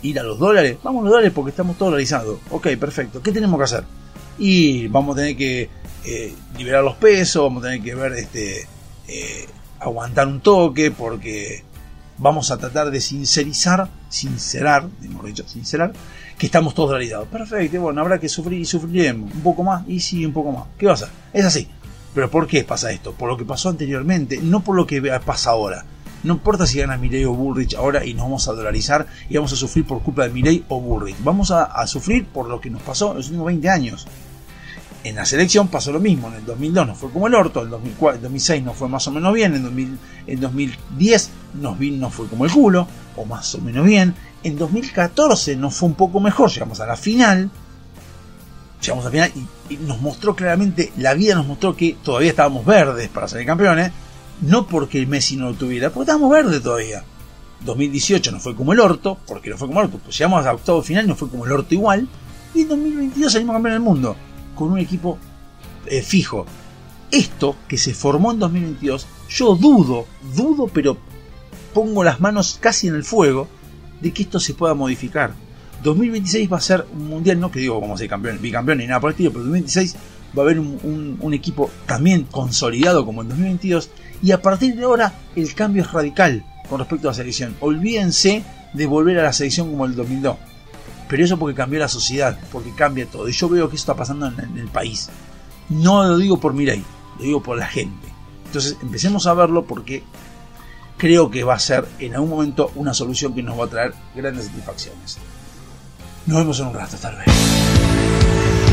ir 0.04 0.20
a 0.20 0.24
los 0.24 0.38
dólares, 0.38 0.78
vamos 0.84 1.02
a 1.02 1.04
los 1.06 1.12
dólares 1.14 1.32
porque 1.34 1.50
estamos 1.50 1.76
todos 1.76 1.90
dolarizados. 1.90 2.38
Ok, 2.52 2.68
perfecto, 2.80 3.24
¿qué 3.24 3.32
tenemos 3.32 3.58
que 3.58 3.64
hacer? 3.64 3.84
Y 4.38 4.88
vamos 4.90 5.18
a 5.18 5.22
tener 5.22 5.36
que 5.36 5.72
eh, 6.06 6.36
liberar 6.56 6.84
los 6.84 6.98
pesos, 6.98 7.42
vamos 7.42 7.64
a 7.64 7.70
tener 7.70 7.82
que 7.82 7.96
ver, 7.96 8.14
este, 8.14 8.68
eh, 9.08 9.48
aguantar 9.84 10.28
un 10.28 10.42
toque 10.42 10.92
porque 10.92 11.64
vamos 12.18 12.52
a 12.52 12.58
tratar 12.58 12.92
de 12.92 13.02
sincerizar, 13.02 13.90
sincerar, 14.10 14.88
hemos 15.04 15.26
dicho, 15.26 15.48
sincerar, 15.48 15.94
que 16.38 16.46
estamos 16.46 16.74
todos 16.74 16.90
dolarizados. 16.90 17.28
Perfecto, 17.28 17.82
bueno, 17.82 18.02
habrá 18.02 18.20
que 18.20 18.30
sufrir 18.30 18.60
y 18.60 18.66
sufriremos 18.66 19.34
un 19.34 19.42
poco 19.42 19.64
más 19.64 19.88
y 19.88 20.00
sí, 20.00 20.26
un 20.26 20.34
poco 20.34 20.52
más. 20.52 20.66
¿Qué 20.78 20.86
va 20.86 20.94
a 20.94 20.96
hacer? 20.96 21.10
Es 21.34 21.46
así. 21.46 21.68
Pero 22.14 22.30
¿por 22.30 22.48
qué 22.48 22.64
pasa 22.64 22.92
esto? 22.92 23.14
Por 23.14 23.28
lo 23.30 23.38
que 23.38 23.46
pasó 23.46 23.70
anteriormente, 23.70 24.40
no 24.42 24.64
por 24.64 24.76
lo 24.76 24.86
que 24.86 25.02
pasa 25.26 25.52
ahora. 25.52 25.86
No 26.24 26.36
importa 26.36 26.66
si 26.66 26.80
gana 26.80 26.96
Milei 26.96 27.26
o 27.26 27.34
Bullrich 27.34 27.76
ahora 27.76 28.06
y 28.06 28.14
nos 28.14 28.24
vamos 28.24 28.48
a 28.48 28.54
dolarizar 28.54 29.08
y 29.30 29.36
vamos 29.36 29.52
a 29.52 29.58
sufrir 29.58 29.86
por 29.86 30.02
culpa 30.02 30.24
de 30.24 30.30
Milei 30.30 30.64
o 30.70 30.80
Bullrich. 30.80 31.18
Vamos 31.22 31.52
a, 31.52 31.64
a 31.64 31.86
sufrir 31.86 32.26
por 32.28 32.48
lo 32.48 32.62
que 32.62 32.70
nos 32.70 32.82
pasó 32.82 33.12
en 33.12 33.18
los 33.18 33.26
últimos 33.28 33.48
20 33.48 33.70
años. 33.70 34.08
En 35.04 35.16
la 35.16 35.26
selección 35.26 35.68
pasó 35.68 35.92
lo 35.92 36.00
mismo, 36.00 36.30
en 36.30 36.36
el 36.36 36.46
2002 36.46 36.88
no 36.88 36.96
fue 36.96 37.12
como 37.12 37.28
el 37.28 37.36
orto, 37.36 37.60
en 37.60 37.66
el 37.66 37.72
2004, 37.72 38.22
2006 38.22 38.64
no 38.64 38.74
fue 38.74 38.88
más 38.88 39.06
o 39.08 39.12
menos 39.12 39.34
bien, 39.34 39.54
en, 39.54 39.64
2000, 39.64 40.00
en 40.28 40.40
2010 40.40 41.30
nos 41.56 41.80
no 41.80 42.10
fue 42.10 42.28
como 42.28 42.46
el 42.46 42.52
culo, 42.52 42.88
o 43.18 43.26
más 43.26 43.54
o 43.56 43.58
menos 43.60 43.86
bien, 43.86 44.16
en 44.44 44.58
2014 44.58 45.58
nos 45.58 45.74
fue 45.76 45.90
un 45.90 45.96
poco 45.96 46.22
mejor, 46.22 46.50
llegamos 46.50 46.80
a 46.80 46.86
la 46.86 46.96
final, 46.96 47.52
llegamos 48.82 49.06
a 49.06 49.10
la 49.10 49.12
final 49.12 49.32
y, 49.70 49.76
nos 49.78 50.00
mostró 50.00 50.36
claramente, 50.38 50.94
la 50.98 51.14
vida 51.16 51.36
nos 51.36 51.48
mostró 51.48 51.76
que 51.76 51.98
todavía 52.02 52.30
estábamos 52.30 52.66
verdes 52.66 53.10
para 53.10 53.28
ser 53.28 53.46
campeones, 53.46 53.92
no 54.40 54.68
porque 54.68 55.00
el 55.00 55.08
Messi 55.08 55.36
no 55.36 55.48
lo 55.48 55.54
tuviera, 55.56 55.90
porque 55.90 56.04
estábamos 56.04 56.32
verdes 56.32 56.62
todavía. 56.62 57.04
2018 57.66 58.32
no 58.32 58.40
fue 58.40 58.56
como 58.56 58.72
el 58.72 58.80
orto, 58.80 59.18
porque 59.28 59.50
no 59.50 59.58
fue 59.58 59.68
como 59.68 59.82
el 59.82 59.88
orto, 59.88 60.00
pues 60.00 60.18
llegamos 60.18 60.46
a 60.46 60.54
octavo 60.54 60.82
final, 60.82 61.08
no 61.08 61.16
fue 61.16 61.30
como 61.30 61.46
el 61.46 61.52
orto 61.52 61.74
igual, 61.74 62.08
y 62.54 62.62
en 62.62 62.70
2022 62.70 63.34
salimos 63.34 63.54
campeones 63.54 63.76
del 63.76 63.84
mundo, 63.84 64.16
con 64.56 64.72
un 64.72 64.80
equipo 64.80 65.18
eh, 65.86 66.02
fijo. 66.02 66.46
Esto 67.12 67.56
que 67.68 67.78
se 67.78 67.94
formó 67.94 68.32
en 68.32 68.40
2022, 68.40 69.06
yo 69.30 69.56
dudo, 69.56 70.08
dudo, 70.36 70.68
pero 70.68 70.98
pongo 71.74 72.04
las 72.04 72.20
manos 72.20 72.58
casi 72.60 72.88
en 72.88 72.96
el 72.96 73.04
fuego 73.04 73.48
de 74.02 74.12
que 74.12 74.24
esto 74.24 74.40
se 74.40 74.54
pueda 74.54 74.74
modificar. 74.74 75.34
2026 75.84 76.52
va 76.52 76.58
a 76.58 76.62
ser 76.62 76.86
un 76.94 77.08
mundial, 77.08 77.40
no 77.40 77.52
que 77.52 77.60
digo 77.60 77.80
vamos 77.80 77.96
a 77.96 77.98
ser 78.00 78.10
campeón, 78.10 78.40
bicampeón 78.42 78.78
ni 78.78 78.88
nada 78.88 79.00
por 79.00 79.10
el 79.10 79.14
estilo, 79.14 79.32
pero 79.32 79.44
2026 79.44 79.96
va 80.38 80.42
a 80.42 80.46
haber 80.46 80.60
un, 80.60 81.18
un, 81.20 81.34
equipo 81.34 81.70
también 81.86 82.24
consolidado 82.24 83.06
como 83.06 83.22
en 83.22 83.30
2022 83.30 83.90
y 84.24 84.32
a 84.32 84.42
partir 84.42 84.76
de 84.76 84.84
ahora 84.84 85.14
el 85.36 85.54
cambio 85.54 85.84
es 85.84 85.92
radical 85.92 86.44
con 86.70 86.80
respecto 86.80 87.08
a 87.08 87.12
la 87.12 87.16
selección. 87.16 87.56
Olvídense 87.60 88.44
de 88.74 88.86
volver 88.86 89.20
a 89.20 89.24
la 89.24 89.34
selección 89.34 89.70
como 89.70 89.86
el 89.86 89.96
2002. 89.96 90.38
Pero 91.14 91.26
eso 91.26 91.38
porque 91.38 91.54
cambió 91.54 91.78
la 91.80 91.88
sociedad, 91.88 92.40
porque 92.52 92.74
cambia 92.74 93.06
todo. 93.06 93.30
Y 93.30 93.34
yo 93.34 93.48
veo 93.48 93.70
que 93.70 93.76
eso 93.76 93.84
está 93.84 93.96
pasando 93.96 94.26
en, 94.26 94.40
en 94.40 94.58
el 94.58 94.68
país. 94.68 95.12
No 95.70 96.04
lo 96.04 96.18
digo 96.18 96.40
por 96.40 96.56
Mirai, 96.56 96.84
lo 97.20 97.24
digo 97.24 97.44
por 97.44 97.56
la 97.56 97.68
gente. 97.68 98.08
Entonces 98.48 98.78
empecemos 98.82 99.28
a 99.28 99.36
verlo 99.36 99.64
porque 99.64 100.02
creo 100.98 101.30
que 101.30 101.44
va 101.44 101.54
a 101.54 101.60
ser 101.60 101.88
en 102.00 102.16
algún 102.16 102.32
momento 102.32 102.72
una 102.74 102.96
solución 102.96 103.36
que 103.36 103.44
nos 103.44 103.60
va 103.60 103.66
a 103.66 103.68
traer 103.68 103.94
grandes 104.16 104.46
satisfacciones. 104.46 105.20
Nos 106.26 106.40
vemos 106.40 106.60
en 106.60 106.66
un 106.66 106.74
rato, 106.74 106.98
tal 106.98 107.16
vez. 107.18 108.73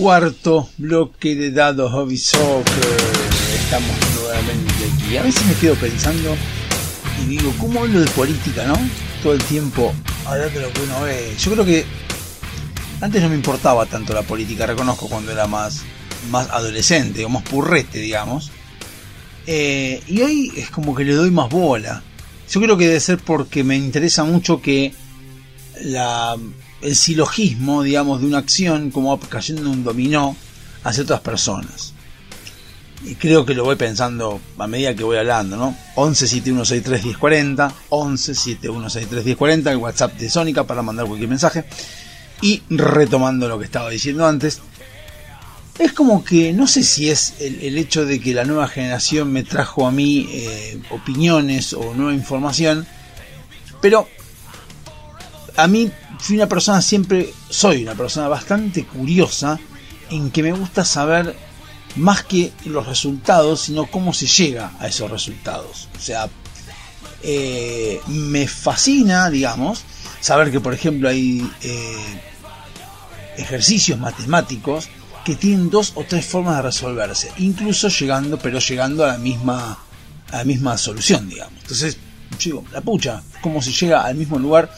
Cuarto 0.00 0.66
bloque 0.78 1.36
de 1.36 1.50
dados 1.50 1.92
Hobby 1.92 2.16
Soccer. 2.16 2.64
Estamos 3.54 3.90
nuevamente 4.18 4.72
aquí. 4.94 5.18
A 5.18 5.22
veces 5.22 5.44
me 5.44 5.52
quedo 5.56 5.74
pensando 5.74 6.34
y 7.22 7.26
digo, 7.26 7.52
¿cómo 7.58 7.80
hablo 7.80 8.00
de 8.00 8.06
política, 8.12 8.64
no? 8.64 8.78
Todo 9.22 9.34
el 9.34 9.44
tiempo 9.44 9.92
hablar 10.24 10.50
de 10.52 10.62
lo 10.62 10.72
que 10.72 10.80
uno 10.80 11.02
ve. 11.02 11.34
Yo 11.38 11.52
creo 11.52 11.66
que 11.66 11.84
antes 13.02 13.20
no 13.20 13.28
me 13.28 13.34
importaba 13.34 13.84
tanto 13.84 14.14
la 14.14 14.22
política, 14.22 14.64
reconozco 14.64 15.06
cuando 15.06 15.32
era 15.32 15.46
más, 15.46 15.82
más 16.30 16.48
adolescente 16.48 17.22
o 17.26 17.28
más 17.28 17.42
purrete, 17.42 17.98
digamos. 17.98 18.50
Eh, 19.46 20.02
y 20.06 20.22
hoy 20.22 20.50
es 20.56 20.70
como 20.70 20.94
que 20.94 21.04
le 21.04 21.12
doy 21.12 21.30
más 21.30 21.50
bola. 21.50 22.02
Yo 22.50 22.58
creo 22.62 22.78
que 22.78 22.86
debe 22.86 23.00
ser 23.00 23.18
porque 23.18 23.64
me 23.64 23.76
interesa 23.76 24.24
mucho 24.24 24.62
que 24.62 24.94
la, 25.82 26.38
el 26.82 26.96
silogismo, 26.96 27.82
digamos, 27.82 28.20
de 28.20 28.26
una 28.26 28.38
acción 28.38 28.90
como 28.90 29.18
cayendo 29.20 29.70
un 29.70 29.84
dominó 29.84 30.36
hacia 30.84 31.02
otras 31.02 31.20
personas. 31.20 31.92
Y 33.02 33.14
creo 33.14 33.46
que 33.46 33.54
lo 33.54 33.64
voy 33.64 33.76
pensando 33.76 34.40
a 34.58 34.66
medida 34.66 34.94
que 34.94 35.04
voy 35.04 35.16
hablando, 35.16 35.56
¿no? 35.56 35.74
11 35.94 36.26
7163 36.26 37.04
1040, 37.04 37.74
11 37.88 38.34
7163 38.34 39.24
1040, 39.24 39.72
el 39.72 39.76
WhatsApp 39.78 40.18
de 40.18 40.28
Sónica 40.28 40.64
para 40.64 40.82
mandar 40.82 41.06
cualquier 41.06 41.30
mensaje. 41.30 41.64
Y 42.42 42.62
retomando 42.68 43.48
lo 43.48 43.58
que 43.58 43.64
estaba 43.64 43.88
diciendo 43.88 44.26
antes, 44.26 44.60
es 45.78 45.92
como 45.92 46.22
que 46.22 46.52
no 46.52 46.66
sé 46.66 46.82
si 46.82 47.08
es 47.08 47.34
el, 47.40 47.60
el 47.62 47.78
hecho 47.78 48.04
de 48.04 48.20
que 48.20 48.34
la 48.34 48.44
nueva 48.44 48.68
generación 48.68 49.32
me 49.32 49.44
trajo 49.44 49.86
a 49.86 49.90
mí 49.90 50.28
eh, 50.30 50.78
opiniones 50.90 51.72
o 51.72 51.94
nueva 51.94 52.12
información, 52.12 52.86
pero 53.80 54.06
a 55.60 55.66
mí 55.66 55.90
fui 56.18 56.36
una 56.36 56.48
persona 56.48 56.80
siempre, 56.80 57.32
soy 57.48 57.82
una 57.82 57.94
persona 57.94 58.28
bastante 58.28 58.86
curiosa 58.86 59.58
en 60.10 60.30
que 60.30 60.42
me 60.42 60.52
gusta 60.52 60.84
saber 60.84 61.36
más 61.96 62.24
que 62.24 62.52
los 62.64 62.86
resultados, 62.86 63.62
sino 63.62 63.86
cómo 63.86 64.14
se 64.14 64.26
llega 64.26 64.72
a 64.78 64.88
esos 64.88 65.10
resultados. 65.10 65.88
O 65.98 66.00
sea, 66.00 66.28
eh, 67.22 68.00
me 68.06 68.48
fascina, 68.48 69.28
digamos, 69.28 69.82
saber 70.20 70.50
que 70.50 70.60
por 70.60 70.72
ejemplo 70.72 71.08
hay 71.08 71.46
eh, 71.62 72.20
ejercicios 73.36 73.98
matemáticos 73.98 74.88
que 75.24 75.36
tienen 75.36 75.68
dos 75.68 75.92
o 75.96 76.04
tres 76.04 76.24
formas 76.24 76.56
de 76.56 76.62
resolverse, 76.62 77.30
incluso 77.38 77.88
llegando, 77.88 78.38
pero 78.38 78.58
llegando 78.60 79.04
a 79.04 79.08
la 79.08 79.18
misma, 79.18 79.78
a 80.30 80.36
la 80.38 80.44
misma 80.44 80.78
solución, 80.78 81.28
digamos. 81.28 81.60
Entonces, 81.60 81.98
digo, 82.42 82.64
la 82.72 82.80
pucha, 82.80 83.22
cómo 83.42 83.60
se 83.60 83.72
llega 83.72 84.02
al 84.04 84.14
mismo 84.14 84.38
lugar 84.38 84.70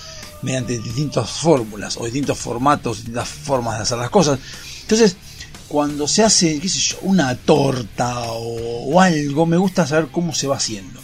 mediante 0.42 0.78
distintas 0.78 1.30
fórmulas 1.30 1.96
o 1.96 2.04
distintos 2.04 2.38
formatos, 2.38 2.98
distintas 2.98 3.28
formas 3.28 3.76
de 3.76 3.82
hacer 3.82 3.98
las 3.98 4.10
cosas. 4.10 4.38
Entonces, 4.82 5.16
cuando 5.68 6.06
se 6.06 6.22
hace, 6.22 6.60
qué 6.60 6.68
sé 6.68 6.78
yo, 6.80 6.98
una 7.02 7.34
torta 7.34 8.24
o, 8.32 9.00
algo, 9.00 9.46
me 9.46 9.56
gusta 9.56 9.86
saber 9.86 10.08
cómo 10.10 10.34
se 10.34 10.46
va 10.46 10.56
haciendo. 10.56 11.00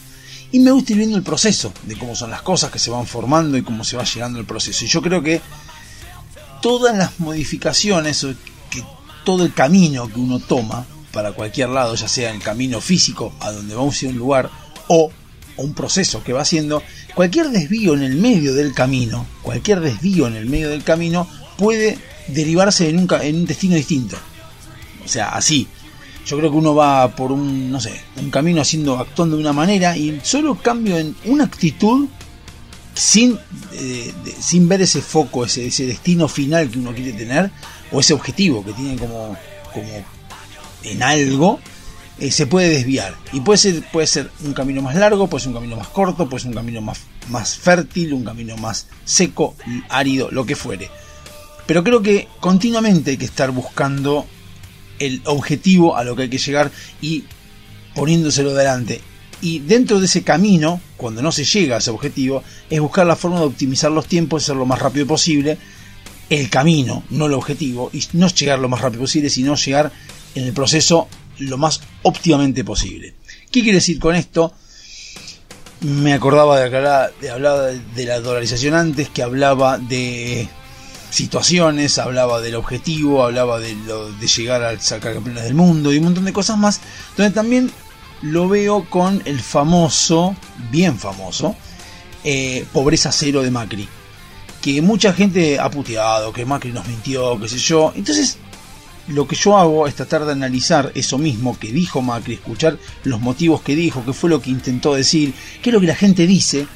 Y 0.53 0.61
me 0.61 0.71
gusta 0.71 0.93
ir 0.93 0.99
viendo 0.99 1.17
el 1.17 1.23
proceso 1.23 1.73
de 1.85 1.97
cómo 1.97 2.15
son 2.15 2.31
las 2.31 2.43
cosas 2.43 2.71
que 2.71 2.79
se 2.79 2.91
van 2.91 3.07
formando 3.07 3.57
y 3.57 3.63
cómo 3.63 3.85
se 3.85 3.97
va 3.97 4.05
llegando 4.05 4.39
el 4.39 4.47
proceso. 4.47 4.85
Y 4.85 4.89
yo 4.89 5.01
creo 5.01 5.23
que 5.23 5.41
todas 6.61 6.97
las 6.97 7.19
modificaciones, 7.21 8.27
que 8.71 8.85
todo 9.25 9.45
el 9.45 9.55
camino 9.55 10.09
que 10.09 10.19
uno 10.19 10.39
toma 10.39 10.85
para 11.13 11.33
cualquier 11.33 11.71
lado, 11.71 11.95
ya 11.95 12.09
sea 12.09 12.31
el 12.31 12.43
camino 12.43 12.81
físico 12.81 13.33
a 13.41 13.53
donde 13.53 13.75
vamos 13.75 14.01
a 14.01 14.05
ir 14.05 14.11
a 14.11 14.13
un 14.13 14.19
lugar 14.19 14.51
o 14.89 15.11
o 15.59 15.63
un 15.63 15.75
proceso 15.75 16.23
que 16.25 16.33
va 16.33 16.41
haciendo, 16.43 16.83
cualquier 17.15 17.51
desvío 17.51 17.95
en 17.95 18.03
el 18.03 18.17
medio 18.17 18.55
del 18.55 18.73
camino, 18.73 19.27
cualquier 19.43 19.81
desvío 19.81 20.27
en 20.27 20.37
el 20.37 20.47
medio 20.47 20.71
del 20.71 20.85
camino 20.85 21.29
puede 21.59 21.99
derivarse 22.29 22.89
en 22.89 22.99
un, 22.99 23.09
en 23.21 23.37
un 23.37 23.47
destino 23.47 23.77
distinto. 23.77 24.17
O 25.05 25.09
sea, 25.09 25.31
así. 25.31 25.69
Yo 26.27 26.37
creo 26.37 26.51
que 26.51 26.59
uno 26.59 26.75
va 26.75 27.17
por 27.17 27.33
un, 27.33 27.71
no 27.71 27.81
sé, 27.81 27.99
un 28.21 28.31
camino 28.31 28.61
haciendo, 28.61 28.99
actuando 28.99 29.37
de 29.37 29.43
una 29.43 29.55
manera 29.55 29.97
y 29.97 30.21
solo 30.23 30.57
cambio 30.57 30.99
en 30.99 31.17
una 31.25 31.45
actitud 31.45 32.07
sin, 32.95 33.39
eh, 33.73 34.13
sin 34.39 34.69
ver 34.69 34.83
ese 34.83 35.01
foco, 35.01 35.47
ese, 35.47 35.67
ese 35.67 35.87
destino 35.87 36.29
final 36.29 36.69
que 36.69 36.79
uno 36.79 36.93
quiere 36.93 37.15
tener 37.15 37.51
o 37.91 38.01
ese 38.01 38.13
objetivo 38.13 38.63
que 38.63 38.75
tiene 38.75 38.97
como, 38.97 39.39
como 39.73 40.05
en 40.83 41.03
algo, 41.03 41.61
eh, 42.21 42.31
se 42.31 42.47
puede 42.47 42.69
desviar. 42.69 43.15
Y 43.33 43.41
puede 43.41 43.59
ser, 43.59 43.83
puede 43.93 44.07
ser 44.07 44.31
un 44.45 44.53
camino 44.53 44.83
más 44.83 44.95
largo, 44.97 45.29
puede 45.29 45.43
ser 45.43 45.49
un 45.49 45.55
camino 45.55 45.77
más 45.77 45.89
corto, 45.89 46.29
puede 46.29 46.43
ser 46.43 46.51
un 46.51 46.57
camino 46.57 46.81
más, 46.81 47.01
más 47.29 47.57
fértil, 47.57 48.13
un 48.13 48.25
camino 48.25 48.57
más 48.57 48.89
seco, 49.05 49.55
árido, 49.89 50.29
lo 50.31 50.45
que 50.45 50.57
fuere. 50.57 50.91
Pero 51.67 51.85
creo 51.85 52.03
que 52.03 52.29
continuamente 52.41 53.13
hay 53.13 53.17
que 53.19 53.25
estar 53.25 53.51
buscando 53.51 54.27
el 54.99 55.23
objetivo 55.27 55.97
a 55.97 56.03
lo 56.03 56.17
que 56.17 56.23
hay 56.23 56.31
que 56.31 56.39
llegar 56.39 56.73
y 57.01 57.25
poniéndoselo 57.95 58.55
delante. 58.55 59.01
Y 59.41 59.61
dentro 59.61 60.01
de 60.01 60.07
ese 60.07 60.25
camino, 60.25 60.81
cuando 60.97 61.23
no 61.23 61.31
se 61.31 61.45
llega 61.45 61.77
a 61.77 61.79
ese 61.79 61.91
objetivo, 61.91 62.43
es 62.69 62.81
buscar 62.81 63.07
la 63.07 63.15
forma 63.15 63.39
de 63.39 63.47
optimizar 63.47 63.93
los 63.93 64.07
tiempos, 64.07 64.43
ser 64.43 64.57
lo 64.57 64.67
más 64.67 64.81
rápido 64.81 65.07
posible, 65.07 65.59
el 66.31 66.51
camino, 66.51 67.05
no 67.11 67.27
el 67.27 67.35
objetivo, 67.35 67.91
y 67.93 68.03
no 68.15 68.27
llegar 68.29 68.59
lo 68.59 68.69
más 68.69 68.81
rápido 68.81 69.03
posible, 69.03 69.31
sino 69.31 69.55
llegar 69.55 69.93
en 70.35 70.45
el 70.45 70.53
proceso 70.53 71.09
lo 71.39 71.59
más 71.59 71.81
óptimamente 72.03 72.65
posible. 72.65 73.15
¿Qué 73.51 73.63
quiere 73.63 73.77
decir 73.77 73.99
con 73.99 74.15
esto? 74.15 74.53
Me 75.81 76.13
acordaba 76.13 76.59
de, 76.59 77.31
hablar 77.31 77.73
de 77.73 78.05
la 78.05 78.21
dolarización 78.21 78.75
antes, 78.75 79.09
que 79.09 79.23
hablaba 79.23 79.79
de 79.79 80.49
situaciones, 81.11 81.99
hablaba 81.99 82.41
del 82.41 82.57
objetivo, 82.57 83.25
hablaba 83.25 83.61
de, 83.61 83.75
lo, 83.87 84.13
de 84.13 84.27
llegar 84.27 84.63
a 84.63 84.79
sacar 84.81 85.15
campeones 85.15 85.45
del 85.45 85.55
mundo 85.55 85.93
y 85.93 85.99
un 85.99 86.05
montón 86.05 86.25
de 86.25 86.33
cosas 86.33 86.59
más, 86.59 86.81
donde 87.17 87.33
también 87.33 87.71
lo 88.23 88.49
veo 88.49 88.85
con 88.91 89.23
el 89.25 89.41
famoso, 89.41 90.35
bien 90.71 90.99
famoso, 90.99 91.55
eh, 92.25 92.67
pobreza 92.73 93.13
cero 93.13 93.43
de 93.43 93.51
Macri. 93.51 93.89
Que 94.61 94.83
mucha 94.83 95.13
gente 95.13 95.61
ha 95.61 95.71
puteado, 95.71 96.33
que 96.33 96.45
Macri 96.45 96.73
nos 96.73 96.87
mintió, 96.87 97.39
qué 97.41 97.49
sé 97.49 97.59
yo. 97.59 97.93
Entonces, 97.95 98.39
lo 99.09 99.27
que 99.27 99.37
yo 99.37 99.57
hago 99.57 99.87
es 99.87 99.95
tratar 99.95 100.25
de 100.25 100.33
analizar 100.33 100.93
eso 100.95 101.19
mismo 101.19 101.59
que 101.59 101.73
dijo 101.73 102.03
Macri, 102.03 102.35
escuchar 102.35 102.79
los 103.05 103.21
motivos 103.21 103.63
que 103.63 103.75
dijo, 103.75 104.05
qué 104.05 104.13
fue 104.13 104.31
lo 104.31 104.41
que 104.41 104.51
intentó 104.51 104.95
decir, 104.95 105.33
qué 105.63 105.71
es 105.71 105.75
lo 105.75 105.81
que 105.81 105.87
la 105.87 105.95
gente 105.95 106.27
dice, 106.27 106.67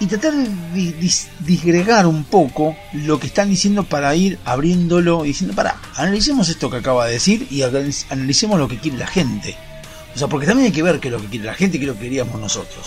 y 0.00 0.06
tratar 0.06 0.32
de 0.34 0.48
di- 0.72 0.92
dis- 0.94 1.26
disgregar 1.40 2.06
un 2.06 2.22
poco 2.22 2.76
lo 2.92 3.18
que 3.18 3.26
están 3.26 3.48
diciendo 3.50 3.82
para 3.82 4.14
ir 4.14 4.38
abriéndolo 4.44 5.24
y 5.24 5.28
diciendo, 5.28 5.56
para, 5.56 5.76
analicemos 5.96 6.48
esto 6.48 6.70
que 6.70 6.76
acaba 6.76 7.06
de 7.06 7.14
decir 7.14 7.48
y 7.50 7.62
anal- 7.62 7.92
analicemos 8.10 8.58
lo 8.60 8.68
que 8.68 8.78
quiere 8.78 8.96
la 8.98 9.08
gente. 9.08 9.56
O 10.14 10.18
sea, 10.18 10.28
porque 10.28 10.46
también 10.46 10.66
hay 10.66 10.72
que 10.72 10.82
ver 10.84 11.00
qué 11.00 11.08
es 11.08 11.12
lo 11.12 11.20
que 11.20 11.26
quiere 11.26 11.46
la 11.46 11.54
gente 11.54 11.76
y 11.76 11.80
qué 11.80 11.86
es 11.86 11.88
lo 11.92 11.94
que 11.94 12.04
queríamos 12.04 12.40
nosotros. 12.40 12.86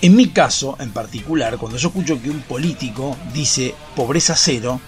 En 0.00 0.14
mi 0.14 0.28
caso, 0.28 0.76
en 0.78 0.92
particular, 0.92 1.58
cuando 1.58 1.76
yo 1.78 1.88
escucho 1.88 2.22
que 2.22 2.30
un 2.30 2.42
político 2.42 3.16
dice 3.34 3.74
pobreza 3.96 4.36
cero, 4.36 4.80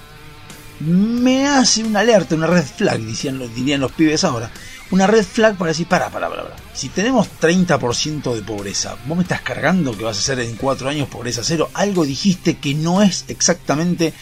me 0.81 1.47
hace 1.47 1.85
una 1.85 2.01
alerta, 2.01 2.35
una 2.35 2.47
red 2.47 2.65
flag, 2.65 3.01
decían, 3.01 3.39
dirían 3.55 3.81
los 3.81 3.93
pibes 3.93 4.25
ahora. 4.25 4.51
Una 4.91 5.07
red 5.07 5.25
flag 5.25 5.57
para 5.57 5.69
decir, 5.71 5.87
para, 5.87 6.11
para, 6.11 6.29
para. 6.29 6.57
Si 6.75 6.89
tenemos 6.89 7.29
30% 7.41 8.35
de 8.35 8.43
pobreza, 8.43 8.97
vos 9.07 9.17
me 9.17 9.23
estás 9.23 9.41
cargando 9.43 9.97
que 9.97 10.03
vas 10.03 10.17
a 10.17 10.21
hacer 10.21 10.41
en 10.41 10.57
4 10.57 10.89
años 10.89 11.09
pobreza 11.09 11.43
cero. 11.45 11.71
Algo 11.75 12.05
dijiste 12.05 12.59
que 12.59 12.75
no 12.75 13.01
es 13.01 13.25
exactamente 13.29 14.13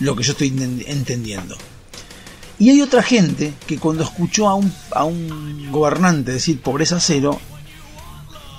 lo 0.00 0.14
que 0.16 0.22
yo 0.22 0.32
estoy 0.32 0.50
enten- 0.50 0.84
entendiendo. 0.88 1.56
Y 2.58 2.68
hay 2.68 2.82
otra 2.82 3.02
gente 3.02 3.54
que 3.66 3.78
cuando 3.78 4.02
escuchó 4.04 4.46
a 4.48 4.54
un, 4.56 4.70
a 4.90 5.04
un 5.04 5.72
gobernante 5.72 6.32
decir 6.32 6.60
pobreza 6.60 7.00
cero, 7.00 7.40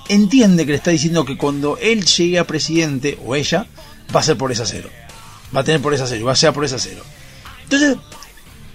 entiende 0.09 0.65
que 0.65 0.71
le 0.71 0.77
está 0.77 0.91
diciendo 0.91 1.25
que 1.25 1.37
cuando 1.37 1.77
él 1.77 2.03
llegue 2.05 2.39
a 2.39 2.47
presidente 2.47 3.19
o 3.23 3.35
ella, 3.35 3.67
va 4.15 4.19
a 4.21 4.23
ser 4.23 4.37
por 4.37 4.51
esa 4.51 4.65
cero. 4.65 4.89
Va 5.55 5.61
a 5.61 5.63
tener 5.63 5.81
por 5.81 5.93
esa 5.93 6.07
cero, 6.07 6.25
va 6.25 6.31
a 6.31 6.35
ser 6.35 6.53
por 6.53 6.65
esa 6.65 6.79
cero. 6.79 7.03
Entonces, 7.71 7.97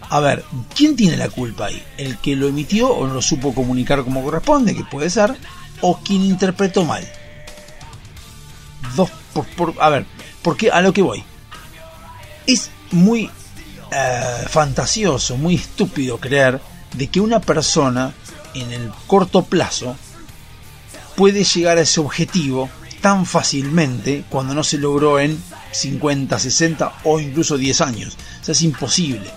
a 0.09 0.21
ver, 0.21 0.43
¿quién 0.75 0.97
tiene 0.97 1.19
la 1.19 1.29
culpa 1.29 1.67
ahí? 1.67 1.83
¿El 1.99 2.17
que 2.19 2.35
lo 2.35 2.49
emitió 2.49 2.89
o 2.89 3.07
no 3.07 3.13
lo 3.15 3.21
supo 3.21 3.55
comunicar 3.55 4.03
como 4.05 4.23
corresponde, 4.25 4.75
que 4.75 4.85
puede 4.85 5.11
ser? 5.11 5.37
¿O 5.83 5.99
quien 5.99 6.23
interpretó 6.23 6.83
mal? 6.85 7.07
Dos, 8.95 9.11
por, 9.35 9.45
por- 9.49 9.75
a 9.83 9.91
ver, 9.91 10.07
porque 10.41 10.71
a 10.71 10.81
lo 10.81 10.95
que 10.95 11.03
voy. 11.03 11.23
Es 12.47 12.71
muy 12.91 13.31
eh, 13.93 14.45
fantasioso, 14.49 15.37
muy 15.37 15.57
estúpido 15.57 16.19
creer 16.19 16.61
de 16.95 17.09
que 17.09 17.21
una 17.21 17.41
persona 17.41 18.15
en 18.55 18.73
el 18.73 18.91
corto 19.07 19.45
plazo 19.45 19.95
puede 21.17 21.45
llegar 21.45 21.77
a 21.77 21.83
ese 21.83 22.01
objetivo 22.01 22.71
tan 23.03 23.27
fácilmente 23.27 24.25
cuando 24.31 24.55
no 24.55 24.65
se 24.65 24.79
logró 24.79 25.21
en 25.21 25.39
50, 25.73 26.39
60 26.39 26.93
o 27.05 27.21
incluso 27.21 27.57
10 27.59 27.81
años. 27.83 28.17
O 28.41 28.45
sea, 28.45 28.53
es 28.53 28.63
imposible. 28.63 29.31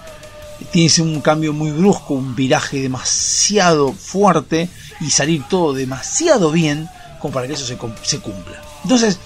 Tienes 0.71 0.99
un 0.99 1.21
cambio 1.21 1.53
muy 1.53 1.71
brusco, 1.71 2.13
un 2.13 2.35
viraje 2.35 2.81
demasiado 2.81 3.93
fuerte 3.93 4.69
y 5.01 5.09
salir 5.09 5.43
todo 5.49 5.73
demasiado 5.73 6.51
bien 6.51 6.89
como 7.19 7.33
para 7.33 7.47
que 7.47 7.53
eso 7.53 7.65
se, 7.65 7.77
cum- 7.77 7.93
se 8.03 8.19
cumpla. 8.19 8.61
Entonces, 8.83 9.19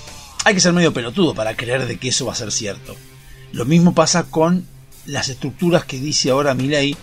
hay 0.45 0.53
que 0.53 0.59
ser 0.61 0.73
medio 0.73 0.93
pelotudo 0.93 1.33
para 1.33 1.55
creer 1.55 1.85
de 1.87 1.97
que 1.97 2.09
eso 2.09 2.25
va 2.25 2.33
a 2.33 2.35
ser 2.35 2.51
cierto. 2.51 2.95
Lo 3.51 3.65
mismo 3.65 3.93
pasa 3.93 4.23
con 4.23 4.65
las 5.05 5.29
estructuras 5.29 5.85
que 5.85 5.99
dice 5.99 6.29
ahora 6.31 6.53
Milei 6.53 6.95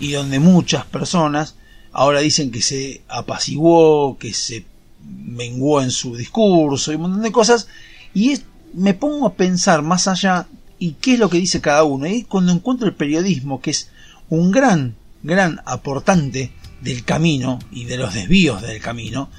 y 0.00 0.12
donde 0.12 0.38
muchas 0.38 0.84
personas 0.84 1.54
ahora 1.92 2.20
dicen 2.20 2.50
que 2.50 2.62
se 2.62 3.02
apaciguó, 3.08 4.18
que 4.18 4.34
se 4.34 4.64
menguó 5.04 5.80
en 5.82 5.90
su 5.90 6.16
discurso 6.16 6.92
y 6.92 6.96
un 6.96 7.02
montón 7.02 7.22
de 7.22 7.32
cosas 7.32 7.68
y 8.14 8.32
es- 8.32 8.42
me 8.74 8.94
pongo 8.94 9.26
a 9.26 9.34
pensar 9.34 9.82
más 9.82 10.08
allá 10.08 10.46
y 10.78 10.92
qué 10.92 11.14
es 11.14 11.18
lo 11.18 11.28
que 11.28 11.38
dice 11.38 11.60
cada 11.60 11.84
uno 11.84 12.06
y 12.06 12.22
cuando 12.22 12.52
encuentro 12.52 12.86
el 12.86 12.94
periodismo 12.94 13.60
que 13.60 13.70
es 13.70 13.90
un 14.28 14.50
gran 14.50 14.96
gran 15.22 15.60
aportante 15.64 16.52
del 16.80 17.04
camino 17.04 17.58
y 17.72 17.84
de 17.84 17.96
los 17.96 18.14
desvíos 18.14 18.62
del 18.62 18.80
camino 18.80 19.30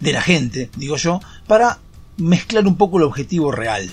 de 0.00 0.12
la 0.12 0.22
gente 0.22 0.70
digo 0.76 0.96
yo 0.96 1.20
para 1.46 1.78
mezclar 2.16 2.66
un 2.66 2.76
poco 2.76 2.98
el 2.98 3.04
objetivo 3.04 3.52
real 3.52 3.90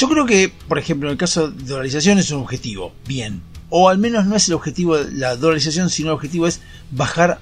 yo 0.00 0.08
creo 0.08 0.24
que, 0.24 0.50
por 0.66 0.78
ejemplo, 0.78 1.08
en 1.08 1.12
el 1.12 1.18
caso 1.18 1.50
de 1.50 1.64
dolarización 1.64 2.18
es 2.18 2.30
un 2.30 2.40
objetivo, 2.40 2.94
bien. 3.06 3.42
O 3.68 3.90
al 3.90 3.98
menos 3.98 4.24
no 4.24 4.34
es 4.34 4.48
el 4.48 4.54
objetivo 4.54 4.96
de 4.96 5.12
la 5.12 5.36
dolarización, 5.36 5.90
sino 5.90 6.08
el 6.08 6.14
objetivo 6.14 6.46
es 6.46 6.62
bajar 6.90 7.38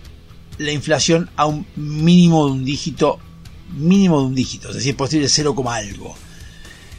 la 0.59 0.73
inflación 0.73 1.31
a 1.37 1.47
un 1.47 1.67
mínimo 1.77 2.47
de 2.47 2.53
un 2.53 2.65
dígito, 2.65 3.21
mínimo 3.77 4.21
de 4.21 4.27
un 4.27 4.35
dígito, 4.35 4.69
es 4.69 4.77
decir, 4.77 4.97
posible 4.97 5.29
0, 5.29 5.55
algo. 5.69 6.15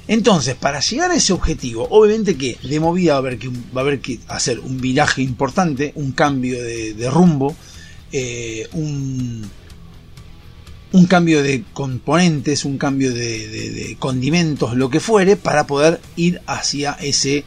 Entonces, 0.07 0.55
para 0.55 0.79
llegar 0.79 1.11
a 1.11 1.15
ese 1.15 1.33
objetivo, 1.33 1.87
obviamente 1.91 2.35
que 2.35 2.57
de 2.63 2.79
movida 2.79 3.13
va 3.13 3.17
a 3.17 3.19
haber 3.19 3.37
que, 3.37 3.49
va 3.49 3.53
a 3.75 3.79
haber 3.81 3.99
que 3.99 4.19
hacer 4.27 4.59
un 4.59 4.81
viraje 4.81 5.21
importante, 5.21 5.91
un 5.95 6.13
cambio 6.13 6.61
de, 6.63 7.09
rumbo, 7.11 7.55
eh, 8.11 8.67
un, 8.73 9.47
un 10.93 11.05
cambio 11.05 11.43
de 11.43 11.63
componentes, 11.73 12.65
un 12.65 12.79
cambio 12.79 13.13
de 13.13 13.95
condimentos, 13.99 14.75
lo 14.75 14.89
que 14.89 14.99
fuere, 14.99 15.35
para 15.35 15.67
poder 15.67 16.01
ir 16.15 16.41
hacia 16.47 16.93
ese 16.93 17.45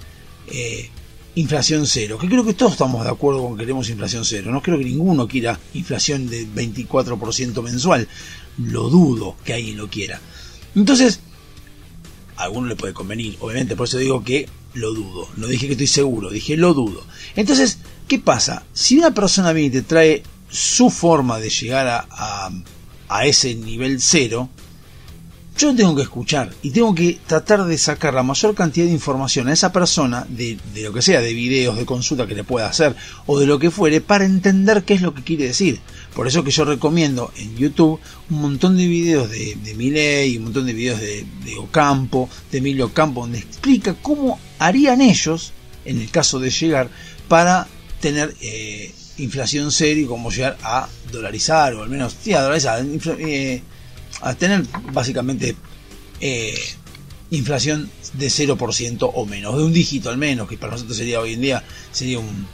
eh, 0.48 0.90
inflación 1.34 1.86
cero. 1.86 2.18
Que 2.18 2.28
creo 2.28 2.44
que 2.44 2.54
todos 2.54 2.72
estamos 2.72 3.04
de 3.04 3.10
acuerdo 3.10 3.42
con 3.42 3.56
que 3.56 3.62
queremos 3.62 3.88
inflación 3.88 4.24
cero. 4.24 4.50
No 4.50 4.62
creo 4.62 4.78
que 4.78 4.84
ninguno 4.84 5.26
quiera 5.26 5.58
inflación 5.74 6.28
de 6.28 6.46
24% 6.46 7.62
mensual. 7.62 8.06
Lo 8.64 8.88
dudo 8.88 9.36
que 9.44 9.54
alguien 9.54 9.76
lo 9.76 9.88
quiera. 9.88 10.20
Entonces, 10.74 11.20
a 12.36 12.44
alguno 12.44 12.66
le 12.68 12.76
puede 12.76 12.94
convenir, 12.94 13.36
obviamente, 13.40 13.76
por 13.76 13.86
eso 13.86 13.98
digo 13.98 14.22
que 14.24 14.48
lo 14.74 14.92
dudo. 14.92 15.28
No 15.36 15.46
dije 15.46 15.66
que 15.66 15.72
estoy 15.72 15.86
seguro, 15.86 16.30
dije 16.30 16.56
lo 16.56 16.74
dudo. 16.74 17.04
Entonces, 17.36 17.78
¿qué 18.08 18.18
pasa? 18.18 18.64
Si 18.72 18.98
una 18.98 19.12
persona 19.12 19.52
viene 19.52 19.68
y 19.68 19.80
te 19.80 19.82
trae 19.82 20.22
su 20.50 20.90
forma 20.90 21.38
de 21.38 21.50
llegar 21.50 21.86
a, 21.88 22.06
a, 22.10 22.50
a 23.08 23.26
ese 23.26 23.54
nivel 23.54 24.00
cero, 24.00 24.48
yo 25.56 25.74
tengo 25.74 25.94
que 25.94 26.02
escuchar 26.02 26.50
y 26.62 26.70
tengo 26.70 26.94
que 26.94 27.18
tratar 27.26 27.64
de 27.64 27.76
sacar 27.78 28.14
la 28.14 28.22
mayor 28.22 28.54
cantidad 28.54 28.86
de 28.86 28.92
información 28.92 29.48
a 29.48 29.52
esa 29.52 29.72
persona, 29.72 30.26
de, 30.28 30.58
de 30.74 30.82
lo 30.82 30.92
que 30.92 31.02
sea, 31.02 31.20
de 31.20 31.32
videos, 31.32 31.76
de 31.76 31.84
consulta 31.84 32.26
que 32.26 32.34
le 32.34 32.44
pueda 32.44 32.68
hacer 32.68 32.96
o 33.26 33.38
de 33.38 33.46
lo 33.46 33.58
que 33.58 33.70
fuere, 33.70 34.00
para 34.00 34.24
entender 34.24 34.84
qué 34.84 34.94
es 34.94 35.02
lo 35.02 35.14
que 35.14 35.22
quiere 35.22 35.44
decir. 35.44 35.80
Por 36.14 36.26
eso 36.26 36.44
que 36.44 36.50
yo 36.50 36.64
recomiendo 36.64 37.32
en 37.36 37.56
YouTube 37.56 38.00
un 38.30 38.40
montón 38.40 38.76
de 38.76 38.86
videos 38.86 39.30
de, 39.30 39.56
de 39.62 39.74
Milei, 39.74 40.36
un 40.36 40.44
montón 40.44 40.66
de 40.66 40.72
videos 40.72 41.00
de, 41.00 41.26
de 41.44 41.56
Ocampo, 41.58 42.28
de 42.50 42.58
Emilio 42.58 42.86
Ocampo, 42.86 43.22
donde 43.22 43.38
explica 43.38 43.94
cómo 43.94 44.38
harían 44.58 45.00
ellos, 45.00 45.52
en 45.84 46.00
el 46.00 46.10
caso 46.10 46.38
de 46.38 46.50
llegar, 46.50 46.90
para 47.28 47.66
tener 48.00 48.34
eh, 48.40 48.92
inflación 49.18 49.70
cero 49.70 50.00
y 50.00 50.06
cómo 50.06 50.30
llegar 50.30 50.58
a 50.62 50.88
dolarizar, 51.10 51.74
o 51.74 51.82
al 51.82 51.90
menos, 51.90 52.16
sí, 52.22 52.32
dolarizar, 52.32 52.84
eh, 53.18 53.62
a 54.22 54.34
tener 54.34 54.64
básicamente 54.92 55.56
eh, 56.20 56.54
inflación 57.30 57.90
de 58.14 58.26
0% 58.28 59.10
o 59.14 59.26
menos, 59.26 59.56
de 59.56 59.64
un 59.64 59.72
dígito 59.72 60.10
al 60.10 60.18
menos, 60.18 60.48
que 60.48 60.56
para 60.58 60.72
nosotros 60.72 60.96
sería 60.96 61.20
hoy 61.20 61.34
en 61.34 61.40
día 61.40 61.64
sería 61.90 62.18
un, 62.18 62.46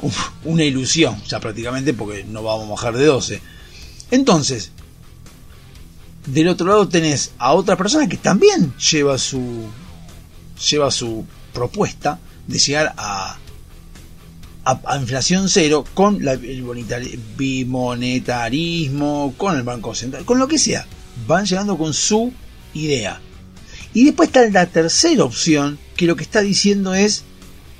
un- 0.00 0.12
una 0.44 0.64
ilusión, 0.64 1.20
ya 1.28 1.40
prácticamente, 1.40 1.92
porque 1.94 2.24
no 2.24 2.42
vamos 2.42 2.66
a 2.66 2.70
bajar 2.70 2.96
de 2.96 3.04
12. 3.06 3.40
Entonces, 4.10 4.70
del 6.26 6.48
otro 6.48 6.66
lado 6.66 6.88
tenés 6.88 7.32
a 7.38 7.52
otra 7.52 7.76
persona 7.76 8.08
que 8.08 8.16
también 8.16 8.74
lleva 8.78 9.16
su 9.18 9.66
lleva 10.70 10.90
su 10.90 11.24
propuesta 11.52 12.18
de 12.46 12.58
llegar 12.58 12.94
a 12.96 13.36
a, 14.66 14.98
inflación 14.98 15.48
cero 15.48 15.84
con 15.94 16.24
la- 16.24 16.32
el 16.32 16.64
bimonetarismo, 17.36 19.34
con 19.36 19.56
el 19.56 19.62
Banco 19.62 19.94
Central, 19.94 20.24
con 20.24 20.38
lo 20.38 20.48
que 20.48 20.58
sea. 20.58 20.86
Van 21.26 21.46
llegando 21.46 21.78
con 21.78 21.94
su 21.94 22.32
idea. 22.74 23.20
Y 23.94 24.04
después 24.04 24.28
está 24.28 24.48
la 24.50 24.66
tercera 24.66 25.24
opción, 25.24 25.78
que 25.96 26.06
lo 26.06 26.16
que 26.16 26.24
está 26.24 26.40
diciendo 26.42 26.94
es, 26.94 27.22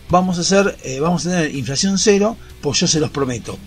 vamos 0.08 0.38
a 0.38 0.40
hacer, 0.42 0.76
eh, 0.84 1.00
vamos 1.00 1.26
a 1.26 1.30
tener 1.30 1.54
inflación 1.54 1.98
cero, 1.98 2.36
pues 2.62 2.80
yo 2.80 2.86
se 2.86 3.00
los 3.00 3.10
prometo, 3.10 3.58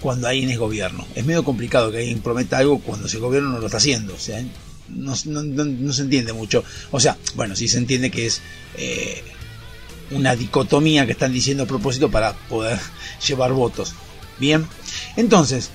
cuando 0.00 0.28
alguien 0.28 0.48
es 0.50 0.58
gobierno. 0.58 1.06
Es 1.14 1.26
medio 1.26 1.44
complicado 1.44 1.90
que 1.90 1.98
alguien 1.98 2.20
prometa 2.20 2.56
algo 2.58 2.78
cuando 2.80 3.06
ese 3.06 3.18
gobierno 3.18 3.50
no 3.50 3.58
lo 3.58 3.66
está 3.66 3.76
haciendo. 3.78 4.14
O 4.14 4.18
sea, 4.18 4.42
no- 4.88 5.14
no 5.24 5.92
se 5.92 6.02
entiende 6.02 6.32
mucho. 6.32 6.64
O 6.90 7.00
sea, 7.00 7.18
bueno, 7.34 7.54
sí 7.54 7.68
se 7.68 7.78
entiende 7.78 8.10
que 8.10 8.26
es 8.26 8.40
eh, 8.76 9.22
una 10.10 10.36
dicotomía 10.36 11.06
que 11.06 11.12
están 11.12 11.32
diciendo 11.32 11.64
a 11.64 11.66
propósito 11.66 12.10
para 12.10 12.32
poder 12.32 12.78
llevar 13.26 13.52
votos. 13.52 13.94
Bien, 14.38 14.66
entonces, 15.16 15.70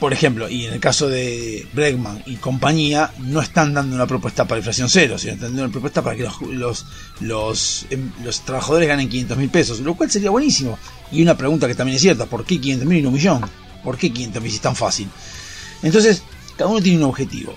por 0.00 0.14
ejemplo, 0.14 0.48
y 0.48 0.64
en 0.64 0.72
el 0.72 0.80
caso 0.80 1.08
de 1.08 1.66
Bregman 1.74 2.22
y 2.24 2.36
compañía, 2.36 3.12
no 3.18 3.42
están 3.42 3.74
dando 3.74 3.94
una 3.94 4.06
propuesta 4.06 4.46
para 4.46 4.58
inflación 4.58 4.88
cero, 4.88 5.18
sino 5.18 5.34
están 5.34 5.48
dando 5.48 5.64
una 5.64 5.72
propuesta 5.72 6.02
para 6.02 6.16
que 6.16 6.22
los, 6.22 6.40
los, 6.40 6.86
los, 7.20 7.86
em, 7.90 8.10
trabajadores 8.44 8.88
ganen 8.88 9.10
500 9.10 9.36
mil 9.36 9.50
pesos, 9.50 9.80
lo 9.80 9.94
cual 9.94 10.10
sería 10.10 10.30
buenísimo. 10.30 10.78
Y 11.12 11.22
una 11.22 11.36
pregunta 11.36 11.68
que 11.68 11.74
también 11.74 11.96
es 11.96 12.02
cierta, 12.02 12.24
¿por 12.24 12.46
qué 12.46 12.58
500 12.58 12.88
mil 12.88 12.98
y 12.98 13.02
no 13.02 13.08
un 13.08 13.14
millón? 13.14 13.42
¿Por 13.84 13.98
qué 13.98 14.10
500 14.10 14.42
mil 14.42 14.50
si 14.50 14.56
es 14.56 14.62
tan 14.62 14.74
fácil? 14.76 15.08
Entonces, 15.82 16.22
cada 16.56 16.70
uno 16.70 16.80
tiene 16.80 16.98
un 16.98 17.04
objetivo. 17.04 17.54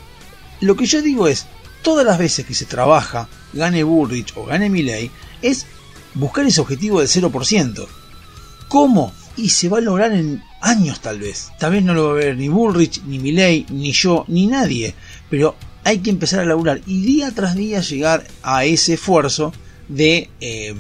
Lo 0.60 0.76
que 0.76 0.86
yo 0.86 1.02
digo 1.02 1.30
es, 1.30 1.46
todas 1.82 2.06
las 2.06 2.18
veces 2.18 2.46
que 2.46 2.54
se 2.54 2.66
trabaja, 2.66 3.30
gane 3.54 3.84
Bullrich 3.84 4.34
o 4.36 4.46
gane 4.46 4.70
Milley, 4.70 5.12
es 5.42 5.66
buscar 6.16 6.46
ese 6.46 6.62
objetivo 6.62 7.00
del 7.00 7.10
0%. 7.10 7.88
¿Cómo? 8.68 9.14
Y 9.36 9.50
se 9.50 9.70
va 9.70 9.80
a 9.80 9.82
lograr 9.82 10.14
en 10.14 10.42
años 10.62 11.02
tal 11.02 11.20
vez. 11.20 11.52
Tal 11.60 11.72
vez 11.72 11.84
no 11.84 11.94
lo 11.94 12.08
va 12.08 12.12
a 12.12 12.16
ver 12.16 12.38
ni 12.38 12.48
Bullrich, 12.48 13.02
ni 13.04 13.20
Milley, 13.20 13.66
ni 13.70 13.92
yo, 13.92 14.26
ni 14.28 14.48
nadie. 14.48 14.94
Pero 15.30 15.56
hay 15.84 16.00
que 16.00 16.10
empezar 16.10 16.40
a 16.40 16.46
laburar 16.46 16.82
y 16.86 17.02
día 17.02 17.32
tras 17.32 17.56
día 17.56 17.82
llegar 17.82 18.26
a 18.42 18.66
ese 18.66 18.94
esfuerzo 18.94 19.54
de, 19.90 20.30
eh, 20.40 20.74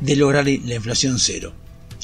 de 0.00 0.16
lograr 0.16 0.44
la 0.44 0.74
inflación 0.74 1.18
cero. 1.18 1.52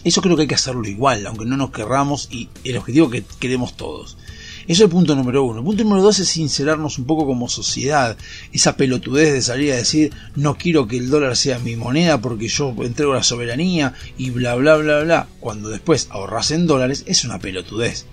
Eso 0.05 0.21
creo 0.21 0.37
que 0.37 0.43
hay 0.43 0.49
que 0.49 0.55
hacerlo 0.55 0.87
igual, 0.87 1.27
aunque 1.27 1.47
no 1.47 1.57
nos 1.57 1.71
querramos 1.71 2.29
y 2.31 2.51
el 2.65 2.77
objetivo 2.77 3.09
que 3.09 3.25
queremos 3.41 3.75
todos. 3.75 4.19
Eso 4.67 4.73
es 4.73 4.81
el 4.81 4.89
punto 4.89 5.15
número 5.15 5.45
uno. 5.45 5.59
El 5.59 5.65
punto 5.65 5.85
número 5.85 6.03
dos 6.03 6.19
es 6.19 6.29
sincerarnos 6.29 6.99
un 6.99 7.05
poco 7.05 7.27
como 7.27 7.49
sociedad. 7.49 8.17
Esa 8.53 8.77
pelotudez 8.77 9.33
de 9.33 9.43
salir 9.43 9.73
a 9.73 9.77
decir 9.77 10.13
no 10.37 10.57
quiero 10.57 10.87
que 10.87 10.97
el 10.97 11.11
dólar 11.11 11.37
sea 11.37 11.59
mi 11.59 11.77
moneda 11.77 12.21
porque 12.21 12.49
yo 12.49 12.75
entrego 12.81 13.15
la 13.15 13.23
soberanía 13.23 13.95
y 14.17 14.31
bla 14.31 14.55
bla 14.55 14.77
bla 14.77 15.03
bla. 15.03 15.29
Cuando 15.41 15.69
después 15.69 16.09
ahorras 16.11 16.51
en 16.51 16.67
dólares 16.67 17.05
es 17.07 17.25
una 17.25 17.39
pelotudez. 17.39 18.07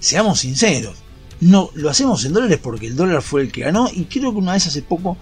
Seamos 0.00 0.40
sinceros. 0.40 0.96
No, 1.40 1.70
lo 1.74 1.90
hacemos 1.90 2.24
en 2.24 2.32
dólares 2.32 2.58
porque 2.62 2.86
el 2.86 2.96
dólar 2.96 3.22
fue 3.22 3.42
el 3.42 3.52
que 3.52 3.60
ganó 3.62 3.88
y 3.92 4.04
creo 4.04 4.32
que 4.32 4.38
una 4.38 4.54
vez 4.54 4.66
hace 4.66 4.82
poco 4.82 5.18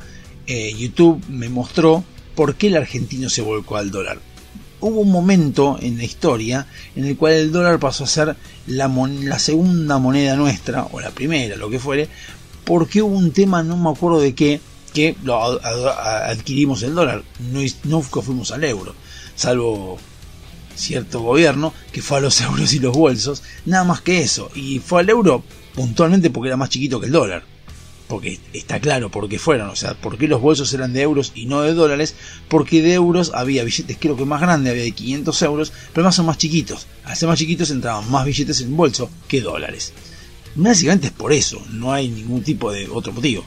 eh, 0.46 0.72
YouTube 0.78 1.22
me 1.28 1.48
mostró 1.48 2.04
por 2.34 2.54
qué 2.54 2.68
el 2.68 2.76
argentino 2.76 3.28
se 3.28 3.42
volcó 3.42 3.76
al 3.76 3.90
dólar. 3.90 4.18
Hubo 4.80 5.00
un 5.00 5.10
momento 5.10 5.78
en 5.80 5.98
la 5.98 6.04
historia 6.04 6.66
en 6.94 7.04
el 7.04 7.16
cual 7.16 7.32
el 7.34 7.52
dólar 7.52 7.78
pasó 7.78 8.04
a 8.04 8.08
ser 8.08 8.36
la, 8.66 8.88
mon- 8.88 9.28
la 9.28 9.38
segunda 9.38 9.98
moneda 9.98 10.36
nuestra, 10.36 10.84
o 10.92 11.00
la 11.00 11.10
primera, 11.10 11.56
lo 11.56 11.70
que 11.70 11.78
fuere, 11.78 12.08
porque 12.64 13.02
hubo 13.02 13.16
un 13.16 13.30
tema, 13.32 13.62
no 13.62 13.76
me 13.76 13.90
acuerdo 13.90 14.20
de 14.20 14.34
qué, 14.34 14.60
que 14.92 15.16
lo 15.24 15.40
adquirimos 15.62 16.82
el 16.82 16.94
dólar, 16.94 17.22
no, 17.52 17.60
no 17.84 18.02
fuimos 18.02 18.50
al 18.50 18.64
euro, 18.64 18.94
salvo 19.34 19.98
cierto 20.74 21.20
gobierno 21.20 21.72
que 21.92 22.02
fue 22.02 22.18
a 22.18 22.20
los 22.20 22.40
euros 22.42 22.72
y 22.74 22.78
los 22.78 22.96
bolsos, 22.96 23.42
nada 23.64 23.84
más 23.84 24.00
que 24.00 24.20
eso, 24.20 24.50
y 24.54 24.78
fue 24.78 25.00
al 25.00 25.08
euro 25.10 25.42
puntualmente 25.74 26.30
porque 26.30 26.48
era 26.48 26.56
más 26.56 26.70
chiquito 26.70 27.00
que 27.00 27.06
el 27.06 27.12
dólar, 27.12 27.44
porque 28.08 28.38
está 28.52 28.80
claro 28.80 29.10
por 29.10 29.28
qué 29.28 29.38
fueron, 29.38 29.68
o 29.70 29.76
sea, 29.76 29.94
por 29.94 30.18
qué 30.18 30.28
los 30.28 30.40
bolsos 30.40 30.72
eran 30.72 30.92
de 30.92 31.02
euros 31.02 31.32
y 31.34 31.46
no 31.46 31.62
de 31.62 31.74
dólares, 31.74 32.14
porque 32.48 32.82
de 32.82 32.94
euros 32.94 33.32
había 33.34 33.64
billetes 33.64 33.96
creo 34.00 34.16
que 34.16 34.24
más 34.24 34.40
grandes, 34.40 34.70
había 34.70 34.84
de 34.84 34.92
500 34.92 35.42
euros, 35.42 35.72
pero 35.92 36.04
más 36.04 36.14
son 36.14 36.26
más 36.26 36.38
chiquitos, 36.38 36.86
al 37.04 37.16
ser 37.16 37.28
más 37.28 37.38
chiquitos 37.38 37.70
entraban 37.70 38.10
más 38.10 38.24
billetes 38.24 38.60
en 38.60 38.76
bolso 38.76 39.10
que 39.28 39.40
dólares. 39.40 39.92
Básicamente 40.54 41.08
es 41.08 41.12
por 41.12 41.32
eso, 41.32 41.60
no 41.70 41.92
hay 41.92 42.08
ningún 42.08 42.42
tipo 42.42 42.72
de 42.72 42.88
otro 42.88 43.12
motivo. 43.12 43.44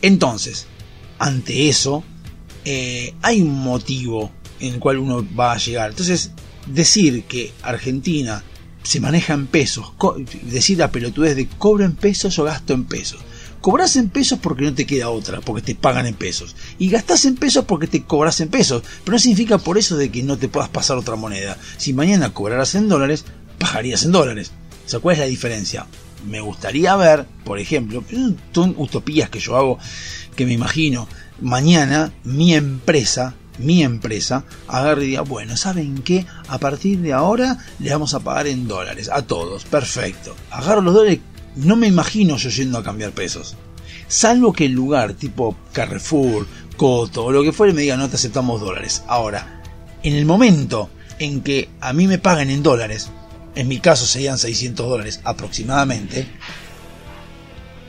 Entonces, 0.00 0.66
ante 1.18 1.68
eso, 1.68 2.04
eh, 2.64 3.14
hay 3.22 3.42
un 3.42 3.54
motivo 3.58 4.30
en 4.60 4.74
el 4.74 4.80
cual 4.80 4.98
uno 4.98 5.26
va 5.38 5.52
a 5.52 5.58
llegar. 5.58 5.90
Entonces, 5.90 6.30
decir 6.66 7.24
que 7.24 7.52
Argentina 7.62 8.42
se 8.82 9.00
maneja 9.00 9.34
en 9.34 9.46
pesos, 9.46 9.92
decir 10.42 10.78
la 10.78 10.90
pelotudez 10.90 11.36
de 11.36 11.46
cobro 11.46 11.84
en 11.84 11.94
pesos 11.94 12.38
o 12.38 12.44
gasto 12.44 12.72
en 12.72 12.84
pesos. 12.84 13.20
Cobras 13.68 13.96
en 13.96 14.08
pesos 14.08 14.38
porque 14.38 14.64
no 14.64 14.72
te 14.72 14.86
queda 14.86 15.10
otra, 15.10 15.42
porque 15.42 15.60
te 15.60 15.74
pagan 15.74 16.06
en 16.06 16.14
pesos. 16.14 16.56
Y 16.78 16.88
gastás 16.88 17.26
en 17.26 17.34
pesos 17.34 17.66
porque 17.66 17.86
te 17.86 18.02
cobras 18.02 18.40
en 18.40 18.48
pesos. 18.48 18.82
Pero 19.04 19.12
no 19.12 19.18
significa 19.18 19.58
por 19.58 19.76
eso 19.76 19.94
de 19.94 20.10
que 20.10 20.22
no 20.22 20.38
te 20.38 20.48
puedas 20.48 20.70
pasar 20.70 20.96
otra 20.96 21.16
moneda. 21.16 21.58
Si 21.76 21.92
mañana 21.92 22.32
cobraras 22.32 22.74
en 22.76 22.88
dólares, 22.88 23.26
pagarías 23.58 24.04
en 24.04 24.12
dólares. 24.12 24.52
O 24.86 24.88
sea, 24.88 25.00
¿cuál 25.00 25.16
es 25.16 25.18
la 25.18 25.26
diferencia? 25.26 25.86
Me 26.26 26.40
gustaría 26.40 26.96
ver, 26.96 27.26
por 27.44 27.58
ejemplo, 27.58 28.02
son 28.54 28.74
utopías 28.78 29.28
que 29.28 29.38
yo 29.38 29.54
hago, 29.54 29.78
que 30.34 30.46
me 30.46 30.54
imagino, 30.54 31.06
mañana 31.42 32.14
mi 32.24 32.54
empresa, 32.54 33.34
mi 33.58 33.82
empresa, 33.82 34.44
agarre 34.66 35.04
y 35.04 35.08
diga, 35.08 35.20
bueno, 35.20 35.58
¿saben 35.58 35.98
qué? 35.98 36.24
A 36.48 36.56
partir 36.56 37.00
de 37.00 37.12
ahora 37.12 37.58
le 37.80 37.90
vamos 37.90 38.14
a 38.14 38.20
pagar 38.20 38.46
en 38.46 38.66
dólares, 38.66 39.10
a 39.12 39.20
todos, 39.20 39.66
perfecto. 39.66 40.34
Agarro 40.50 40.80
los 40.80 40.94
dólares, 40.94 41.20
no 41.58 41.76
me 41.76 41.88
imagino 41.88 42.36
yo 42.36 42.50
yendo 42.50 42.78
a 42.78 42.84
cambiar 42.84 43.12
pesos. 43.12 43.56
Salvo 44.06 44.52
que 44.52 44.66
el 44.66 44.72
lugar 44.72 45.14
tipo 45.14 45.56
Carrefour, 45.72 46.46
Coto 46.76 47.24
o 47.24 47.32
lo 47.32 47.42
que 47.42 47.52
fuere 47.52 47.72
me 47.72 47.82
diga 47.82 47.96
no 47.96 48.08
te 48.08 48.16
aceptamos 48.16 48.60
dólares. 48.60 49.02
Ahora, 49.08 49.62
en 50.02 50.14
el 50.14 50.24
momento 50.24 50.88
en 51.18 51.42
que 51.42 51.68
a 51.80 51.92
mí 51.92 52.06
me 52.06 52.18
paguen 52.18 52.50
en 52.50 52.62
dólares, 52.62 53.10
en 53.54 53.66
mi 53.66 53.80
caso 53.80 54.06
serían 54.06 54.38
600 54.38 54.88
dólares 54.88 55.20
aproximadamente, 55.24 56.26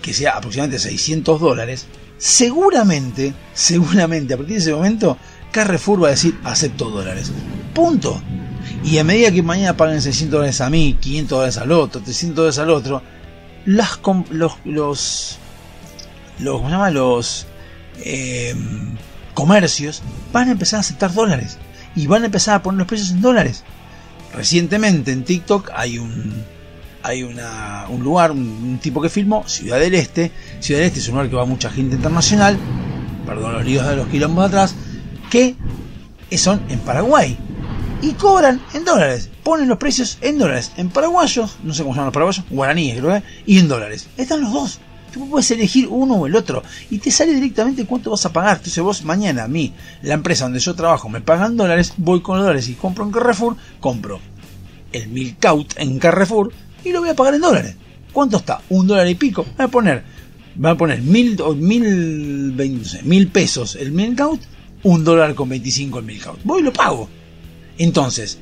que 0.02 0.14
sea 0.14 0.32
aproximadamente 0.32 0.80
600 0.80 1.40
dólares, 1.40 1.86
seguramente, 2.18 3.34
seguramente 3.54 4.34
a 4.34 4.38
partir 4.38 4.56
de 4.56 4.62
ese 4.62 4.74
momento, 4.74 5.18
Carrefour 5.52 6.04
va 6.04 6.08
a 6.08 6.12
decir 6.12 6.38
acepto 6.44 6.90
dólares. 6.90 7.32
Punto. 7.74 8.22
Y 8.84 8.98
a 8.98 9.04
medida 9.04 9.32
que 9.32 9.44
mañana 9.44 9.78
paguen 9.78 10.02
600 10.02 10.32
dólares 10.32 10.62
a 10.62 10.70
mí, 10.70 10.98
500 11.00 11.30
dólares 11.30 11.58
al 11.58 11.72
otro, 11.72 12.02
300 12.02 12.36
dólares 12.36 12.60
al 12.60 12.70
otro, 12.72 13.04
las 13.65 13.99
los, 14.31 14.53
los, 14.65 15.38
los, 16.40 16.57
¿cómo 16.57 16.68
se 16.68 16.72
llama? 16.72 16.90
Los 16.90 17.48
eh, 18.03 18.56
comercios 19.34 20.02
van 20.31 20.49
a 20.49 20.52
empezar 20.52 20.77
a 20.77 20.81
aceptar 20.81 21.14
dólares 21.14 21.57
y 21.95 22.07
van 22.07 22.23
a 22.23 22.27
empezar 22.27 22.56
a 22.56 22.64
poner 22.64 22.80
los 22.80 22.88
precios 22.88 23.11
en 23.11 23.22
dólares. 23.22 23.64
Recientemente 24.34 25.11
en 25.11 25.23
TikTok 25.23 25.72
hay 25.73 25.98
un 25.98 26.44
hay 27.02 27.23
una, 27.23 27.86
un 27.90 28.03
lugar, 28.03 28.31
un, 28.31 28.40
un 28.40 28.77
tipo 28.80 29.02
que 29.02 29.10
filmó, 29.10 29.48
Ciudad 29.48 29.80
del 29.80 29.95
Este. 29.95 30.31
Ciudad 30.60 30.81
del 30.81 30.88
Este 30.88 30.99
es 30.99 31.07
un 31.07 31.15
lugar 31.15 31.30
que 31.30 31.36
va 31.36 31.45
mucha 31.45 31.69
gente 31.69 31.95
internacional, 31.95 32.57
perdón 33.26 33.53
los 33.53 33.65
líos 33.65 33.88
de 33.88 33.95
los 33.95 34.07
quilombos 34.07 34.44
de 34.44 34.48
atrás, 34.48 34.76
que 35.30 35.56
son 36.38 36.61
en 36.69 36.80
Paraguay. 36.80 37.38
Y 38.02 38.14
cobran 38.14 38.62
en 38.74 38.86
dólares, 38.86 39.30
ponen 39.44 39.68
los 39.68 39.78
precios 39.78 40.20
en 40.22 40.38
dólares, 40.38 40.72
en 40.78 40.90
paraguayos, 40.90 41.58
no 41.64 41.74
sé 41.74 41.84
cómo 41.84 41.94
se 41.94 41.98
llaman 41.98 42.06
los 42.06 42.14
paraguayos, 42.14 42.46
guaraníes 42.50 43.00
creo, 43.00 43.16
¿eh? 43.16 43.24
y 43.46 43.60
en 43.60 43.68
dólares. 43.68 44.08
Están 44.16 44.42
los 44.42 44.54
dos. 44.54 44.80
Tú 45.12 45.28
puedes 45.30 45.50
elegir 45.52 45.88
uno 45.90 46.16
o 46.16 46.28
el 46.28 46.36
otro 46.36 46.64
y 46.90 47.00
te 47.00 47.12
sale 47.12 47.34
directamente 47.34 47.86
cuánto 47.86 48.12
vas 48.12 48.26
a 48.26 48.32
pagar. 48.32 48.58
Entonces 48.58 48.82
vos 48.82 49.04
mañana 49.04 49.44
a 49.44 49.48
mí, 49.48 49.74
la 50.02 50.14
empresa 50.14 50.46
donde 50.46 50.60
yo 50.60 50.76
trabajo, 50.76 51.10
me 51.10 51.20
pagan 51.20 51.58
dólares, 51.58 51.94
voy 51.98 52.22
con 52.22 52.38
los 52.38 52.46
dólares 52.46 52.70
y 52.70 52.76
compro 52.76 53.04
en 53.04 53.12
Carrefour, 53.12 53.58
compro 53.80 54.20
el 54.94 55.08
Milkout 55.10 55.74
en 55.78 56.00
Carrefour 56.00 56.54
y 56.86 56.92
lo 56.92 57.02
voy 57.02 57.10
a 57.10 57.16
pagar 57.16 57.34
en 57.34 57.42
dólares. 57.42 57.76
¿Cuánto 58.14 58.38
está? 58.38 58.62
Un 58.70 58.88
dólar 58.88 59.08
y 59.08 59.16
pico. 59.16 59.46
Voy 59.58 59.66
a 59.66 59.68
poner, 59.68 60.04
voy 60.56 60.72
a 60.72 60.76
poner 60.76 61.02
mil, 61.02 61.42
o 61.42 61.54
mil, 61.54 62.56
mil 63.04 63.28
pesos 63.28 63.76
el 63.76 63.92
Milkout, 63.92 64.42
un 64.84 65.04
dólar 65.04 65.36
con 65.36 65.50
25 65.50 66.00
el 66.00 66.06
Milkout. 66.06 66.40
Voy 66.44 66.62
y 66.62 66.64
lo 66.64 66.72
pago. 66.72 67.10
Entonces, 67.80 68.38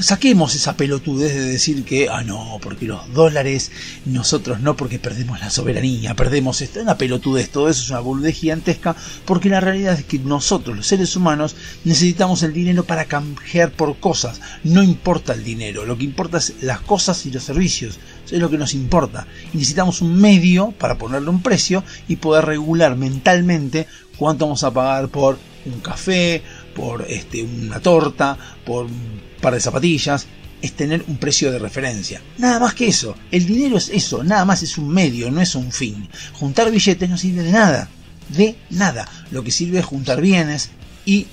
saquemos 0.00 0.54
esa 0.54 0.74
pelotudez 0.74 1.34
de 1.34 1.44
decir 1.44 1.84
que, 1.84 2.08
ah, 2.08 2.22
no, 2.22 2.58
porque 2.62 2.86
los 2.86 3.12
dólares, 3.12 3.70
nosotros 4.06 4.60
no, 4.60 4.76
porque 4.76 4.98
perdemos 4.98 5.40
la 5.40 5.50
soberanía, 5.50 6.14
perdemos 6.14 6.62
esto, 6.62 6.80
una 6.80 6.96
pelotudez, 6.96 7.50
todo 7.50 7.68
eso 7.68 7.82
es 7.82 7.90
una 7.90 8.00
boludez 8.00 8.34
gigantesca, 8.34 8.96
porque 9.26 9.50
la 9.50 9.60
realidad 9.60 9.98
es 9.98 10.06
que 10.06 10.18
nosotros, 10.18 10.74
los 10.74 10.86
seres 10.86 11.14
humanos, 11.16 11.54
necesitamos 11.84 12.42
el 12.42 12.54
dinero 12.54 12.84
para 12.84 13.04
canjear 13.04 13.72
por 13.72 13.98
cosas, 13.98 14.40
no 14.64 14.82
importa 14.82 15.34
el 15.34 15.44
dinero, 15.44 15.84
lo 15.84 15.98
que 15.98 16.04
importa 16.04 16.38
es 16.38 16.54
las 16.62 16.80
cosas 16.80 17.26
y 17.26 17.30
los 17.30 17.44
servicios, 17.44 17.98
es 18.24 18.38
lo 18.38 18.48
que 18.48 18.56
nos 18.56 18.72
importa, 18.72 19.26
necesitamos 19.52 20.00
un 20.00 20.18
medio 20.18 20.72
para 20.72 20.96
ponerle 20.96 21.28
un 21.28 21.42
precio 21.42 21.84
y 22.08 22.16
poder 22.16 22.46
regular 22.46 22.96
mentalmente 22.96 23.86
cuánto 24.16 24.46
vamos 24.46 24.64
a 24.64 24.70
pagar 24.70 25.08
por 25.08 25.38
un 25.66 25.80
café, 25.80 26.42
por 26.74 27.06
este, 27.08 27.42
una 27.42 27.80
torta, 27.80 28.36
por 28.64 28.86
un 28.86 29.20
par 29.40 29.54
de 29.54 29.60
zapatillas, 29.60 30.26
es 30.62 30.72
tener 30.72 31.04
un 31.06 31.16
precio 31.16 31.50
de 31.50 31.58
referencia. 31.58 32.20
Nada 32.38 32.58
más 32.58 32.74
que 32.74 32.88
eso. 32.88 33.16
El 33.30 33.46
dinero 33.46 33.78
es 33.78 33.88
eso, 33.88 34.22
nada 34.22 34.44
más 34.44 34.62
es 34.62 34.78
un 34.78 34.88
medio, 34.88 35.30
no 35.30 35.40
es 35.40 35.54
un 35.54 35.72
fin. 35.72 36.08
Juntar 36.34 36.70
billetes 36.70 37.08
no 37.08 37.16
sirve 37.16 37.42
de 37.42 37.52
nada. 37.52 37.88
De 38.28 38.56
nada. 38.70 39.08
Lo 39.30 39.42
que 39.42 39.50
sirve 39.50 39.78
es 39.78 39.84
juntar 39.84 40.20
bienes 40.20 40.70
y 41.04 41.26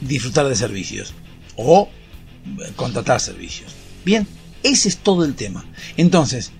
disfrutar 0.00 0.48
de 0.48 0.56
servicios. 0.56 1.14
O 1.56 1.88
contratar 2.76 3.20
servicios. 3.20 3.72
Bien, 4.04 4.26
ese 4.62 4.88
es 4.88 4.98
todo 4.98 5.24
el 5.24 5.34
tema. 5.34 5.64
Entonces, 5.96 6.52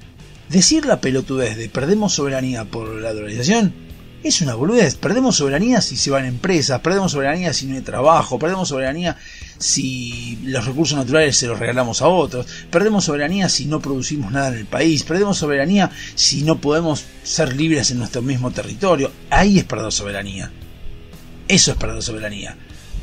decir 0.49 0.87
la 0.87 1.01
pelotudez 1.01 1.57
de 1.57 1.69
perdemos 1.69 2.15
soberanía 2.15 2.65
por 2.65 2.89
la 3.01 3.13
dolarización 3.13 3.86
es 4.29 4.41
una 4.41 4.55
boludez. 4.55 4.97
Perdemos 4.97 5.37
soberanía 5.37 5.81
si 5.81 5.97
se 5.97 6.11
van 6.11 6.25
empresas, 6.25 6.81
perdemos 6.81 7.13
soberanía 7.13 7.53
si 7.53 7.67
no 7.67 7.77
hay 7.77 7.83
trabajo, 7.83 8.39
perdemos 8.39 8.69
soberanía 8.69 9.17
si 9.59 10.39
los 10.45 10.67
recursos 10.67 10.99
naturales 10.99 11.37
se 11.37 11.47
los 11.47 11.59
regalamos 11.59 12.03
a 12.03 12.09
otros, 12.09 12.47
perdemos 12.71 13.05
soberanía 13.05 13.49
si 13.49 13.67
no 13.67 13.81
producimos 13.81 14.33
nada 14.33 14.49
en 14.49 14.59
el 14.59 14.67
país, 14.67 15.03
perdemos 15.05 15.39
soberanía 15.39 15.91
si 16.15 16.43
no 16.43 16.61
podemos 16.61 17.05
ser 17.23 17.57
libres 17.57 17.91
en 17.91 17.99
nuestro 17.99 18.23
mismo 18.23 18.51
territorio. 18.51 19.11
Ahí 19.31 19.59
es 19.59 19.65
perder 19.65 19.93
soberanía. 19.93 20.51
Eso 21.49 21.73
es 21.73 21.77
perder 21.77 22.03
soberanía. 22.03 22.57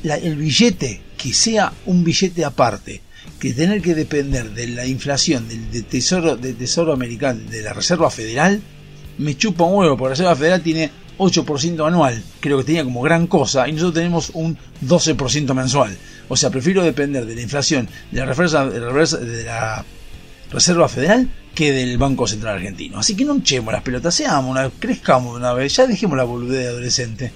El 0.04 0.36
billete, 0.36 1.02
que 1.18 1.34
sea 1.34 1.72
un 1.86 2.04
billete 2.04 2.44
aparte, 2.44 3.02
que 3.40 3.54
tener 3.54 3.82
que 3.82 3.96
depender 3.96 4.52
de 4.52 4.68
la 4.68 4.86
inflación 4.86 5.48
del, 5.48 5.86
tesoro, 5.86 6.38
tesoro 6.38 6.92
americano, 6.92 7.40
de 7.50 7.62
la 7.62 7.74
Reserva 7.74 8.12
Federal, 8.12 8.62
me 9.18 9.38
chupa 9.38 9.64
un 9.64 9.76
huevo, 9.76 9.98
porque 9.98 10.10
la 10.10 10.16
Reserva 10.16 10.36
Federal 10.36 10.62
tiene 10.62 10.92
8% 11.18 11.86
anual, 11.88 12.22
creo 12.40 12.58
que 12.58 12.64
tenía 12.64 12.84
como 12.84 13.02
gran 13.02 13.28
cosa, 13.28 13.68
y 13.68 13.72
nosotros 13.74 13.94
tenemos 13.96 14.32
un 14.34 14.58
12% 14.86 15.54
mensual. 15.54 15.98
O 16.30 16.36
sea, 16.36 16.50
prefiero 16.50 16.84
depender 16.84 17.26
de 17.26 17.36
la 17.36 17.42
inflación 17.42 17.88
de 18.12 18.20
la, 18.20 18.26
Reserva, 18.34 18.70
de 18.70 18.80
la 19.44 19.86
Reserva- 20.52 20.88
Federal 20.90 21.30
que 21.54 21.72
del 21.72 21.98
Banco 21.98 22.26
Central 22.28 22.56
Argentino. 22.56 22.98
Así 23.00 23.16
que 23.16 23.26
no 23.26 23.36
echemos 23.36 23.72
las 23.74 23.84
pelotas, 23.84 24.16
seamos 24.16 24.58
crezcamos 24.80 25.34
de 25.34 25.40
una 25.40 25.54
vez, 25.54 25.76
ya 25.76 25.86
dejemos 25.86 26.18
la 26.18 26.24
boludez 26.24 26.64
de 26.64 26.68
adolescente. 26.70 27.32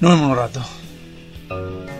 Nos 0.00 0.10
vemos 0.12 0.30
un 0.30 0.36
rato. 0.36 1.99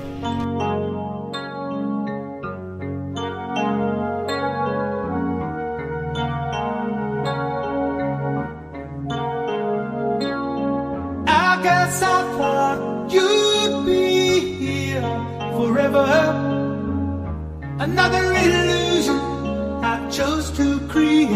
Another 17.87 18.25
illusion 18.45 19.21
I 19.83 20.09
chose 20.11 20.51
to 20.53 20.81
create. 20.89 21.29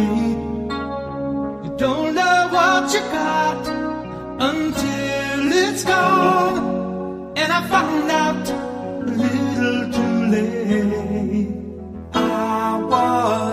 You 1.65 1.71
don't 1.79 2.15
know 2.15 2.49
what 2.51 2.93
you 2.95 3.01
got 3.01 3.67
until 4.51 5.53
it's 5.65 5.85
gone. 5.85 7.33
And 7.37 7.53
I 7.53 7.61
found 7.69 8.11
out 8.11 8.49
a 8.51 9.13
little 9.23 9.93
too 9.97 10.17
late. 10.35 11.49
I 12.15 12.79
was. 12.91 13.44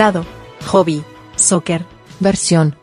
Dado. 0.00 0.24
Hobby. 0.68 1.04
Soccer. 1.36 1.84
Versión. 2.20 2.74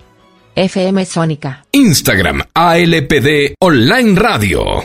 FM 0.54 1.04
Sónica. 1.04 1.66
Instagram 1.72 2.44
ALPD 2.54 3.56
Online 3.60 4.20
Radio. 4.20 4.84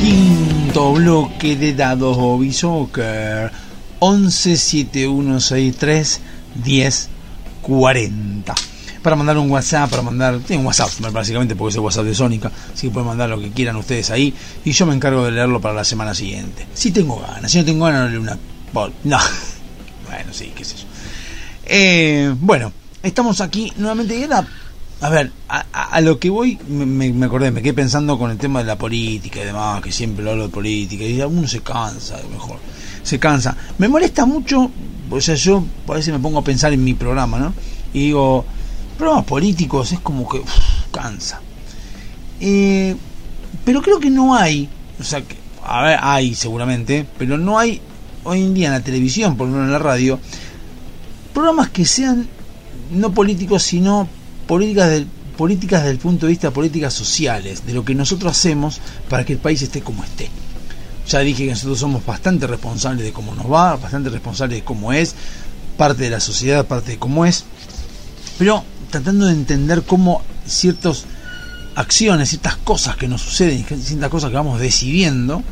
Quinto 0.00 0.94
bloque 0.94 1.54
de 1.54 1.74
Dado 1.74 2.12
Hobby 2.12 2.52
Soccer. 2.52 3.52
117163 4.00 6.20
10 6.64 7.09
40. 7.70 8.54
Para 9.00 9.16
mandar 9.16 9.38
un 9.38 9.50
WhatsApp, 9.50 9.88
para 9.88 10.02
mandar. 10.02 10.40
Tiene 10.40 10.60
un 10.60 10.66
WhatsApp, 10.66 10.90
básicamente, 11.12 11.54
porque 11.54 11.70
es 11.70 11.76
el 11.76 11.82
WhatsApp 11.82 12.04
de 12.04 12.14
Sónica. 12.14 12.50
Así 12.74 12.88
que 12.88 12.92
pueden 12.92 13.06
mandar 13.06 13.30
lo 13.30 13.40
que 13.40 13.50
quieran 13.50 13.76
ustedes 13.76 14.10
ahí. 14.10 14.34
Y 14.64 14.72
yo 14.72 14.86
me 14.86 14.94
encargo 14.94 15.24
de 15.24 15.30
leerlo 15.30 15.60
para 15.60 15.74
la 15.74 15.84
semana 15.84 16.14
siguiente. 16.14 16.66
Si 16.74 16.90
tengo 16.90 17.20
ganas, 17.20 17.50
si 17.50 17.58
no 17.58 17.64
tengo 17.64 17.84
ganas, 17.84 18.02
no 18.02 18.08
leo 18.08 18.20
una. 18.20 18.38
No. 19.04 19.18
Bueno, 20.10 20.34
sí, 20.34 20.52
qué 20.56 20.64
sé 20.64 20.74
yo. 20.76 20.86
Eh, 21.66 22.34
bueno, 22.40 22.72
estamos 23.00 23.40
aquí 23.40 23.72
nuevamente. 23.76 24.18
Y 24.18 24.24
era 24.24 24.44
a 25.02 25.08
ver, 25.08 25.32
a, 25.48 26.00
lo 26.02 26.18
que 26.18 26.28
voy, 26.28 26.58
me, 26.68 27.10
me, 27.12 27.26
acordé, 27.26 27.50
me 27.50 27.62
quedé 27.62 27.72
pensando 27.72 28.18
con 28.18 28.30
el 28.30 28.36
tema 28.36 28.58
de 28.58 28.66
la 28.66 28.76
política 28.76 29.40
y 29.40 29.44
demás, 29.44 29.80
que 29.80 29.92
siempre 29.92 30.22
lo 30.22 30.32
hablo 30.32 30.42
de 30.44 30.48
política, 30.50 31.04
y 31.04 31.18
uno 31.22 31.48
se 31.48 31.60
cansa, 31.60 32.18
mejor, 32.30 32.58
se 33.02 33.18
cansa. 33.18 33.56
Me 33.78 33.88
molesta 33.88 34.26
mucho, 34.26 34.70
o 35.10 35.20
sea, 35.20 35.34
yo 35.34 35.64
a 35.88 35.94
veces 35.94 36.12
me 36.12 36.20
pongo 36.20 36.38
a 36.38 36.44
pensar 36.44 36.72
en 36.72 36.82
mi 36.82 36.94
programa, 36.94 37.38
¿no? 37.38 37.52
Y 37.92 38.06
digo, 38.06 38.44
programas 38.96 39.24
políticos 39.24 39.92
es 39.92 40.00
como 40.00 40.28
que 40.28 40.38
uf, 40.38 40.58
cansa. 40.92 41.40
Eh, 42.40 42.94
pero 43.64 43.82
creo 43.82 43.98
que 43.98 44.10
no 44.10 44.34
hay, 44.34 44.68
o 44.98 45.04
sea, 45.04 45.22
que, 45.22 45.36
a 45.64 45.82
ver, 45.82 45.98
hay 46.00 46.34
seguramente, 46.34 47.06
pero 47.18 47.36
no 47.36 47.58
hay 47.58 47.80
hoy 48.24 48.42
en 48.42 48.54
día 48.54 48.68
en 48.68 48.74
la 48.74 48.80
televisión, 48.80 49.36
por 49.36 49.46
lo 49.46 49.54
menos 49.54 49.66
en 49.66 49.72
la 49.72 49.78
radio, 49.78 50.18
programas 51.34 51.70
que 51.70 51.84
sean 51.84 52.28
no 52.92 53.12
políticos, 53.12 53.62
sino 53.62 54.08
políticas 54.46 54.90
del, 54.90 55.06
políticas 55.36 55.80
desde 55.80 55.92
el 55.92 55.98
punto 55.98 56.26
de 56.26 56.30
vista 56.30 56.50
políticas 56.50 56.92
sociales, 56.92 57.64
de 57.66 57.72
lo 57.72 57.84
que 57.84 57.94
nosotros 57.94 58.30
hacemos 58.32 58.80
para 59.08 59.24
que 59.24 59.32
el 59.32 59.38
país 59.38 59.62
esté 59.62 59.80
como 59.80 60.04
esté. 60.04 60.28
Ya 61.10 61.18
dije 61.20 61.44
que 61.44 61.50
nosotros 61.50 61.78
somos 61.80 62.06
bastante 62.06 62.46
responsables 62.46 63.04
de 63.04 63.12
cómo 63.12 63.34
nos 63.34 63.50
va, 63.50 63.76
bastante 63.76 64.10
responsables 64.10 64.58
de 64.60 64.64
cómo 64.64 64.92
es, 64.92 65.14
parte 65.76 66.04
de 66.04 66.10
la 66.10 66.20
sociedad, 66.20 66.66
parte 66.66 66.92
de 66.92 66.98
cómo 66.98 67.26
es, 67.26 67.44
pero 68.38 68.62
tratando 68.90 69.26
de 69.26 69.32
entender 69.32 69.82
cómo 69.82 70.22
ciertas 70.46 71.04
acciones, 71.74 72.28
ciertas 72.28 72.56
cosas 72.58 72.96
que 72.96 73.08
nos 73.08 73.22
suceden, 73.22 73.64
ciertas 73.82 74.08
cosas 74.10 74.30
que 74.30 74.36
vamos 74.36 74.60
decidiendo, 74.60 75.42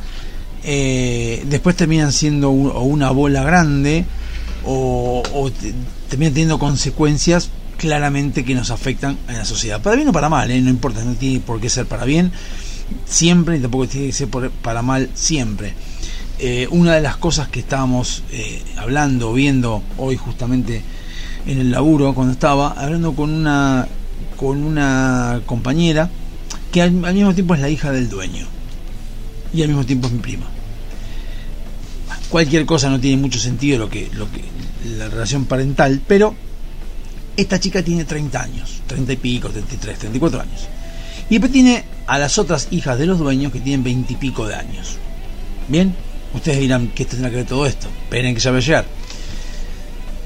eh, 0.64 1.44
después 1.48 1.74
terminan 1.76 2.12
siendo 2.12 2.50
una 2.50 3.10
bola 3.10 3.42
grande 3.42 4.04
o, 4.64 5.22
o 5.34 5.50
te- 5.50 5.74
terminan 6.08 6.34
teniendo 6.34 6.58
consecuencias 6.58 7.50
claramente 7.78 8.44
que 8.44 8.54
nos 8.54 8.70
afectan 8.70 9.16
a 9.28 9.32
la 9.32 9.44
sociedad. 9.44 9.80
Para 9.80 9.96
bien 9.96 10.08
o 10.08 10.12
para 10.12 10.28
mal, 10.28 10.50
¿eh? 10.50 10.60
no 10.60 10.68
importa, 10.70 11.02
no 11.04 11.14
tiene 11.14 11.40
por 11.40 11.60
qué 11.60 11.68
ser 11.70 11.86
para 11.86 12.04
bien 12.04 12.30
siempre 13.04 13.56
y 13.56 13.60
tampoco 13.60 13.88
tiene 13.88 14.08
que 14.08 14.12
ser 14.12 14.28
para 14.28 14.82
mal 14.82 15.10
siempre. 15.14 15.74
Eh, 16.38 16.68
una 16.70 16.94
de 16.94 17.00
las 17.00 17.16
cosas 17.16 17.48
que 17.48 17.60
estábamos 17.60 18.22
eh, 18.30 18.62
hablando, 18.76 19.32
viendo 19.32 19.82
hoy 19.96 20.16
justamente 20.16 20.82
en 21.46 21.58
el 21.58 21.70
laburo, 21.70 22.14
cuando 22.14 22.32
estaba 22.32 22.72
hablando 22.72 23.12
con 23.14 23.30
una, 23.30 23.88
con 24.36 24.62
una 24.62 25.40
compañera 25.46 26.10
que 26.70 26.82
al, 26.82 27.04
al 27.04 27.14
mismo 27.14 27.34
tiempo 27.34 27.54
es 27.54 27.60
la 27.60 27.70
hija 27.70 27.90
del 27.90 28.08
dueño 28.08 28.46
y 29.52 29.62
al 29.62 29.68
mismo 29.68 29.84
tiempo 29.84 30.06
es 30.06 30.12
mi 30.12 30.20
prima. 30.20 30.46
Cualquier 32.28 32.66
cosa 32.66 32.90
no 32.90 33.00
tiene 33.00 33.20
mucho 33.20 33.38
sentido 33.38 33.78
lo 33.78 33.88
que, 33.88 34.10
lo 34.12 34.30
que 34.30 34.44
la 34.96 35.08
relación 35.08 35.46
parental, 35.46 36.00
pero 36.06 36.34
esta 37.36 37.58
chica 37.58 37.82
tiene 37.82 38.04
30 38.04 38.42
años, 38.42 38.82
30 38.86 39.12
y 39.12 39.16
pico, 39.16 39.48
33, 39.48 39.98
34 39.98 40.40
años. 40.40 40.68
Y 41.30 41.34
después 41.34 41.52
tiene 41.52 41.84
a 42.06 42.18
las 42.18 42.38
otras 42.38 42.68
hijas 42.70 42.98
de 42.98 43.06
los 43.06 43.18
dueños 43.18 43.52
que 43.52 43.60
tienen 43.60 43.84
20 43.84 44.12
y 44.12 44.16
pico 44.16 44.46
de 44.46 44.54
años. 44.54 44.96
Bien, 45.68 45.94
ustedes 46.34 46.58
dirán 46.58 46.88
qué 46.94 47.04
tendrá 47.04 47.30
que 47.30 47.36
ver 47.36 47.46
todo 47.46 47.66
esto. 47.66 47.88
Esperen 48.04 48.34
que 48.34 48.40
ya 48.40 48.50
va 48.50 48.56
a 48.56 48.60
llegar. 48.60 48.86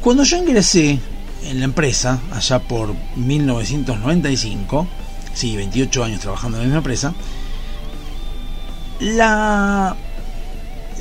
Cuando 0.01 0.23
yo 0.25 0.37
ingresé 0.37 0.99
en 1.45 1.59
la 1.59 1.65
empresa, 1.65 2.21
allá 2.33 2.61
por 2.61 2.95
1995, 3.17 4.87
sí, 5.35 5.57
28 5.57 6.05
años 6.05 6.21
trabajando 6.21 6.59
en 6.59 6.63
la 6.63 6.67
misma 6.67 6.79
empresa, 6.79 7.15
la, 9.01 9.97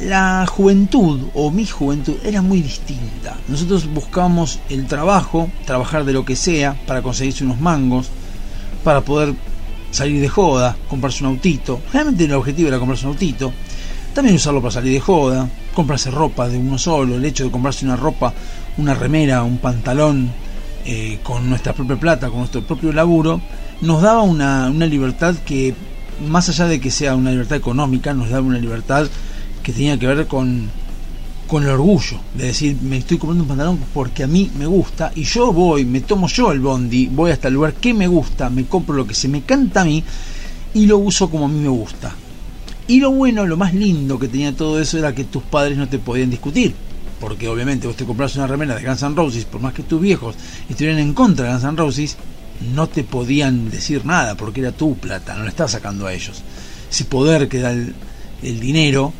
la 0.01 0.45
juventud 0.47 1.27
o 1.35 1.51
mi 1.51 1.65
juventud 1.65 2.15
era 2.23 2.41
muy 2.41 2.61
distinta. 2.61 3.37
Nosotros 3.47 3.87
buscábamos 3.93 4.59
el 4.69 4.87
trabajo, 4.87 5.49
trabajar 5.65 6.05
de 6.05 6.13
lo 6.13 6.25
que 6.25 6.35
sea 6.35 6.75
para 6.87 7.03
conseguirse 7.03 7.43
unos 7.43 7.59
mangos, 7.59 8.07
para 8.83 9.01
poder 9.01 9.35
salir 9.91 10.21
de 10.21 10.29
joda, 10.29 10.75
comprarse 10.89 11.23
un 11.23 11.31
autito. 11.31 11.81
Realmente 11.93 12.25
el 12.25 12.33
objetivo 12.33 12.69
era 12.69 12.79
comprarse 12.79 13.05
un 13.05 13.13
autito. 13.13 13.53
También 14.13 14.35
usarlo 14.35 14.61
para 14.61 14.71
salir 14.71 14.93
de 14.93 14.99
joda, 14.99 15.47
comprarse 15.73 16.11
ropa 16.11 16.49
de 16.49 16.57
uno 16.57 16.77
solo, 16.77 17.15
el 17.15 17.23
hecho 17.25 17.45
de 17.45 17.51
comprarse 17.51 17.85
una 17.85 17.95
ropa, 17.95 18.33
una 18.77 18.93
remera, 18.93 19.43
un 19.43 19.59
pantalón 19.59 20.31
eh, 20.85 21.19
con 21.23 21.49
nuestra 21.49 21.73
propia 21.73 21.97
plata, 21.97 22.29
con 22.29 22.39
nuestro 22.39 22.61
propio 22.61 22.91
laburo, 22.91 23.39
nos 23.81 24.01
daba 24.01 24.21
una, 24.21 24.69
una 24.69 24.85
libertad 24.85 25.35
que, 25.45 25.73
más 26.27 26.49
allá 26.49 26.65
de 26.65 26.81
que 26.81 26.91
sea 26.91 27.15
una 27.15 27.31
libertad 27.31 27.57
económica, 27.57 28.13
nos 28.13 28.29
daba 28.29 28.45
una 28.45 28.59
libertad 28.59 29.07
que 29.63 29.71
tenía 29.71 29.97
que 29.97 30.07
ver 30.07 30.27
con, 30.27 30.69
con 31.51 31.63
el 31.63 31.69
orgullo, 31.71 32.17
de 32.33 32.45
decir, 32.45 32.77
me 32.81 32.95
estoy 32.95 33.17
comprando 33.17 33.43
un 33.43 33.49
pantalón 33.49 33.79
porque 33.93 34.23
a 34.23 34.27
mí 34.27 34.49
me 34.57 34.65
gusta 34.65 35.11
y 35.13 35.25
yo 35.25 35.51
voy, 35.51 35.83
me 35.83 35.99
tomo 35.99 36.29
yo 36.29 36.53
el 36.53 36.61
bondi, 36.61 37.07
voy 37.07 37.31
hasta 37.31 37.49
el 37.49 37.55
lugar 37.55 37.73
que 37.73 37.93
me 37.93 38.07
gusta, 38.07 38.49
me 38.49 38.67
compro 38.67 38.95
lo 38.95 39.05
que 39.05 39.13
se 39.13 39.27
me 39.27 39.41
canta 39.41 39.81
a 39.81 39.83
mí 39.83 40.01
y 40.73 40.85
lo 40.85 40.99
uso 40.99 41.29
como 41.29 41.47
a 41.47 41.49
mí 41.49 41.59
me 41.59 41.67
gusta. 41.67 42.15
Y 42.87 43.01
lo 43.01 43.11
bueno, 43.11 43.45
lo 43.45 43.57
más 43.57 43.73
lindo 43.73 44.17
que 44.17 44.29
tenía 44.29 44.55
todo 44.55 44.79
eso 44.79 44.97
era 44.97 45.13
que 45.13 45.25
tus 45.25 45.43
padres 45.43 45.77
no 45.77 45.89
te 45.89 45.99
podían 45.99 46.29
discutir. 46.29 46.73
Porque 47.19 47.49
obviamente 47.49 47.85
vos 47.85 47.97
te 47.97 48.05
compras 48.05 48.33
una 48.37 48.47
remera 48.47 48.75
de 48.75 48.85
Guns 48.85 49.03
N' 49.03 49.15
Roses, 49.17 49.43
por 49.43 49.59
más 49.59 49.73
que 49.73 49.83
tus 49.83 49.99
viejos 49.99 50.35
estuvieran 50.69 50.99
en 50.99 51.13
contra 51.13 51.47
de 51.47 51.51
Guns 51.51 51.65
N' 51.65 51.75
Roses, 51.75 52.15
no 52.73 52.87
te 52.87 53.03
podían 53.03 53.69
decir 53.69 54.05
nada 54.05 54.35
porque 54.35 54.61
era 54.61 54.71
tu 54.71 54.95
plata, 54.95 55.35
no 55.35 55.43
la 55.43 55.49
estás 55.49 55.71
sacando 55.71 56.07
a 56.07 56.13
ellos. 56.13 56.43
Ese 56.89 57.03
poder 57.03 57.49
que 57.49 57.59
da 57.59 57.73
el, 57.73 57.93
el 58.41 58.59
dinero, 58.61 59.11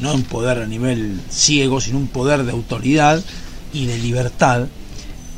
no 0.00 0.14
un 0.14 0.22
poder 0.22 0.58
a 0.58 0.66
nivel 0.66 1.20
ciego, 1.30 1.80
sino 1.80 1.98
un 1.98 2.08
poder 2.08 2.44
de 2.44 2.52
autoridad 2.52 3.22
y 3.72 3.86
de 3.86 3.98
libertad, 3.98 4.66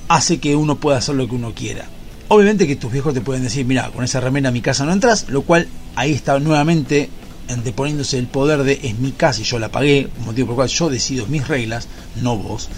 hace 0.09 0.39
que 0.39 0.57
uno 0.57 0.77
pueda 0.77 0.99
hacer 0.99 1.15
lo 1.15 1.29
que 1.29 1.35
uno 1.35 1.55
quiera. 1.55 1.87
Obviamente 2.29 2.67
que 2.67 2.77
tus 2.77 2.93
viejos 2.93 3.15
te 3.15 3.21
pueden 3.21 3.43
decir, 3.43 3.65
mira, 3.67 3.91
con 3.91 4.05
esa 4.05 4.21
remera 4.21 4.51
a 4.51 4.53
mi 4.53 4.61
casa 4.61 4.85
no 4.85 4.93
entras, 4.93 5.27
lo 5.29 5.43
cual 5.43 5.67
ahí 5.97 6.13
está 6.13 6.39
nuevamente 6.39 7.09
anteponiéndose 7.49 8.19
el 8.19 8.27
poder 8.27 8.63
de 8.63 8.79
es 8.83 8.99
mi 8.99 9.13
casa 9.13 9.41
y 9.41 9.45
yo 9.45 9.59
la 9.59 9.71
pagué, 9.71 10.09
motivo 10.25 10.49
por 10.49 10.53
el 10.53 10.57
cual 10.57 10.69
yo 10.69 10.91
decido 10.91 11.27
mis 11.27 11.49
reglas, 11.49 11.89
no 12.21 12.37
vos. 12.37 12.69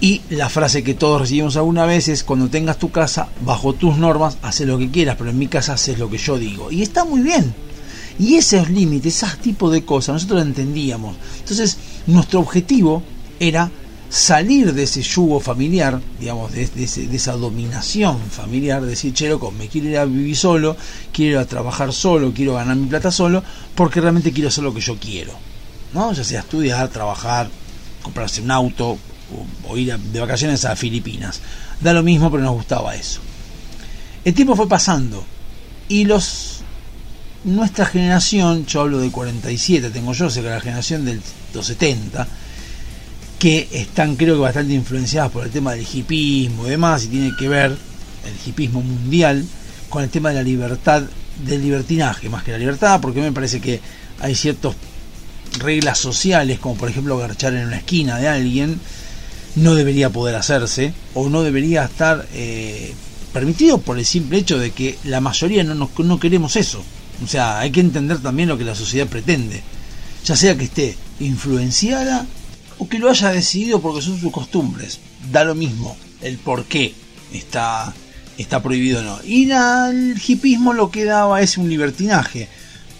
Y 0.00 0.20
la 0.30 0.48
frase 0.48 0.82
que 0.82 0.94
todos 0.94 1.20
recibimos 1.20 1.56
alguna 1.56 1.86
vez 1.86 2.08
es 2.08 2.24
cuando 2.24 2.48
tengas 2.48 2.78
tu 2.78 2.90
casa, 2.90 3.28
bajo 3.44 3.72
tus 3.72 3.96
normas, 3.96 4.36
haces 4.42 4.66
lo 4.66 4.76
que 4.76 4.90
quieras, 4.90 5.16
pero 5.16 5.30
en 5.30 5.38
mi 5.38 5.46
casa 5.46 5.74
haces 5.74 5.98
lo 5.98 6.10
que 6.10 6.18
yo 6.18 6.38
digo. 6.38 6.72
Y 6.72 6.82
está 6.82 7.04
muy 7.04 7.20
bien. 7.20 7.54
Y 8.18 8.36
esos 8.36 8.70
límites, 8.70 9.16
esos 9.16 9.38
tipos 9.38 9.72
de 9.72 9.84
cosas, 9.84 10.14
nosotros 10.14 10.40
lo 10.40 10.46
entendíamos. 10.46 11.16
Entonces, 11.40 11.78
nuestro 12.06 12.40
objetivo 12.40 13.02
era 13.40 13.70
salir 14.12 14.74
de 14.74 14.82
ese 14.82 15.00
yugo 15.00 15.40
familiar, 15.40 15.98
digamos, 16.20 16.52
de, 16.52 16.66
de 16.66 16.86
de 16.86 17.16
esa 17.16 17.32
dominación 17.32 18.18
familiar, 18.18 18.82
decir, 18.82 19.14
che, 19.14 19.28
loco, 19.28 19.50
me 19.50 19.68
quiero 19.68 19.88
ir 19.88 19.96
a 19.96 20.04
vivir 20.04 20.36
solo, 20.36 20.76
quiero 21.12 21.32
ir 21.32 21.38
a 21.38 21.46
trabajar 21.46 21.94
solo, 21.94 22.32
quiero 22.34 22.54
ganar 22.54 22.76
mi 22.76 22.86
plata 22.86 23.10
solo, 23.10 23.42
porque 23.74 24.02
realmente 24.02 24.30
quiero 24.30 24.48
hacer 24.48 24.64
lo 24.64 24.74
que 24.74 24.82
yo 24.82 24.98
quiero. 24.98 25.32
¿No? 25.94 26.12
Ya 26.12 26.24
sea 26.24 26.40
estudiar, 26.40 26.88
trabajar, 26.88 27.48
comprarse 28.02 28.42
un 28.42 28.50
auto 28.50 28.98
o, 29.66 29.76
ir 29.78 29.96
de 29.96 30.20
vacaciones 30.20 30.64
a 30.64 30.76
Filipinas. 30.76 31.40
Da 31.80 31.92
lo 31.92 32.02
mismo, 32.02 32.30
pero 32.30 32.42
nos 32.42 32.52
gustaba 32.52 32.94
eso. 32.94 33.20
El 34.24 34.34
tiempo 34.34 34.54
fue 34.54 34.68
pasando 34.68 35.24
y 35.88 36.04
los 36.04 36.51
nuestra 37.44 37.86
generación, 37.86 38.66
yo 38.66 38.82
hablo 38.82 38.98
de 39.00 39.10
47, 39.10 39.90
tengo 39.90 40.12
yo, 40.12 40.30
sea 40.30 40.42
que 40.42 40.48
la 40.50 40.60
generación 40.60 41.04
del, 41.04 41.20
los 41.54 41.66
70, 41.66 42.26
que 43.38 43.68
están 43.72 44.14
creo 44.16 44.36
que 44.36 44.40
bastante 44.42 44.72
influenciadas 44.74 45.30
por 45.32 45.44
el 45.44 45.50
tema 45.50 45.72
del 45.72 45.86
hipismo 45.92 46.66
y 46.66 46.70
demás, 46.70 47.04
y 47.04 47.08
tiene 47.08 47.32
que 47.38 47.48
ver 47.48 47.70
el 47.72 48.48
hipismo 48.48 48.80
mundial 48.82 49.44
con 49.88 50.04
el 50.04 50.10
tema 50.10 50.28
de 50.28 50.36
la 50.36 50.42
libertad, 50.42 51.02
del 51.44 51.62
libertinaje, 51.62 52.28
más 52.28 52.44
que 52.44 52.52
la 52.52 52.58
libertad, 52.58 53.00
porque 53.00 53.20
me 53.20 53.32
parece 53.32 53.60
que 53.60 53.80
hay 54.20 54.34
ciertas 54.34 54.74
reglas 55.58 55.98
sociales, 55.98 56.58
como 56.60 56.76
por 56.76 56.88
ejemplo 56.88 57.18
garchar 57.18 57.54
en 57.54 57.66
una 57.66 57.78
esquina 57.78 58.18
de 58.18 58.28
alguien, 58.28 58.80
no 59.56 59.74
debería 59.74 60.10
poder 60.10 60.36
hacerse, 60.36 60.94
o 61.14 61.28
no 61.28 61.42
debería 61.42 61.84
estar 61.84 62.26
eh, 62.32 62.94
permitido 63.32 63.78
por 63.78 63.98
el 63.98 64.06
simple 64.06 64.38
hecho 64.38 64.58
de 64.58 64.70
que 64.70 64.96
la 65.04 65.20
mayoría 65.20 65.64
no, 65.64 65.74
nos- 65.74 65.98
no 65.98 66.20
queremos 66.20 66.54
eso. 66.56 66.82
O 67.22 67.26
sea, 67.26 67.60
hay 67.60 67.70
que 67.70 67.80
entender 67.80 68.18
también 68.18 68.48
lo 68.48 68.58
que 68.58 68.64
la 68.64 68.74
sociedad 68.74 69.06
pretende, 69.06 69.62
ya 70.24 70.36
sea 70.36 70.56
que 70.56 70.64
esté 70.64 70.96
influenciada 71.20 72.26
o 72.78 72.88
que 72.88 72.98
lo 72.98 73.10
haya 73.10 73.30
decidido 73.30 73.80
porque 73.80 74.02
son 74.02 74.18
sus 74.18 74.32
costumbres. 74.32 74.98
Da 75.30 75.44
lo 75.44 75.54
mismo 75.54 75.96
el 76.20 76.38
por 76.38 76.64
qué 76.64 76.94
está, 77.32 77.92
está 78.38 78.62
prohibido 78.62 79.00
o 79.00 79.02
no. 79.02 79.18
Y 79.24 79.50
el 79.50 80.20
hipismo 80.26 80.72
lo 80.72 80.90
que 80.90 81.04
daba 81.04 81.42
es 81.42 81.58
un 81.58 81.68
libertinaje, 81.68 82.48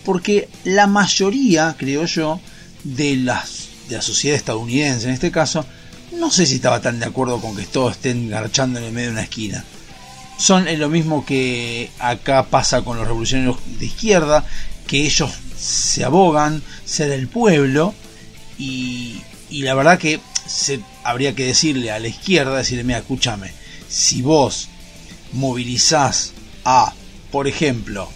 porque 0.04 0.48
la 0.64 0.86
mayoría, 0.86 1.74
creo 1.78 2.04
yo, 2.06 2.40
de, 2.84 3.16
las, 3.16 3.68
de 3.88 3.96
la 3.96 4.02
sociedad 4.02 4.36
estadounidense 4.36 5.08
en 5.08 5.14
este 5.14 5.30
caso, 5.30 5.64
no 6.18 6.30
sé 6.30 6.46
si 6.46 6.56
estaba 6.56 6.80
tan 6.80 7.00
de 7.00 7.06
acuerdo 7.06 7.40
con 7.40 7.56
que 7.56 7.64
todos 7.64 7.92
estén 7.92 8.28
garchando 8.28 8.78
en 8.78 8.86
el 8.86 8.92
medio 8.92 9.08
de 9.08 9.12
una 9.12 9.22
esquina 9.22 9.64
son 10.36 10.66
lo 10.78 10.88
mismo 10.88 11.24
que 11.24 11.90
acá 11.98 12.44
pasa 12.44 12.82
con 12.82 12.96
los 12.96 13.06
revolucionarios 13.06 13.58
de 13.78 13.86
izquierda, 13.86 14.44
que 14.86 15.06
ellos 15.06 15.30
se 15.56 16.04
abogan 16.04 16.62
ser 16.84 17.12
el 17.12 17.28
pueblo 17.28 17.94
y, 18.58 19.20
y 19.50 19.62
la 19.62 19.74
verdad 19.74 19.98
que 19.98 20.20
se, 20.46 20.80
habría 21.04 21.34
que 21.34 21.46
decirle 21.46 21.90
a 21.90 21.98
la 21.98 22.08
izquierda, 22.08 22.56
decirle, 22.56 22.84
mira, 22.84 22.98
escúchame, 22.98 23.52
si 23.88 24.22
vos 24.22 24.68
movilizás 25.32 26.32
a, 26.64 26.92
por 27.30 27.48
ejemplo, 27.48 28.08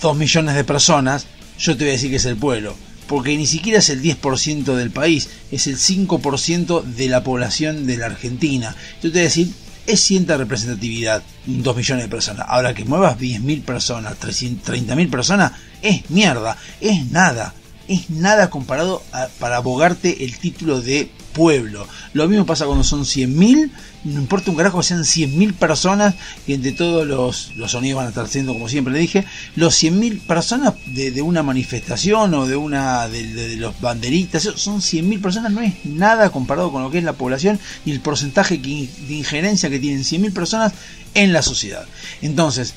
2 0.00 0.16
millones 0.16 0.54
de 0.54 0.64
personas, 0.64 1.26
yo 1.58 1.76
te 1.76 1.84
voy 1.84 1.90
a 1.90 1.92
decir 1.92 2.10
que 2.10 2.16
es 2.16 2.24
el 2.24 2.36
pueblo. 2.36 2.76
Porque 3.06 3.36
ni 3.36 3.46
siquiera 3.46 3.80
es 3.80 3.90
el 3.90 4.02
10% 4.02 4.74
del 4.74 4.90
país, 4.90 5.28
es 5.50 5.66
el 5.66 5.76
5% 5.76 6.82
de 6.82 7.08
la 7.08 7.22
población 7.22 7.86
de 7.86 7.98
la 7.98 8.06
Argentina. 8.06 8.74
Yo 9.02 9.10
te 9.10 9.18
voy 9.18 9.20
a 9.20 9.24
decir, 9.24 9.52
es 9.86 10.00
cierta 10.00 10.36
representatividad, 10.36 11.22
2 11.46 11.76
millones 11.76 12.04
de 12.04 12.10
personas. 12.10 12.46
Ahora 12.48 12.74
que 12.74 12.84
muevas 12.84 13.18
10.000 13.18 13.62
personas, 13.62 14.18
30.000 14.20 15.10
personas, 15.10 15.52
es 15.82 16.08
mierda, 16.10 16.56
es 16.80 17.10
nada. 17.10 17.54
Es 17.86 18.10
nada 18.10 18.50
comparado 18.50 19.02
a- 19.12 19.28
para 19.38 19.56
abogarte 19.56 20.24
el 20.24 20.38
título 20.38 20.80
de 20.80 21.10
pueblo. 21.34 21.86
Lo 22.14 22.28
mismo 22.28 22.46
pasa 22.46 22.64
cuando 22.64 22.84
son 22.84 23.04
100.000, 23.04 23.70
no 24.04 24.20
importa 24.20 24.50
un 24.50 24.56
carajo 24.56 24.78
que 24.78 24.84
sean 24.86 25.04
100.000 25.04 25.52
personas, 25.52 26.14
y 26.46 26.54
entre 26.54 26.72
todos 26.72 27.06
los, 27.06 27.54
los 27.56 27.72
sonidos 27.72 27.96
van 27.98 28.06
a 28.06 28.10
estar 28.10 28.28
siendo, 28.28 28.52
como 28.52 28.68
siempre 28.68 28.94
le 28.94 29.00
dije, 29.00 29.24
los 29.56 29.74
100.000 29.74 30.20
personas 30.20 30.74
de, 30.86 31.20
una 31.20 31.42
manifestación 31.42 32.32
o 32.34 32.46
de 32.46 32.56
una 32.56 33.08
de, 33.08 33.56
los 33.56 33.78
banderitas, 33.80 34.44
son 34.54 34.80
100.000 34.80 35.20
personas, 35.20 35.52
no 35.52 35.60
es 35.60 35.84
nada 35.84 36.30
comparado 36.30 36.70
con 36.72 36.82
lo 36.82 36.90
que 36.90 36.98
es 36.98 37.04
la 37.04 37.14
población 37.14 37.58
y 37.84 37.90
el 37.90 38.00
porcentaje 38.00 38.56
de 38.58 39.14
injerencia 39.14 39.68
que 39.68 39.80
tienen 39.80 40.04
100.000 40.04 40.32
personas 40.32 40.72
en 41.14 41.32
la 41.32 41.42
sociedad. 41.42 41.84
Entonces, 42.22 42.74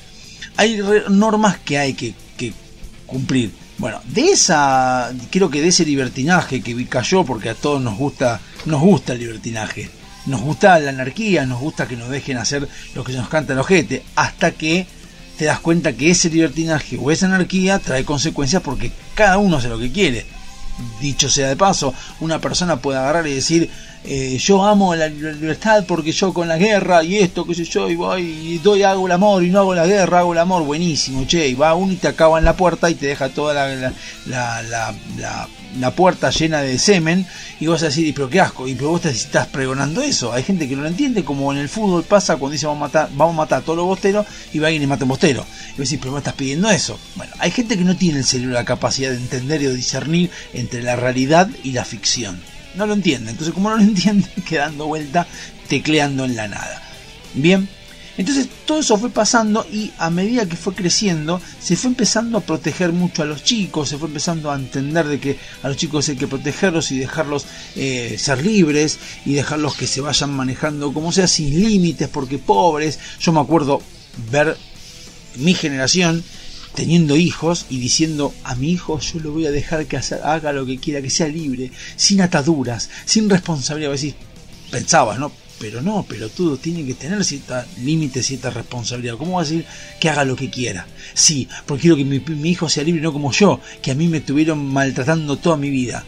hay 0.57 0.79
normas 1.09 1.59
que 1.59 1.77
hay 1.77 1.93
que 1.93 2.13
cumplir. 3.05 3.66
Bueno, 3.77 4.01
de 4.05 4.31
esa, 4.31 5.13
creo 5.29 5.49
que 5.49 5.61
de 5.61 5.67
ese 5.67 5.85
libertinaje 5.85 6.61
que 6.61 6.87
cayó, 6.87 7.23
porque 7.23 7.49
a 7.49 7.55
todos 7.55 7.81
nos 7.81 7.97
gusta, 7.97 8.39
nos 8.65 8.81
gusta 8.81 9.13
el 9.13 9.19
libertinaje, 9.19 9.89
nos 10.25 10.41
gusta 10.41 10.79
la 10.79 10.89
anarquía, 10.89 11.45
nos 11.45 11.59
gusta 11.59 11.87
que 11.87 11.95
nos 11.95 12.09
dejen 12.09 12.37
hacer 12.37 12.67
lo 12.95 13.03
que 13.03 13.11
se 13.11 13.19
nos 13.19 13.29
canta 13.29 13.53
el 13.53 13.59
ojete, 13.59 14.03
hasta 14.15 14.51
que 14.51 14.87
te 15.37 15.45
das 15.45 15.59
cuenta 15.59 15.93
que 15.93 16.09
ese 16.09 16.29
libertinaje 16.31 16.97
o 16.99 17.11
esa 17.11 17.27
anarquía 17.27 17.77
trae 17.77 18.03
consecuencias 18.03 18.63
porque 18.63 18.91
cada 19.13 19.37
uno 19.37 19.57
hace 19.57 19.69
lo 19.69 19.77
que 19.77 19.91
quiere. 19.91 20.25
Dicho 20.99 21.29
sea 21.29 21.47
de 21.47 21.55
paso, 21.55 21.93
una 22.19 22.39
persona 22.39 22.77
puede 22.77 22.97
agarrar 22.97 23.27
y 23.27 23.35
decir, 23.35 23.69
eh, 24.07 24.37
yo 24.39 24.63
amo 24.63 24.95
la 24.95 25.07
libertad 25.09 25.83
porque 25.87 26.11
yo 26.11 26.33
con 26.33 26.47
la 26.47 26.57
guerra 26.57 27.03
y 27.03 27.17
esto, 27.17 27.45
qué 27.45 27.53
sé 27.53 27.65
yo, 27.65 27.89
y 27.89 27.95
voy 27.95 28.21
y 28.23 28.57
doy, 28.59 28.83
hago 28.83 29.05
el 29.05 29.11
amor 29.11 29.43
y 29.43 29.49
no 29.49 29.59
hago 29.59 29.75
la 29.75 29.85
guerra, 29.85 30.19
hago 30.19 30.31
el 30.33 30.39
amor, 30.39 30.63
buenísimo, 30.63 31.25
che, 31.27 31.47
y 31.47 31.53
va 31.55 31.75
uno 31.75 31.91
y 31.93 31.97
te 31.97 32.07
acaba 32.07 32.39
en 32.39 32.45
la 32.45 32.55
puerta 32.55 32.89
y 32.89 32.95
te 32.95 33.07
deja 33.07 33.29
toda 33.29 33.53
la, 33.53 33.67
la, 33.75 33.91
la, 34.27 34.61
la- 34.63 35.47
la- 35.79 35.91
puerta 35.91 36.29
llena 36.31 36.61
de 36.61 36.79
semen 36.79 37.25
y 37.59 37.67
vas 37.67 37.81
a 37.83 37.85
decir, 37.87 38.05
"Y, 38.07 38.11
pero 38.13 38.29
qué 38.29 38.39
asco, 38.41 38.67
y 38.67 38.73
pero 38.75 38.89
vos 38.91 39.01
te 39.01 39.09
estás 39.09 39.47
pregonando 39.47 40.01
eso. 40.01 40.31
Hay 40.33 40.43
gente 40.43 40.67
que 40.67 40.75
no 40.75 40.81
lo 40.83 40.87
entiende, 40.87 41.23
como 41.23 41.51
en 41.51 41.59
el 41.59 41.69
fútbol 41.69 42.03
pasa 42.03 42.35
cuando 42.37 42.53
dice 42.53 42.65
vamos 42.65 42.81
a 42.81 42.87
matar, 42.87 43.09
vamos 43.13 43.33
a 43.33 43.37
matar 43.37 43.59
a 43.59 43.61
todos 43.61 43.77
los 43.77 43.85
bosteros 43.85 44.25
y 44.53 44.59
va 44.59 44.67
alguien 44.67 44.83
y 44.83 44.87
mata 44.87 45.03
a 45.03 45.05
un 45.05 45.09
bostero. 45.09 45.45
Y 45.75 45.79
vos 45.79 45.89
decís, 45.89 45.99
pero 45.99 46.11
vos 46.11 46.19
estás 46.19 46.33
pidiendo 46.33 46.69
eso. 46.69 46.97
Bueno, 47.15 47.33
hay 47.39 47.51
gente 47.51 47.77
que 47.77 47.83
no 47.83 47.95
tiene 47.95 48.19
el 48.19 48.25
cerebro 48.25 48.53
la 48.53 48.65
capacidad 48.65 49.11
de 49.11 49.17
entender 49.17 49.61
y 49.61 49.65
de 49.65 49.75
discernir 49.75 50.29
entre 50.53 50.81
la 50.81 50.95
realidad 50.95 51.49
y 51.63 51.71
la 51.73 51.85
ficción. 51.85 52.41
No 52.77 52.85
lo 52.85 52.93
entiende. 52.93 53.31
Entonces, 53.31 53.53
como 53.53 53.69
no 53.69 53.77
lo 53.77 53.83
entiende, 53.93 54.29
quedando 54.47 54.87
vuelta, 54.87 55.27
tecleando 55.67 56.25
en 56.25 56.35
la 56.35 56.47
nada. 56.47 56.81
Bien. 57.33 57.67
Entonces 58.17 58.47
todo 58.65 58.79
eso 58.79 58.97
fue 58.97 59.11
pasando 59.11 59.63
y 59.71 59.91
a 59.99 60.09
medida 60.09 60.47
que 60.47 60.55
fue 60.55 60.73
creciendo 60.73 61.39
se 61.59 61.75
fue 61.75 61.91
empezando 61.91 62.39
a 62.39 62.41
proteger 62.41 62.91
mucho 62.91 63.21
a 63.21 63.25
los 63.25 63.43
chicos, 63.43 63.89
se 63.89 63.97
fue 63.99 64.07
empezando 64.07 64.49
a 64.51 64.55
entender 64.55 65.07
de 65.07 65.19
que 65.19 65.37
a 65.61 65.67
los 65.67 65.77
chicos 65.77 66.09
hay 66.09 66.15
que 66.15 66.25
protegerlos 66.25 66.91
y 66.91 66.97
dejarlos 66.97 67.45
eh, 67.75 68.15
ser 68.17 68.43
libres 68.43 68.97
y 69.23 69.33
dejarlos 69.33 69.75
que 69.75 69.85
se 69.85 70.01
vayan 70.01 70.31
manejando 70.31 70.91
como 70.93 71.11
sea 71.11 71.27
sin 71.27 71.61
límites 71.63 72.07
porque 72.07 72.39
pobres. 72.39 72.97
Yo 73.19 73.31
me 73.31 73.39
acuerdo 73.39 73.83
ver 74.31 74.57
mi 75.35 75.53
generación 75.53 76.23
teniendo 76.77 77.17
hijos 77.17 77.65
y 77.71 77.79
diciendo 77.79 78.35
a 78.43 78.53
mi 78.53 78.69
hijo 78.69 78.99
yo 78.99 79.19
lo 79.19 79.31
voy 79.31 79.47
a 79.47 79.51
dejar 79.51 79.87
que 79.87 79.97
haga 79.97 80.53
lo 80.53 80.63
que 80.63 80.77
quiera, 80.77 81.01
que 81.01 81.09
sea 81.09 81.27
libre, 81.27 81.71
sin 81.95 82.21
ataduras, 82.21 82.91
sin 83.03 83.27
responsabilidad. 83.31 83.91
Decís, 83.91 84.13
pensabas, 84.69 85.17
¿no? 85.17 85.31
Pero 85.57 85.81
no, 85.81 86.05
pero 86.07 86.29
todo 86.29 86.55
tiene 86.57 86.85
que 86.85 86.93
tener 86.93 87.25
cierta 87.25 87.65
límite, 87.83 88.21
cierta 88.21 88.51
responsabilidad. 88.51 89.17
¿Cómo 89.17 89.33
va 89.33 89.41
a 89.41 89.43
decir 89.43 89.65
que 89.99 90.07
haga 90.07 90.23
lo 90.23 90.35
que 90.35 90.51
quiera? 90.51 90.85
Sí, 91.15 91.49
porque 91.65 91.81
quiero 91.81 91.97
que 91.97 92.05
mi, 92.05 92.19
mi 92.19 92.51
hijo 92.51 92.69
sea 92.69 92.83
libre, 92.83 93.01
no 93.01 93.11
como 93.11 93.31
yo, 93.31 93.59
que 93.81 93.89
a 93.89 93.95
mí 93.95 94.07
me 94.07 94.17
estuvieron 94.17 94.63
maltratando 94.63 95.37
toda 95.37 95.57
mi 95.57 95.71
vida. 95.71 96.05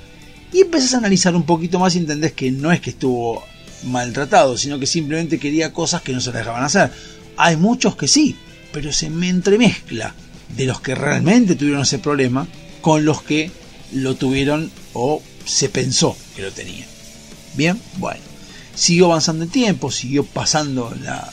Y 0.54 0.62
empezás 0.62 0.94
a 0.94 0.98
analizar 1.00 1.36
un 1.36 1.48
poquito 1.48 1.80
más 1.80 1.96
y 1.96 1.98
entendés 1.98 2.34
que 2.34 2.52
no 2.52 2.72
es 2.72 2.80
que 2.80 2.92
estuvo 2.92 3.44
maltratado, 3.86 4.56
sino 4.56 4.78
que 4.78 4.86
simplemente 4.86 5.40
quería 5.40 5.74
cosas 5.74 6.04
que 6.04 6.14
no 6.14 6.22
se 6.22 6.32
le 6.32 6.38
dejaban 6.38 6.64
hacer. 6.64 6.92
Hay 7.38 7.58
muchos 7.58 7.96
que 7.96 8.08
sí, 8.08 8.36
pero 8.72 8.94
se 8.94 9.10
me 9.10 9.30
entremezcla 9.30 10.14
de 10.56 10.66
los 10.66 10.82
que 10.82 10.96
realmente 10.96 11.56
tuvieron 11.56 11.82
ese 11.82 12.00
problema 12.00 12.48
con 12.82 13.06
los 13.06 13.22
que 13.22 13.52
lo 13.94 14.16
tuvieron 14.16 14.72
o 14.94 15.22
se 15.46 15.70
pensó 15.70 16.16
que 16.36 16.42
lo 16.42 16.52
tenían. 16.52 16.88
Bien, 17.56 17.80
bueno, 17.98 18.22
siguió 18.76 19.06
avanzando 19.08 19.44
el 19.44 19.50
tiempo, 19.50 19.92
siguió 19.92 20.24
pasando 20.24 20.96
la, 21.02 21.32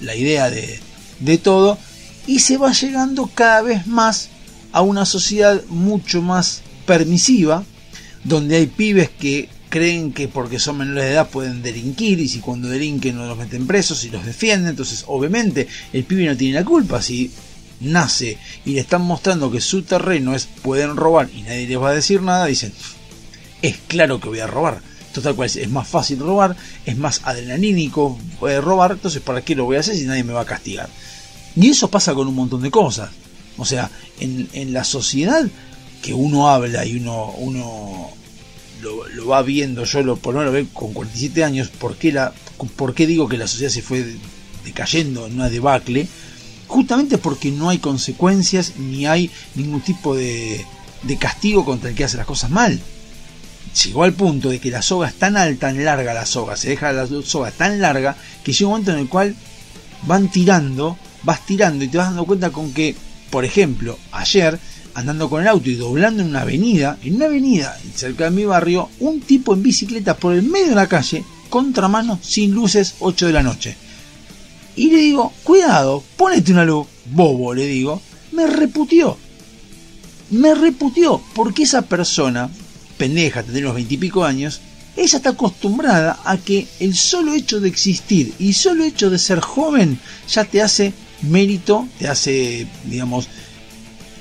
la 0.00 0.14
idea 0.14 0.50
de, 0.50 0.80
de 1.20 1.38
todo 1.38 1.78
y 2.26 2.40
se 2.40 2.58
va 2.58 2.72
llegando 2.72 3.30
cada 3.32 3.62
vez 3.62 3.86
más 3.86 4.28
a 4.72 4.82
una 4.82 5.06
sociedad 5.06 5.62
mucho 5.68 6.20
más 6.20 6.62
permisiva, 6.86 7.64
donde 8.24 8.56
hay 8.56 8.66
pibes 8.66 9.08
que 9.08 9.48
creen 9.68 10.12
que 10.12 10.28
porque 10.28 10.58
son 10.58 10.78
menores 10.78 11.04
de 11.04 11.12
edad 11.12 11.28
pueden 11.28 11.62
delinquir 11.62 12.20
y 12.20 12.28
si 12.28 12.40
cuando 12.40 12.68
delinquen 12.68 13.16
no 13.16 13.26
los 13.26 13.36
meten 13.36 13.66
presos 13.66 14.04
y 14.04 14.10
los 14.10 14.24
defienden, 14.24 14.70
entonces 14.70 15.04
obviamente 15.06 15.68
el 15.92 16.04
pibe 16.04 16.26
no 16.26 16.36
tiene 16.36 16.54
la 16.54 16.64
culpa 16.64 17.02
si 17.02 17.30
nace 17.80 18.38
y 18.64 18.72
le 18.72 18.80
están 18.80 19.02
mostrando 19.02 19.50
que 19.50 19.60
su 19.60 19.82
terreno 19.82 20.34
es 20.34 20.46
pueden 20.46 20.96
robar 20.96 21.28
y 21.34 21.42
nadie 21.42 21.66
les 21.66 21.80
va 21.80 21.90
a 21.90 21.94
decir 21.94 22.22
nada, 22.22 22.46
dicen, 22.46 22.72
es 23.62 23.76
claro 23.86 24.20
que 24.20 24.28
voy 24.28 24.40
a 24.40 24.46
robar. 24.46 24.80
Total 25.12 25.34
cual 25.34 25.50
es, 25.52 25.68
más 25.68 25.88
fácil 25.88 26.18
robar, 26.18 26.54
es 26.84 26.96
más 26.96 27.22
adrenalínico 27.24 28.18
robar, 28.40 28.92
entonces 28.92 29.22
¿para 29.22 29.42
qué 29.42 29.56
lo 29.56 29.64
voy 29.64 29.76
a 29.76 29.80
hacer 29.80 29.96
si 29.96 30.04
nadie 30.04 30.22
me 30.22 30.32
va 30.32 30.42
a 30.42 30.46
castigar? 30.46 30.88
Y 31.56 31.68
eso 31.68 31.90
pasa 31.90 32.14
con 32.14 32.28
un 32.28 32.34
montón 32.34 32.62
de 32.62 32.70
cosas. 32.70 33.10
O 33.56 33.64
sea, 33.64 33.90
en, 34.20 34.48
en 34.52 34.72
la 34.72 34.84
sociedad 34.84 35.44
que 36.02 36.14
uno 36.14 36.48
habla 36.48 36.84
y 36.84 36.98
uno, 36.98 37.32
uno 37.38 38.10
lo, 38.82 39.08
lo 39.08 39.26
va 39.26 39.42
viendo, 39.42 39.84
yo 39.84 40.02
lo, 40.02 40.16
por 40.16 40.34
lo 40.34 40.40
menos 40.40 40.52
lo 40.54 40.60
veo 40.60 40.68
con 40.72 40.92
47 40.92 41.44
años, 41.44 41.68
¿por 41.68 41.96
qué, 41.96 42.12
la, 42.12 42.32
¿por 42.76 42.94
qué 42.94 43.06
digo 43.06 43.28
que 43.28 43.36
la 43.36 43.48
sociedad 43.48 43.72
se 43.72 43.82
fue 43.82 44.16
decayendo 44.64 45.26
en 45.26 45.34
una 45.34 45.50
debacle? 45.50 46.06
Justamente 46.68 47.18
porque 47.18 47.50
no 47.50 47.70
hay 47.70 47.78
consecuencias 47.78 48.74
ni 48.76 49.06
hay 49.06 49.30
ningún 49.54 49.80
tipo 49.80 50.14
de, 50.14 50.64
castigo 51.18 51.64
contra 51.64 51.90
el 51.90 51.96
que 51.96 52.04
hace 52.04 52.16
las 52.16 52.26
cosas 52.26 52.50
mal 52.50 52.78
llegó 53.84 54.04
al 54.04 54.12
punto 54.12 54.48
de 54.48 54.58
que 54.58 54.70
la 54.70 54.82
soga 54.82 55.08
es 55.08 55.14
tan 55.14 55.36
alta, 55.36 55.68
tan 55.68 55.84
larga 55.84 56.14
la 56.14 56.26
soga, 56.26 56.56
se 56.56 56.70
deja 56.70 56.92
la 56.92 57.06
soga 57.06 57.50
tan 57.50 57.80
larga 57.80 58.16
que 58.42 58.52
llega 58.52 58.66
un 58.66 58.72
momento 58.72 58.92
en 58.92 58.98
el 58.98 59.08
cual 59.08 59.36
van 60.06 60.30
tirando, 60.30 60.98
vas 61.22 61.44
tirando 61.46 61.84
y 61.84 61.88
te 61.88 61.98
vas 61.98 62.08
dando 62.08 62.24
cuenta 62.24 62.50
con 62.50 62.72
que, 62.72 62.96
por 63.30 63.44
ejemplo, 63.44 63.98
ayer 64.12 64.58
andando 64.94 65.30
con 65.30 65.42
el 65.42 65.48
auto 65.48 65.70
y 65.70 65.74
doblando 65.74 66.22
en 66.22 66.30
una 66.30 66.42
avenida, 66.42 66.98
en 67.02 67.16
una 67.16 67.26
avenida 67.26 67.78
cerca 67.94 68.24
de 68.24 68.30
mi 68.30 68.44
barrio, 68.44 68.88
un 69.00 69.20
tipo 69.20 69.54
en 69.54 69.62
bicicleta 69.62 70.16
por 70.16 70.34
el 70.34 70.42
medio 70.42 70.70
de 70.70 70.74
la 70.74 70.88
calle, 70.88 71.24
contramano, 71.48 72.18
sin 72.22 72.52
luces, 72.52 72.96
8 72.98 73.26
de 73.26 73.32
la 73.32 73.42
noche. 73.42 73.76
Y 74.78 74.90
le 74.90 74.98
digo, 74.98 75.32
cuidado, 75.42 76.04
ponete 76.16 76.52
una 76.52 76.64
luz, 76.64 76.86
bobo, 77.06 77.52
le 77.52 77.66
digo, 77.66 78.00
me 78.30 78.46
reputió. 78.46 79.18
Me 80.30 80.54
reputió 80.54 81.20
porque 81.34 81.64
esa 81.64 81.82
persona 81.82 82.48
pendeja, 82.96 83.42
tendría 83.42 83.64
unos 83.64 83.74
veintipico 83.74 84.24
años, 84.24 84.60
ella 84.96 85.16
está 85.16 85.30
acostumbrada 85.30 86.20
a 86.24 86.36
que 86.36 86.68
el 86.78 86.94
solo 86.94 87.34
hecho 87.34 87.58
de 87.58 87.68
existir 87.68 88.34
y 88.38 88.52
solo 88.52 88.84
hecho 88.84 89.10
de 89.10 89.18
ser 89.18 89.40
joven 89.40 89.98
ya 90.28 90.44
te 90.44 90.62
hace 90.62 90.92
mérito, 91.22 91.88
te 91.98 92.06
hace, 92.06 92.68
digamos, 92.84 93.26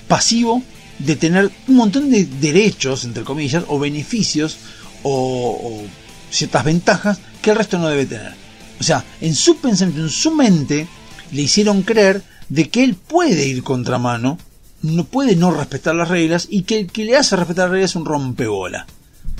pasivo 0.07 0.63
de 0.97 1.15
tener 1.17 1.51
un 1.67 1.75
montón 1.75 2.09
de 2.09 2.25
derechos, 2.25 3.05
entre 3.05 3.23
comillas, 3.23 3.63
o 3.67 3.77
beneficios 3.77 4.57
o, 5.03 5.11
o 5.11 5.83
ciertas 6.31 6.65
ventajas 6.65 7.19
que 7.43 7.51
el 7.51 7.57
resto 7.57 7.77
no 7.77 7.89
debe 7.89 8.07
tener. 8.07 8.46
O 8.79 8.83
sea, 8.83 9.03
en 9.21 9.35
su 9.35 9.57
pensamiento, 9.57 10.01
en 10.01 10.09
su 10.09 10.31
mente, 10.31 10.87
le 11.31 11.41
hicieron 11.41 11.81
creer 11.81 12.23
de 12.49 12.69
que 12.69 12.83
él 12.83 12.95
puede 12.95 13.47
ir 13.47 13.63
contramano, 13.63 14.37
no 14.81 15.03
puede 15.05 15.35
no 15.35 15.51
respetar 15.51 15.95
las 15.95 16.09
reglas 16.09 16.47
y 16.49 16.63
que 16.63 16.79
el 16.79 16.91
que 16.91 17.03
le 17.03 17.17
hace 17.17 17.35
respetar 17.35 17.65
las 17.65 17.71
reglas 17.71 17.91
es 17.91 17.95
un 17.95 18.05
rompebola. 18.05 18.85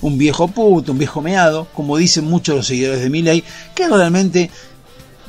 Un 0.01 0.17
viejo 0.17 0.47
puto, 0.47 0.91
un 0.91 0.99
viejo 0.99 1.21
meado, 1.21 1.67
como 1.73 1.97
dicen 1.97 2.25
muchos 2.25 2.55
los 2.55 2.67
seguidores 2.67 3.01
de 3.01 3.09
Milley, 3.09 3.43
que 3.73 3.87
realmente 3.87 4.49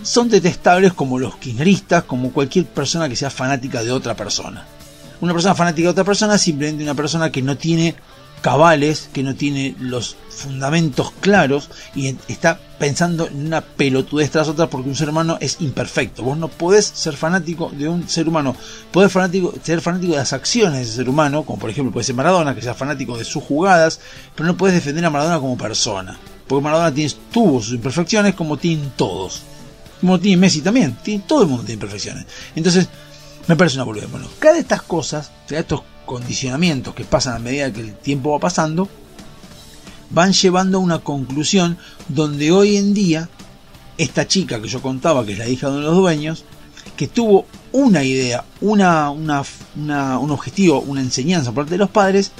son 0.02 0.28
detestables 0.28 0.92
como 0.92 1.18
los 1.18 1.36
kirchneristas, 1.36 2.04
como 2.04 2.32
cualquier 2.32 2.66
persona 2.66 3.08
que 3.08 3.16
sea 3.16 3.30
fanática 3.30 3.82
de 3.82 3.92
otra 3.92 4.14
persona. 4.14 4.66
Una 5.20 5.32
persona 5.32 5.54
fanática 5.54 5.86
de 5.86 5.92
otra 5.92 6.04
persona 6.04 6.36
es 6.36 6.42
simplemente 6.42 6.84
una 6.84 6.94
persona 6.94 7.32
que 7.32 7.42
no 7.42 7.56
tiene 7.56 7.94
cabales, 8.40 9.08
que 9.12 9.22
no 9.22 9.34
tiene 9.34 9.74
los 9.78 10.16
fundamentos 10.28 11.12
claros 11.20 11.70
y 11.94 12.16
está 12.28 12.60
pensando 12.78 13.26
en 13.26 13.46
una 13.46 13.60
pelotudez 13.60 14.30
tras 14.30 14.48
otra 14.48 14.68
porque 14.68 14.88
un 14.88 14.94
ser 14.94 15.10
humano 15.10 15.36
es 15.40 15.60
imperfecto. 15.60 16.22
Vos 16.22 16.38
no 16.38 16.48
podés 16.48 16.86
ser 16.86 17.16
fanático 17.16 17.70
de 17.74 17.88
un 17.88 18.08
ser 18.08 18.28
humano, 18.28 18.54
podés 18.92 19.12
fanático, 19.12 19.52
ser 19.62 19.80
fanático 19.80 20.12
de 20.12 20.18
las 20.18 20.32
acciones 20.32 20.78
de 20.78 20.82
ese 20.84 20.92
ser 20.94 21.08
humano, 21.08 21.42
como 21.42 21.58
por 21.58 21.70
ejemplo 21.70 21.92
puede 21.92 22.04
ser 22.04 22.14
Maradona, 22.14 22.54
que 22.54 22.62
sea 22.62 22.74
fanático 22.74 23.18
de 23.18 23.24
sus 23.24 23.42
jugadas, 23.42 24.00
pero 24.34 24.46
no 24.46 24.56
podés 24.56 24.76
defender 24.76 25.04
a 25.04 25.10
Maradona 25.10 25.40
como 25.40 25.58
persona. 25.58 26.18
Porque 26.46 26.62
Maradona 26.62 26.94
tiene, 26.94 27.12
tuvo 27.32 27.60
sus 27.60 27.74
imperfecciones 27.74 28.34
como 28.34 28.56
tienen 28.56 28.92
todos. 28.96 29.42
Como 30.00 30.20
tiene 30.20 30.36
Messi 30.36 30.60
también, 30.60 30.96
todo 31.26 31.42
el 31.42 31.48
mundo 31.48 31.64
tiene 31.64 31.74
imperfecciones. 31.74 32.24
Entonces, 32.54 32.88
me 33.48 33.56
parece 33.56 33.76
una 33.76 33.84
boludez. 33.84 34.10
Bueno, 34.10 34.28
cada 34.38 34.54
de 34.54 34.60
estas 34.60 34.82
cosas, 34.82 35.30
o 35.44 35.48
sea, 35.48 35.60
estos 35.60 35.82
condicionamientos 36.08 36.94
que 36.94 37.04
pasan 37.04 37.36
a 37.36 37.38
medida 37.38 37.72
que 37.72 37.82
el 37.82 37.94
tiempo 37.94 38.32
va 38.32 38.40
pasando, 38.40 38.88
van 40.10 40.32
llevando 40.32 40.78
a 40.78 40.80
una 40.80 40.98
conclusión 41.00 41.76
donde 42.08 42.50
hoy 42.50 42.78
en 42.78 42.94
día 42.94 43.28
esta 43.98 44.26
chica 44.26 44.60
que 44.60 44.68
yo 44.68 44.80
contaba, 44.80 45.24
que 45.26 45.32
es 45.32 45.38
la 45.38 45.48
hija 45.48 45.68
de 45.68 45.74
uno 45.74 45.80
de 45.82 45.86
los 45.86 45.96
dueños, 45.96 46.44
que 46.96 47.08
tuvo 47.08 47.44
una 47.72 48.02
idea, 48.02 48.44
una, 48.60 49.10
una, 49.10 49.44
un 50.18 50.30
objetivo, 50.30 50.80
una 50.80 51.02
enseñanza 51.02 51.52
por 51.52 51.64
parte 51.64 51.74
de 51.74 51.78
los 51.78 51.90
padres, 51.90 52.32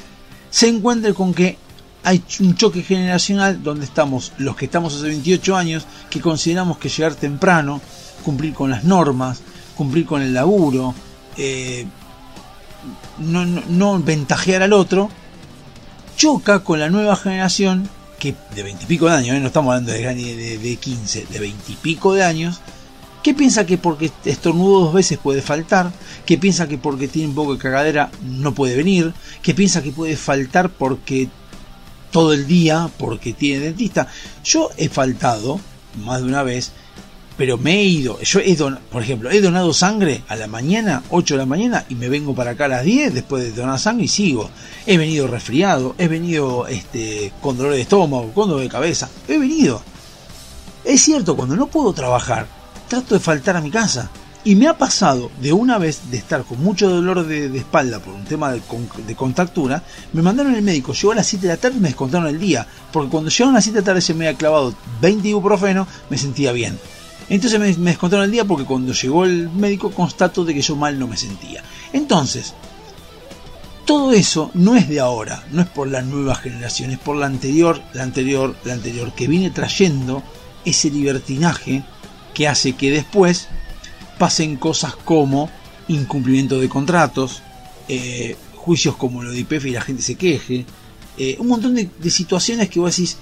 se 0.51 0.69
encuentre 0.69 1.12
con 1.12 1.35
que 1.35 1.59
hay 2.05 2.23
un 2.40 2.57
choque 2.57 2.82
generacional 2.82 3.62
donde 3.62 3.85
estamos 3.85 4.32
los 4.39 4.57
que 4.57 4.65
estamos 4.65 4.95
hace 4.95 5.09
28 5.09 5.57
años, 5.57 5.86
que 6.09 6.20
consideramos 6.20 6.78
que 6.78 6.89
llegar 6.89 7.15
temprano, 7.15 7.82
cumplir 8.24 8.55
con 8.55 8.70
las 8.70 8.85
normas, 8.85 9.43
cumplir 9.77 10.07
con 10.07 10.23
el 10.23 10.32
laburo, 10.32 10.95
eh, 11.36 11.86
no, 13.19 13.44
no, 13.44 13.98
ventajear 14.02 14.62
al 14.62 14.73
otro, 14.73 15.10
choca 16.16 16.60
con 16.60 16.81
la 16.81 16.89
nueva 16.89 17.16
generación 17.16 17.89
que 18.19 18.35
de 18.55 18.62
20 18.62 18.85
y 18.85 18.86
pico 18.86 19.06
de 19.06 19.15
años, 19.15 19.36
¿eh? 19.36 19.40
no 19.40 19.47
estamos 19.47 19.73
hablando 19.73 19.93
de, 19.93 20.15
de, 20.15 20.59
de 20.59 20.77
15, 20.77 21.27
de 21.31 21.39
20 21.39 21.73
y 21.73 21.77
pico 21.77 22.15
de 22.15 22.24
años, 22.24 22.60
que 23.23 23.35
piensa 23.35 23.66
que 23.66 23.78
porque 23.78 24.10
estornudo 24.24 24.81
dos 24.81 24.94
veces 24.94 25.19
puede 25.19 25.43
faltar, 25.43 25.93
que 26.27 26.39
piensa 26.39 26.69
que 26.69 26.78
porque 26.78 27.09
tiene 27.09 27.28
un 27.28 27.35
poco 27.35 27.55
de 27.55 27.59
cagadera 27.59 28.10
no 28.23 28.55
puede 28.55 28.77
venir, 28.77 29.12
que 29.43 29.55
piensa 29.55 29.82
que 29.82 29.93
puede 29.93 30.16
faltar 30.16 30.70
porque 30.70 31.28
todo 32.10 32.32
el 32.32 32.47
día, 32.47 32.90
porque 32.98 33.32
tiene 33.32 33.65
dentista. 33.65 34.09
Yo 34.44 34.70
he 34.77 34.89
faltado 34.89 35.60
más 36.05 36.23
de 36.23 36.28
una 36.28 36.43
vez, 36.43 36.73
pero 37.39 37.56
me 37.56 37.78
he 37.78 37.85
ido, 37.85 38.20
yo 38.20 38.40
he 38.40 38.56
donado, 38.56 38.82
por 38.90 39.01
ejemplo, 39.01 39.31
he 39.31 39.40
donado 39.40 39.73
sangre 39.73 40.23
a 40.27 40.35
la 40.35 40.48
mañana, 40.48 41.05
8 41.10 41.35
de 41.35 41.39
la 41.39 41.47
mañana, 41.47 41.86
y 41.89 41.94
me 41.94 42.09
vengo 42.09 42.35
para 42.35 42.51
acá 42.51 42.65
a 42.65 42.69
las 42.69 42.85
10 42.85 43.15
después 43.15 43.44
de 43.44 43.52
donar 43.52 43.78
sangre 43.78 44.06
y 44.06 44.09
sigo. 44.09 44.51
He 44.86 44.98
venido 44.98 45.28
resfriado, 45.28 45.94
he 45.98 46.09
venido 46.09 46.66
este, 46.66 47.32
con 47.40 47.56
dolor 47.56 47.74
de 47.74 47.82
estómago, 47.82 48.32
con 48.35 48.48
dolor 48.48 48.65
de 48.65 48.69
cabeza, 48.69 49.09
he 49.28 49.39
venido. 49.39 49.81
Es 50.85 51.01
cierto, 51.01 51.36
cuando 51.36 51.55
no 51.55 51.69
puedo 51.69 51.93
trabajar, 51.93 52.48
trato 52.89 53.15
de 53.15 53.20
faltar 53.20 53.56
a 53.56 53.60
mi 53.60 53.70
casa. 53.70 54.10
Y 54.43 54.56
me 54.56 54.66
ha 54.66 54.77
pasado 54.77 55.31
de 55.40 55.52
una 55.52 55.78
vez 55.78 56.10
de 56.10 56.16
estar 56.16 56.43
con 56.43 56.60
mucho 56.60 56.89
dolor 56.90 57.24
de, 57.24 57.56
espalda 57.56 58.01
por 58.01 58.15
un 58.15 58.24
tema 58.24 58.51
de 58.51 59.15
contractura, 59.15 59.85
me 60.12 60.23
mandaron 60.23 60.56
el 60.56 60.62
médico, 60.62 60.93
llegó 60.93 61.12
a 61.12 61.16
las 61.16 61.27
7 61.28 61.47
de 61.47 61.52
la 61.52 61.60
tarde 61.60 61.77
y 61.77 61.81
me 61.81 61.89
descontaron 61.89 62.27
el 62.27 62.40
día, 62.40 62.66
porque 62.93 63.10
cuando 63.10 63.31
llegaron 63.31 63.55
a 63.55 63.59
las 63.59 63.65
7 63.65 63.77
de 63.77 63.82
la 63.82 63.86
tarde 63.86 64.01
se 64.01 64.15
me 64.15 64.27
había 64.27 64.39
clavado 64.39 64.74
20 65.02 65.28
ibuprofeno, 65.28 65.86
me 66.10 66.19
sentía 66.19 66.51
bien. 66.51 66.78
Entonces 67.29 67.61
me, 67.61 67.73
me 67.77 67.91
descontaron 67.91 68.25
el 68.25 68.31
día 68.31 68.45
porque 68.45 68.65
cuando 68.65 68.93
llegó 68.93 69.25
el 69.25 69.51
médico 69.51 69.91
constató 69.91 70.45
de 70.45 70.55
que 70.55 70.63
yo 70.63 70.77
mal 70.77 70.99
no 70.99 71.07
me 71.07 71.17
sentía. 71.17 71.63
Entonces, 71.93 72.55
todo 73.89 74.13
eso 74.13 74.51
no 74.53 74.77
es 74.77 74.87
de 74.87 75.01
ahora, 75.01 75.45
no 75.51 75.63
es 75.63 75.67
por 75.67 75.89
la 75.89 76.03
nueva 76.03 76.35
generación, 76.35 76.91
es 76.91 76.99
por 76.99 77.17
la 77.17 77.25
anterior, 77.25 77.81
la 77.95 78.03
anterior, 78.03 78.55
la 78.65 78.75
anterior, 78.75 79.15
que 79.15 79.27
viene 79.27 79.51
trayendo 79.51 80.23
ese 80.67 80.91
libertinaje 80.91 81.85
que 82.35 82.49
hace 82.49 82.75
que 82.75 82.91
después 82.91 83.49
pasen 84.19 84.57
cosas 84.57 84.95
como 84.95 85.49
incumplimiento 85.89 86.61
de 86.61 86.69
contratos, 86.69 87.41
eh, 87.89 88.37
juicios 88.57 88.95
como 88.97 89.23
lo 89.23 89.33
de 89.33 89.39
IPF 89.39 89.65
y 89.65 89.71
la 89.71 89.81
gente 89.81 90.03
se 90.03 90.17
queje, 90.17 90.67
eh, 91.17 91.37
un 91.39 91.49
montón 91.49 91.75
de, 91.75 91.89
de 91.99 92.11
situaciones 92.11 92.69
que 92.69 92.81
vos 92.81 92.95
decís, 92.95 93.17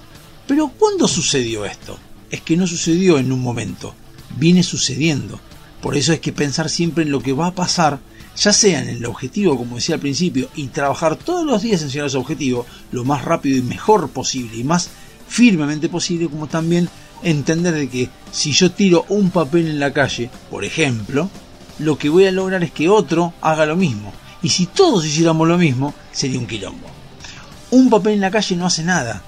pero 0.45 0.67
¿cuándo 0.77 1.07
sucedió 1.07 1.63
esto? 1.63 1.97
Es 2.29 2.41
que 2.41 2.57
no 2.57 2.67
sucedió 2.67 3.17
en 3.17 3.31
un 3.31 3.41
momento, 3.41 3.93
viene 4.37 4.63
sucediendo. 4.63 5.39
Por 5.81 5.95
eso 5.95 6.11
es 6.13 6.19
que 6.19 6.33
pensar 6.33 6.69
siempre 6.69 7.03
en 7.03 7.11
lo 7.11 7.21
que 7.21 7.33
va 7.33 7.47
a 7.47 7.55
pasar, 7.55 7.99
ya 8.35 8.51
sea 8.51 8.81
en 8.81 8.89
el 8.89 9.05
objetivo, 9.05 9.57
como 9.57 9.75
decía 9.75 9.95
al 9.95 10.01
principio, 10.01 10.49
y 10.55 10.67
trabajar 10.67 11.15
todos 11.15 11.45
los 11.45 11.61
días 11.61 11.81
en 11.81 11.89
llegar 11.89 12.05
a 12.05 12.07
ese 12.07 12.17
objetivo 12.17 12.65
lo 12.91 13.05
más 13.05 13.23
rápido 13.23 13.57
y 13.57 13.61
mejor 13.61 14.09
posible 14.09 14.57
y 14.57 14.63
más 14.63 14.89
firmemente 15.27 15.89
posible, 15.89 16.29
como 16.29 16.47
también 16.47 16.89
entender 17.23 17.73
de 17.73 17.89
que 17.89 18.09
si 18.31 18.51
yo 18.51 18.71
tiro 18.71 19.05
un 19.09 19.31
papel 19.31 19.67
en 19.67 19.79
la 19.79 19.93
calle, 19.93 20.29
por 20.49 20.63
ejemplo, 20.65 21.29
lo 21.79 21.97
que 21.97 22.09
voy 22.09 22.25
a 22.25 22.31
lograr 22.31 22.63
es 22.63 22.71
que 22.71 22.89
otro 22.89 23.33
haga 23.41 23.65
lo 23.65 23.75
mismo. 23.75 24.11
Y 24.41 24.49
si 24.49 24.65
todos 24.67 25.05
hiciéramos 25.05 25.47
lo 25.47 25.57
mismo, 25.57 25.93
sería 26.11 26.39
un 26.39 26.47
quilombo. 26.47 26.87
Un 27.71 27.89
papel 27.89 28.13
en 28.13 28.21
la 28.21 28.31
calle 28.31 28.55
no 28.55 28.65
hace 28.65 28.83
nada. 28.83 29.23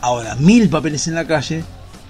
Ahora, 0.00 0.34
mil 0.36 0.68
papeles 0.68 1.06
en 1.08 1.14
la 1.14 1.26
calle 1.26 1.64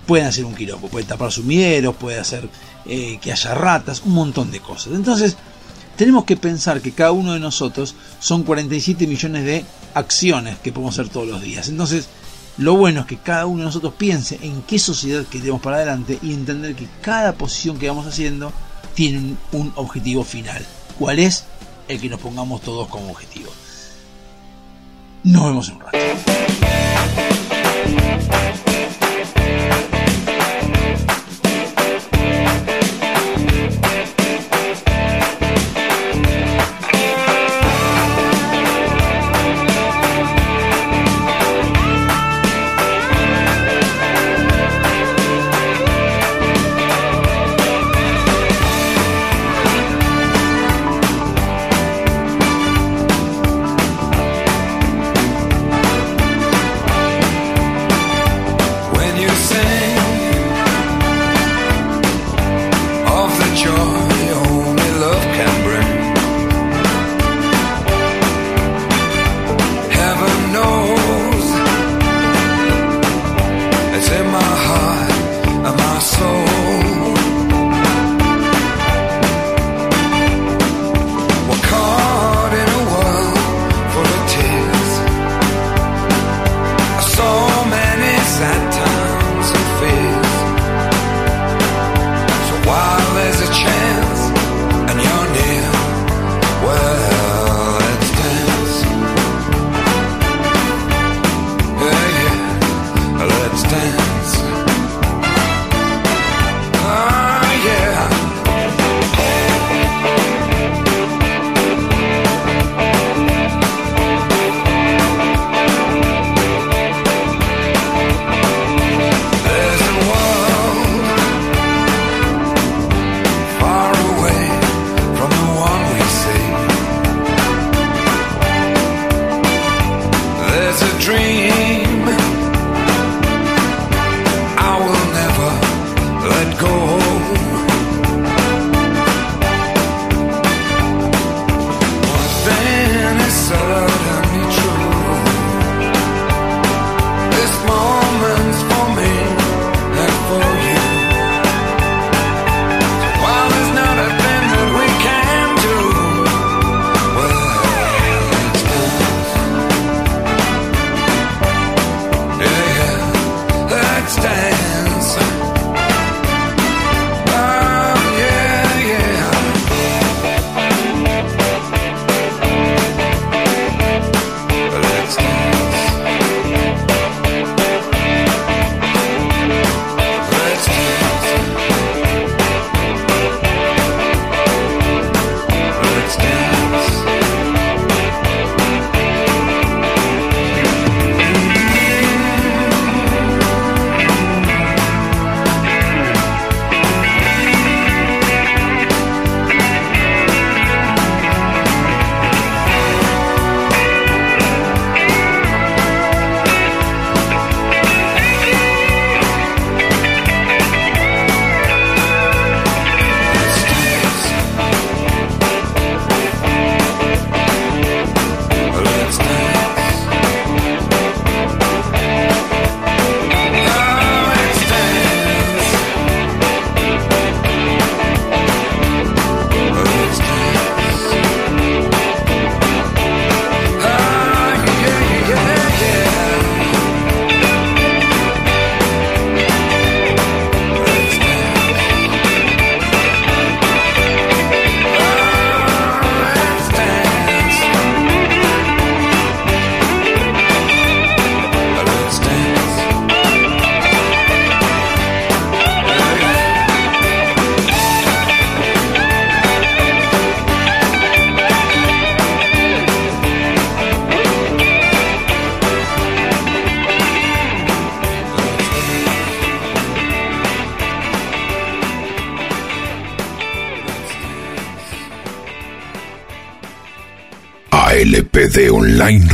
pueden 0.07 0.27
hacer 0.27 0.45
un 0.45 0.55
quilombo. 0.55 0.89
Puede 0.89 1.07
tapar 1.07 1.33
sumideros, 1.33 1.97
puede 1.97 2.19
hacer 2.19 2.49
eh, 2.87 3.19
que 3.21 3.33
haya 3.33 3.55
ratas, 3.55 4.03
un 4.05 4.13
montón 4.13 4.51
de 4.51 4.61
cosas. 4.61 4.95
Entonces, 4.95 5.37
tenemos 5.97 6.25
que 6.25 6.37
pensar 6.37 6.81
que 6.81 6.93
cada 6.93 7.13
uno 7.13 7.33
de 7.35 7.41
nosotros 7.41 7.95
son 8.19 8.43
47 8.43 9.07
millones 9.07 9.45
de 9.45 9.65
acciones 9.95 10.59
que 10.59 10.73
podemos 10.73 10.99
hacer 10.99 11.13
todos 11.13 11.29
los 11.29 11.43
días. 11.43 11.69
Entonces, 11.69 12.09
lo 12.59 12.77
bueno 12.77 13.01
es 13.01 13.07
que 13.07 13.17
cada 13.17 13.47
uno 13.47 13.61
de 13.61 13.67
nosotros 13.67 13.95
piense 13.97 14.39
en 14.43 14.63
qué 14.63 14.79
sociedad 14.79 15.25
queremos 15.25 15.61
para 15.61 15.77
adelante 15.77 16.19
y 16.23 16.33
entender 16.33 16.75
que 16.75 16.87
cada 17.01 17.33
posición 17.33 17.79
que 17.79 17.89
vamos 17.89 18.07
haciendo 18.07 18.53
tiene 18.95 19.19
un, 19.19 19.39
un 19.53 19.73
objetivo 19.77 20.25
final. 20.25 20.65
¿Cuál 20.99 21.19
es? 21.19 21.45
El 21.89 22.01
que 22.01 22.09
nos 22.09 22.21
pongamos 22.21 22.61
todos 22.61 22.89
como 22.89 23.11
objetivo. 23.11 23.51
Nos 25.25 25.45
vemos 25.45 25.69
en 25.69 25.75
un 25.77 25.81
rato. 25.81 25.99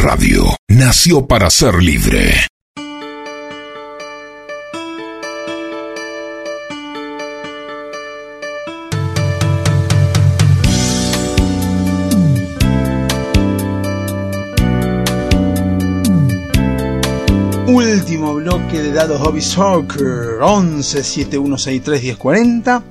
Radio 0.01 0.45
nació 0.69 1.27
para 1.27 1.51
ser 1.51 1.83
libre. 1.83 2.33
Último 17.67 18.35
bloque 18.35 18.81
de 18.81 18.93
dados 18.93 19.21
Hobby 19.21 19.41
Soccer 19.43 20.41
11 20.41 21.03
7163 21.03 22.03
1040. 22.03 22.85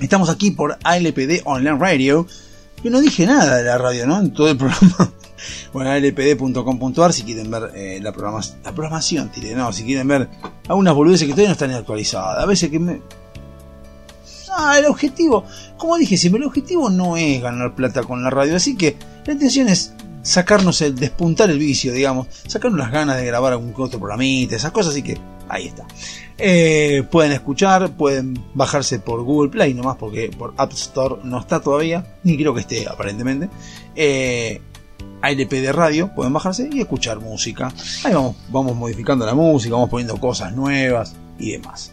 Estamos 0.00 0.30
aquí 0.30 0.52
por 0.52 0.78
ALPD 0.84 1.42
Online 1.44 1.78
Radio. 1.78 2.26
Yo 2.84 2.90
no 2.90 3.00
dije 3.00 3.26
nada 3.26 3.56
de 3.56 3.64
la 3.64 3.76
radio, 3.76 4.06
¿no? 4.06 4.20
En 4.20 4.32
todo 4.32 4.48
el 4.48 4.56
programa. 4.56 5.07
Bueno, 5.78 5.94
lpd.com.ar 5.94 7.12
si 7.12 7.22
quieren 7.22 7.50
ver 7.52 7.70
eh, 7.76 8.00
la, 8.02 8.10
programa- 8.10 8.40
la 8.64 8.72
programación, 8.72 9.30
tiré, 9.30 9.54
no, 9.54 9.72
si 9.72 9.84
quieren 9.84 10.08
ver 10.08 10.28
algunas 10.66 10.92
boludeces 10.92 11.26
que 11.26 11.32
todavía 11.34 11.50
no 11.50 11.52
están 11.52 11.70
actualizadas. 11.70 12.42
A 12.42 12.46
veces 12.46 12.68
que 12.68 12.80
me. 12.80 13.00
Ah, 14.50 14.76
el 14.76 14.86
objetivo, 14.86 15.44
como 15.76 15.96
dije 15.96 16.16
siempre, 16.16 16.40
el 16.40 16.46
objetivo 16.48 16.90
no 16.90 17.16
es 17.16 17.40
ganar 17.40 17.76
plata 17.76 18.02
con 18.02 18.24
la 18.24 18.30
radio, 18.30 18.56
así 18.56 18.76
que 18.76 18.96
la 19.24 19.34
intención 19.34 19.68
es 19.68 19.92
sacarnos 20.22 20.80
el, 20.82 20.96
despuntar 20.96 21.48
el 21.48 21.60
vicio, 21.60 21.92
digamos, 21.92 22.26
sacarnos 22.48 22.80
las 22.80 22.90
ganas 22.90 23.16
de 23.18 23.26
grabar 23.26 23.52
algún 23.52 23.72
otro 23.76 24.00
programita, 24.00 24.56
esas 24.56 24.72
cosas, 24.72 24.92
así 24.94 25.02
que 25.02 25.16
ahí 25.48 25.68
está. 25.68 25.86
Eh, 26.38 27.04
pueden 27.10 27.30
escuchar, 27.32 27.90
pueden 27.96 28.42
bajarse 28.54 28.98
por 28.98 29.22
Google 29.22 29.50
Play 29.50 29.74
nomás, 29.74 29.96
porque 29.96 30.28
por 30.36 30.54
App 30.56 30.72
Store 30.72 31.16
no 31.22 31.38
está 31.38 31.60
todavía, 31.60 32.04
ni 32.24 32.36
creo 32.36 32.52
que 32.52 32.60
esté 32.62 32.88
aparentemente. 32.88 33.48
Eh, 33.94 34.60
ALP 35.22 35.50
de 35.50 35.72
radio, 35.72 36.12
pueden 36.14 36.32
bajarse 36.32 36.68
y 36.72 36.80
escuchar 36.80 37.20
música. 37.20 37.72
Ahí 38.04 38.14
vamos, 38.14 38.36
vamos 38.50 38.76
modificando 38.76 39.26
la 39.26 39.34
música, 39.34 39.74
vamos 39.74 39.90
poniendo 39.90 40.16
cosas 40.18 40.54
nuevas 40.54 41.14
y 41.38 41.52
demás. 41.52 41.90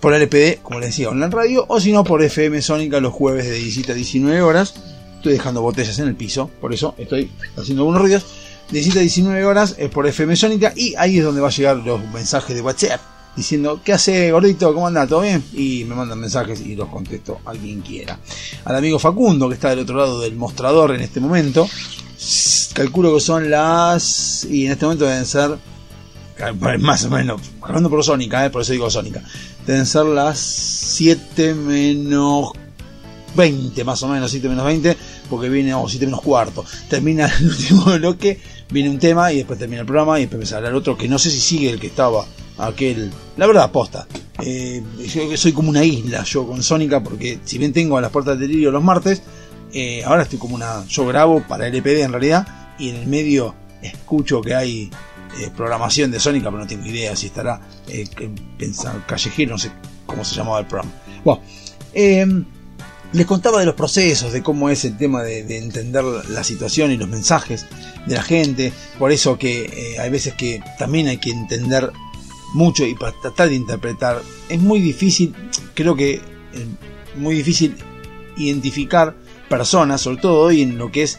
Por 0.00 0.14
LPD, 0.14 0.62
como 0.62 0.80
les 0.80 0.90
decía, 0.90 1.10
online 1.10 1.28
radio, 1.28 1.66
o 1.68 1.78
si 1.78 1.92
no 1.92 2.04
por 2.04 2.22
FM 2.22 2.62
Sónica 2.62 3.00
los 3.00 3.12
jueves 3.12 3.46
de 3.46 3.52
17 3.52 3.92
a 3.92 3.94
19 3.94 4.42
horas. 4.42 4.74
Estoy 5.16 5.34
dejando 5.34 5.60
botellas 5.60 5.98
en 5.98 6.08
el 6.08 6.16
piso, 6.16 6.50
por 6.60 6.72
eso 6.72 6.94
estoy 6.96 7.30
haciendo 7.56 7.82
algunos 7.82 8.00
ruidos. 8.00 8.24
De 8.70 8.78
17 8.78 8.98
a 8.98 9.02
19 9.02 9.44
horas 9.44 9.74
es 9.78 9.90
por 9.90 10.06
FM 10.06 10.34
Sónica 10.36 10.72
y 10.74 10.94
ahí 10.96 11.18
es 11.18 11.24
donde 11.24 11.42
va 11.42 11.48
a 11.48 11.50
llegar 11.50 11.76
los 11.76 12.02
mensajes 12.12 12.56
de 12.56 12.62
WhatsApp 12.62 13.00
diciendo, 13.36 13.80
¿qué 13.84 13.92
hace 13.92 14.32
gordito? 14.32 14.72
¿Cómo 14.72 14.86
anda? 14.86 15.06
¿Todo 15.06 15.20
bien? 15.20 15.42
Y 15.52 15.84
me 15.84 15.94
mandan 15.94 16.18
mensajes 16.18 16.60
y 16.60 16.74
los 16.74 16.88
contesto 16.88 17.40
a 17.44 17.52
quien 17.52 17.80
quiera. 17.80 18.18
Al 18.64 18.76
amigo 18.76 18.98
Facundo, 18.98 19.48
que 19.48 19.54
está 19.54 19.70
del 19.70 19.80
otro 19.80 19.96
lado 19.96 20.20
del 20.20 20.36
mostrador 20.36 20.94
en 20.94 21.00
este 21.00 21.20
momento, 21.20 21.68
calculo 22.74 23.14
que 23.14 23.20
son 23.20 23.50
las... 23.50 24.44
y 24.44 24.66
en 24.66 24.72
este 24.72 24.84
momento 24.84 25.06
deben 25.06 25.26
ser 25.26 25.58
más 26.78 27.04
o 27.04 27.10
menos, 27.10 27.40
hablando 27.60 27.90
por 27.90 28.02
Sónica, 28.02 28.44
eh, 28.46 28.50
por 28.50 28.62
eso 28.62 28.72
digo 28.72 28.88
Sónica, 28.88 29.22
deben 29.66 29.86
ser 29.86 30.06
las 30.06 30.38
7 30.38 31.54
menos 31.54 32.52
20 33.34 33.84
más 33.84 34.02
o 34.02 34.08
menos, 34.08 34.30
7 34.30 34.48
menos 34.48 34.64
20, 34.64 34.96
porque 35.28 35.48
viene, 35.48 35.74
o 35.74 35.88
7 35.88 36.06
menos 36.06 36.22
cuarto, 36.22 36.64
termina 36.88 37.26
el 37.26 37.46
último 37.50 37.84
bloque, 37.84 38.40
viene 38.70 38.90
un 38.90 38.98
tema 38.98 39.32
y 39.32 39.38
después 39.38 39.58
termina 39.58 39.80
el 39.80 39.86
programa 39.86 40.18
y 40.18 40.26
después 40.26 40.52
a 40.52 40.56
hablar 40.56 40.74
otro, 40.74 40.96
que 40.96 41.08
no 41.08 41.18
sé 41.18 41.30
si 41.30 41.40
sigue 41.40 41.70
el 41.70 41.78
que 41.78 41.88
estaba, 41.88 42.24
aquel, 42.58 43.10
la 43.36 43.46
verdad, 43.46 43.64
aposta. 43.64 44.06
Eh, 44.42 44.82
yo 45.06 45.36
soy 45.36 45.52
como 45.52 45.68
una 45.68 45.84
isla 45.84 46.24
yo 46.24 46.46
con 46.46 46.62
Sónica, 46.62 47.02
porque 47.02 47.40
si 47.44 47.58
bien 47.58 47.72
tengo 47.72 47.98
a 47.98 48.00
las 48.00 48.10
puertas 48.10 48.38
del 48.38 48.48
delirio 48.48 48.70
los 48.70 48.82
martes, 48.82 49.22
eh, 49.72 50.02
ahora 50.04 50.22
estoy 50.22 50.38
como 50.38 50.54
una, 50.54 50.84
yo 50.86 51.06
grabo 51.06 51.42
para 51.46 51.66
LPD 51.66 52.00
en 52.02 52.12
realidad, 52.12 52.74
y 52.78 52.90
en 52.90 52.96
el 52.96 53.06
medio 53.06 53.54
escucho 53.82 54.40
que 54.40 54.54
hay 54.54 54.90
eh, 55.38 55.50
programación 55.56 56.10
de 56.10 56.18
Sónica, 56.18 56.50
pero 56.50 56.58
no 56.62 56.66
tengo 56.66 56.86
idea 56.86 57.14
si 57.14 57.26
estará 57.26 57.60
eh, 57.86 58.04
en 58.18 58.34
pensar 58.58 59.06
callejero, 59.06 59.52
no 59.52 59.58
sé 59.58 59.70
cómo 60.06 60.24
se 60.24 60.34
llamaba 60.34 60.58
el 60.58 60.66
programa. 60.66 60.92
Bueno, 61.24 61.42
eh, 61.94 62.26
les 63.12 63.26
contaba 63.26 63.60
de 63.60 63.66
los 63.66 63.74
procesos, 63.74 64.32
de 64.32 64.42
cómo 64.42 64.70
es 64.70 64.84
el 64.84 64.96
tema 64.96 65.22
de, 65.22 65.44
de 65.44 65.58
entender 65.58 66.04
la 66.04 66.42
situación 66.42 66.90
y 66.90 66.96
los 66.96 67.08
mensajes 67.08 67.66
de 68.06 68.14
la 68.14 68.22
gente, 68.22 68.72
por 68.98 69.12
eso 69.12 69.38
que 69.38 69.96
hay 70.00 70.10
veces 70.10 70.34
que 70.34 70.62
también 70.78 71.06
hay 71.06 71.18
que 71.18 71.30
entender 71.30 71.92
mucho 72.54 72.84
y 72.84 72.94
para 72.94 73.12
tratar 73.20 73.50
de 73.50 73.54
interpretar. 73.54 74.22
Es 74.48 74.60
muy 74.60 74.80
difícil, 74.80 75.34
creo 75.74 75.94
que 75.94 76.20
muy 77.16 77.36
difícil 77.36 77.76
identificar 78.36 79.16
personas, 79.50 80.00
sobre 80.00 80.18
todo 80.18 80.40
hoy 80.40 80.62
en 80.62 80.78
lo 80.78 80.90
que 80.90 81.02
es 81.02 81.18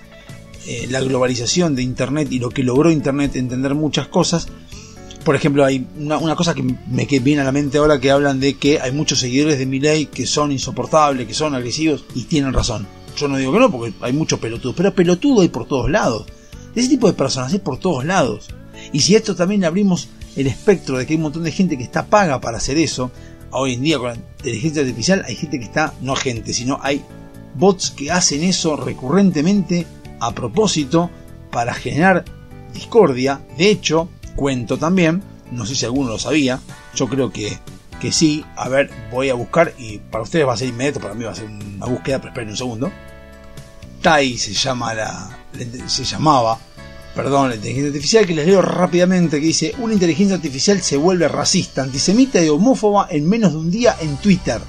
eh, 0.66 0.88
la 0.90 1.02
globalización 1.02 1.76
de 1.76 1.84
Internet 1.84 2.30
y 2.32 2.40
lo 2.40 2.49
que 2.49 2.64
logró 2.64 2.90
Internet 2.90 3.36
entender 3.36 3.76
muchas 3.76 4.08
cosas. 4.08 4.48
Por 5.24 5.36
ejemplo, 5.36 5.64
hay 5.64 5.86
una, 5.99 6.36
cosa 6.36 6.56
que 6.56 6.64
me 6.64 7.06
viene 7.06 7.41
a 7.41 7.44
la 7.44 7.52
mente 7.52 7.78
ahora 7.78 7.99
que 7.99 8.10
hablan 8.10 8.40
de 8.40 8.56
que 8.56 8.80
hay 8.80 8.91
muchos 8.91 9.20
seguidores 9.20 9.60
de 9.60 9.68
Milei 9.68 10.08
que 10.08 10.26
son 10.26 10.52
insoportables, 10.52 11.28
que 11.28 11.36
son 11.36 11.53
agresivos 11.53 12.06
y 12.16 12.24
tienen 12.24 12.53
razón. 12.53 12.88
Yo 13.18 13.28
no 13.28 13.38
digo 13.38 13.52
que 13.53 13.60
no, 13.60 13.70
porque 13.70 13.94
hay 14.02 14.14
muchos 14.14 14.40
pelotudos, 14.40 14.76
pero 14.76 14.95
pelotudo 14.95 15.41
hay 15.41 15.49
por 15.49 15.68
todos 15.68 15.91
lados. 15.91 16.26
Ese 16.74 16.88
tipo 16.88 17.06
de 17.06 17.14
personas 17.14 17.53
hay 17.53 17.60
por 17.60 17.78
todos 17.78 18.06
lados. 18.06 18.48
Y 18.94 19.02
si 19.02 19.16
esto 19.16 19.36
también 19.36 19.66
abrimos 19.66 20.08
el 20.36 20.48
espectro 20.48 20.98
de 20.98 21.06
que 21.06 21.14
hay 21.14 21.18
un 21.18 21.24
montón 21.24 21.44
de 21.44 21.52
gente 21.52 21.78
que 21.78 21.84
está 21.84 22.08
paga 22.08 22.40
para 22.40 22.58
hacer 22.58 22.78
eso, 22.78 23.12
hoy 23.52 23.74
en 23.74 23.82
día 23.82 23.99
con 23.99 24.08
la 24.08 24.16
inteligencia 24.16 24.82
artificial 24.82 25.24
hay 25.28 25.36
gente 25.36 25.60
que 25.60 25.66
está, 25.66 25.94
no 26.02 26.16
gente, 26.16 26.53
sino 26.53 26.80
hay 26.82 27.03
bots 27.62 27.92
que 27.92 28.10
hacen 28.10 28.44
eso 28.44 28.76
recurrentemente 28.76 29.86
a 30.20 30.34
propósito 30.34 31.12
para 31.52 31.76
generar 31.76 32.26
discordia. 32.74 33.40
De 33.56 33.70
hecho, 33.70 34.10
cuento 34.36 34.78
también, 34.78 35.22
no 35.52 35.68
sé 35.68 35.76
si 35.76 35.86
alguno 35.86 36.10
lo 36.10 36.18
sabía, 36.18 36.60
yo 36.96 37.08
creo 37.08 37.32
que, 37.32 37.60
que 38.02 38.12
sí. 38.12 38.44
A 38.56 38.68
ver, 38.68 38.90
voy 39.12 39.30
a 39.30 39.36
buscar 39.36 39.74
y 39.78 40.00
para 40.00 40.24
ustedes 40.24 40.48
va 40.48 40.54
a 40.54 40.58
ser 40.58 40.70
inmediato, 40.70 41.00
para 41.00 41.14
mí 41.14 41.24
va 41.24 41.32
a 41.32 41.36
ser 41.36 41.46
una 41.46 41.86
búsqueda, 41.86 42.18
pero 42.18 42.30
esperen 42.30 42.50
un 42.50 42.58
segundo. 42.58 42.92
Tai 44.02 44.38
se 44.40 44.54
llama 44.54 44.96
la, 44.96 45.38
se 45.86 46.04
llamaba, 46.04 46.58
perdón, 47.14 47.50
la 47.50 47.56
inteligencia 47.56 47.90
artificial 47.90 48.26
que 48.26 48.34
les 48.34 48.48
leo 48.48 48.64
rápidamente 48.64 49.40
que 49.40 49.46
dice, 49.46 49.76
una 49.78 49.94
inteligencia 49.94 50.36
artificial 50.36 50.82
se 50.82 50.98
vuelve 50.98 51.28
racista, 51.28 51.84
antisemita 51.84 52.44
y 52.44 52.50
homófoba 52.50 53.06
en 53.12 53.30
menos 53.30 53.52
de 53.52 53.60
un 53.60 53.70
día 53.70 53.98
en 54.02 54.18
Twitter. 54.18 54.60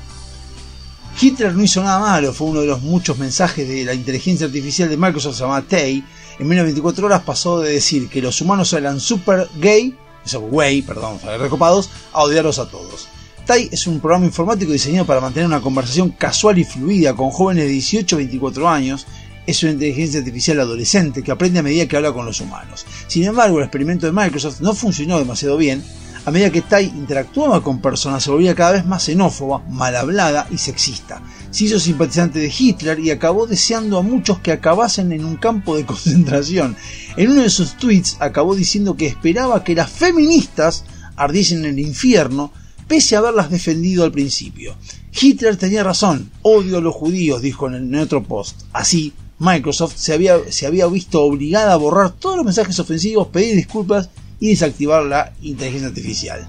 Hitler 1.21 1.55
no 1.55 1.63
hizo 1.63 1.83
nada 1.83 2.01
malo, 2.01 2.33
fue 2.33 2.49
uno 2.49 2.61
de 2.61 2.67
los 2.67 2.83
muchos 2.83 3.19
mensajes 3.19 3.69
de 3.69 3.85
la 3.85 3.95
inteligencia 3.95 4.47
artificial 4.47 4.89
de 4.89 4.97
Microsoft 4.97 5.39
llamada 5.39 5.63
Tay. 5.63 6.05
En 6.39 6.49
menos 6.49 6.63
de 6.63 6.73
24 6.73 7.07
horas 7.07 7.23
pasó 7.23 7.61
de 7.61 7.73
decir 7.73 8.09
que 8.09 8.23
los 8.23 8.41
humanos 8.41 8.73
eran 8.73 8.99
super 8.99 9.49
gay, 9.61 9.95
eso 10.25 10.41
güey, 10.41 10.83
perdón, 10.83 11.19
recopados, 11.39 11.91
a 12.13 12.23
odiarlos 12.23 12.59
a 12.59 12.69
todos. 12.69 13.09
Tai 13.47 13.69
es 13.73 13.87
un 13.87 14.01
programa 14.01 14.27
informático 14.27 14.73
diseñado 14.73 15.05
para 15.05 15.21
mantener 15.21 15.47
una 15.47 15.61
conversación 15.61 16.11
casual 16.11 16.59
y 16.59 16.65
fluida 16.65 17.15
con 17.15 17.31
jóvenes 17.31 17.65
de 17.65 17.71
18 17.71 18.17
a 18.17 18.19
24 18.19 18.69
años. 18.69 19.07
Es 19.45 19.63
una 19.65 19.73
inteligencia 19.73 20.21
artificial 20.21 20.61
adolescente 20.61 21.25
que 21.25 21.33
aprende 21.33 21.59
a 21.59 21.63
medida 21.65 21.87
que 21.89 21.97
habla 21.97 22.13
con 22.13 22.25
los 22.25 22.41
humanos. 22.41 22.87
Sin 23.09 23.25
embargo, 23.25 23.59
el 23.59 23.65
experimento 23.65 24.07
de 24.07 24.13
Microsoft 24.13 24.61
no 24.61 24.75
funcionó 24.75 25.19
demasiado 25.19 25.57
bien. 25.57 25.83
A 26.25 26.31
medida 26.31 26.53
que 26.53 26.63
Tai 26.63 26.85
interactuaba 26.85 27.65
con 27.65 27.81
personas, 27.81 28.23
se 28.23 28.31
volvía 28.31 28.55
cada 28.55 28.73
vez 28.73 28.87
más 28.87 29.03
xenófoba, 29.03 29.59
mal 29.69 29.97
hablada 29.97 30.47
y 30.53 30.59
sexista. 30.59 31.21
Se 31.51 31.65
hizo 31.65 31.81
simpatizante 31.81 32.39
de 32.39 32.53
Hitler 32.57 33.01
y 33.01 33.11
acabó 33.11 33.49
deseando 33.49 33.99
a 33.99 34.03
muchos 34.03 34.39
que 34.39 34.53
acabasen 34.53 35.11
en 35.11 35.25
un 35.25 35.35
campo 35.35 35.75
de 35.75 35.85
concentración. 35.93 36.77
En 37.17 37.33
uno 37.33 37.43
de 37.43 37.51
sus 37.51 37.77
tweets 37.77 38.19
acabó 38.21 38.55
diciendo 38.55 38.97
que 38.97 39.07
esperaba 39.07 39.65
que 39.65 39.75
las 39.75 39.91
feministas 39.91 40.85
ardiesen 41.17 41.65
en 41.65 41.73
el 41.73 41.81
infierno, 41.81 42.53
pese 42.87 43.17
a 43.17 43.19
haberlas 43.19 43.51
defendido 43.51 44.05
al 44.05 44.13
principio. 44.13 44.77
Hitler 45.21 45.57
tenía 45.57 45.83
razón, 45.83 46.31
odio 46.43 46.79
a 46.79 46.81
los 46.81 46.95
judíos, 46.95 47.43
dijo 47.43 47.67
en, 47.67 47.75
en 47.75 47.97
otro 47.97 48.23
post. 48.23 48.63
Así, 48.73 49.13
Microsoft 49.41 49.97
se 49.97 50.13
había, 50.13 50.37
se 50.51 50.69
había 50.69 50.87
visto 50.87 51.21
obligada 51.21 51.73
a 51.73 51.77
borrar 51.77 52.13
todos 52.13 52.37
los 52.37 52.45
mensajes 52.45 52.79
ofensivos, 52.79 53.27
pedir 53.27 53.57
disculpas 53.57 54.09
y 54.43 54.49
desactivar 54.49 55.05
la 55.05 55.33
inteligencia 55.41 55.87
artificial. 55.87 56.49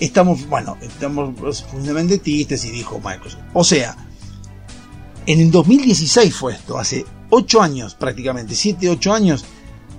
Estamos, 0.00 0.48
bueno, 0.48 0.78
estamos 0.80 1.38
profundamente 1.38 2.16
tristes 2.16 2.64
y 2.64 2.70
dijo 2.70 2.98
Microsoft. 3.04 3.42
O 3.52 3.62
sea, 3.62 3.94
en 5.26 5.38
el 5.38 5.50
2016 5.50 6.34
fue 6.34 6.54
esto, 6.54 6.78
hace 6.78 7.04
8 7.28 7.60
años 7.60 7.94
prácticamente, 7.94 8.54
7, 8.54 8.88
8 8.88 9.12
años, 9.12 9.44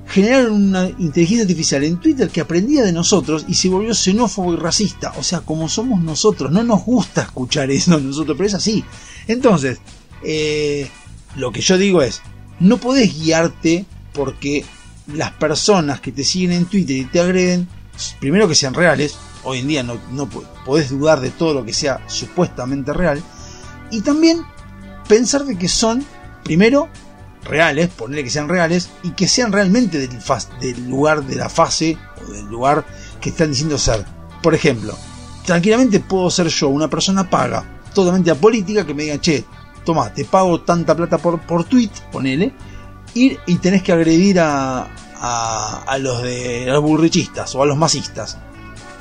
generaron 0.07 0.53
una 0.53 0.90
inteligencia 0.98 1.44
artificial 1.44 1.84
en 1.84 1.99
Twitter 1.99 2.28
que 2.32 2.41
aprendía 2.41 2.82
de 2.82 2.91
nosotros 2.91 3.45
y 3.48 3.53
se 3.53 3.70
volvió 3.70 3.94
xenófobo 3.94 4.56
y 4.56 4.57
racista. 4.57 5.14
O 5.20 5.22
sea, 5.22 5.41
como 5.41 5.70
somos 5.70 6.02
nosotros, 6.02 6.52
no 6.52 6.64
nos 6.64 6.84
gusta 6.84 7.22
escuchar 7.22 7.70
eso 7.70 7.99
nosotros, 7.99 8.36
pero 8.36 8.48
es 8.48 8.56
así. 8.56 8.84
Entonces, 9.28 9.78
eh, 10.24 10.90
lo 11.36 11.52
que 11.52 11.61
yo 11.61 11.78
digo 11.78 12.02
es, 12.02 12.24
no 12.60 12.78
podés 12.78 13.16
guiarte 13.16 13.86
porque 14.11 14.66
las 15.14 15.31
personas 15.31 15.99
que 15.99 16.11
te 16.11 16.23
siguen 16.23 16.52
en 16.52 16.65
Twitter 16.65 16.98
y 16.98 17.06
te 17.06 17.19
agreden, 17.19 17.68
primero 18.19 18.48
que 18.48 18.56
sean 18.56 18.73
reales, 18.73 19.15
hoy 19.44 19.60
en 19.60 19.68
día 19.68 19.84
no, 19.84 19.99
no 20.11 20.27
podés 20.65 20.90
dudar 20.90 21.19
de 21.22 21.31
todo 21.31 21.53
lo 21.53 21.65
que 21.65 21.73
sea 21.73 22.02
supuestamente 22.07 22.94
real, 22.94 23.22
y 23.91 24.02
también 24.02 24.44
pensar 25.07 25.45
de 25.45 25.57
que 25.57 25.68
son, 25.68 26.06
primero, 26.44 26.90
reales, 27.44 27.90
ponerle 27.90 28.23
que 28.23 28.30
sean 28.30 28.49
reales, 28.49 28.90
y 29.03 29.11
que 29.11 29.27
sean 29.27 29.52
realmente 29.52 29.98
del, 29.98 30.90
lugar 30.90 31.23
de 31.23 31.36
la 31.36 31.49
fase 31.49 31.98
o 32.22 32.31
del 32.31 32.45
lugar 32.45 32.86
que 33.19 33.30
están 33.30 33.49
diciendo 33.49 33.77
ser. 33.77 34.06
Por 34.41 34.53
ejemplo, 34.53 34.95
tranquilamente 35.45 35.99
puedo 35.99 36.30
ser 36.30 36.48
yo, 36.48 36.69
una 36.69 36.90
persona 36.90 37.30
paga, 37.30 37.81
totalmente 37.94 38.31
apolítica, 38.31 38.86
que 38.86 38.94
me 38.94 39.03
diga, 39.03 39.19
che, 39.19 39.45
toma, 39.84 40.14
te 40.14 40.26
pago 40.26 40.61
tanta 40.61 40.95
plata 40.95 41.18
por, 41.18 41.41
por 41.41 41.64
tweet, 41.64 41.91
ponele, 42.11 42.53
ir 43.14 43.40
y 43.45 43.57
tenés 43.57 43.84
que 43.84 43.91
agredir 43.91 44.40
a, 44.40 44.88
a, 45.22 45.98
los 45.99 46.22
de 46.23 46.69
a 46.69 46.73
los 46.73 46.84
burrichistas 46.84 47.53
o 47.56 47.64
a 47.64 47.65
los 47.65 47.77
masistas. 47.77 48.38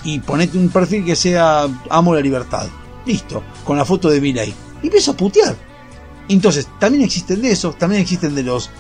Y 0.05 0.21
ponete 0.21 0.57
un 0.59 0.69
perfil 0.69 1.05
que 1.05 1.17
sea 1.17 1.67
amo 1.91 2.15
la 2.15 2.21
libertad. 2.21 2.67
Listo, 3.07 3.43
con 3.65 3.77
la 3.77 3.85
foto 3.85 4.09
de 4.09 4.21
Milei. 4.21 4.55
Y 4.83 4.87
empiezo 4.87 5.13
a 5.13 5.17
putear. 5.17 5.57
Entonces, 6.29 6.69
también 6.79 7.05
existen 7.05 7.41
de 7.41 7.51
esos, 7.51 7.79
también 7.79 8.03
existen 8.03 8.35
de 8.35 8.43
los 8.43 8.71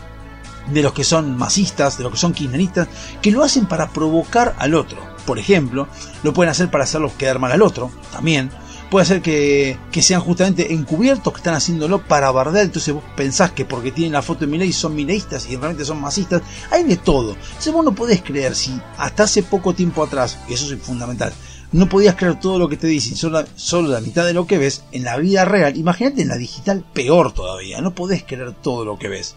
de 0.72 0.82
los 0.82 0.92
que 0.92 1.04
son 1.04 1.36
masistas, 1.36 1.96
de 1.96 2.04
los 2.04 2.12
que 2.12 2.18
son 2.18 2.34
kirchneristas, 2.34 2.88
que 3.22 3.30
lo 3.30 3.42
hacen 3.42 3.66
para 3.66 3.88
provocar 3.88 4.54
al 4.58 4.74
otro. 4.74 4.98
Por 5.24 5.38
ejemplo, 5.38 5.88
lo 6.22 6.32
pueden 6.32 6.50
hacer 6.50 6.70
para 6.70 6.84
hacerlos 6.84 7.12
quedar 7.12 7.38
mal 7.38 7.52
al 7.52 7.62
otro, 7.62 7.90
también. 8.12 8.50
Puede 8.90 9.04
ser 9.04 9.20
que, 9.20 9.78
que 9.92 10.02
sean 10.02 10.22
justamente 10.22 10.72
encubiertos 10.72 11.32
que 11.32 11.38
están 11.38 11.54
haciéndolo 11.54 12.02
para 12.02 12.30
bardear, 12.30 12.64
entonces 12.64 12.94
vos 12.94 13.04
pensás 13.16 13.52
que 13.52 13.66
porque 13.66 13.92
tienen 13.92 14.14
la 14.14 14.22
foto 14.22 14.40
de 14.40 14.46
Milei 14.46 14.72
son 14.72 14.94
mileístas 14.94 15.46
y 15.46 15.56
realmente 15.56 15.84
son 15.84 16.00
masistas. 16.00 16.40
Hay 16.70 16.84
de 16.84 16.96
todo. 16.96 17.34
Entonces 17.34 17.72
vos 17.72 17.84
no 17.84 17.94
podés 17.94 18.22
creer 18.22 18.54
si 18.54 18.80
hasta 18.96 19.24
hace 19.24 19.42
poco 19.42 19.74
tiempo 19.74 20.02
atrás, 20.02 20.38
y 20.48 20.54
eso 20.54 20.72
es 20.72 20.80
fundamental, 20.80 21.34
no 21.72 21.88
podías 21.88 22.14
creer 22.14 22.40
todo 22.40 22.58
lo 22.58 22.68
que 22.68 22.78
te 22.78 22.86
dicen, 22.86 23.14
solo, 23.16 23.44
solo 23.56 23.88
la 23.88 24.00
mitad 24.00 24.24
de 24.24 24.32
lo 24.32 24.46
que 24.46 24.56
ves 24.56 24.84
en 24.92 25.04
la 25.04 25.18
vida 25.18 25.44
real. 25.44 25.76
Imagínate 25.76 26.22
en 26.22 26.28
la 26.28 26.36
digital 26.36 26.84
peor 26.94 27.32
todavía, 27.32 27.80
no 27.82 27.94
podés 27.94 28.24
creer 28.24 28.54
todo 28.54 28.84
lo 28.86 28.98
que 28.98 29.08
ves. 29.08 29.36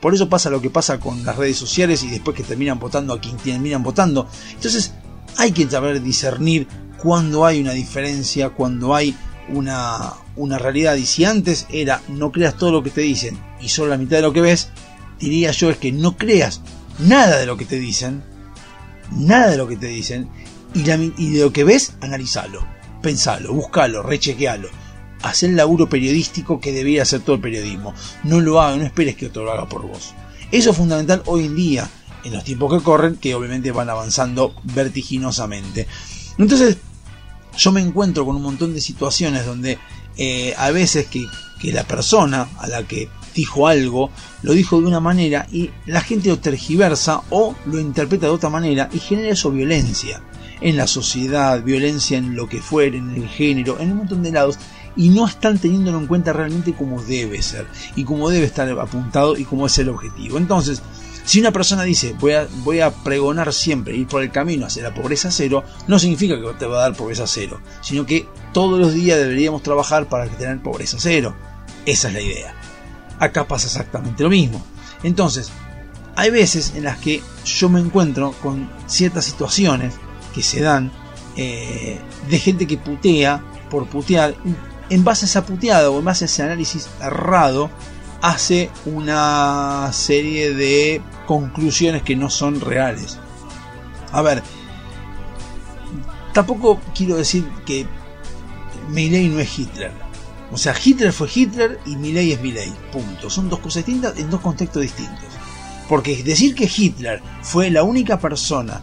Por 0.00 0.14
eso 0.14 0.28
pasa 0.28 0.50
lo 0.50 0.60
que 0.60 0.70
pasa 0.70 1.00
con 1.00 1.24
las 1.24 1.36
redes 1.36 1.56
sociales 1.56 2.02
y 2.04 2.10
después 2.10 2.36
que 2.36 2.42
terminan 2.42 2.78
votando 2.78 3.14
a 3.14 3.20
quien 3.20 3.36
terminan 3.38 3.82
votando. 3.82 4.28
Entonces 4.52 4.92
hay 5.38 5.52
que 5.52 5.68
saber 5.68 6.02
discernir 6.02 6.68
cuando 7.02 7.44
hay 7.44 7.60
una 7.60 7.72
diferencia, 7.72 8.50
cuando 8.50 8.94
hay 8.94 9.16
una, 9.48 10.12
una 10.36 10.58
realidad. 10.58 10.94
Y 10.94 11.04
si 11.04 11.24
antes 11.24 11.66
era 11.70 12.00
no 12.08 12.30
creas 12.30 12.56
todo 12.56 12.70
lo 12.70 12.82
que 12.82 12.90
te 12.90 13.00
dicen 13.00 13.38
y 13.60 13.68
solo 13.68 13.90
la 13.90 13.96
mitad 13.96 14.16
de 14.16 14.22
lo 14.22 14.32
que 14.32 14.40
ves, 14.40 14.68
diría 15.18 15.50
yo 15.50 15.70
es 15.70 15.78
que 15.78 15.90
no 15.90 16.16
creas 16.16 16.60
nada 17.00 17.38
de 17.38 17.46
lo 17.46 17.56
que 17.56 17.64
te 17.64 17.78
dicen, 17.78 18.22
nada 19.10 19.50
de 19.50 19.56
lo 19.56 19.66
que 19.66 19.76
te 19.76 19.88
dicen, 19.88 20.28
y, 20.74 20.82
de 20.82 21.40
lo 21.40 21.52
que 21.52 21.64
ves, 21.64 21.94
analizalo, 22.00 22.64
pensalo, 23.02 23.52
buscalo, 23.52 24.02
rechequealo. 24.02 24.68
Haz 25.22 25.42
el 25.42 25.56
laburo 25.56 25.88
periodístico 25.88 26.60
que 26.60 26.72
debería 26.72 27.02
hacer 27.02 27.20
todo 27.20 27.36
el 27.36 27.42
periodismo. 27.42 27.94
No 28.24 28.40
lo 28.40 28.60
hagas, 28.60 28.78
no 28.78 28.84
esperes 28.84 29.16
que 29.16 29.26
otro 29.26 29.44
lo 29.44 29.52
haga 29.52 29.68
por 29.68 29.82
vos. 29.82 30.14
Eso 30.50 30.70
es 30.70 30.76
fundamental 30.76 31.22
hoy 31.26 31.46
en 31.46 31.54
día, 31.54 31.90
en 32.24 32.32
los 32.32 32.44
tiempos 32.44 32.76
que 32.76 32.84
corren, 32.84 33.16
que 33.16 33.34
obviamente 33.34 33.70
van 33.70 33.90
avanzando 33.90 34.54
vertiginosamente. 34.64 35.86
Entonces, 36.38 36.78
yo 37.56 37.72
me 37.72 37.80
encuentro 37.80 38.24
con 38.24 38.36
un 38.36 38.42
montón 38.42 38.74
de 38.74 38.80
situaciones 38.80 39.46
donde 39.46 39.78
eh, 40.16 40.54
a 40.56 40.70
veces 40.70 41.06
que, 41.06 41.26
que 41.60 41.72
la 41.72 41.84
persona 41.84 42.48
a 42.58 42.66
la 42.66 42.82
que 42.82 43.08
dijo 43.34 43.66
algo 43.66 44.10
lo 44.42 44.52
dijo 44.52 44.80
de 44.80 44.86
una 44.86 45.00
manera 45.00 45.46
y 45.50 45.70
la 45.86 46.00
gente 46.00 46.28
lo 46.28 46.38
tergiversa 46.38 47.22
o 47.30 47.54
lo 47.66 47.80
interpreta 47.80 48.26
de 48.26 48.32
otra 48.32 48.50
manera 48.50 48.88
y 48.92 48.98
genera 48.98 49.30
eso 49.30 49.50
violencia 49.50 50.22
en 50.60 50.76
la 50.76 50.86
sociedad, 50.86 51.62
violencia 51.62 52.18
en 52.18 52.36
lo 52.36 52.48
que 52.48 52.60
fuere, 52.60 52.98
en 52.98 53.10
el 53.14 53.28
género, 53.28 53.80
en 53.80 53.92
un 53.92 53.98
montón 53.98 54.22
de 54.22 54.32
lados 54.32 54.58
y 54.94 55.08
no 55.08 55.26
están 55.26 55.58
teniéndolo 55.58 55.98
en 55.98 56.06
cuenta 56.06 56.32
realmente 56.32 56.74
como 56.74 57.02
debe 57.02 57.42
ser 57.42 57.66
y 57.96 58.04
como 58.04 58.28
debe 58.28 58.46
estar 58.46 58.68
apuntado 58.78 59.36
y 59.36 59.44
como 59.44 59.66
es 59.66 59.78
el 59.78 59.88
objetivo. 59.88 60.38
Entonces, 60.38 60.82
si 61.24 61.40
una 61.40 61.52
persona 61.52 61.84
dice 61.84 62.14
voy 62.18 62.80
a, 62.80 62.90
pregonar 62.90 63.52
siempre 63.52 63.96
ir 63.96 64.06
por 64.06 64.22
el 64.22 64.30
camino 64.30 64.66
hacia 64.66 64.82
la 64.82 64.94
pobreza 64.94 65.30
cero, 65.30 65.64
no 65.86 65.98
significa 65.98 66.40
que 66.40 66.46
te 66.58 66.66
va 66.66 66.78
a 66.78 66.82
dar 66.82 66.96
pobreza 66.96 67.26
cero, 67.26 67.60
sino 67.80 68.04
que 68.06 68.26
todos 68.52 68.78
los 68.78 68.94
días 68.94 69.18
deberíamos 69.18 69.62
trabajar 69.62 70.08
para 70.08 70.26
tener 70.26 70.62
pobreza 70.62 70.96
cero. 71.00 71.34
Esa 71.86 72.08
es 72.08 72.14
la 72.14 72.20
idea. 72.20 72.54
Acá 73.18 73.46
pasa 73.46 73.66
exactamente 73.66 74.22
lo 74.22 74.30
mismo. 74.30 74.64
Entonces, 75.02 75.50
hay 76.16 76.30
veces 76.30 76.74
en 76.76 76.84
las 76.84 76.98
que 76.98 77.22
yo 77.44 77.68
me 77.68 77.80
encuentro 77.80 78.32
con 78.42 78.70
ciertas 78.86 79.24
situaciones 79.24 79.94
que 80.34 80.42
se 80.42 80.60
dan 80.60 80.92
eh, 81.36 81.98
de 82.28 82.38
gente 82.38 82.66
que 82.66 82.78
putea 82.78 83.42
por 83.70 83.86
putear. 83.86 84.34
En 84.90 85.04
base 85.04 85.24
a 85.24 85.28
esa 85.28 85.46
puteada 85.46 85.90
o 85.90 85.98
en 85.98 86.04
base 86.04 86.24
a 86.24 86.26
ese 86.26 86.42
análisis 86.42 86.88
errado, 87.00 87.70
hace 88.22 88.70
una 88.86 89.90
serie 89.92 90.54
de 90.54 91.02
conclusiones 91.26 92.02
que 92.02 92.16
no 92.16 92.30
son 92.30 92.60
reales. 92.60 93.18
A 94.12 94.22
ver, 94.22 94.42
tampoco 96.32 96.80
quiero 96.94 97.16
decir 97.16 97.44
que 97.66 97.86
Milley 98.88 99.28
no 99.28 99.40
es 99.40 99.58
Hitler. 99.58 99.92
O 100.50 100.58
sea, 100.58 100.74
Hitler 100.82 101.12
fue 101.12 101.28
Hitler 101.34 101.80
y 101.86 101.96
Milley 101.96 102.32
es 102.32 102.40
Milley. 102.40 102.72
Punto. 102.92 103.30
Son 103.30 103.48
dos 103.48 103.58
cosas 103.60 103.84
distintas 103.84 104.18
en 104.18 104.30
dos 104.30 104.40
contextos 104.40 104.82
distintos. 104.82 105.24
Porque 105.88 106.22
decir 106.22 106.54
que 106.54 106.70
Hitler 106.74 107.20
fue 107.42 107.70
la 107.70 107.82
única 107.82 108.18
persona 108.18 108.80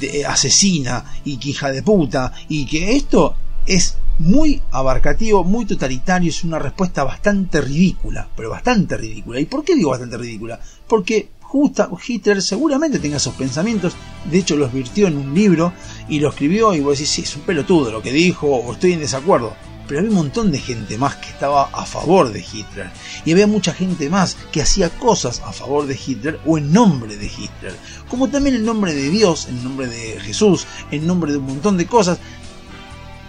de- 0.00 0.24
asesina 0.26 1.04
y 1.24 1.38
que 1.38 1.50
hija 1.50 1.70
de 1.70 1.82
puta 1.82 2.32
y 2.48 2.66
que 2.66 2.96
esto 2.96 3.34
es 3.68 3.98
muy 4.18 4.62
abarcativo, 4.72 5.44
muy 5.44 5.66
totalitario, 5.66 6.30
es 6.30 6.42
una 6.42 6.58
respuesta 6.58 7.04
bastante 7.04 7.60
ridícula, 7.60 8.28
pero 8.34 8.50
bastante 8.50 8.96
ridícula. 8.96 9.38
¿Y 9.38 9.44
por 9.44 9.62
qué 9.62 9.76
digo 9.76 9.90
bastante 9.90 10.16
ridícula? 10.16 10.58
Porque 10.88 11.28
justa, 11.40 11.88
Hitler 12.06 12.42
seguramente 12.42 12.98
tenga 12.98 13.18
esos 13.18 13.34
pensamientos, 13.34 13.94
de 14.30 14.38
hecho 14.38 14.56
los 14.56 14.72
virtió 14.72 15.06
en 15.06 15.18
un 15.18 15.34
libro 15.34 15.72
y 16.08 16.18
lo 16.18 16.30
escribió 16.30 16.74
y 16.74 16.80
vos 16.80 16.98
decís, 16.98 17.10
sí, 17.10 17.22
es 17.22 17.36
un 17.36 17.42
pelotudo 17.42 17.92
lo 17.92 18.02
que 18.02 18.12
dijo 18.12 18.48
o 18.48 18.72
estoy 18.72 18.94
en 18.94 19.00
desacuerdo. 19.00 19.54
Pero 19.86 20.00
había 20.00 20.10
un 20.10 20.16
montón 20.16 20.52
de 20.52 20.58
gente 20.58 20.98
más 20.98 21.16
que 21.16 21.30
estaba 21.30 21.70
a 21.72 21.86
favor 21.86 22.30
de 22.30 22.40
Hitler. 22.40 22.90
Y 23.24 23.32
había 23.32 23.46
mucha 23.46 23.72
gente 23.72 24.10
más 24.10 24.36
que 24.52 24.60
hacía 24.60 24.90
cosas 24.90 25.40
a 25.40 25.50
favor 25.50 25.86
de 25.86 25.98
Hitler 26.06 26.38
o 26.44 26.58
en 26.58 26.70
nombre 26.70 27.16
de 27.16 27.24
Hitler. 27.24 27.74
Como 28.06 28.28
también 28.28 28.56
en 28.56 28.66
nombre 28.66 28.92
de 28.92 29.08
Dios, 29.08 29.46
en 29.48 29.64
nombre 29.64 29.86
de 29.86 30.20
Jesús, 30.20 30.66
en 30.90 31.06
nombre 31.06 31.32
de 31.32 31.38
un 31.38 31.46
montón 31.46 31.78
de 31.78 31.86
cosas. 31.86 32.18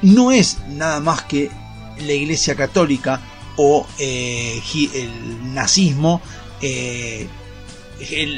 No 0.02 0.32
es 0.32 0.58
nada 0.70 1.00
más 1.00 1.24
que 1.24 1.50
la 2.00 2.14
Iglesia 2.14 2.56
Católica 2.56 3.22
o 3.58 3.86
eh, 3.98 4.62
el 4.94 5.54
nazismo 5.54 6.22
eh, 6.62 7.28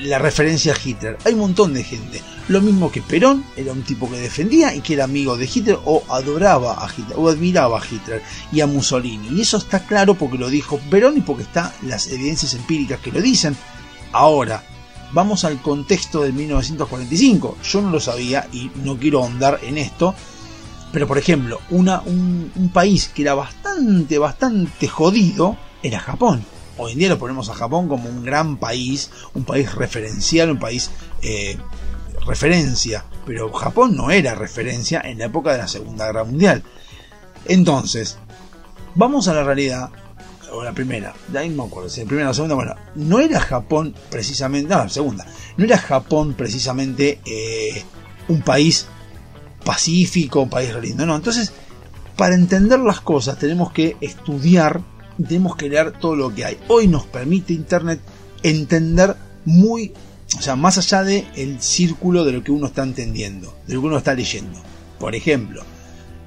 la 0.04 0.18
referencia 0.18 0.74
a 0.74 0.78
Hitler. 0.84 1.18
Hay 1.24 1.34
un 1.34 1.42
montón 1.42 1.74
de 1.74 1.84
gente. 1.84 2.22
Lo 2.48 2.62
mismo 2.62 2.92
que 2.92 3.02
Perón, 3.02 3.46
era 3.56 3.72
un 3.72 3.84
tipo 3.84 4.10
que 4.10 4.18
defendía 4.18 4.74
y 4.74 4.82
que 4.82 4.96
era 4.96 5.04
amigo 5.04 5.38
de 5.38 5.46
Hitler 5.46 5.78
o 5.86 6.04
adoraba 6.10 6.84
a 6.84 6.90
Hitler 6.90 7.16
o 7.18 7.30
admiraba 7.30 7.80
a 7.80 7.86
Hitler 7.86 8.22
y 8.52 8.62
a 8.62 8.68
Mussolini. 8.68 9.30
Y 9.30 9.42
eso 9.42 9.58
está 9.58 9.86
claro 9.86 10.16
porque 10.16 10.38
lo 10.38 10.50
dijo 10.50 10.80
Perón 10.90 11.18
y 11.18 11.22
porque 11.22 11.44
están 11.44 11.72
las 11.84 12.08
evidencias 12.08 12.54
empíricas 12.56 13.00
que 13.00 13.12
lo 13.12 13.22
dicen. 13.22 13.56
Ahora, 14.12 14.64
vamos 15.14 15.46
al 15.46 15.62
contexto 15.62 16.22
del 16.22 16.34
1945. 16.34 17.58
Yo 17.64 17.82
no 17.82 17.92
lo 17.92 18.00
sabía 18.00 18.48
y 18.52 18.72
no 18.84 18.98
quiero 18.98 19.24
ahondar 19.24 19.60
en 19.64 19.78
esto. 19.78 20.16
Pero 20.92 21.08
por 21.08 21.18
ejemplo, 21.18 21.60
un, 21.70 22.72
país 22.74 23.10
que 23.10 23.22
era 23.22 23.34
bastante, 23.34 24.18
bastante 24.18 24.88
jodido 24.88 25.58
era 25.84 26.00
Japón. 26.00 26.44
Hoy 26.78 26.94
en 26.94 27.00
día 27.00 27.10
lo 27.10 27.20
ponemos 27.20 27.50
a 27.50 27.54
Japón 27.54 27.88
como 27.88 28.10
un 28.10 28.24
gran 28.24 28.58
país, 28.58 29.12
un 29.34 29.44
país 29.44 29.74
referencial, 29.76 30.52
un 30.52 30.60
país 30.60 30.92
eh, 31.22 31.58
referencia. 32.26 33.06
Pero 33.26 33.52
Japón 33.54 33.96
no 33.96 34.12
era 34.12 34.36
referencia 34.36 35.02
en 35.04 35.20
la 35.20 35.26
época 35.26 35.52
de 35.54 35.60
la 35.60 35.68
Segunda 35.68 36.08
Guerra 36.08 36.24
Mundial. 36.24 36.64
Entonces, 37.46 38.18
vamos 38.96 39.28
a 39.28 39.34
la 39.34 39.44
realidad, 39.44 39.92
o 40.52 40.64
la 40.64 40.74
primera, 40.74 41.14
ahí 41.36 41.50
no 41.50 41.64
me 41.64 41.70
acuerdo, 41.70 41.90
si 41.90 42.02
la 42.02 42.08
primera 42.08 42.28
o 42.28 42.32
la 42.32 42.34
segunda, 42.34 42.56
bueno, 42.56 42.76
no 42.96 43.20
era 43.20 43.40
Japón 43.40 43.96
precisamente, 44.10 44.70
no, 44.70 44.78
la 44.78 44.90
segunda, 44.90 45.26
no 45.58 45.66
era 45.66 45.78
Japón 45.78 46.34
precisamente 46.34 47.20
eh, 47.26 47.84
un 48.28 48.42
país 48.42 48.88
pacífico, 49.64 50.50
país 50.50 50.74
lindo, 50.82 51.06
no, 51.06 51.16
entonces, 51.16 51.52
para 52.18 52.36
entender 52.36 52.80
las 52.80 53.02
cosas 53.02 53.40
tenemos 53.40 53.72
que 53.72 53.96
estudiar, 54.02 54.82
tenemos 55.28 55.56
que 55.56 55.70
leer 55.70 55.94
todo 55.94 56.16
lo 56.16 56.34
que 56.34 56.46
hay. 56.46 56.58
Hoy 56.68 56.88
nos 56.88 57.06
permite 57.06 57.54
Internet 57.54 58.00
entender 58.44 59.16
muy, 59.46 59.94
o 60.38 60.42
sea, 60.42 60.56
más 60.56 60.78
allá 60.78 61.04
del 61.04 61.26
el 61.36 61.62
círculo 61.62 62.24
de 62.24 62.34
lo 62.34 62.44
que 62.44 62.52
uno 62.52 62.68
está 62.68 62.84
entendiendo, 62.84 63.56
de 63.68 63.74
lo 63.74 63.82
que 63.82 63.88
uno 63.88 63.98
está 63.98 64.14
leyendo. 64.14 64.62
Por 65.00 65.16
ejemplo, 65.16 65.64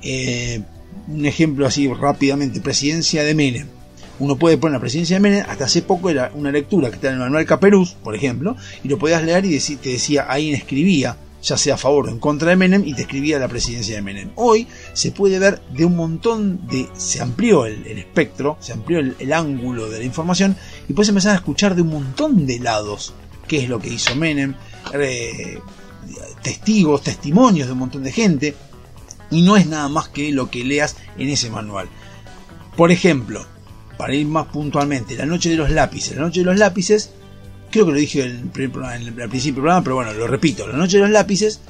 eh, 0.02 0.62
un 1.08 1.26
ejemplo 1.26 1.66
así 1.66 1.88
rápidamente, 1.92 2.60
presidencia 2.60 3.22
de 3.22 3.34
Menem. 3.34 3.68
Uno 4.18 4.36
puede 4.36 4.58
poner 4.58 4.74
la 4.74 4.80
presidencia 4.80 5.16
de 5.16 5.20
Menem, 5.20 5.44
hasta 5.48 5.64
hace 5.64 5.82
poco 5.82 6.08
era 6.08 6.30
una 6.34 6.52
lectura 6.52 6.88
que 6.88 6.96
está 6.96 7.08
en 7.08 7.14
el 7.14 7.20
manual 7.20 7.46
Caperuz, 7.46 7.94
por 8.02 8.14
ejemplo, 8.14 8.56
y 8.82 8.88
lo 8.88 8.98
podías 8.98 9.22
leer 9.24 9.44
y 9.44 9.58
te 9.58 9.90
decía, 9.90 10.26
ahí 10.28 10.52
escribía 10.52 11.16
ya 11.44 11.58
sea 11.58 11.74
a 11.74 11.78
favor 11.78 12.06
o 12.06 12.10
en 12.10 12.18
contra 12.18 12.50
de 12.50 12.56
Menem, 12.56 12.82
y 12.84 12.94
te 12.94 13.02
escribía 13.02 13.38
la 13.38 13.48
presidencia 13.48 13.94
de 13.94 14.02
Menem. 14.02 14.30
Hoy 14.36 14.66
se 14.94 15.12
puede 15.12 15.38
ver 15.38 15.60
de 15.72 15.84
un 15.84 15.94
montón 15.94 16.66
de... 16.66 16.88
se 16.96 17.20
amplió 17.20 17.66
el, 17.66 17.86
el 17.86 17.98
espectro, 17.98 18.56
se 18.60 18.72
amplió 18.72 18.98
el, 18.98 19.14
el 19.18 19.32
ángulo 19.32 19.88
de 19.90 19.98
la 19.98 20.04
información, 20.04 20.56
y 20.88 20.94
puedes 20.94 21.10
empezar 21.10 21.32
a 21.32 21.36
escuchar 21.36 21.74
de 21.74 21.82
un 21.82 21.90
montón 21.90 22.46
de 22.46 22.58
lados 22.58 23.12
qué 23.46 23.62
es 23.62 23.68
lo 23.68 23.78
que 23.78 23.90
hizo 23.90 24.16
Menem, 24.16 24.54
eh, 24.94 25.58
testigos, 26.42 27.02
testimonios 27.02 27.66
de 27.66 27.72
un 27.74 27.78
montón 27.78 28.02
de 28.02 28.12
gente, 28.12 28.54
y 29.30 29.42
no 29.42 29.56
es 29.56 29.66
nada 29.66 29.88
más 29.88 30.08
que 30.08 30.32
lo 30.32 30.50
que 30.50 30.64
leas 30.64 30.96
en 31.18 31.28
ese 31.28 31.50
manual. 31.50 31.88
Por 32.76 32.90
ejemplo, 32.90 33.44
para 33.98 34.14
ir 34.14 34.26
más 34.26 34.46
puntualmente, 34.46 35.16
La 35.16 35.26
Noche 35.26 35.50
de 35.50 35.56
los 35.56 35.70
Lápices. 35.70 36.16
La 36.16 36.22
Noche 36.22 36.40
de 36.40 36.46
los 36.46 36.58
Lápices, 36.58 37.10
creo 37.74 37.86
que 37.86 37.92
lo 37.92 37.98
dije 37.98 38.22
al 38.22 38.50
principio 38.52 39.30
del 39.32 39.54
programa, 39.54 39.82
pero 39.82 39.96
bueno, 39.96 40.12
lo 40.12 40.28
repito. 40.28 40.64
La 40.68 40.76
Noche 40.76 40.98
de 40.98 41.02
los 41.02 41.10
Lápices, 41.10 41.60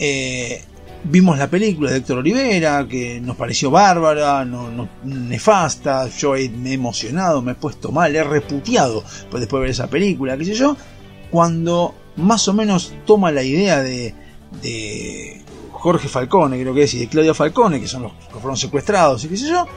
eh, 0.00 0.64
vimos 1.04 1.38
la 1.38 1.48
película 1.48 1.92
de 1.92 1.98
Héctor 1.98 2.18
Olivera, 2.18 2.88
que 2.88 3.20
nos 3.20 3.36
pareció 3.36 3.70
bárbara, 3.70 4.44
nefasta. 5.04 6.08
Yo 6.08 6.32
me 6.32 6.70
he 6.70 6.72
emocionado, 6.72 7.40
me 7.40 7.52
he 7.52 7.54
puesto 7.54 7.92
mal, 7.92 8.16
he 8.16 8.24
reputeado 8.24 9.04
pues, 9.30 9.42
después 9.42 9.60
de 9.60 9.60
ver 9.60 9.70
esa 9.70 9.86
película, 9.86 10.36
qué 10.36 10.44
sé 10.44 10.54
yo. 10.54 10.76
Cuando 11.30 11.94
más 12.16 12.48
o 12.48 12.52
menos 12.52 12.92
toma 13.06 13.30
la 13.30 13.44
idea 13.44 13.80
de, 13.80 14.12
de 14.60 15.40
Jorge 15.70 16.08
Falcone, 16.08 16.60
creo 16.60 16.74
que 16.74 16.82
es, 16.82 16.94
y 16.94 16.98
de 16.98 17.06
Claudia 17.06 17.32
Falcone, 17.32 17.80
que 17.80 17.86
son 17.86 18.02
los 18.02 18.12
que 18.12 18.40
fueron 18.40 18.56
secuestrados 18.56 19.24
y 19.24 19.28
qué 19.28 19.36
sé 19.36 19.46
yo, 19.46 19.68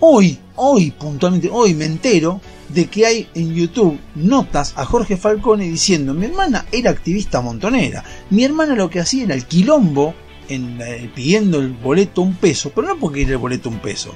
hoy, 0.00 0.38
hoy 0.56 0.90
puntualmente, 0.90 1.48
hoy 1.52 1.74
me 1.74 1.84
entero 1.84 2.40
de 2.68 2.86
que 2.86 3.06
hay 3.06 3.28
en 3.34 3.54
YouTube 3.54 3.98
notas 4.14 4.74
a 4.76 4.84
Jorge 4.84 5.16
Falcone 5.16 5.64
diciendo, 5.64 6.14
mi 6.14 6.26
hermana 6.26 6.66
era 6.72 6.90
activista 6.90 7.40
montonera, 7.40 8.04
mi 8.30 8.44
hermana 8.44 8.74
lo 8.74 8.90
que 8.90 9.00
hacía 9.00 9.24
era 9.24 9.34
el 9.34 9.46
quilombo 9.46 10.14
en, 10.48 10.80
eh, 10.80 11.10
pidiendo 11.14 11.58
el 11.58 11.72
boleto 11.72 12.22
un 12.22 12.34
peso, 12.34 12.72
pero 12.74 12.88
no 12.88 12.98
porque 12.98 13.22
era 13.22 13.32
el 13.32 13.38
boleto 13.38 13.68
un 13.68 13.78
peso, 13.78 14.14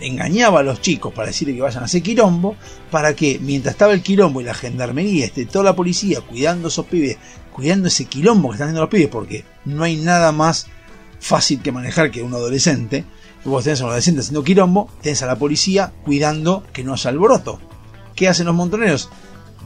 engañaba 0.00 0.60
a 0.60 0.62
los 0.62 0.80
chicos 0.80 1.12
para 1.12 1.28
decirle 1.28 1.54
que 1.54 1.62
vayan 1.62 1.82
a 1.82 1.86
hacer 1.86 2.02
quilombo, 2.02 2.56
para 2.90 3.14
que 3.14 3.38
mientras 3.40 3.74
estaba 3.74 3.92
el 3.92 4.02
quilombo 4.02 4.40
y 4.40 4.44
la 4.44 4.54
gendarmería, 4.54 5.26
este, 5.26 5.46
toda 5.46 5.64
la 5.64 5.76
policía 5.76 6.20
cuidando 6.20 6.68
a 6.68 6.70
esos 6.70 6.86
pibes, 6.86 7.16
cuidando 7.52 7.88
ese 7.88 8.04
quilombo 8.04 8.48
que 8.48 8.54
están 8.54 8.68
haciendo 8.68 8.82
los 8.82 8.90
pibes, 8.90 9.08
porque 9.08 9.44
no 9.64 9.84
hay 9.84 9.96
nada 9.96 10.32
más 10.32 10.66
fácil 11.20 11.62
que 11.62 11.72
manejar 11.72 12.10
que 12.10 12.22
un 12.22 12.34
adolescente, 12.34 13.04
vos 13.48 13.64
tenés 13.64 13.80
a 13.80 13.84
un 13.84 13.90
adolescente 13.90 14.20
haciendo 14.20 14.44
quilombo, 14.44 14.90
tenés 15.02 15.22
a 15.22 15.26
la 15.26 15.36
policía 15.36 15.92
cuidando 16.04 16.64
que 16.72 16.84
no 16.84 16.92
haya 16.92 17.10
alboroto. 17.10 17.60
¿Qué 18.14 18.28
hacen 18.28 18.46
los 18.46 18.54
montoneros? 18.54 19.08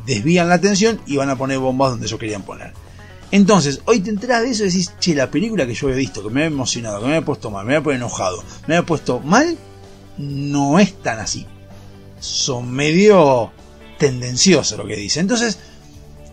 Desvían 0.06 0.48
la 0.48 0.56
atención 0.56 1.00
y 1.06 1.16
van 1.16 1.30
a 1.30 1.36
poner 1.36 1.58
bombas 1.58 1.92
donde 1.92 2.06
ellos 2.06 2.18
querían 2.18 2.42
poner. 2.42 2.72
Entonces, 3.32 3.80
hoy 3.84 4.00
te 4.00 4.10
enterás 4.10 4.42
de 4.42 4.50
eso 4.50 4.64
y 4.64 4.66
decís, 4.66 4.92
che, 4.98 5.14
la 5.14 5.30
película 5.30 5.66
que 5.66 5.74
yo 5.74 5.86
había 5.86 5.98
visto, 5.98 6.22
que 6.22 6.30
me 6.30 6.40
había 6.40 6.54
emocionado, 6.54 7.00
que 7.00 7.06
me 7.06 7.14
había 7.14 7.24
puesto 7.24 7.50
mal, 7.50 7.64
me 7.64 7.74
había 7.74 7.84
puesto 7.84 7.96
enojado, 7.96 8.44
me 8.66 8.76
había 8.76 8.86
puesto 8.86 9.20
mal, 9.20 9.56
no 10.18 10.78
es 10.78 11.00
tan 11.00 11.20
así. 11.20 11.46
Son 12.18 12.70
medio 12.70 13.52
tendenciosos 13.98 14.76
lo 14.76 14.86
que 14.86 14.96
dice. 14.96 15.20
Entonces, 15.20 15.58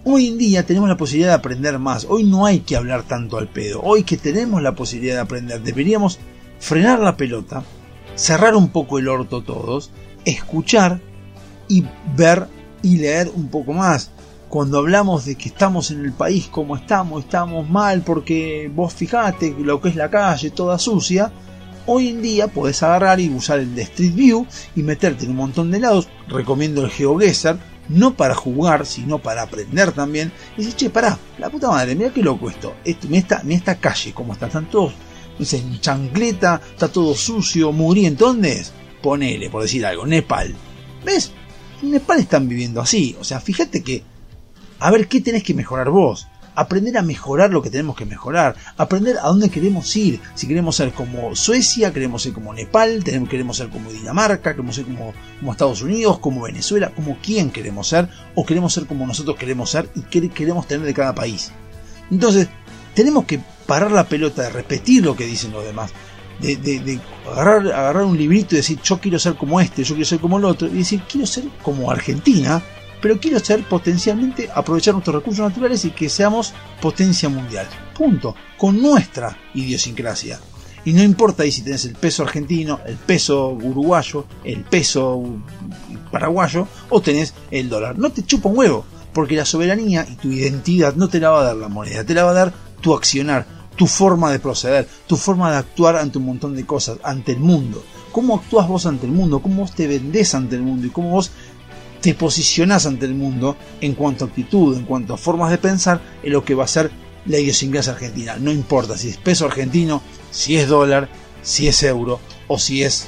hoy 0.05 0.29
en 0.29 0.37
día 0.39 0.65
tenemos 0.65 0.89
la 0.89 0.97
posibilidad 0.97 1.29
de 1.29 1.35
aprender 1.35 1.77
más. 1.77 2.07
Hoy 2.09 2.23
no 2.23 2.45
hay 2.45 2.61
que 2.61 2.75
hablar 2.75 3.03
tanto 3.03 3.37
al 3.37 3.47
pedo. 3.47 3.81
Hoy 3.83 4.03
que 4.03 4.17
tenemos 4.17 4.61
la 4.63 4.73
posibilidad 4.73 5.15
de 5.15 5.21
aprender, 5.21 5.61
deberíamos 5.61 6.17
frenar 6.59 6.99
la 6.99 7.17
pelota, 7.17 7.63
cerrar 8.15 8.55
un 8.55 8.69
poco 8.69 8.99
el 8.99 9.07
orto 9.07 9.41
todos, 9.41 9.91
escuchar 10.25 11.01
y 11.67 11.83
ver 12.15 12.47
y 12.81 12.97
leer 12.97 13.31
un 13.33 13.49
poco 13.49 13.73
más. 13.73 14.11
Cuando 14.49 14.77
hablamos 14.77 15.25
de 15.25 15.35
que 15.35 15.49
estamos 15.49 15.91
en 15.91 16.05
el 16.05 16.13
país 16.13 16.47
como 16.47 16.75
estamos, 16.75 17.23
estamos 17.25 17.69
mal 17.69 18.01
porque 18.01 18.71
vos 18.73 18.93
fijate 18.93 19.55
lo 19.59 19.81
que 19.81 19.89
es 19.89 19.95
la 19.95 20.09
calle 20.09 20.51
toda 20.51 20.79
sucia, 20.79 21.31
hoy 21.85 22.09
en 22.09 22.21
día 22.21 22.47
podés 22.47 22.81
agarrar 22.81 23.19
y 23.19 23.29
usar 23.29 23.59
el 23.59 23.75
de 23.75 23.81
Street 23.83 24.13
View 24.13 24.47
y 24.75 24.83
meterte 24.83 25.25
en 25.25 25.31
un 25.31 25.37
montón 25.37 25.69
de 25.69 25.79
lados. 25.79 26.07
Recomiendo 26.29 26.83
el 26.83 26.91
GeoGuessr, 26.91 27.57
no 27.89 28.13
para 28.13 28.35
jugar, 28.35 28.85
sino 28.85 29.19
para 29.19 29.41
aprender 29.41 29.91
también. 29.91 30.31
Y 30.55 30.61
decís, 30.61 30.77
che, 30.77 30.89
pará, 30.89 31.17
la 31.37 31.49
puta 31.49 31.69
madre, 31.69 31.95
mira 31.95 32.13
qué 32.13 32.23
loco 32.23 32.49
esto. 32.49 32.73
esto 32.85 33.07
mira, 33.09 33.19
esta, 33.19 33.41
mira 33.43 33.57
esta 33.57 33.75
calle, 33.75 34.13
como 34.13 34.33
está, 34.33 34.47
están 34.47 34.69
todos 34.69 34.93
no 35.39 35.45
sé, 35.45 35.57
en 35.57 35.79
chancleta, 35.79 36.61
está 36.71 36.87
todo 36.87 37.15
sucio, 37.15 37.71
mugriento. 37.71 38.25
¿Dónde 38.25 38.53
es? 38.53 38.73
Ponele, 39.01 39.49
por 39.49 39.61
decir 39.61 39.85
algo, 39.85 40.05
Nepal. 40.05 40.55
¿Ves? 41.05 41.31
En 41.81 41.91
Nepal 41.91 42.19
están 42.19 42.47
viviendo 42.49 42.81
así. 42.81 43.15
O 43.19 43.23
sea, 43.23 43.39
fíjate 43.39 43.83
que. 43.83 44.03
A 44.79 44.91
ver, 44.91 45.07
¿qué 45.07 45.21
tenés 45.21 45.43
que 45.43 45.53
mejorar 45.53 45.89
vos? 45.89 46.27
Aprender 46.55 46.97
a 46.97 47.03
mejorar 47.03 47.51
lo 47.51 47.61
que 47.61 47.69
tenemos 47.69 47.95
que 47.95 48.05
mejorar. 48.05 48.55
Aprender 48.77 49.17
a 49.19 49.27
dónde 49.27 49.49
queremos 49.49 49.95
ir. 49.95 50.19
Si 50.33 50.47
queremos 50.47 50.75
ser 50.75 50.91
como 50.91 51.35
Suecia, 51.35 51.93
queremos 51.93 52.23
ser 52.23 52.33
como 52.33 52.53
Nepal, 52.53 53.03
queremos 53.03 53.57
ser 53.57 53.69
como 53.69 53.91
Dinamarca, 53.91 54.53
queremos 54.53 54.75
ser 54.75 54.85
como, 54.85 55.13
como 55.39 55.51
Estados 55.51 55.83
Unidos, 55.83 56.17
como 56.19 56.41
Venezuela, 56.41 56.91
como 56.95 57.17
quién 57.21 57.51
queremos 57.51 57.87
ser, 57.87 58.09
o 58.33 58.43
queremos 58.43 58.73
ser 58.73 58.87
como 58.87 59.05
nosotros 59.05 59.37
queremos 59.37 59.69
ser 59.69 59.87
y 59.93 60.01
qué 60.01 60.29
queremos 60.29 60.67
tener 60.67 60.85
de 60.85 60.93
cada 60.95 61.13
país. 61.13 61.51
Entonces, 62.09 62.47
tenemos 62.97 63.25
que 63.25 63.39
parar 63.67 63.91
la 63.91 64.07
pelota 64.09 64.41
de 64.41 64.49
repetir 64.49 65.05
lo 65.05 65.15
que 65.15 65.27
dicen 65.27 65.51
los 65.51 65.63
demás. 65.63 65.91
De, 66.39 66.55
de- 66.55 66.79
de 66.79 66.99
agarrar, 67.31 67.67
agarrar 67.67 68.03
un 68.05 68.17
librito 68.17 68.55
y 68.55 68.57
decir 68.57 68.79
yo 68.83 68.99
quiero 68.99 69.19
ser 69.19 69.35
como 69.35 69.61
este, 69.61 69.83
yo 69.83 69.93
quiero 69.93 70.09
ser 70.09 70.19
como 70.19 70.39
el 70.39 70.45
otro, 70.45 70.67
y 70.67 70.71
decir 70.79 71.01
quiero 71.07 71.27
ser 71.27 71.43
como 71.61 71.91
Argentina, 71.91 72.59
pero 72.99 73.19
quiero 73.19 73.39
ser 73.39 73.63
potencialmente 73.63 74.49
aprovechar 74.53 74.95
nuestros 74.95 75.15
recursos 75.15 75.47
naturales 75.47 75.85
y 75.85 75.91
que 75.91 76.09
seamos 76.09 76.53
potencia 76.81 77.29
mundial. 77.29 77.67
Punto. 77.95 78.33
Con 78.57 78.81
nuestra 78.81 79.37
idiosincrasia. 79.53 80.39
Y 80.85 80.93
no 80.93 81.03
importa 81.03 81.43
ahí 81.43 81.51
si 81.51 81.61
tenés 81.61 81.85
el 81.85 81.93
peso 81.95 82.23
argentino, 82.23 82.79
el 82.87 82.95
peso 82.95 83.49
uruguayo, 83.49 84.25
el 84.43 84.63
peso 84.63 85.23
paraguayo 86.11 86.67
o 86.89 86.99
tenés 87.01 87.33
el 87.51 87.69
dólar. 87.69 87.97
No 87.99 88.09
te 88.11 88.23
chupa 88.23 88.49
un 88.49 88.57
huevo, 88.57 88.85
porque 89.13 89.35
la 89.35 89.45
soberanía 89.45 90.07
y 90.09 90.15
tu 90.15 90.31
identidad 90.31 90.95
no 90.95 91.07
te 91.09 91.19
la 91.19 91.29
va 91.31 91.41
a 91.41 91.45
dar 91.45 91.55
la 91.55 91.67
moneda, 91.67 92.03
te 92.03 92.13
la 92.13 92.23
va 92.23 92.31
a 92.31 92.33
dar 92.35 92.66
tu 92.81 92.93
accionar, 92.93 93.45
tu 93.75 93.87
forma 93.87 94.31
de 94.31 94.39
proceder, 94.39 94.87
tu 95.05 95.15
forma 95.15 95.51
de 95.51 95.57
actuar 95.57 95.95
ante 95.95 96.17
un 96.17 96.25
montón 96.25 96.55
de 96.55 96.65
cosas, 96.65 96.97
ante 97.03 97.33
el 97.33 97.39
mundo. 97.39 97.83
¿Cómo 98.11 98.35
actúas 98.35 98.67
vos 98.67 98.85
ante 98.85 99.05
el 99.05 99.11
mundo? 99.11 99.39
¿Cómo 99.39 99.61
vos 99.61 99.71
te 99.73 99.87
vendés 99.87 100.33
ante 100.33 100.55
el 100.55 100.63
mundo? 100.63 100.87
¿Y 100.87 100.89
cómo 100.89 101.11
vos 101.11 101.31
te 102.01 102.13
posicionás 102.15 102.85
ante 102.85 103.05
el 103.05 103.13
mundo 103.13 103.55
en 103.81 103.93
cuanto 103.93 104.25
a 104.25 104.27
actitud, 104.27 104.75
en 104.75 104.85
cuanto 104.85 105.13
a 105.13 105.17
formas 105.17 105.51
de 105.51 105.59
pensar, 105.59 106.01
en 106.23 106.33
lo 106.33 106.43
que 106.43 106.55
va 106.55 106.63
a 106.63 106.67
ser 106.67 106.89
la 107.25 107.37
idiosincrasia 107.37 107.93
argentina? 107.93 108.37
No 108.39 108.51
importa 108.51 108.97
si 108.97 109.09
es 109.09 109.17
peso 109.17 109.45
argentino, 109.45 110.01
si 110.31 110.57
es 110.57 110.67
dólar, 110.67 111.09
si 111.43 111.67
es 111.67 111.83
euro 111.83 112.19
o 112.47 112.57
si 112.57 112.83
es 112.83 113.05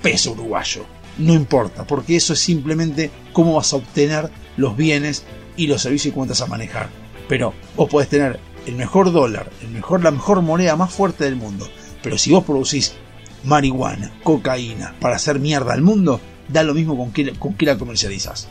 peso 0.00 0.32
uruguayo. 0.32 0.86
No 1.18 1.34
importa, 1.34 1.86
porque 1.86 2.16
eso 2.16 2.32
es 2.32 2.38
simplemente 2.38 3.10
cómo 3.34 3.56
vas 3.56 3.72
a 3.72 3.76
obtener 3.76 4.30
los 4.56 4.76
bienes 4.76 5.24
y 5.56 5.66
los 5.66 5.82
servicios 5.82 6.12
y 6.12 6.14
cuántas 6.14 6.40
a 6.40 6.46
manejar. 6.46 6.88
Pero 7.28 7.52
vos 7.76 7.88
podés 7.90 8.08
tener 8.08 8.40
el 8.66 8.76
mejor 8.76 9.12
dólar, 9.12 9.50
el 9.62 9.68
mejor, 9.68 10.02
la 10.02 10.10
mejor 10.10 10.42
moneda 10.42 10.76
más 10.76 10.92
fuerte 10.92 11.24
del 11.24 11.36
mundo. 11.36 11.68
Pero 12.02 12.18
si 12.18 12.32
vos 12.32 12.44
producís 12.44 12.94
marihuana, 13.44 14.12
cocaína 14.22 14.94
para 15.00 15.16
hacer 15.16 15.38
mierda 15.38 15.72
al 15.72 15.82
mundo, 15.82 16.20
da 16.48 16.62
lo 16.62 16.74
mismo 16.74 16.96
con 16.96 17.12
qué, 17.12 17.32
con 17.38 17.54
qué 17.54 17.66
la 17.66 17.78
comercializás. 17.78 18.48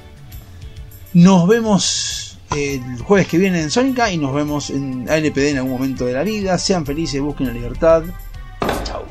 Nos 1.13 1.47
vemos 1.47 2.38
el 2.55 3.01
jueves 3.01 3.27
que 3.27 3.38
viene 3.38 3.61
en 3.61 3.71
Sónica 3.71 4.11
y 4.11 4.17
nos 4.17 4.33
vemos 4.33 4.69
en 4.69 5.09
ALPD 5.09 5.49
en 5.49 5.57
algún 5.57 5.73
momento 5.73 6.05
de 6.05 6.13
la 6.13 6.23
vida. 6.23 6.57
Sean 6.57 6.85
felices, 6.85 7.21
busquen 7.21 7.47
la 7.47 7.53
libertad. 7.53 8.03
Chao. 8.83 9.10